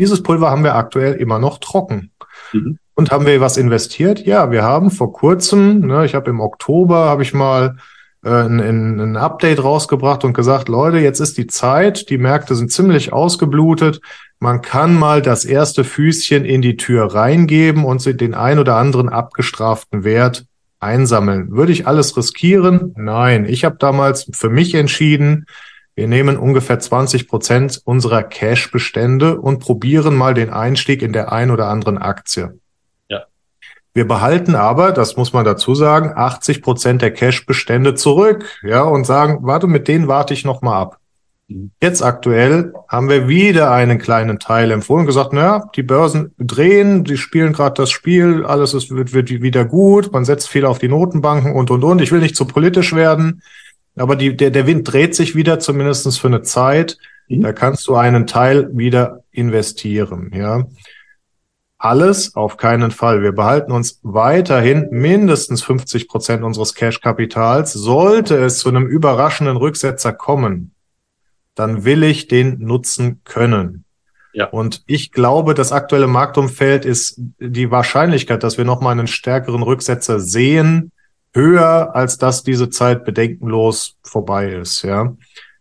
Dieses 0.00 0.22
Pulver 0.22 0.50
haben 0.50 0.64
wir 0.64 0.74
aktuell 0.74 1.12
immer 1.12 1.38
noch 1.38 1.58
trocken. 1.58 2.10
Mhm. 2.52 2.78
Und 2.94 3.10
haben 3.10 3.26
wir 3.26 3.40
was 3.40 3.56
investiert? 3.56 4.26
Ja, 4.26 4.50
wir 4.50 4.62
haben 4.62 4.90
vor 4.90 5.12
kurzem, 5.12 5.80
ne, 5.80 6.04
ich 6.06 6.14
habe 6.14 6.30
im 6.30 6.40
Oktober, 6.40 6.96
habe 7.04 7.22
ich 7.22 7.34
mal 7.34 7.76
äh, 8.24 8.30
ein, 8.30 8.98
ein 8.98 9.16
Update 9.16 9.62
rausgebracht 9.62 10.24
und 10.24 10.32
gesagt, 10.32 10.68
Leute, 10.68 10.98
jetzt 10.98 11.20
ist 11.20 11.36
die 11.38 11.46
Zeit, 11.46 12.08
die 12.08 12.18
Märkte 12.18 12.54
sind 12.54 12.72
ziemlich 12.72 13.12
ausgeblutet. 13.12 14.00
Man 14.38 14.62
kann 14.62 14.94
mal 14.94 15.20
das 15.20 15.44
erste 15.44 15.84
Füßchen 15.84 16.46
in 16.46 16.62
die 16.62 16.78
Tür 16.78 17.14
reingeben 17.14 17.84
und 17.84 18.04
den 18.20 18.34
ein 18.34 18.58
oder 18.58 18.76
anderen 18.76 19.10
abgestraften 19.10 20.02
Wert 20.02 20.46
einsammeln. 20.78 21.50
Würde 21.50 21.72
ich 21.72 21.86
alles 21.86 22.16
riskieren? 22.16 22.94
Nein. 22.96 23.44
Ich 23.44 23.66
habe 23.66 23.76
damals 23.78 24.30
für 24.32 24.48
mich 24.48 24.74
entschieden, 24.74 25.44
wir 25.94 26.06
nehmen 26.06 26.36
ungefähr 26.36 26.78
20 26.78 27.28
Prozent 27.28 27.80
unserer 27.84 28.22
Cash-Bestände 28.22 29.40
und 29.40 29.58
probieren 29.58 30.14
mal 30.14 30.34
den 30.34 30.50
Einstieg 30.50 31.02
in 31.02 31.12
der 31.12 31.32
ein 31.32 31.50
oder 31.50 31.68
anderen 31.68 31.98
Aktie. 31.98 32.58
Ja. 33.08 33.24
Wir 33.92 34.06
behalten 34.06 34.54
aber, 34.54 34.92
das 34.92 35.16
muss 35.16 35.32
man 35.32 35.44
dazu 35.44 35.74
sagen, 35.74 36.12
80 36.14 36.62
Prozent 36.62 37.02
der 37.02 37.12
Cash-Bestände 37.12 37.94
zurück, 37.94 38.44
ja, 38.62 38.82
und 38.82 39.04
sagen, 39.04 39.40
warte, 39.42 39.66
mit 39.66 39.88
denen 39.88 40.08
warte 40.08 40.32
ich 40.32 40.44
noch 40.44 40.62
mal 40.62 40.80
ab. 40.80 41.00
Mhm. 41.50 41.72
Jetzt 41.82 42.02
aktuell 42.02 42.72
haben 42.88 43.08
wir 43.08 43.28
wieder 43.28 43.72
einen 43.72 43.98
kleinen 43.98 44.38
Teil 44.38 44.70
empfohlen 44.70 45.00
und 45.00 45.06
gesagt, 45.06 45.32
naja, 45.32 45.68
die 45.74 45.82
Börsen 45.82 46.32
drehen, 46.38 47.04
die 47.04 47.16
spielen 47.16 47.52
gerade 47.52 47.74
das 47.74 47.90
Spiel, 47.90 48.44
alles 48.46 48.72
ist, 48.72 48.90
wird, 48.90 49.12
wird 49.12 49.30
wieder 49.30 49.64
gut, 49.64 50.12
man 50.12 50.24
setzt 50.24 50.48
viel 50.48 50.64
auf 50.64 50.78
die 50.78 50.88
Notenbanken 50.88 51.52
und, 51.52 51.70
und, 51.70 51.84
und. 51.84 52.00
Ich 52.00 52.12
will 52.12 52.20
nicht 52.20 52.36
zu 52.36 52.46
politisch 52.46 52.94
werden. 52.94 53.42
Aber 53.96 54.16
die, 54.16 54.36
der, 54.36 54.50
der 54.50 54.66
Wind 54.66 54.90
dreht 54.90 55.14
sich 55.14 55.34
wieder, 55.34 55.58
zumindestens 55.58 56.18
für 56.18 56.28
eine 56.28 56.42
Zeit. 56.42 56.98
Mhm. 57.28 57.42
Da 57.42 57.52
kannst 57.52 57.86
du 57.86 57.96
einen 57.96 58.26
Teil 58.26 58.70
wieder 58.72 59.22
investieren, 59.30 60.30
ja. 60.34 60.66
Alles 61.82 62.34
auf 62.36 62.58
keinen 62.58 62.90
Fall. 62.90 63.22
Wir 63.22 63.32
behalten 63.32 63.72
uns 63.72 64.00
weiterhin 64.02 64.88
mindestens 64.90 65.62
50 65.62 66.08
Prozent 66.08 66.44
unseres 66.44 66.74
Cash-Kapitals. 66.74 67.72
Sollte 67.72 68.36
es 68.36 68.58
zu 68.58 68.68
einem 68.68 68.86
überraschenden 68.86 69.56
Rücksetzer 69.56 70.12
kommen, 70.12 70.74
dann 71.54 71.86
will 71.86 72.02
ich 72.02 72.28
den 72.28 72.58
nutzen 72.58 73.22
können. 73.24 73.86
Ja. 74.34 74.46
Und 74.46 74.82
ich 74.86 75.10
glaube, 75.10 75.54
das 75.54 75.72
aktuelle 75.72 76.06
Marktumfeld 76.06 76.84
ist 76.84 77.14
die 77.38 77.70
Wahrscheinlichkeit, 77.70 78.42
dass 78.42 78.58
wir 78.58 78.66
nochmal 78.66 78.92
einen 78.92 79.06
stärkeren 79.06 79.62
Rücksetzer 79.62 80.20
sehen, 80.20 80.92
höher, 81.34 81.94
als 81.94 82.18
dass 82.18 82.42
diese 82.42 82.70
Zeit 82.70 83.04
bedenkenlos 83.04 83.96
vorbei 84.02 84.52
ist, 84.52 84.82
ja. 84.82 85.14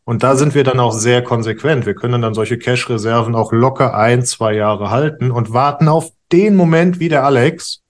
Und 0.09 0.23
da 0.23 0.35
sind 0.35 0.55
wir 0.55 0.63
dann 0.63 0.79
auch 0.79 0.93
sehr 0.93 1.23
konsequent. 1.23 1.85
Wir 1.85 1.93
können 1.93 2.23
dann 2.23 2.33
solche 2.33 2.57
Cash-Reserven 2.57 3.35
auch 3.35 3.51
locker 3.51 3.95
ein, 3.95 4.25
zwei 4.25 4.55
Jahre 4.55 4.89
halten 4.89 5.29
und 5.29 5.53
warten 5.53 5.87
auf 5.87 6.11
den 6.31 6.55
Moment 6.55 6.99
wie 6.99 7.09
der 7.09 7.23
Alex. 7.23 7.83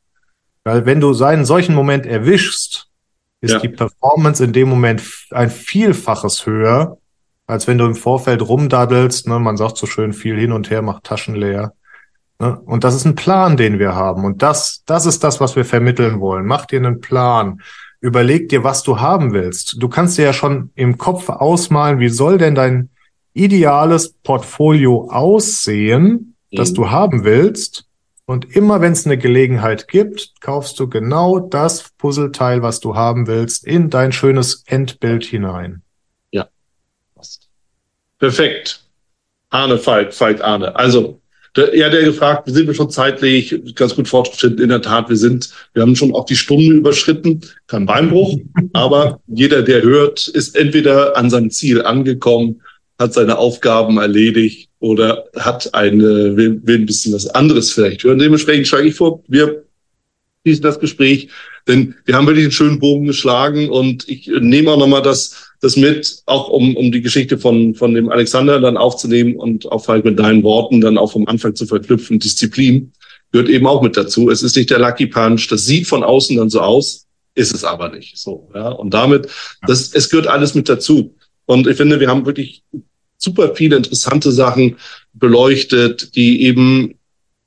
Weil 0.66 0.86
wenn 0.86 1.00
du 1.00 1.14
seinen 1.14 1.46
solchen 1.46 1.74
Moment 1.74 2.06
erwischst, 2.06 2.90
ist 3.40 3.54
ja. 3.54 3.60
die 3.60 3.70
Performance 3.70 4.44
in 4.44 4.52
dem 4.52 4.68
Moment 4.68 5.02
ein 5.32 5.50
Vielfaches 5.50 6.46
höher, 6.46 6.98
als 7.48 7.68
wenn 7.68 7.78
du 7.78 7.86
im 7.86 7.96
Vorfeld 7.96 8.42
rumdaddelst. 8.42 9.28
Ne? 9.28 9.40
Man 9.40 9.56
sagt 9.56 9.78
so 9.78 9.86
schön 9.88 10.12
viel 10.12 10.38
hin 10.38 10.52
und 10.52 10.70
her, 10.70 10.82
macht 10.82 11.06
Taschen 11.06 11.36
leer. 11.36 11.74
Ne? 12.40 12.60
Und 12.66 12.84
das 12.84 12.96
ist 12.96 13.06
ein 13.06 13.16
Plan, 13.16 13.58
den 13.58 13.80
wir 13.80 13.96
haben. 13.96 14.26
Und 14.26 14.42
das, 14.42 14.84
das 14.86 15.06
ist 15.06 15.24
das, 15.24 15.40
was 15.40 15.56
wir 15.56 15.66
vermitteln 15.66 16.20
wollen. 16.20 16.46
Mach 16.46 16.66
dir 16.66 16.78
einen 16.78 17.02
Plan. 17.02 17.62
Überleg 18.02 18.50
dir, 18.50 18.64
was 18.64 18.84
du 18.84 19.00
haben 19.00 19.34
willst. 19.34 19.82
Du 19.82 19.90
kannst 19.90 20.18
dir 20.18 20.26
ja 20.26 20.34
schon 20.34 20.72
im 20.76 20.98
Kopf 20.98 21.30
ausmalen, 21.30 22.00
wie 22.00 22.10
soll 22.10 22.38
denn 22.38 22.56
dein 22.56 22.90
ideales 23.34 24.14
Portfolio 24.24 25.10
aussehen, 25.12 26.36
mhm. 26.52 26.56
das 26.56 26.74
du 26.74 26.90
haben 26.90 27.26
willst. 27.26 27.86
Und 28.26 28.56
immer 28.56 28.80
wenn 28.80 28.94
es 28.94 29.06
eine 29.06 29.18
Gelegenheit 29.18 29.88
gibt, 29.88 30.40
kaufst 30.40 30.80
du 30.80 30.88
genau 30.88 31.40
das 31.40 31.90
Puzzleteil, 31.98 32.62
was 32.62 32.80
du 32.80 32.96
haben 32.96 33.28
willst, 33.28 33.66
in 33.66 33.90
dein 33.90 34.12
schönes 34.12 34.64
Endbild 34.68 35.26
hinein. 35.26 35.82
Ja. 36.32 36.48
Perfekt. 38.20 38.86
Arne 39.50 39.80
Falk, 39.80 40.14
Falk 40.14 40.42
Arne. 40.42 40.76
Also 40.76 41.19
ja, 41.56 41.90
der 41.90 42.04
gefragt, 42.04 42.48
wir 42.48 42.54
sind 42.54 42.68
wir 42.68 42.74
schon 42.74 42.90
zeitlich 42.90 43.56
ganz 43.76 43.96
gut 43.96 44.08
fortgeschritten. 44.08 44.62
In 44.62 44.70
der 44.70 44.82
Tat, 44.82 45.10
wir 45.10 45.18
sind, 45.18 45.50
wir 45.74 45.82
haben 45.82 45.96
schon 45.96 46.14
auch 46.14 46.26
die 46.26 46.36
Stunde 46.36 46.76
überschritten. 46.76 47.42
Kein 47.68 47.86
Beinbruch, 47.86 48.40
aber 48.74 49.20
jeder, 49.28 49.62
der 49.62 49.82
hört, 49.82 50.28
ist 50.28 50.56
entweder 50.56 51.18
an 51.18 51.30
seinem 51.30 51.50
Ziel 51.50 51.82
angekommen, 51.82 52.62
hat 52.98 53.14
seine 53.14 53.38
Aufgaben 53.38 53.98
erledigt 53.98 54.70
oder 54.80 55.26
hat 55.36 55.74
eine, 55.74 56.36
will, 56.36 56.62
will 56.64 56.80
ein 56.80 56.86
bisschen 56.86 57.14
was 57.14 57.28
anderes 57.28 57.72
vielleicht 57.72 58.04
hören. 58.04 58.20
Dementsprechend 58.20 58.68
schlage 58.68 58.88
ich 58.88 58.96
vor, 58.96 59.24
wir 59.28 59.64
schließen 60.44 60.64
das 60.64 60.80
Gespräch, 60.80 61.30
denn 61.68 61.96
wir 62.06 62.16
haben 62.16 62.28
wirklich 62.28 62.46
einen 62.46 62.52
schönen 62.52 62.80
Bogen 62.80 63.06
geschlagen 63.06 63.70
und 63.70 64.08
ich 64.08 64.28
nehme 64.28 64.72
auch 64.72 64.80
nochmal 64.80 65.02
das, 65.02 65.49
das 65.62 65.76
mit, 65.76 66.22
auch 66.26 66.50
um, 66.50 66.76
um 66.78 66.92
die 66.92 67.02
Geschichte 67.02 67.38
von, 67.38 67.76
von 67.76 67.94
dem 67.94 68.10
Alexander 68.10 68.60
dann 68.60 68.78
aufzunehmen 68.78 69.36
und 69.36 69.70
auch 69.72 69.88
halt 69.88 70.06
mit 70.06 70.18
deinen 70.18 70.44
Worten 70.44 70.82
dann 70.82 70.98
auch 70.98 71.12
vom 71.12 71.28
Anfang 71.28 71.56
zu 71.56 71.66
verknüpfen. 71.66 72.20
Disziplin 72.20 72.94
gehört 73.32 73.50
eben 73.50 73.68
auch 73.68 73.82
mit 73.82 73.98
dazu. 73.98 74.30
Es 74.30 74.42
ist 74.42 74.56
nicht 74.56 74.70
der 74.70 74.80
Lucky 74.80 75.08
Punch. 75.08 75.48
Das 75.50 75.66
sieht 75.66 75.88
von 75.88 76.04
außen 76.04 76.38
dann 76.38 76.50
so 76.50 76.62
aus, 76.62 77.08
ist 77.36 77.54
es 77.54 77.64
aber 77.64 77.90
nicht. 77.90 78.18
So, 78.18 78.50
ja. 78.54 78.70
Und 78.70 78.94
damit, 78.94 79.28
das, 79.68 79.94
es 79.94 80.10
gehört 80.10 80.28
alles 80.28 80.56
mit 80.56 80.70
dazu. 80.70 81.16
Und 81.46 81.68
ich 81.68 81.78
finde, 81.78 82.00
wir 82.00 82.08
haben 82.08 82.26
wirklich 82.26 82.64
super 83.18 83.54
viele 83.56 83.76
interessante 83.76 84.32
Sachen 84.32 84.78
beleuchtet, 85.14 86.16
die 86.16 86.44
eben 86.44 86.96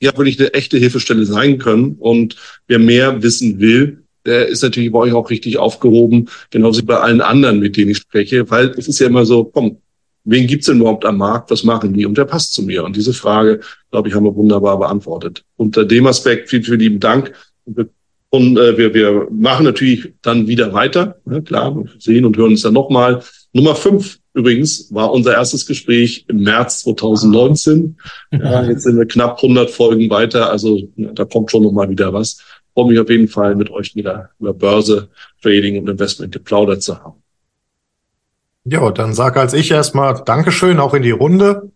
ja 0.00 0.16
wirklich 0.16 0.38
eine 0.38 0.52
echte 0.52 0.76
Hilfestelle 0.76 1.24
sein 1.24 1.58
können. 1.58 1.96
Und 1.98 2.36
wer 2.66 2.78
mehr 2.78 3.22
wissen 3.22 3.58
will, 3.58 4.01
der 4.26 4.48
ist 4.48 4.62
natürlich 4.62 4.92
bei 4.92 4.98
euch 4.98 5.12
auch 5.12 5.30
richtig 5.30 5.58
aufgehoben, 5.58 6.28
genauso 6.50 6.80
wie 6.80 6.86
bei 6.86 6.98
allen 6.98 7.20
anderen, 7.20 7.60
mit 7.60 7.76
denen 7.76 7.90
ich 7.90 7.98
spreche, 7.98 8.50
weil 8.50 8.68
es 8.76 8.88
ist 8.88 9.00
ja 9.00 9.06
immer 9.06 9.24
so, 9.24 9.44
komm, 9.44 9.78
wen 10.24 10.46
gibt's 10.46 10.66
denn 10.66 10.80
überhaupt 10.80 11.04
am 11.04 11.18
Markt, 11.18 11.50
was 11.50 11.64
machen 11.64 11.92
die 11.92 12.06
und 12.06 12.16
wer 12.16 12.24
passt 12.24 12.54
zu 12.54 12.62
mir? 12.62 12.84
Und 12.84 12.96
diese 12.96 13.12
Frage, 13.12 13.60
glaube 13.90 14.08
ich, 14.08 14.14
haben 14.14 14.24
wir 14.24 14.34
wunderbar 14.34 14.78
beantwortet. 14.78 15.44
Unter 15.56 15.84
dem 15.84 16.06
Aspekt 16.06 16.50
vielen, 16.50 16.62
vielen 16.62 16.80
lieben 16.80 17.00
Dank. 17.00 17.32
Und 18.30 18.56
äh, 18.56 18.78
wir, 18.78 18.94
wir 18.94 19.28
machen 19.30 19.64
natürlich 19.64 20.14
dann 20.22 20.46
wieder 20.46 20.72
weiter. 20.72 21.16
Ja, 21.30 21.40
klar, 21.40 21.76
wir 21.76 21.90
sehen 21.98 22.24
und 22.24 22.36
hören 22.36 22.52
uns 22.52 22.62
dann 22.62 22.72
nochmal. 22.72 23.22
Nummer 23.52 23.74
fünf 23.74 24.20
übrigens 24.34 24.92
war 24.94 25.12
unser 25.12 25.34
erstes 25.34 25.66
Gespräch 25.66 26.24
im 26.28 26.38
März 26.38 26.80
2019. 26.80 27.98
Ja, 28.32 28.64
jetzt 28.64 28.84
sind 28.84 28.96
wir 28.96 29.04
knapp 29.04 29.36
100 29.36 29.70
Folgen 29.70 30.08
weiter. 30.08 30.50
Also 30.50 30.88
ja, 30.96 31.12
da 31.12 31.26
kommt 31.26 31.50
schon 31.50 31.62
nochmal 31.62 31.90
wieder 31.90 32.14
was. 32.14 32.38
Freue 32.74 32.86
mich 32.86 32.98
auf 32.98 33.10
jeden 33.10 33.28
Fall 33.28 33.54
mit 33.54 33.70
euch 33.70 33.94
wieder 33.94 34.30
über 34.38 34.54
Börse, 34.54 35.08
Trading 35.42 35.78
und 35.78 35.88
Investment 35.88 36.32
geplaudert 36.32 36.82
zu 36.82 36.98
haben. 37.02 37.22
Ja, 38.64 38.90
dann 38.90 39.12
sag 39.12 39.36
als 39.36 39.54
ich 39.54 39.70
erstmal 39.70 40.22
Dankeschön 40.24 40.78
auch 40.78 40.94
in 40.94 41.02
die 41.02 41.10
Runde. 41.10 41.72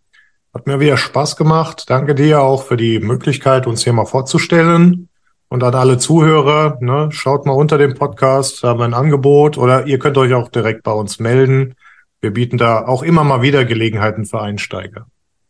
Hat 0.55 0.67
mir 0.67 0.81
wieder 0.81 0.97
Spaß 0.97 1.37
gemacht. 1.37 1.85
Danke 1.89 2.15
dir 2.15 2.41
auch 2.41 2.63
für 2.63 2.77
die 2.77 2.99
Möglichkeit, 3.01 3.67
uns 3.67 3.85
hier 3.85 3.93
mal 3.93 4.07
vorzustellen. 4.07 5.09
Und 5.49 5.63
an 5.63 5.75
alle 5.75 5.99
Zuhörer, 5.99 6.79
ne, 6.81 7.09
schaut 7.13 7.47
mal 7.47 7.53
unter 7.53 7.79
dem 7.79 7.95
Podcast, 7.95 8.65
da 8.65 8.69
haben 8.69 8.81
wir 8.81 8.85
ein 8.85 8.95
Angebot 8.95 9.59
oder 9.59 9.87
ihr 9.87 9.99
könnt 9.99 10.19
euch 10.19 10.35
auch 10.35 10.49
direkt 10.49 10.83
bei 10.83 10.93
uns 10.93 11.21
melden. 11.21 11.75
Wir 12.21 12.33
bieten 12.33 12.59
da 12.59 12.87
auch 12.87 13.03
immer 13.03 13.23
mal 13.23 13.43
wieder 13.43 13.65
Gelegenheiten 13.65 14.25
für 14.25 14.41
Einsteiger. 14.41 15.07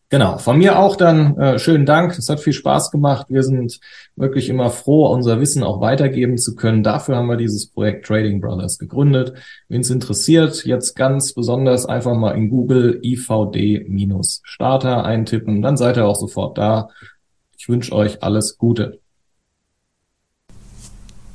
Genau, 0.09 0.39
von 0.39 0.59
mir 0.59 0.78
auch 0.78 0.95
dann 0.95 1.37
äh, 1.37 1.59
schönen 1.59 1.85
Dank. 1.85 2.16
Es 2.16 2.28
hat 2.28 2.39
viel 2.39 2.53
Spaß 2.53 2.93
gemacht. 2.93 3.27
Wir 3.28 3.43
sind 3.43 3.81
wirklich 4.15 4.49
immer 4.49 4.70
froh, 4.70 5.09
unser 5.09 5.41
Wissen 5.41 5.65
auch 5.65 5.81
weitergeben 5.81 6.39
zu 6.39 6.55
können. 6.55 6.85
Dafür 6.85 7.16
haben 7.16 7.27
wir 7.27 7.37
dieses 7.37 7.66
Projekt 7.66 8.07
Trading 8.07 8.41
Brothers 8.41 8.78
gegründet. 8.78 9.33
Wenn 9.69 9.81
es 9.81 9.91
interessiert, 9.91 10.65
jetzt 10.65 10.95
ganz 10.95 11.33
besonders 11.33 11.87
einfach 11.87 12.15
mal 12.15 12.37
in 12.37 12.51
Google 12.51 13.01
IVD-Starter 13.03 15.05
eintippen. 15.05 15.61
Dann 15.61 15.77
seid 15.77 15.97
ihr 15.97 16.07
auch 16.07 16.15
sofort 16.15 16.57
da. 16.57 16.89
Ich 17.59 17.69
wünsche 17.69 17.93
euch 17.93 18.23
alles 18.23 18.59
Gute. 18.59 19.01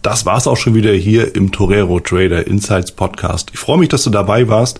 Das 0.02 0.26
war's 0.26 0.48
auch 0.48 0.58
schon 0.58 0.76
wieder 0.76 0.94
hier 0.94 1.36
im 1.36 1.52
Torero 1.52 2.00
Trader 2.00 2.48
Insights 2.48 2.94
Podcast. 2.94 3.52
Ich 3.54 3.60
freue 3.60 3.78
mich, 3.78 3.90
dass 3.90 4.04
du 4.04 4.10
dabei 4.10 4.48
warst. 4.48 4.80